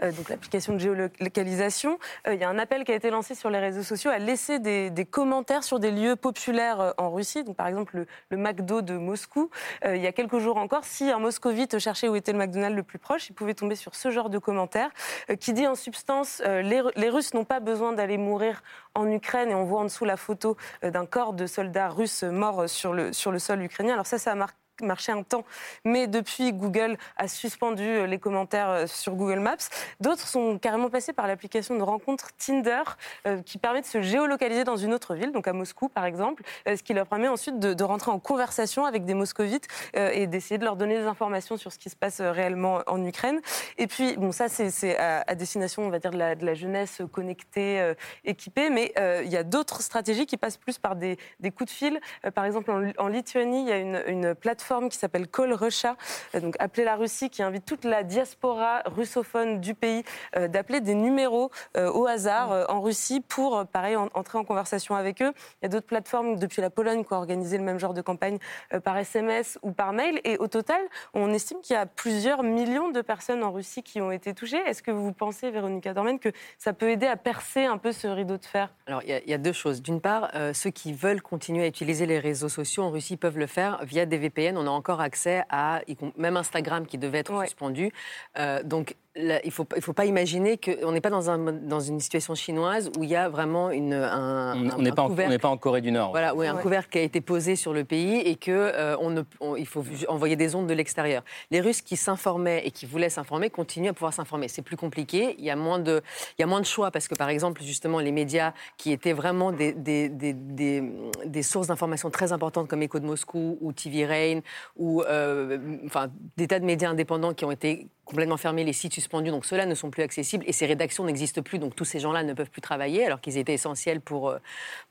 donc 0.01 0.29
l'application 0.29 0.73
de 0.73 0.79
géolocalisation. 0.79 1.99
Il 2.27 2.35
y 2.35 2.43
a 2.43 2.49
un 2.49 2.57
appel 2.57 2.83
qui 2.83 2.91
a 2.91 2.95
été 2.95 3.09
lancé 3.09 3.35
sur 3.35 3.49
les 3.49 3.59
réseaux 3.59 3.83
sociaux 3.83 4.11
à 4.11 4.17
laisser 4.17 4.59
des, 4.59 5.07
commentaires 5.09 5.63
sur 5.63 5.79
des 5.79 5.91
lieux 5.91 6.15
populaires 6.15 6.93
en 6.97 7.11
Russie, 7.11 7.43
donc 7.43 7.55
par 7.55 7.67
exemple 7.67 7.97
le, 7.97 8.07
le 8.29 8.37
McDo 8.37 8.81
de 8.81 8.97
Moscou. 8.97 9.49
il 9.85 9.97
y 9.97 10.07
a 10.07 10.11
quelques 10.11 10.39
jours 10.39 10.57
encore, 10.57 10.85
si 10.85 11.09
un 11.11 11.19
moscovite 11.19 11.79
cherchait 11.79 12.07
où 12.07 12.15
était 12.15 12.31
le 12.31 12.37
McDonald's 12.37 12.75
le 12.75 12.83
plus 12.83 12.99
proche, 12.99 13.29
il 13.29 13.33
pouvait 13.33 13.53
tomber 13.53 13.75
sur 13.75 13.95
ce 13.95 14.11
genre 14.11 14.29
de 14.29 14.37
commentaires 14.37 14.91
qui 15.35 15.53
dit 15.53 15.67
en 15.67 15.75
substance 15.75 16.41
euh, 16.45 16.61
les, 16.61 16.81
les 16.95 17.09
Russes 17.09 17.33
n'ont 17.33 17.45
pas 17.45 17.59
besoin 17.59 17.93
d'aller 17.93 18.17
mourir 18.17 18.63
en 18.95 19.09
Ukraine 19.09 19.51
et 19.51 19.55
on 19.55 19.63
voit 19.63 19.81
en 19.81 19.85
dessous 19.85 20.05
la 20.05 20.17
photo 20.17 20.57
euh, 20.83 20.91
d'un 20.91 21.05
corps 21.05 21.33
de 21.33 21.47
soldats 21.47 21.89
russes 21.89 22.23
morts 22.23 22.69
sur 22.69 22.93
le, 22.93 23.13
sur 23.13 23.31
le 23.31 23.39
sol 23.39 23.61
ukrainien. 23.63 23.93
Alors 23.93 24.05
ça, 24.05 24.17
ça 24.17 24.35
marque 24.35 24.57
marché 24.81 25.11
un 25.11 25.23
temps, 25.23 25.45
mais 25.85 26.07
depuis 26.07 26.51
Google 26.53 26.97
a 27.17 27.27
suspendu 27.27 27.83
euh, 27.83 28.07
les 28.07 28.17
commentaires 28.17 28.69
euh, 28.69 28.87
sur 28.87 29.13
Google 29.13 29.39
Maps. 29.39 29.55
D'autres 29.99 30.27
sont 30.27 30.57
carrément 30.57 30.89
passés 30.89 31.13
par 31.13 31.27
l'application 31.27 31.77
de 31.77 31.83
rencontre 31.83 32.29
Tinder 32.37 32.81
euh, 33.27 33.41
qui 33.41 33.57
permet 33.57 33.81
de 33.81 33.85
se 33.85 34.01
géolocaliser 34.01 34.63
dans 34.63 34.77
une 34.77 34.93
autre 34.93 35.13
ville, 35.15 35.31
donc 35.31 35.47
à 35.47 35.53
Moscou 35.53 35.89
par 35.89 36.05
exemple, 36.05 36.43
ce 36.65 36.81
qui 36.81 36.93
leur 36.93 37.07
permet 37.07 37.27
ensuite 37.27 37.59
de, 37.59 37.83
rentrer 37.83 38.11
en 38.11 38.19
conversation 38.19 38.85
avec 38.85 39.03
des 39.03 39.13
moscovites 39.13 39.67
et 39.93 40.25
d'essayer 40.25 40.57
de 40.57 40.63
leur 40.63 40.77
donner 40.77 40.97
des 40.97 41.05
informations 41.05 41.57
sur 41.57 41.71
ce 41.71 41.77
qui 41.77 41.89
se 41.89 41.95
passe 41.95 42.21
réellement 42.21 42.81
en 42.87 43.03
Ukraine. 43.03 43.41
Et 43.77 43.87
puis, 43.87 44.15
bon, 44.15 44.31
ça 44.31 44.47
c'est 44.47 44.97
à, 44.97 45.35
destination, 45.35 45.83
on 45.83 45.89
va 45.89 45.99
dire, 45.99 46.11
de 46.11 46.17
la, 46.17 46.53
jeunesse 46.53 47.01
connectée, 47.11 47.93
équipée, 48.23 48.69
mais 48.69 48.93
il 48.97 49.29
y 49.29 49.35
a 49.35 49.43
d'autres 49.43 49.81
stratégies 49.81 50.25
qui 50.25 50.37
passent 50.37 50.57
plus 50.57 50.79
par 50.79 50.95
des, 50.95 51.17
coups 51.55 51.71
de 51.71 51.75
fil. 51.75 51.99
par 52.33 52.45
exemple, 52.45 52.71
en, 52.97 53.07
Lituanie, 53.07 53.63
il 53.63 53.67
y 53.67 53.71
a 53.73 53.77
une 53.77 54.33
plateforme 54.33 54.62
plateforme 54.63 54.87
qui 54.87 54.97
s'appelle 54.97 55.27
Call 55.27 55.53
Russia, 55.53 55.97
donc 56.39 56.55
appeler 56.57 56.85
la 56.85 56.95
Russie, 56.95 57.29
qui 57.29 57.43
invite 57.43 57.65
toute 57.65 57.83
la 57.83 58.03
diaspora 58.03 58.81
russophone 58.85 59.59
du 59.59 59.73
pays 59.73 60.03
d'appeler 60.33 60.79
des 60.79 60.95
numéros 60.95 61.51
au 61.75 62.07
hasard 62.07 62.65
en 62.69 62.79
Russie 62.79 63.19
pour, 63.19 63.65
pareil, 63.67 63.95
entrer 63.95 64.37
en 64.37 64.45
conversation 64.45 64.95
avec 64.95 65.21
eux. 65.21 65.33
Il 65.61 65.63
y 65.63 65.65
a 65.65 65.69
d'autres 65.69 65.87
plateformes 65.87 66.37
depuis 66.37 66.61
la 66.61 66.69
Pologne 66.69 67.03
qui 67.03 67.13
ont 67.13 67.17
organisé 67.17 67.57
le 67.57 67.63
même 67.63 67.77
genre 67.77 67.93
de 67.93 68.01
campagne 68.01 68.37
par 68.83 68.97
SMS 68.97 69.59
ou 69.63 69.71
par 69.71 69.91
mail. 69.91 70.21
Et 70.23 70.37
au 70.37 70.47
total, 70.47 70.81
on 71.13 71.33
estime 71.33 71.59
qu'il 71.61 71.73
y 71.73 71.77
a 71.77 71.85
plusieurs 71.85 72.43
millions 72.43 72.89
de 72.89 73.01
personnes 73.01 73.43
en 73.43 73.51
Russie 73.51 73.83
qui 73.83 73.99
ont 73.99 74.11
été 74.11 74.33
touchées. 74.33 74.61
Est-ce 74.65 74.81
que 74.81 74.91
vous 74.91 75.11
pensez, 75.11 75.51
Véronica 75.51 75.93
Dormen, 75.93 76.19
que 76.19 76.29
ça 76.57 76.73
peut 76.73 76.89
aider 76.89 77.07
à 77.07 77.17
percer 77.17 77.65
un 77.65 77.77
peu 77.77 77.91
ce 77.91 78.07
rideau 78.07 78.37
de 78.37 78.45
fer? 78.45 78.73
Alors, 78.87 79.01
il 79.03 79.21
y, 79.25 79.33
a 79.33 79.37
deux 79.37 79.51
choses. 79.51 79.81
D'une 79.81 80.01
part, 80.01 80.31
euh, 80.35 80.53
ceux 80.53 80.69
qui 80.69 80.93
veulent 80.93 81.21
continuer 81.21 81.63
à 81.63 81.67
utiliser 81.67 82.05
les 82.05 82.19
réseaux 82.19 82.49
sociaux 82.49 82.83
en 82.83 82.91
Russie 82.91 83.17
peuvent 83.17 83.37
le 83.37 83.47
faire 83.47 83.79
via 83.83 84.05
des 84.05 84.17
VPN. 84.17 84.52
On 84.57 84.67
a 84.67 84.71
encore 84.71 85.01
accès 85.01 85.43
à, 85.49 85.81
même 86.17 86.37
Instagram 86.37 86.85
qui 86.85 86.97
devait 86.97 87.19
être 87.19 87.41
suspendu. 87.43 87.91
Euh, 88.37 88.63
donc, 88.63 88.95
il 89.15 89.27
ne 89.45 89.51
faut, 89.51 89.67
il 89.75 89.81
faut 89.81 89.93
pas 89.93 90.05
imaginer 90.05 90.57
qu'on 90.57 90.91
n'est 90.91 91.01
pas 91.01 91.11
dans, 91.11 91.29
un, 91.29 91.37
dans 91.37 91.79
une 91.79 91.99
situation 91.99 92.33
chinoise 92.33 92.89
où 92.97 93.03
il 93.03 93.09
y 93.11 93.15
a 93.15 93.29
vraiment 93.29 93.69
une, 93.69 93.93
un, 93.93 94.71
on 94.75 94.81
n'est 94.81 94.91
pas, 94.91 95.07
pas, 95.39 95.49
en 95.49 95.57
Corée 95.57 95.81
du 95.81 95.91
Nord. 95.91 96.09
Voilà, 96.09 96.33
où 96.33 96.41
un 96.41 96.55
couvercle 96.55 96.89
qui 96.89 96.97
a 96.97 97.01
été 97.01 97.21
posé 97.21 97.55
sur 97.55 97.73
le 97.73 97.83
pays 97.83 98.17
et 98.21 98.35
qu'il 98.35 98.53
euh, 98.53 98.97
on 98.99 99.13
il 99.55 99.67
faut 99.67 99.83
envoyer 100.07 100.35
des 100.35 100.55
ondes 100.55 100.67
de 100.67 100.73
l'extérieur. 100.73 101.23
Les 101.51 101.61
Russes 101.61 101.81
qui 101.81 101.95
s'informaient 101.95 102.65
et 102.65 102.71
qui 102.71 102.87
voulaient 102.87 103.09
s'informer 103.09 103.51
continuent 103.51 103.89
à 103.89 103.93
pouvoir 103.93 104.13
s'informer. 104.13 104.47
C'est 104.47 104.63
plus 104.63 104.77
compliqué, 104.77 105.35
il 105.37 105.45
y, 105.45 105.51
a 105.51 105.55
moins 105.55 105.77
de, 105.77 106.01
il 106.37 106.41
y 106.41 106.43
a 106.43 106.47
moins 106.47 106.61
de 106.61 106.65
choix 106.65 106.89
parce 106.89 107.07
que, 107.07 107.13
par 107.13 107.29
exemple, 107.29 107.61
justement, 107.61 107.99
les 107.99 108.11
médias 108.11 108.53
qui 108.77 108.91
étaient 108.91 109.13
vraiment 109.13 109.51
des, 109.51 109.73
des, 109.73 110.09
des, 110.09 110.83
des 111.25 111.43
sources 111.43 111.67
d'information 111.67 112.09
très 112.09 112.31
importantes 112.33 112.67
comme 112.67 112.81
Echo 112.81 112.99
de 112.99 113.05
Moscou 113.05 113.59
ou 113.61 113.73
TV 113.73 114.05
Rain 114.05 114.39
ou 114.75 115.03
euh, 115.03 115.77
enfin, 115.85 116.07
des 116.35 116.47
tas 116.47 116.59
de 116.59 116.65
médias 116.65 116.89
indépendants 116.89 117.33
qui 117.33 117.45
ont 117.45 117.51
été 117.51 117.87
complètement 118.05 118.37
fermés, 118.37 118.63
les 118.63 118.73
sites 118.73 118.93
suspendus, 118.93 119.31
donc 119.31 119.45
ceux-là 119.45 119.65
ne 119.65 119.75
sont 119.75 119.89
plus 119.89 120.03
accessibles 120.03 120.43
et 120.47 120.51
ces 120.51 120.65
rédactions 120.65 121.05
n'existent 121.05 121.41
plus, 121.41 121.59
donc 121.59 121.75
tous 121.75 121.85
ces 121.85 121.99
gens-là 121.99 122.23
ne 122.23 122.33
peuvent 122.33 122.49
plus 122.49 122.61
travailler 122.61 123.05
alors 123.05 123.21
qu'ils 123.21 123.37
étaient 123.37 123.53
essentiels 123.53 124.01
pour, 124.01 124.29
euh, 124.29 124.39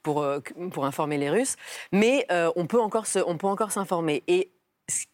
pour, 0.02 0.22
euh, 0.22 0.40
pour 0.70 0.84
informer 0.84 1.18
les 1.18 1.30
Russes. 1.30 1.56
Mais 1.92 2.26
euh, 2.30 2.50
on 2.56 2.66
peut 2.66 2.80
encore 2.80 3.06
s'informer. 3.06 4.22
Et 4.28 4.50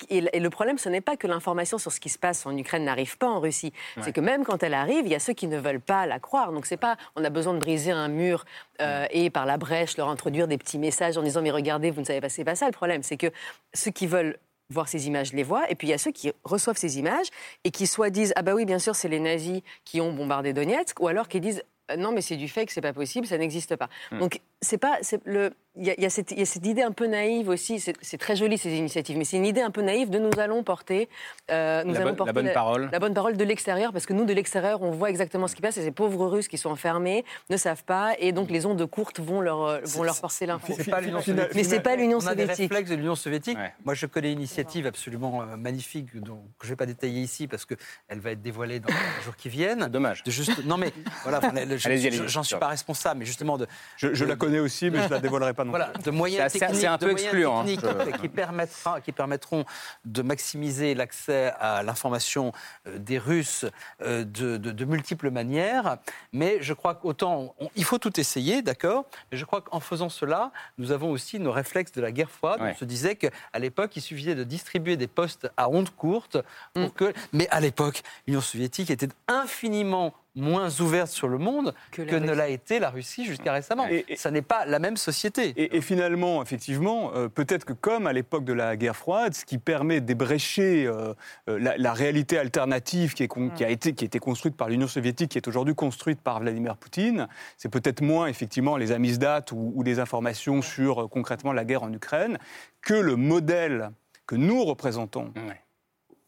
et 0.09 0.40
le 0.40 0.51
problème, 0.51 0.78
ce 0.78 0.88
n'est 0.88 1.03
pas 1.03 1.16
que 1.16 1.26
l'information 1.26 1.76
sur 1.76 1.92
ce 1.92 2.01
qui 2.01 2.09
se 2.09 2.18
passe 2.18 2.46
en 2.46 2.57
Ukraine 2.57 2.84
n'arrive 2.84 3.18
pas 3.18 3.28
en 3.28 3.38
Russie. 3.38 3.72
C'est 4.01 4.12
que 4.12 4.20
même 4.20 4.42
quand 4.42 4.62
elle 4.62 4.74
arrive, 4.74 5.05
il 5.05 5.12
y 5.12 5.14
a 5.14 5.20
ceux 5.20 5.34
qui 5.34 5.46
ne 5.46 5.59
veulent 5.59 5.78
pas 5.80 6.07
la 6.07 6.18
croire. 6.18 6.53
Donc 6.53 6.64
c'est 6.64 6.78
pas, 6.78 6.96
on 7.14 7.22
a 7.22 7.30
besoin 7.30 7.53
de 7.53 7.59
briser 7.59 7.92
un 7.92 8.09
mur 8.09 8.46
et 8.80 9.28
par 9.30 9.44
la 9.44 9.59
brèche 9.59 9.96
leur 9.99 10.09
introduire 10.09 10.49
des 10.49 10.57
petits 10.57 10.78
messages 10.78 11.18
en 11.18 11.22
disant 11.22 11.42
mais 11.42 11.51
regardez, 11.51 11.90
vous 11.90 12.01
ne 12.01 12.07
savez 12.07 12.20
pas, 12.20 12.30
c'est 12.30 12.44
pas 12.44 12.57
ça 12.57 12.66
le 12.66 12.72
problème. 12.72 13.03
C'est 13.03 13.18
que 13.18 13.30
ceux 13.74 13.90
qui 13.90 14.07
veulent 14.07 14.38
voir 14.71 14.89
ces 14.89 15.07
images, 15.07 15.33
les 15.33 15.43
voient. 15.43 15.71
Et 15.71 15.75
puis 15.75 15.89
il 15.89 15.91
y 15.91 15.95
a 15.95 15.99
ceux 15.99 16.12
qui 16.12 16.33
reçoivent 16.45 16.77
ces 16.77 16.99
images 16.99 17.29
et 17.64 17.71
qui 17.71 17.87
soit 17.87 18.11
disent 18.11 18.33
Ah 18.37 18.43
bah 18.43 18.55
oui, 18.55 18.64
bien 18.64 18.79
sûr, 18.79 18.95
c'est 18.95 19.09
les 19.09 19.21
nazis 19.21 19.62
qui 19.85 20.01
ont 20.01 20.12
bombardé 20.12 20.53
Donetsk, 20.53 21.01
ou 21.01 21.09
alors 21.09 21.29
qui 21.29 21.41
disent 21.41 21.62
euh, 21.91 21.97
Non, 21.97 22.12
mais 22.12 22.21
c'est 22.21 22.37
du 22.37 22.49
fake, 22.49 22.71
c'est 22.71 22.81
pas 22.81 22.93
possible, 22.93 23.27
ça 23.27 23.39
n'existe 23.39 23.77
pas. 23.77 23.89
Hmm. 24.11 24.19
Donc 24.19 24.41
c'est 24.61 24.79
pas. 24.79 24.99
Le, 25.25 25.53
il 25.79 25.95
y, 25.97 26.07
a 26.07 26.11
cette 26.11 26.66
idée 26.66 26.83
un 26.83 26.93
peu 26.93 27.07
naïve 27.07 27.49
aussi, 27.49 27.81
c'est 27.81 28.18
très 28.18 28.37
joli 28.37 28.59
ces 28.59 28.74
initiatives, 28.74 29.16
mais 29.16 29.24
c'est 29.24 29.37
une 29.37 29.47
idée 29.47 29.61
un 29.61 29.70
peu 29.70 29.83
naïve 29.83 30.11
de 30.11 30.18
nous 30.18 30.31
allons 30.39 30.62
porter, 30.62 31.09
euh, 31.51 31.85
nous 31.85 31.95
la, 31.95 32.01
allons 32.01 32.14
porter 32.14 32.33
la, 32.33 32.43
bonne 32.43 32.53
parole. 32.53 32.89
La 32.93 32.99
bonne 32.99 33.14
parole 33.14 33.37
de 33.37 33.45
l'extérieur, 33.45 33.93
parce 33.93 34.05
que 34.05 34.12
nous, 34.12 34.24
de 34.24 34.33
l'extérieur, 34.33 34.83
on 34.83 34.91
voit 34.91 35.11
exactement 35.11 35.47
ce 35.47 35.55
qui 35.55 35.62
passe, 35.62 35.76
et 35.76 35.83
ces 35.83 35.93
pauvres 35.93 36.26
Russes 36.26 36.49
qui 36.49 36.59
sont 36.59 36.70
enfermés 36.70 37.24
ne 37.49 37.57
savent 37.57 37.85
pas, 37.85 38.14
et 38.18 38.33
donc 38.33 38.51
les 38.51 38.66
ondes 38.66 38.85
courtes 38.87 39.20
vont 39.20 39.41
leur, 39.41 39.62
euh, 39.62 39.81
vont 39.85 40.03
leur 40.03 40.20
porter 40.20 40.47
l'info. 40.47 40.74
Mais 40.76 41.64
c'est 41.64 41.81
pas 41.81 41.97
l'Union 41.97 42.20
soviétique. 42.20 42.26
On 42.26 42.26
a 42.26 42.35
des 42.35 42.45
réflexes 42.45 42.91
de 42.91 42.97
l'Union 42.97 43.14
soviétique. 43.14 43.59
Moi, 43.85 43.95
je 43.95 44.07
connais 44.07 44.33
une 44.33 44.39
initiative 44.39 44.87
absolument 44.87 45.43
euh, 45.43 45.57
magnifique, 45.57 46.16
dont, 46.20 46.43
que 46.59 46.66
je 46.66 46.68
ne 46.68 46.72
vais 46.72 46.76
pas 46.76 46.87
détailler 46.87 47.20
ici, 47.20 47.47
parce 47.47 47.64
qu'elle 47.64 48.20
va 48.20 48.33
être 48.33 48.43
dévoilée 48.43 48.81
dans 48.81 48.89
les 48.89 49.24
jours 49.24 49.37
qui 49.37 49.49
viennent. 49.49 49.87
Dommage. 49.87 50.24
De 50.24 50.31
juste, 50.31 50.64
non 50.64 50.76
mais, 50.76 50.93
voilà, 51.22 51.41
j'en 52.26 52.43
suis 52.43 52.57
pas 52.57 52.68
responsable, 52.68 53.20
mais 53.20 53.26
justement... 53.26 53.57
De, 53.59 53.66
je, 53.97 54.12
je 54.14 54.24
la 54.24 54.37
connais 54.37 54.59
aussi, 54.59 54.91
mais 54.91 54.99
je 54.99 55.05
ne 55.05 55.11
la 55.11 55.20
dévoilerai 55.20 55.55
pas 55.55 55.64
non 55.69 55.73
voilà, 55.73 55.93
de 56.05 56.11
moyens 56.11 56.53
c'est 56.53 56.87
un 56.87 56.99
peu 56.99 57.12
excluant. 57.12 57.61
Hein. 57.61 58.12
qui, 58.21 58.29
permettra, 58.29 59.01
qui 59.01 59.12
permettront 59.12 59.64
de 60.05 60.23
maximiser 60.23 60.95
l'accès 60.95 61.53
à 61.61 61.83
l'information 61.83 62.53
euh, 62.87 62.99
des 62.99 63.19
Russes 63.19 63.66
euh, 64.03 64.25
de, 64.25 64.57
de, 64.57 64.85
multiples 64.85 65.31
manières. 65.31 65.99
Mais 66.33 66.59
je 66.61 66.73
crois 66.73 66.95
qu'autant, 66.95 67.55
il 67.77 67.85
faut 67.85 67.99
tout 67.99 68.19
essayer, 68.19 68.62
d'accord 68.62 69.05
Mais 69.31 69.39
je 69.39 69.45
crois 69.45 69.61
qu'en 69.61 69.81
faisant 69.81 70.09
cela, 70.09 70.53
nous 70.79 70.93
avons 70.93 71.11
aussi 71.11 71.39
nos 71.39 71.53
réflexes 71.53 71.93
de 71.93 72.01
la 72.01 72.12
guerre 72.12 72.31
froide. 72.31 72.61
On 72.61 72.75
se 72.75 72.85
disait 72.85 73.16
qu'à 73.16 73.31
l'époque, 73.59 73.97
il 73.97 74.03
suffisait 74.03 74.35
de 74.35 74.45
distribuer 74.45 74.97
des 74.97 75.09
postes 75.09 75.51
à 75.57 75.69
ondes 75.69 75.91
courtes 75.91 76.39
pour 76.75 76.85
mm. 76.85 76.93
que. 76.93 77.12
Mais 77.33 77.49
à 77.51 77.61
l'époque, 77.61 78.03
l'Union 78.27 78.41
soviétique 78.41 78.91
était 78.91 79.09
infiniment 79.27 80.14
moins 80.39 80.80
ouverte 80.80 81.11
sur 81.11 81.28
le 81.28 81.39
monde 81.39 81.74
que, 81.91 82.03
ne 82.03 82.32
l'a 82.32 82.49
été 82.49 82.78
la 82.78 82.91
Russie 82.91 83.24
jusqu'à 83.24 83.53
récemment. 83.53 83.86
Et, 83.89 84.05
ça 84.16 84.30
n'est 84.30 84.43
pas 84.43 84.64
la 84.66 84.78
même 84.78 84.97
société. 84.97 85.53
Et, 85.57 85.80
finalement, 85.80 86.43
effectivement, 86.43 87.12
euh, 87.14 87.28
peut-être 87.28 87.64
que 87.64 87.72
comme 87.72 88.07
à 88.07 88.12
l'époque 88.12 88.45
de 88.45 88.53
la 88.53 88.76
guerre 88.76 88.97
froide, 88.97 89.34
ce 89.34 89.45
qui 89.45 89.59
permet 89.59 90.01
d'ébrécher 90.01 90.86
euh, 90.86 91.14
euh, 91.49 91.74
la, 91.76 91.93
réalité 91.93 92.39
alternative 92.39 93.14
qui, 93.14 93.24
est, 93.24 93.28
qui, 93.57 93.64
a 93.64 93.70
été, 93.70 93.93
qui 93.95 94.05
a 94.05 94.07
été 94.07 94.18
construite 94.18 94.57
par 94.57 94.68
l'Union 94.68 94.89
soviétique, 94.89 95.30
qui 95.30 95.39
est 95.39 95.49
aujourd'hui 95.49 95.74
construite 95.74 96.20
par 96.20 96.41
Vladimir 96.41 96.76
Poutine, 96.76 97.28
c'est 97.57 97.68
peut-être 97.68 98.01
moins 98.01 98.26
effectivement 98.26 98.76
les 98.76 98.93
amysdates 98.93 99.53
ou, 99.53 99.72
ou 99.74 99.84
des 99.84 99.99
informations 100.01 100.62
sur 100.62 101.09
concrètement 101.09 101.53
la 101.53 101.64
guerre 101.64 101.82
en 101.82 101.93
Ukraine 101.93 102.39
que 102.82 102.95
le 102.95 103.16
modèle 103.16 103.91
que 104.26 104.36
nous 104.36 104.64
représentons 104.64 105.32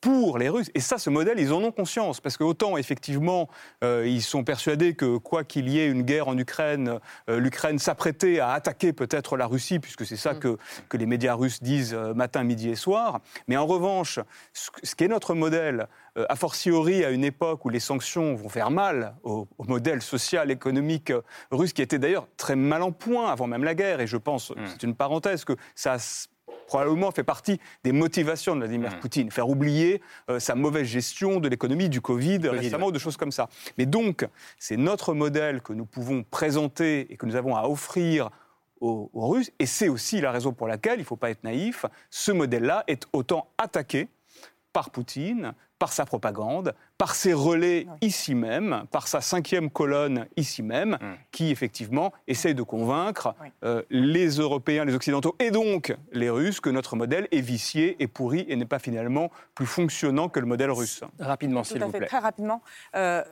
pour 0.01 0.39
les 0.39 0.49
Russes. 0.49 0.71
Et 0.75 0.81
ça, 0.81 0.99
ce 0.99 1.11
modèle, 1.11 1.39
ils 1.39 1.53
en 1.53 1.63
ont 1.63 1.73
conscience. 1.73 2.21
Parce 2.21 2.37
que 2.37 2.45
autant, 2.45 2.77
effectivement, 2.77 3.49
euh, 3.85 4.07
ils 4.07 4.23
sont 4.23 4.45
persuadés 4.45 4.95
que 4.95 5.19
quoi 5.19 5.45
qu'il 5.45 5.69
y 5.69 5.79
ait 5.79 5.89
une 5.89 6.03
guerre 6.03 6.29
en 6.29 6.39
Ukraine, 6.39 6.99
euh, 7.29 7.39
l'Ukraine 7.39 7.79
s'apprêtait 7.79 8.41
à 8.41 8.53
attaquer 8.53 8.93
peut-être 8.93 9.37
la 9.37 9.47
Russie, 9.47 9.79
puisque 9.79 10.07
c'est 10.07 10.17
ça 10.17 10.35
mm. 10.35 10.39
que, 10.39 10.59
que 10.89 10.97
les 10.97 11.07
médias 11.07 11.35
russes 11.35 11.63
disent 11.63 11.95
euh, 11.95 12.15
matin, 12.15 12.45
midi 12.45 12.71
et 12.71 12.77
soir. 12.77 13.21
Mais 13.47 13.57
en 13.57 13.67
revanche, 13.67 14.21
ce, 14.53 14.95
qui 14.95 15.05
est 15.05 15.09
notre 15.09 15.35
modèle, 15.35 15.87
a 16.29 16.35
fortiori 16.35 17.05
à 17.05 17.11
une 17.11 17.25
époque 17.25 17.65
où 17.65 17.69
les 17.69 17.79
sanctions 17.79 18.35
vont 18.35 18.49
faire 18.49 18.73
mal 18.73 19.15
au, 19.23 19.47
au 19.59 19.65
modèle 19.65 20.03
social, 20.03 20.51
économique 20.51 21.13
russe, 21.53 21.73
qui 21.73 21.83
était 21.83 22.01
d'ailleurs 22.01 22.27
très 22.37 22.57
mal 22.57 22.83
en 22.83 22.91
point 22.91 23.31
avant 23.31 23.47
même 23.47 23.63
la 23.63 23.75
guerre. 23.75 24.01
Et 24.01 24.07
je 24.07 24.17
pense, 24.17 24.51
mm. 24.51 24.55
c'est 24.67 24.83
une 24.83 24.97
parenthèse, 24.97 25.45
que 25.45 25.57
ça 25.75 25.97
probablement 26.71 27.11
fait 27.11 27.25
partie 27.25 27.59
des 27.83 27.91
motivations 27.91 28.55
de 28.55 28.61
Vladimir 28.61 28.93
mmh. 28.93 29.01
Poutine, 29.01 29.31
faire 29.33 29.49
oublier 29.49 30.01
euh, 30.29 30.39
sa 30.39 30.55
mauvaise 30.55 30.87
gestion 30.87 31.41
de 31.41 31.49
l'économie, 31.49 31.89
du 31.89 32.01
Covid, 32.01 32.39
récemment, 32.47 32.87
ou 32.87 32.93
de 32.93 32.99
choses 33.01 33.17
comme 33.17 33.33
ça. 33.33 33.49
Mais 33.77 33.87
donc, 33.87 34.25
c'est 34.57 34.77
notre 34.77 35.13
modèle 35.13 35.63
que 35.63 35.73
nous 35.73 35.85
pouvons 35.85 36.23
présenter 36.23 37.13
et 37.13 37.17
que 37.17 37.27
nous 37.27 37.35
avons 37.35 37.57
à 37.57 37.65
offrir 37.65 38.31
aux, 38.81 39.11
aux 39.13 39.27
Russes, 39.27 39.51
et 39.59 39.67
c'est 39.67 39.89
aussi 39.89 40.21
la 40.21 40.31
raison 40.31 40.53
pour 40.53 40.69
laquelle, 40.69 41.01
il 41.01 41.03
ne 41.03 41.07
faut 41.07 41.17
pas 41.17 41.31
être 41.31 41.43
naïf, 41.43 41.87
ce 42.09 42.31
modèle-là 42.31 42.85
est 42.87 43.03
autant 43.13 43.49
attaqué 43.59 44.09
par 44.73 44.91
Poutine, 44.91 45.55
par 45.81 45.93
sa 45.95 46.05
propagande, 46.05 46.75
par 46.99 47.15
ses 47.15 47.33
relais 47.33 47.87
ici 48.03 48.35
même, 48.35 48.85
par 48.93 49.09
sa 49.09 49.23
cinquième 49.23 49.71
colonne 49.71 50.27
ici 50.37 50.63
même, 50.63 50.99
mm. 51.01 51.15
qui 51.33 51.51
effectivement 51.51 52.13
essaye 52.29 52.55
de 52.55 52.63
convaincre 52.63 53.35
euh, 53.65 53.83
les 53.89 54.29
Européens, 54.29 54.85
les 54.85 54.95
Occidentaux 54.95 55.35
et 55.39 55.51
donc 55.51 55.97
les 56.13 56.29
Russes 56.29 56.61
que 56.61 56.69
notre 56.69 56.97
modèle 56.97 57.27
est 57.33 57.41
vicié 57.41 57.97
et 57.99 58.07
pourri 58.07 58.45
et 58.47 58.57
n'est 58.57 58.67
pas 58.67 58.79
finalement 58.79 59.31
plus 59.55 59.67
fonctionnant 59.67 60.29
que 60.29 60.39
le 60.39 60.47
modèle 60.47 60.71
russe. 60.71 61.03
Rapidement, 61.19 61.65
s'il 61.65 61.83
vous 61.83 61.91
plaît. 61.91 62.07
Très 62.07 62.19
rapidement. 62.19 62.63
Euh, 62.95 63.25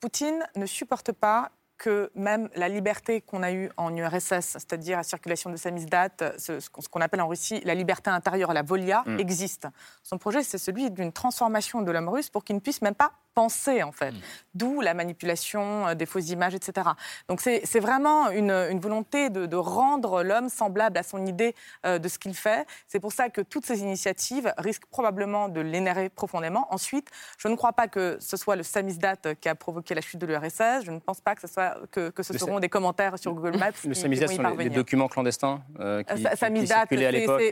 Poutine 0.00 0.42
ne 0.56 0.64
supporte 0.64 1.12
pas 1.12 1.50
que 1.80 2.10
même 2.14 2.50
la 2.54 2.68
liberté 2.68 3.22
qu'on 3.22 3.42
a 3.42 3.52
eue 3.52 3.70
en 3.78 3.96
URSS, 3.96 4.58
c'est-à-dire 4.58 4.98
la 4.98 5.02
circulation 5.02 5.48
de 5.48 5.56
samizdat, 5.56 6.10
ce, 6.36 6.60
ce 6.60 6.68
qu'on 6.68 7.00
appelle 7.00 7.22
en 7.22 7.28
Russie 7.28 7.62
la 7.64 7.74
liberté 7.74 8.10
intérieure, 8.10 8.52
la 8.52 8.62
volia, 8.62 9.02
mm. 9.06 9.18
existe. 9.18 9.66
Son 10.02 10.18
projet, 10.18 10.42
c'est 10.42 10.58
celui 10.58 10.90
d'une 10.90 11.10
transformation 11.10 11.80
de 11.80 11.90
l'homme 11.90 12.10
russe 12.10 12.28
pour 12.28 12.44
qu'il 12.44 12.54
ne 12.54 12.60
puisse 12.60 12.82
même 12.82 12.94
pas 12.94 13.12
penser, 13.34 13.82
en 13.82 13.92
fait. 13.92 14.12
Mm. 14.12 14.20
D'où 14.54 14.80
la 14.80 14.94
manipulation 14.94 15.86
euh, 15.88 15.94
des 15.94 16.06
fausses 16.06 16.30
images, 16.30 16.54
etc. 16.54 16.88
Donc 17.28 17.40
c'est 17.40 17.80
vraiment 17.80 18.30
une, 18.30 18.80
volonté 18.80 19.30
de, 19.30 19.56
rendre 19.56 20.22
l'homme 20.22 20.48
semblable 20.48 20.98
à 20.98 21.02
son 21.02 21.24
idée 21.26 21.54
euh, 21.86 21.98
de 21.98 22.08
ce 22.08 22.18
qu'il 22.18 22.34
fait. 22.34 22.66
C'est 22.88 23.00
pour 23.00 23.12
ça 23.12 23.28
que 23.28 23.40
toutes 23.40 23.66
ces 23.66 23.80
initiatives 23.80 24.52
risquent 24.58 24.86
probablement 24.86 25.48
de 25.48 25.60
l'énerver 25.60 26.08
profondément. 26.08 26.66
Ensuite, 26.70 27.08
je 27.38 27.48
ne 27.48 27.54
crois 27.54 27.72
pas 27.72 27.88
que 27.88 28.16
ce 28.20 28.36
soit 28.36 28.56
le 28.56 28.62
samizdat 28.62 29.16
qui 29.40 29.48
a 29.48 29.54
provoqué 29.54 29.94
la 29.94 30.00
chute 30.00 30.18
de 30.18 30.26
l'URSS. 30.26 30.84
Je 30.84 30.90
ne 30.90 30.98
pense 30.98 31.20
pas 31.20 31.34
que 31.34 31.42
ce, 31.42 31.48
soit, 31.48 31.76
que, 31.90 32.12
ce 32.22 32.36
seront 32.36 32.58
des 32.58 32.68
commentaires 32.68 33.18
sur 33.18 33.34
Google 33.34 33.58
Maps. 33.58 33.70
Le 33.84 33.94
samizdat 33.94 34.28
sont 34.28 34.42
les, 34.56 34.70
documents 34.70 35.08
clandestins 35.08 35.62
euh, 35.78 36.02
qui, 36.02 36.66
circulaient 36.66 37.06
à 37.06 37.10
l'époque. 37.10 37.42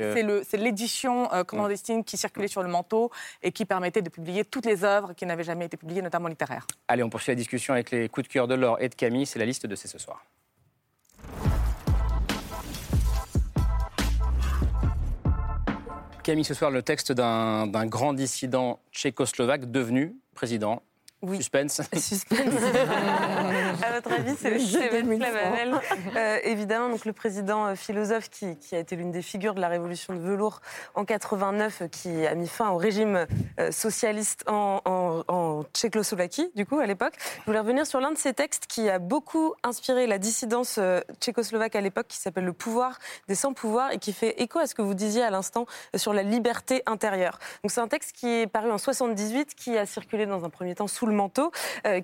C'est 0.49 0.57
l'édition 0.57 1.29
clandestine 1.47 2.03
qui 2.03 2.17
circulait 2.17 2.49
sur 2.49 2.63
le 2.63 2.69
manteau 2.69 3.11
et 3.43 3.53
qui 3.53 3.65
permettait 3.65 4.03
de 4.03 4.11
publier 4.11 4.45
toutes 4.45 4.67
les 4.67 4.85
œuvres 4.85 5.13
qui 5.13 5.27
n'avaient 5.27 5.45
jamais 5.45 5.68
été 5.69 6.03
notamment 6.03 6.29
littéraires. 6.29 6.67
Allez, 6.89 7.03
on 7.03 7.11
poursuit 7.11 7.33
la 7.33 7.37
discussion 7.37 7.75
avec 7.75 7.91
les 7.91 8.09
coups 8.09 8.27
de 8.27 8.33
cœur 8.33 8.49
de 8.49 8.55
Laure 8.55 8.81
et 8.81 8.89
de 8.89 8.95
Camille. 8.95 9.27
C'est 9.27 9.39
la 9.39 9.45
liste 9.45 9.67
de 9.67 9.75
ces 9.75 9.89
ce 9.89 9.99
soir. 9.99 10.25
Camille, 16.23 16.45
ce 16.45 16.55
soir, 16.55 16.71
le 16.71 16.83
texte 16.83 17.13
d'un 17.13 17.87
grand 17.87 18.13
dissident 18.13 18.81
tchécoslovaque 18.93 19.71
devenu 19.71 20.17
président 20.35 20.83
oui. 21.23 21.39
Suspense. 21.39 21.81
Suspense. 21.95 22.39
à 23.83 23.93
votre 23.93 24.13
avis, 24.13 24.35
c'est 24.39 24.51
le 24.51 24.59
euh, 26.17 26.39
Évidemment, 26.45 26.89
donc 26.91 27.05
le 27.05 27.13
président 27.13 27.67
euh, 27.67 27.75
philosophe 27.75 28.31
qui, 28.31 28.57
qui, 28.57 28.75
a 28.75 28.79
été 28.79 28.97
l'une 28.97 29.11
des 29.11 29.23
figures 29.23 29.55
de 29.55 29.61
la 29.61 29.69
révolution 29.69 30.15
de 30.15 30.19
velours 30.19 30.61
en 30.95 31.05
89, 31.05 31.83
euh, 31.83 31.89
qui 31.89 32.27
a 32.27 32.35
mis 32.35 32.49
fin 32.49 32.71
au 32.71 32.77
régime 32.77 33.27
euh, 33.61 33.71
socialiste 33.71 34.45
en, 34.49 34.81
en, 34.85 35.25
en, 35.29 35.65
Tchécoslovaquie, 35.75 36.51
du 36.55 36.67
coup, 36.67 36.79
à 36.79 36.87
l'époque. 36.87 37.15
Je 37.41 37.45
voulais 37.47 37.59
revenir 37.59 37.87
sur 37.87 38.01
l'un 38.01 38.13
de 38.13 38.19
ses 38.19 38.33
textes 38.33 38.67
qui 38.67 38.89
a 38.89 38.99
beaucoup 38.99 39.55
inspiré 39.63 40.07
la 40.07 40.19
dissidence 40.19 40.79
tchécoslovaque 41.21 41.77
à 41.77 41.81
l'époque, 41.81 42.07
qui 42.09 42.17
s'appelle 42.17 42.45
Le 42.45 42.53
pouvoir 42.53 42.99
des 43.29 43.35
sans-pouvoirs 43.35 43.93
et 43.93 43.99
qui 43.99 44.13
fait 44.13 44.41
écho 44.41 44.59
à 44.59 44.67
ce 44.67 44.75
que 44.75 44.83
vous 44.83 44.95
disiez 44.95 45.23
à 45.23 45.31
l'instant 45.31 45.67
sur 45.97 46.13
la 46.13 46.23
liberté 46.23 46.83
intérieure. 46.87 47.39
Donc 47.63 47.71
c'est 47.71 47.81
un 47.81 47.89
texte 47.89 48.13
qui 48.13 48.29
est 48.29 48.47
paru 48.47 48.71
en 48.71 48.79
78, 48.79 49.55
qui 49.55 49.77
a 49.77 49.87
circulé 49.87 50.27
dans 50.27 50.45
un 50.45 50.51
premier 50.51 50.75
temps 50.75 50.87
sous 50.87 51.07
le 51.07 51.13
manteau, 51.13 51.51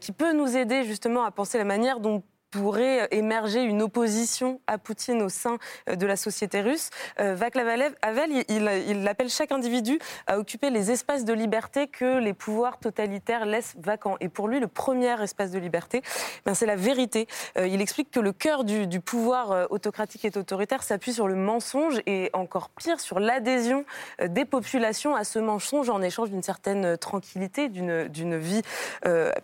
qui 0.01 0.13
peut 0.13 0.33
nous 0.33 0.57
aider 0.57 0.85
justement 0.85 1.25
à 1.25 1.31
penser 1.31 1.54
la 1.59 1.65
manière 1.65 2.01
dont 2.01 2.23
pourrait 2.55 3.09
émerger 3.11 3.63
une 3.63 3.83
opposition 3.83 4.61
à 4.69 4.79
Poutine 4.79 5.23
au 5.23 5.29
sein 5.29 5.59
euh, 5.89 5.97
de 5.97 6.07
la 6.07 6.15
société 6.15 6.61
russe. 6.61 6.91
Euh, 7.19 7.35
Vaclav 7.35 7.67
Havel, 8.01 8.45
il, 8.49 8.71
il, 8.89 9.09
appelle 9.09 9.29
chaque 9.29 9.51
individu 9.51 9.99
à 10.29 10.39
occuper 10.39 10.71
les 10.71 10.93
espaces 10.93 11.25
de 11.25 11.33
liberté 11.33 11.89
que 11.89 12.21
les 12.21 12.33
pouvoirs 12.33 12.79
totalitaires 12.79 13.45
laissent 13.45 13.75
vacants. 13.79 14.17
Et 14.21 14.29
pour 14.29 14.47
lui, 14.47 14.61
le 14.61 14.69
premier 14.69 15.21
espace 15.21 15.51
de 15.51 15.59
liberté, 15.59 16.03
ben, 16.47 16.55
c'est 16.55 16.67
la 16.67 16.77
vérité. 16.77 17.27
Euh, 17.59 17.67
il 17.67 17.81
explique 17.81 18.13
que 18.13 18.21
le 18.21 18.31
cœur 18.31 18.63
du, 18.63 18.87
du 18.87 19.01
pouvoir 19.01 19.67
autocratique 19.71 20.25
et 20.25 20.39
autoritaire 20.39 20.85
s'appuie 20.85 21.13
sur 21.13 21.27
le 21.27 21.35
mensonge 21.35 22.01
et 22.07 22.31
encore 22.35 22.71
pire, 22.71 23.01
sur 23.01 23.19
l'adhésion 23.19 23.85
des 24.25 24.45
populations 24.45 25.17
à 25.17 25.25
ce 25.25 25.41
mensonge 25.41 25.91
en 25.91 26.01
échange 26.03 26.31
d'une 26.31 26.43
certaine 26.43 26.97
tranquillité, 26.99 27.69
d'une 27.69 28.37
vie 28.37 28.63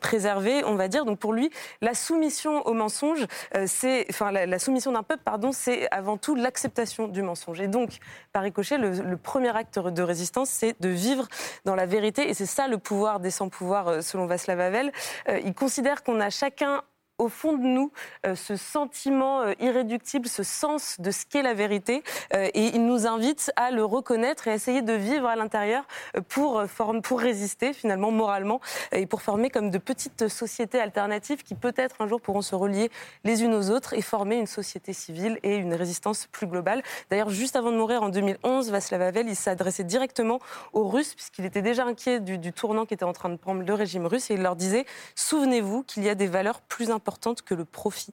préservée, 0.00 0.64
on 0.64 0.74
va 0.74 0.88
dire. 0.88 1.04
Donc 1.04 1.18
pour 1.18 1.32
lui, 1.32 1.50
la 1.80 1.94
soumission 1.94 2.66
au 2.66 2.72
mensonge 2.72 2.99
euh, 3.02 3.64
c'est, 3.66 4.06
enfin, 4.10 4.30
la, 4.30 4.58
soumission 4.58 4.92
d'un 4.92 5.02
peuple, 5.02 5.22
pardon, 5.24 5.52
c'est 5.52 5.90
avant 5.90 6.16
tout 6.16 6.34
l'acceptation 6.34 7.08
du 7.08 7.22
mensonge. 7.22 7.60
Et 7.60 7.68
donc, 7.68 7.98
par 8.32 8.42
ricochet, 8.42 8.78
le, 8.78 9.16
premier 9.16 9.54
acte 9.56 9.78
de 9.78 10.02
résistance, 10.02 10.50
c'est 10.50 10.80
de 10.80 10.88
vivre 10.88 11.28
dans 11.64 11.74
la 11.74 11.86
vérité. 11.86 12.28
Et 12.28 12.34
c'est 12.34 12.46
ça 12.46 12.68
le 12.68 12.78
pouvoir 12.78 13.20
des 13.20 13.30
sans-pouvoirs, 13.30 13.88
euh, 13.88 14.00
selon 14.00 14.26
Václav 14.26 14.60
Havel. 14.60 14.92
Euh, 15.28 15.40
il 15.44 15.54
considère 15.54 16.02
qu'on 16.02 16.20
a 16.20 16.30
chacun 16.30 16.82
au 17.20 17.28
fond 17.28 17.52
de 17.52 17.62
nous 17.62 17.92
euh, 18.26 18.34
ce 18.34 18.56
sentiment 18.56 19.42
euh, 19.42 19.52
irréductible, 19.60 20.26
ce 20.26 20.42
sens 20.42 20.96
de 21.00 21.10
ce 21.10 21.26
qu'est 21.26 21.42
la 21.42 21.54
vérité. 21.54 22.02
Euh, 22.34 22.48
et 22.54 22.68
il 22.68 22.86
nous 22.86 23.06
invite 23.06 23.52
à 23.56 23.70
le 23.70 23.84
reconnaître 23.84 24.48
et 24.48 24.52
à 24.52 24.54
essayer 24.54 24.82
de 24.82 24.94
vivre 24.94 25.28
à 25.28 25.36
l'intérieur 25.36 25.84
pour, 26.28 26.62
résister 27.10 27.72
finalement 27.72 28.10
moralement 28.10 28.60
et 28.92 29.04
pour 29.04 29.20
former 29.20 29.50
comme 29.50 29.70
de 29.70 29.78
petites 29.78 30.28
sociétés 30.28 30.80
alternatives 30.80 31.42
qui 31.42 31.54
peut-être 31.54 31.96
un 32.00 32.06
jour 32.06 32.20
pourront 32.20 32.40
se 32.40 32.54
relier 32.54 32.90
les 33.24 33.42
unes 33.42 33.54
aux 33.54 33.70
autres 33.70 33.92
et 33.94 34.00
former 34.00 34.36
une 34.36 34.46
société 34.46 34.92
civile 34.92 35.38
et 35.42 35.56
une 35.56 35.74
résistance 35.74 36.26
plus 36.26 36.46
globale. 36.46 36.82
D'ailleurs, 37.10 37.28
juste 37.28 37.56
avant 37.56 37.72
de 37.72 37.76
mourir 37.76 38.02
en 38.02 38.08
2011, 38.08 38.70
Václav 38.70 39.02
Havel, 39.02 39.28
il 39.28 39.36
s'adressait 39.36 39.84
directement 39.84 40.38
aux 40.72 40.88
Russes 40.88 41.14
puisqu'il 41.14 41.44
était 41.44 41.62
déjà 41.62 41.84
inquiet 41.84 42.20
du, 42.20 42.38
du 42.38 42.52
tournant 42.52 42.86
qui 42.86 42.94
était 42.94 43.04
en 43.04 43.12
train 43.12 43.28
de 43.28 43.36
prendre 43.36 43.62
le 43.62 43.74
régime 43.74 44.06
russe 44.06 44.30
et 44.30 44.34
il 44.34 44.42
leur 44.42 44.56
disait 44.56 44.86
souvenez-vous 45.14 45.82
qu'il 45.82 46.04
y 46.04 46.08
a 46.08 46.14
des 46.14 46.26
valeurs 46.26 46.62
plus 46.62 46.90
importantes 46.90 47.09
que 47.44 47.54
le 47.54 47.64
profit. 47.64 48.12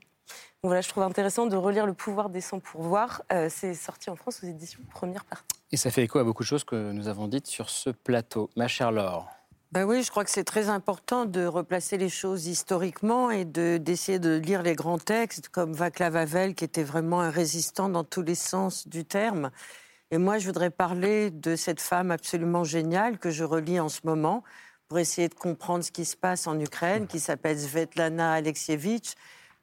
Donc 0.64 0.70
voilà, 0.70 0.82
je 0.82 0.90
trouve 0.90 1.04
intéressant 1.04 1.46
de 1.46 1.56
relire 1.56 1.86
Le 1.86 1.94
pouvoir 1.94 2.30
des 2.30 2.42
sans 2.42 2.60
pourvoir. 2.60 3.22
Euh, 3.32 3.48
c'est 3.50 3.74
sorti 3.74 4.10
en 4.10 4.16
France 4.16 4.44
aux 4.44 4.48
éditions 4.48 4.82
Première 4.92 5.26
Partie. 5.26 5.46
Et 5.72 5.78
ça 5.78 5.92
fait 5.92 6.04
écho 6.04 6.20
à 6.20 6.24
beaucoup 6.24 6.44
de 6.44 6.48
choses 6.48 6.64
que 6.64 6.92
nous 6.92 7.08
avons 7.08 7.28
dites 7.28 7.48
sur 7.48 7.70
ce 7.70 7.90
plateau. 7.90 8.50
Ma 8.56 8.68
chère 8.68 8.92
Laure. 8.92 9.30
Ben 9.74 9.84
oui, 9.84 10.02
je 10.02 10.10
crois 10.10 10.24
que 10.24 10.32
c'est 10.32 10.46
très 10.46 10.70
important 10.70 11.26
de 11.26 11.46
replacer 11.46 11.98
les 11.98 12.08
choses 12.08 12.48
historiquement 12.48 13.32
et 13.32 13.44
d'essayer 13.44 14.18
de, 14.18 14.38
lire 14.38 14.64
les 14.64 14.76
grands 14.76 14.98
textes 14.98 15.50
comme 15.50 15.74
Vaclav 15.74 16.16
Havel, 16.16 16.56
qui 16.56 16.64
était 16.64 16.84
vraiment 16.84 17.20
un 17.20 17.30
résistant 17.30 17.90
dans 17.90 18.06
tous 18.06 18.22
les 18.22 18.36
sens 18.36 18.88
du 18.88 19.04
terme. 19.04 19.52
Et 20.10 20.18
moi, 20.18 20.38
je 20.38 20.46
voudrais 20.46 20.70
parler 20.70 21.32
de 21.32 21.58
cette 21.58 21.82
femme 21.82 22.12
absolument 22.12 22.64
géniale 22.64 23.20
que 23.20 23.30
je 23.30 23.44
relis 23.44 23.82
en 23.82 23.90
ce 23.90 24.00
moment, 24.06 24.42
pour 24.88 25.00
essayer 25.00 25.28
de 25.28 25.34
comprendre 25.34 25.84
ce 25.84 25.92
qui 25.92 26.06
se 26.06 26.16
passe 26.16 26.48
en 26.48 26.60
Ukraine, 26.60 27.08
qui 27.08 27.20
s'appelle 27.20 27.60
Svetlana 27.60 28.34
Alexievitch, 28.34 29.14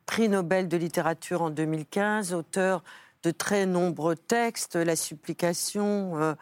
prix 0.06 0.28
Nobel 0.28 0.68
de 0.68 0.76
littérature 0.76 1.42
en 1.42 1.50
2015, 1.50 2.34
auteur 2.34 2.82
de 3.22 3.30
très 3.30 3.64
nombreux 3.64 4.16
textes, 4.16 4.76
La 4.76 4.96
supplication, 4.96 6.18
euh, 6.20 6.34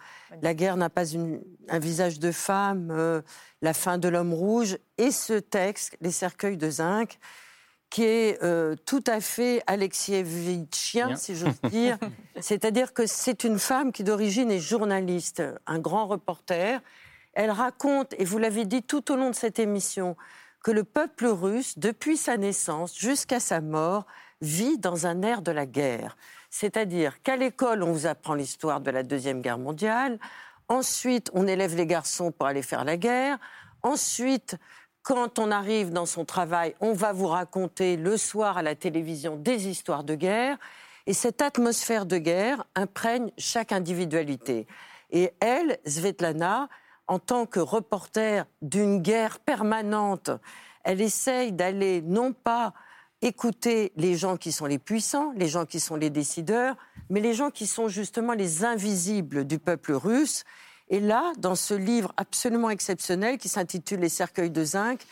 La 0.43 0.53
guerre 0.53 0.77
n'a 0.77 0.91
pas 0.91 1.15
un 1.17 1.79
visage 1.79 2.19
de 2.19 2.33
femme, 2.33 2.89
euh, 2.91 3.23
La 3.63 3.73
fin 3.73 3.99
de 3.99 4.09
l'homme 4.09 4.35
rouge, 4.35 4.79
et 4.99 5.13
ce 5.13 5.35
texte, 5.35 5.97
Les 6.01 6.11
cercueils 6.11 6.57
de 6.57 6.69
zinc, 6.69 7.19
qui 7.89 8.05
est 8.05 8.43
euh, 8.43 8.75
tout 8.85 9.05
à 9.07 9.21
fait 9.21 9.63
alexievitchien, 9.69 11.15
si 11.15 11.37
j'ose 11.37 11.61
dire. 11.71 11.99
C'est-à-dire 12.41 12.95
que 12.95 13.07
c'est 13.07 13.45
une 13.45 13.61
femme 13.61 13.93
qui 13.93 14.03
d'origine 14.03 14.51
est 14.51 14.59
journaliste, 14.59 15.43
un 15.67 15.79
grand 15.79 16.07
reporter, 16.07 16.81
elle 17.33 17.51
raconte, 17.51 18.15
et 18.19 18.25
vous 18.25 18.39
l'avez 18.39 18.65
dit 18.65 18.83
tout 18.83 19.11
au 19.13 19.17
long 19.17 19.31
de 19.31 19.35
cette 19.35 19.59
émission, 19.59 20.17
que 20.63 20.71
le 20.71 20.85
peuple 20.85 21.27
russe, 21.27 21.79
depuis 21.79 22.17
sa 22.17 22.37
naissance 22.37 22.97
jusqu'à 22.97 23.41
sa 23.41 23.61
mort, 23.61 24.07
vit 24.41 24.79
dans 24.79 25.07
un 25.07 25.23
air 25.23 25.43
de 25.43 25.53
la 25.53 25.67
guerre. 25.67 26.17
C'est-à-dire 26.51 27.23
qu'à 27.23 27.37
l'école, 27.37 27.83
on 27.83 27.93
vous 27.93 28.07
apprend 28.07 28.35
l'histoire 28.35 28.81
de 28.81 28.91
la 28.91 29.03
Deuxième 29.03 29.41
Guerre 29.41 29.59
mondiale. 29.59 30.19
Ensuite, 30.69 31.31
on 31.33 31.47
élève 31.47 31.77
les 31.77 31.87
garçons 31.87 32.31
pour 32.31 32.47
aller 32.47 32.63
faire 32.63 32.85
la 32.85 32.97
guerre. 32.97 33.39
Ensuite, 33.83 34.57
quand 35.03 35.39
on 35.39 35.51
arrive 35.51 35.91
dans 35.91 36.07
son 36.07 36.25
travail, 36.25 36.77
on 36.81 36.93
va 36.93 37.13
vous 37.13 37.27
raconter 37.27 37.97
le 37.97 38.17
soir 38.17 38.59
à 38.59 38.63
la 38.63 38.75
télévision 38.75 39.37
des 39.37 39.67
histoires 39.67 40.05
de 40.05 40.15
guerre. 40.15 40.59
Et 41.07 41.15
cette 41.15 41.43
atmosphère 41.43 42.07
de 42.07 42.19
guerre 42.19 42.65
imprègne 42.77 43.33
chaque 43.37 43.73
individualité. 43.73 44.69
Et 45.11 45.33
elle, 45.41 45.79
Svetlana, 45.85 46.69
en 47.13 47.19
tant 47.19 47.45
que 47.45 47.61
reporter 47.61 48.47
d'une 48.63 49.03
guerre 49.03 49.39
permanente, 49.39 50.31
elle 50.83 51.03
essaye 51.03 51.53
d'aller 51.53 52.01
non 52.01 52.33
pas 52.33 52.73
écouter 53.21 53.93
les 53.97 54.15
gens 54.15 54.39
qui 54.39 54.51
sont 54.51 54.65
les 54.65 54.79
puissants, 54.79 55.35
les 55.37 55.47
gens 55.47 55.67
qui 55.67 55.79
sont 55.79 55.97
les 55.97 56.09
décideurs, 56.09 56.75
mais 57.11 57.21
les 57.21 57.35
gens 57.35 57.51
qui 57.51 57.67
sont 57.67 57.87
justement 57.87 58.33
les 58.33 58.65
invisibles 58.65 59.45
du 59.45 59.59
peuple 59.59 59.93
russe. 59.93 60.45
Et 60.89 61.01
là, 61.01 61.35
dans 61.37 61.55
ce 61.55 61.75
livre 61.75 62.15
absolument 62.17 62.71
exceptionnel 62.71 63.37
qui 63.37 63.51
s'intitule 63.51 64.01
Les 64.01 64.09
cercueils 64.09 64.51
de 64.51 64.65
zinc, 64.65 65.03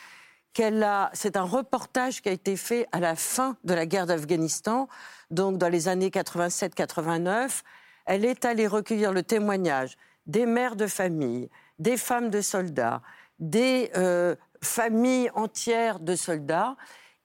c'est 0.55 1.36
un 1.36 1.42
reportage 1.42 2.22
qui 2.22 2.30
a 2.30 2.32
été 2.32 2.57
fait 2.57 2.86
à 2.92 3.01
la 3.01 3.14
fin 3.14 3.59
de 3.64 3.74
la 3.74 3.84
guerre 3.84 4.07
d'Afghanistan, 4.07 4.88
donc 5.30 5.59
dans 5.59 5.68
les 5.68 5.86
années 5.86 6.09
87-89. 6.09 7.61
Elle 8.07 8.24
est 8.24 8.46
allée 8.46 8.66
recueillir 8.66 9.12
le 9.12 9.22
témoignage 9.22 9.98
des 10.26 10.46
mères 10.46 10.76
de 10.76 10.86
famille, 10.86 11.51
des 11.81 11.97
femmes 11.97 12.31
de 12.31 12.41
soldats, 12.41 13.03
des 13.41 13.91
euh, 13.97 14.37
familles 14.62 15.31
entières 15.35 15.99
de 15.99 16.14
soldats. 16.14 16.76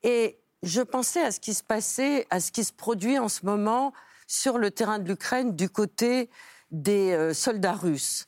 Et 0.01 0.39
je 0.63 0.81
pensais 0.81 1.21
à 1.21 1.31
ce 1.31 1.39
qui 1.39 1.53
se 1.53 1.63
passait, 1.63 2.25
à 2.31 2.39
ce 2.39 2.51
qui 2.51 2.63
se 2.63 2.73
produit 2.73 3.19
en 3.19 3.29
ce 3.29 3.45
moment 3.45 3.93
sur 4.25 4.57
le 4.57 4.71
terrain 4.71 4.97
de 4.97 5.07
l'Ukraine 5.07 5.55
du 5.55 5.69
côté 5.69 6.29
des 6.71 7.11
euh, 7.11 7.33
soldats 7.33 7.73
russes. 7.73 8.25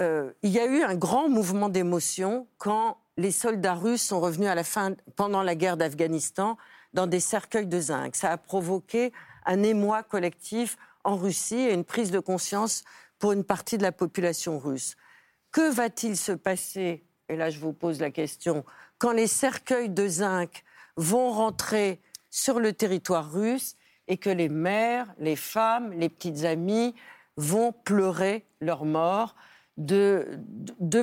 Euh, 0.00 0.30
il 0.42 0.50
y 0.50 0.60
a 0.60 0.66
eu 0.66 0.82
un 0.82 0.94
grand 0.94 1.28
mouvement 1.28 1.68
d'émotion 1.68 2.46
quand 2.58 2.98
les 3.16 3.32
soldats 3.32 3.74
russes 3.74 4.02
sont 4.02 4.20
revenus 4.20 4.48
à 4.48 4.54
la 4.54 4.64
fin, 4.64 4.94
pendant 5.16 5.42
la 5.42 5.54
guerre 5.54 5.76
d'Afghanistan, 5.76 6.56
dans 6.92 7.06
des 7.06 7.20
cercueils 7.20 7.66
de 7.66 7.80
zinc. 7.80 8.14
Ça 8.14 8.30
a 8.30 8.36
provoqué 8.36 9.12
un 9.46 9.62
émoi 9.62 10.02
collectif 10.02 10.76
en 11.04 11.16
Russie 11.16 11.56
et 11.56 11.72
une 11.72 11.84
prise 11.84 12.10
de 12.10 12.20
conscience 12.20 12.84
pour 13.18 13.32
une 13.32 13.44
partie 13.44 13.78
de 13.78 13.82
la 13.82 13.92
population 13.92 14.58
russe. 14.58 14.96
Que 15.52 15.70
va-t-il 15.70 16.16
se 16.16 16.32
passer, 16.32 17.04
et 17.28 17.36
là 17.36 17.50
je 17.50 17.58
vous 17.58 17.72
pose 17.72 18.00
la 18.00 18.10
question, 18.10 18.64
quand 18.98 19.12
les 19.12 19.26
cercueils 19.26 19.90
de 19.90 20.08
zinc 20.08 20.64
vont 20.96 21.30
rentrer 21.30 22.00
sur 22.30 22.58
le 22.58 22.72
territoire 22.72 23.30
russe 23.30 23.76
et 24.08 24.16
que 24.16 24.30
les 24.30 24.48
mères, 24.48 25.14
les 25.18 25.36
femmes, 25.36 25.92
les 25.92 26.08
petites 26.08 26.44
amies 26.44 26.94
vont 27.36 27.72
pleurer 27.72 28.44
leur 28.60 28.84
mort 28.84 29.36
de, 29.76 30.38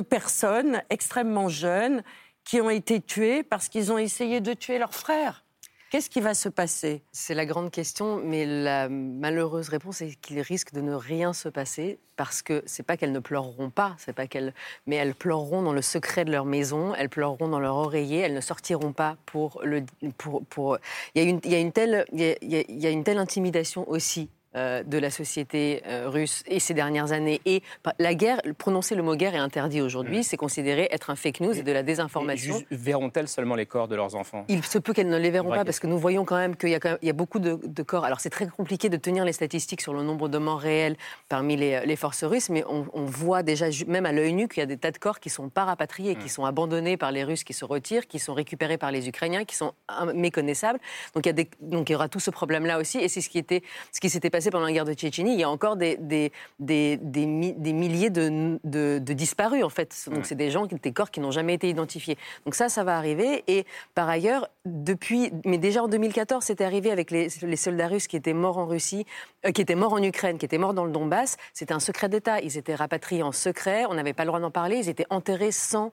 personnes 0.08 0.82
extrêmement 0.90 1.48
jeunes 1.48 2.02
qui 2.44 2.60
ont 2.60 2.70
été 2.70 3.00
tuées 3.00 3.42
parce 3.42 3.68
qu'ils 3.68 3.92
ont 3.92 3.98
essayé 3.98 4.40
de 4.40 4.52
tuer 4.54 4.78
leurs 4.78 4.94
frères? 4.94 5.44
Qu'est-ce 5.90 6.08
qui 6.08 6.20
va 6.20 6.34
se 6.34 6.48
passer? 6.48 7.02
C'est 7.10 7.34
la 7.34 7.44
grande 7.44 7.72
question, 7.72 8.22
mais 8.24 8.46
la 8.46 8.88
malheureuse 8.88 9.68
réponse 9.68 10.00
est 10.02 10.14
qu'il 10.20 10.38
risque 10.40 10.72
de 10.72 10.80
ne 10.80 10.94
rien 10.94 11.32
se 11.32 11.48
passer 11.48 11.98
parce 12.14 12.42
que 12.42 12.62
c'est 12.64 12.84
pas 12.84 12.96
qu'elles 12.96 13.10
ne 13.10 13.18
pleureront 13.18 13.70
pas, 13.70 13.96
c'est 13.98 14.12
pas 14.12 14.28
qu'elles, 14.28 14.54
mais 14.86 14.94
elles 14.94 15.16
pleureront 15.16 15.62
dans 15.62 15.72
le 15.72 15.82
secret 15.82 16.24
de 16.24 16.30
leur 16.30 16.44
maison, 16.44 16.94
elles 16.94 17.08
pleureront 17.08 17.48
dans 17.48 17.58
leur 17.58 17.74
oreiller, 17.74 18.18
elles 18.18 18.34
ne 18.34 18.40
sortiront 18.40 18.92
pas 18.92 19.16
pour 19.26 19.62
le, 19.64 19.84
pour, 20.16 20.44
pour... 20.46 20.78
Il 21.16 21.24
y 21.24 21.26
a 21.26 21.28
une, 21.28 21.40
il 21.42 21.50
y 21.50 21.56
a 21.56 21.58
une 21.58 21.72
telle, 21.72 22.04
il 22.12 22.36
y 22.40 22.86
a, 22.86 22.90
une 22.90 23.02
telle 23.02 23.18
intimidation 23.18 23.88
aussi 23.90 24.30
de 24.54 24.98
la 24.98 25.10
société 25.10 25.82
euh, 25.86 26.08
russe 26.08 26.42
et 26.46 26.58
ces 26.58 26.74
dernières 26.74 27.12
années. 27.12 27.40
Et 27.44 27.62
la 27.98 28.14
guerre, 28.14 28.40
prononcer 28.58 28.94
le 28.94 29.02
mot 29.02 29.14
guerre 29.14 29.34
est 29.34 29.38
interdit 29.38 29.80
aujourd'hui, 29.80 30.20
mm. 30.20 30.22
c'est 30.24 30.36
considéré 30.36 30.88
être 30.90 31.10
un 31.10 31.16
fake 31.16 31.40
news 31.40 31.58
et, 31.58 31.62
de 31.62 31.72
la 31.72 31.82
désinformation. 31.82 32.60
Verront-elles 32.70 33.28
seulement 33.28 33.54
les 33.54 33.66
corps 33.66 33.86
de 33.88 33.94
leurs 33.94 34.14
enfants? 34.16 34.44
Il 34.48 34.64
se 34.64 34.78
peut 34.78 34.92
qu'elles 34.92 35.08
ne 35.08 35.18
les 35.18 35.30
verront 35.30 35.50
pas 35.50 35.64
parce 35.64 35.78
que 35.78 35.86
nous 35.86 35.98
voyons 35.98 36.24
quand 36.24 36.36
même 36.36 36.56
qu'il 36.56 36.70
y, 36.70 36.74
a 36.74 37.12
beaucoup 37.12 37.38
de, 37.38 37.82
corps. 37.82 38.04
Alors 38.04 38.20
c'est 38.20 38.30
très 38.30 38.46
compliqué 38.46 38.88
de 38.88 38.96
tenir 38.96 39.24
les 39.24 39.32
statistiques 39.32 39.80
sur 39.80 39.94
le 39.94 40.02
nombre 40.02 40.28
de 40.28 40.38
morts 40.38 40.60
réels 40.60 40.96
parmi 41.28 41.56
les, 41.56 41.96
forces 41.96 42.24
russes, 42.24 42.50
mais 42.50 42.64
on, 42.68 43.04
voit 43.04 43.42
déjà, 43.42 43.66
même 43.86 44.06
à 44.06 44.12
l'œil 44.12 44.32
nu, 44.32 44.48
qu'il 44.48 44.60
y 44.60 44.62
a 44.62 44.66
des 44.66 44.78
tas 44.78 44.90
de 44.90 44.98
corps 44.98 45.20
qui 45.20 45.30
sont 45.30 45.48
pas 45.48 45.64
rapatriés, 45.64 46.16
qui 46.16 46.26
mm. 46.26 46.28
sont 46.28 46.44
abandonnés 46.44 46.96
par 46.96 47.12
les 47.12 47.24
Russes 47.24 47.44
qui 47.44 47.52
se 47.52 47.64
retirent, 47.64 48.06
qui 48.06 48.18
sont 48.18 48.34
récupérés 48.34 48.78
par 48.78 48.90
les 48.90 49.08
Ukrainiens, 49.08 49.44
qui 49.44 49.56
sont 49.56 49.74
méconnaissables. 50.14 50.80
Donc 51.14 51.26
il 51.26 51.36
y, 51.36 51.40
a 51.40 51.44
donc, 51.60 51.88
il 51.88 51.92
y 51.92 51.94
aura 51.94 52.08
tout 52.08 52.20
ce 52.20 52.30
problème-là 52.30 52.78
aussi. 52.78 52.98
Et 52.98 53.08
c'est 53.08 53.20
ce 53.20 53.28
qui 53.28 53.38
était, 53.38 53.62
ce 53.92 54.00
qui 54.00 54.08
s'était 54.08 54.30
passé 54.30 54.39
pendant 54.48 54.64
la 54.64 54.72
guerre 54.72 54.86
de 54.86 54.94
Tchétchénie, 54.94 55.34
il 55.34 55.40
y 55.40 55.42
a 55.42 55.50
encore 55.50 55.76
des, 55.76 55.96
des, 55.98 56.32
des, 56.58 56.96
des, 56.96 57.26
milliers 57.26 58.08
de, 58.08 58.58
de, 58.64 59.12
disparus, 59.12 59.62
en 59.62 59.68
fait. 59.68 60.08
Donc, 60.10 60.24
c'est 60.24 60.34
des 60.34 60.50
gens, 60.50 60.66
des 60.66 60.92
corps 60.92 61.10
qui 61.10 61.20
n'ont 61.20 61.30
jamais 61.30 61.52
été 61.52 61.68
identifiés. 61.68 62.16
Donc, 62.46 62.54
ça, 62.54 62.70
ça 62.70 62.82
va 62.84 62.96
arriver. 62.96 63.44
Et 63.48 63.66
par 63.94 64.08
ailleurs, 64.08 64.48
depuis, 64.64 65.30
mais 65.44 65.58
déjà 65.58 65.82
en 65.82 65.88
2014, 65.88 66.42
c'était 66.42 66.64
arrivé 66.64 66.90
avec 66.90 67.10
les, 67.10 67.28
les, 67.42 67.56
soldats 67.56 67.88
russes 67.88 68.06
qui 68.06 68.16
étaient 68.16 68.32
morts 68.32 68.56
en 68.56 68.66
Russie, 68.66 69.04
euh, 69.44 69.50
qui 69.50 69.60
étaient 69.60 69.74
morts 69.74 69.92
en 69.92 70.02
Ukraine, 70.02 70.38
qui 70.38 70.46
étaient 70.46 70.58
morts 70.58 70.74
dans 70.74 70.84
le 70.86 70.92
Donbass. 70.92 71.36
C'était 71.52 71.74
un 71.74 71.80
secret 71.80 72.08
d'État. 72.08 72.40
Ils 72.40 72.56
étaient 72.56 72.74
rapatriés 72.74 73.22
en 73.22 73.32
secret. 73.32 73.84
On 73.90 73.94
n'avait 73.94 74.14
pas 74.14 74.24
le 74.24 74.28
droit 74.28 74.40
d'en 74.40 74.50
parler. 74.50 74.78
Ils 74.78 74.88
étaient 74.88 75.06
enterrés 75.10 75.52
sans 75.52 75.92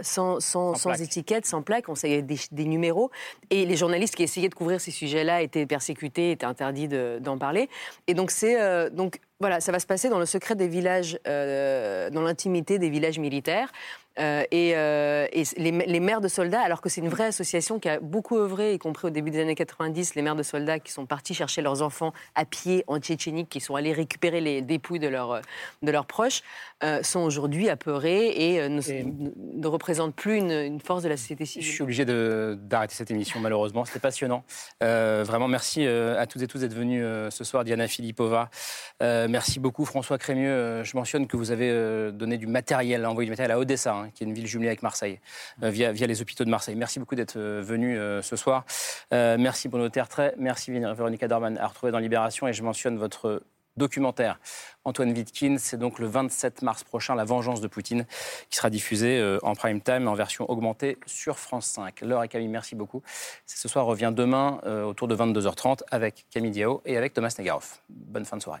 sans, 0.00 0.40
sans, 0.40 0.74
sans, 0.74 1.00
étiquette, 1.00 1.46
sans 1.46 1.62
plaque, 1.62 1.88
on 1.88 1.94
savait 1.94 2.22
des, 2.22 2.36
des, 2.52 2.64
numéros. 2.64 3.10
Et 3.50 3.64
les 3.64 3.76
journalistes 3.76 4.14
qui 4.14 4.22
essayaient 4.22 4.48
de 4.48 4.54
couvrir 4.54 4.80
ces 4.80 4.90
sujets-là 4.90 5.42
étaient 5.42 5.66
persécutés, 5.66 6.32
étaient 6.32 6.46
interdits 6.46 6.88
d'en 6.88 7.38
parler. 7.38 7.68
Et 8.06 8.14
donc, 8.14 8.30
c'est. 8.30 8.60
Euh, 8.60 8.90
donc, 8.90 9.20
voilà, 9.40 9.60
ça 9.60 9.72
va 9.72 9.78
se 9.78 9.86
passer 9.86 10.10
dans 10.10 10.18
le 10.18 10.26
secret 10.26 10.54
des 10.54 10.68
villages, 10.68 11.18
euh, 11.26 12.10
dans 12.10 12.20
l'intimité 12.20 12.78
des 12.78 12.90
villages 12.90 13.18
militaires. 13.18 13.72
Euh, 14.20 14.44
et, 14.50 14.72
euh, 14.74 15.26
les, 15.56 15.70
les, 15.70 16.00
mères 16.00 16.20
de 16.20 16.28
soldats, 16.28 16.60
alors 16.60 16.80
que 16.80 16.88
c'est 16.88 17.00
une 17.00 17.08
vraie 17.08 17.26
association 17.26 17.78
qui 17.78 17.88
a 17.88 18.00
beaucoup 18.00 18.38
œuvré, 18.38 18.74
y 18.74 18.78
compris 18.78 19.08
au 19.08 19.10
début 19.10 19.30
des 19.30 19.40
années 19.40 19.54
90, 19.54 20.14
les 20.14 20.22
mères 20.22 20.36
de 20.36 20.42
soldats 20.42 20.78
qui 20.78 20.92
sont 20.92 21.06
partis 21.06 21.34
chercher 21.34 21.62
leurs 21.62 21.82
enfants 21.82 22.12
à 22.34 22.44
pied 22.44 22.84
en 22.86 22.98
Tchétchénie, 22.98 23.46
qui 23.46 23.60
sont 23.60 23.74
allés 23.76 23.92
récupérer 23.92 24.40
les 24.40 24.62
dépouilles 24.62 24.98
de, 24.98 25.08
leur, 25.08 25.40
de 25.82 25.90
leurs 25.90 26.06
proches, 26.06 26.42
euh, 26.82 27.02
sont 27.02 27.20
aujourd'hui 27.20 27.68
apeurées 27.68 28.54
et, 28.54 28.68
ne, 28.68 28.80
ne, 28.80 29.66
représentent 29.66 30.14
plus 30.14 30.36
une, 30.36 30.80
force 30.80 31.02
de 31.02 31.08
la 31.08 31.16
société 31.16 31.44
civile. 31.44 31.68
Je 31.68 31.72
suis 31.72 31.82
obligé 31.82 32.04
d'arrêter 32.04 32.94
cette 32.94 33.10
émission, 33.10 33.40
malheureusement. 33.40 33.84
C'était 33.84 34.00
passionnant. 34.00 34.44
vraiment, 34.80 35.48
merci 35.48 35.86
à 35.86 36.26
toutes 36.26 36.42
et 36.42 36.46
tous 36.46 36.60
d'être 36.60 36.74
venus 36.74 37.04
ce 37.30 37.44
soir. 37.44 37.64
Diana 37.64 37.86
Filipova, 37.86 38.50
merci 39.00 39.60
beaucoup. 39.60 39.84
François 39.84 40.18
Crémieux, 40.18 40.82
je 40.84 40.96
mentionne 40.96 41.26
que 41.26 41.36
vous 41.36 41.50
avez 41.50 42.12
donné 42.12 42.38
du 42.38 42.46
matériel, 42.46 43.04
envoyé 43.06 43.26
du 43.26 43.30
matériel 43.30 43.52
à 43.52 43.58
Odessa 43.58 43.90
Hein, 44.00 44.09
qui 44.10 44.24
est 44.24 44.26
une 44.26 44.34
ville 44.34 44.46
jumelée 44.46 44.68
avec 44.68 44.82
Marseille, 44.82 45.20
euh, 45.62 45.70
via, 45.70 45.92
les 45.92 46.22
hôpitaux 46.22 46.44
de 46.44 46.50
Marseille. 46.50 46.74
Merci 46.76 46.98
beaucoup 46.98 47.14
d'être 47.14 47.36
euh, 47.36 47.62
venu 47.62 47.98
euh, 47.98 48.22
ce 48.22 48.36
soir. 48.36 48.64
merci 49.10 49.68
Bruno 49.68 49.88
Tertrais, 49.88 50.34
merci 50.38 50.70
Véronica 50.70 51.28
Dorman 51.28 51.58
à 51.58 51.66
retrouver 51.66 51.92
dans 51.92 51.98
Libération 51.98 52.46
et 52.48 52.52
je 52.52 52.62
mentionne 52.62 52.96
votre 52.96 53.42
documentaire 53.76 54.38
Antoine 54.84 55.12
Wittkin. 55.12 55.56
C'est 55.58 55.78
donc 55.78 55.98
le 55.98 56.06
27 56.06 56.62
mars 56.62 56.84
prochain, 56.84 57.14
La 57.14 57.24
vengeance 57.24 57.60
de 57.60 57.68
Poutine, 57.68 58.04
qui 58.50 58.56
sera 58.56 58.68
diffusé 58.68 59.38
en 59.42 59.54
prime 59.54 59.80
time 59.80 60.08
en 60.08 60.14
version 60.14 60.50
augmentée 60.50 60.98
sur 61.06 61.38
France 61.38 61.66
5. 61.66 62.00
Laure 62.02 62.24
et 62.24 62.28
Camille, 62.28 62.48
merci 62.48 62.74
beaucoup. 62.74 63.02
Ce 63.46 63.68
soir 63.68 63.86
revient 63.86 64.12
demain 64.14 64.60
autour 64.86 65.08
de 65.08 65.16
22h30 65.16 65.80
avec 65.90 66.26
Camille 66.30 66.50
Diao 66.50 66.82
et 66.84 66.96
avec 66.96 67.14
Thomas 67.14 67.34
Negaroff. 67.38 67.82
Bonne 67.88 68.24
fin 68.24 68.36
de 68.36 68.42
soirée. 68.42 68.60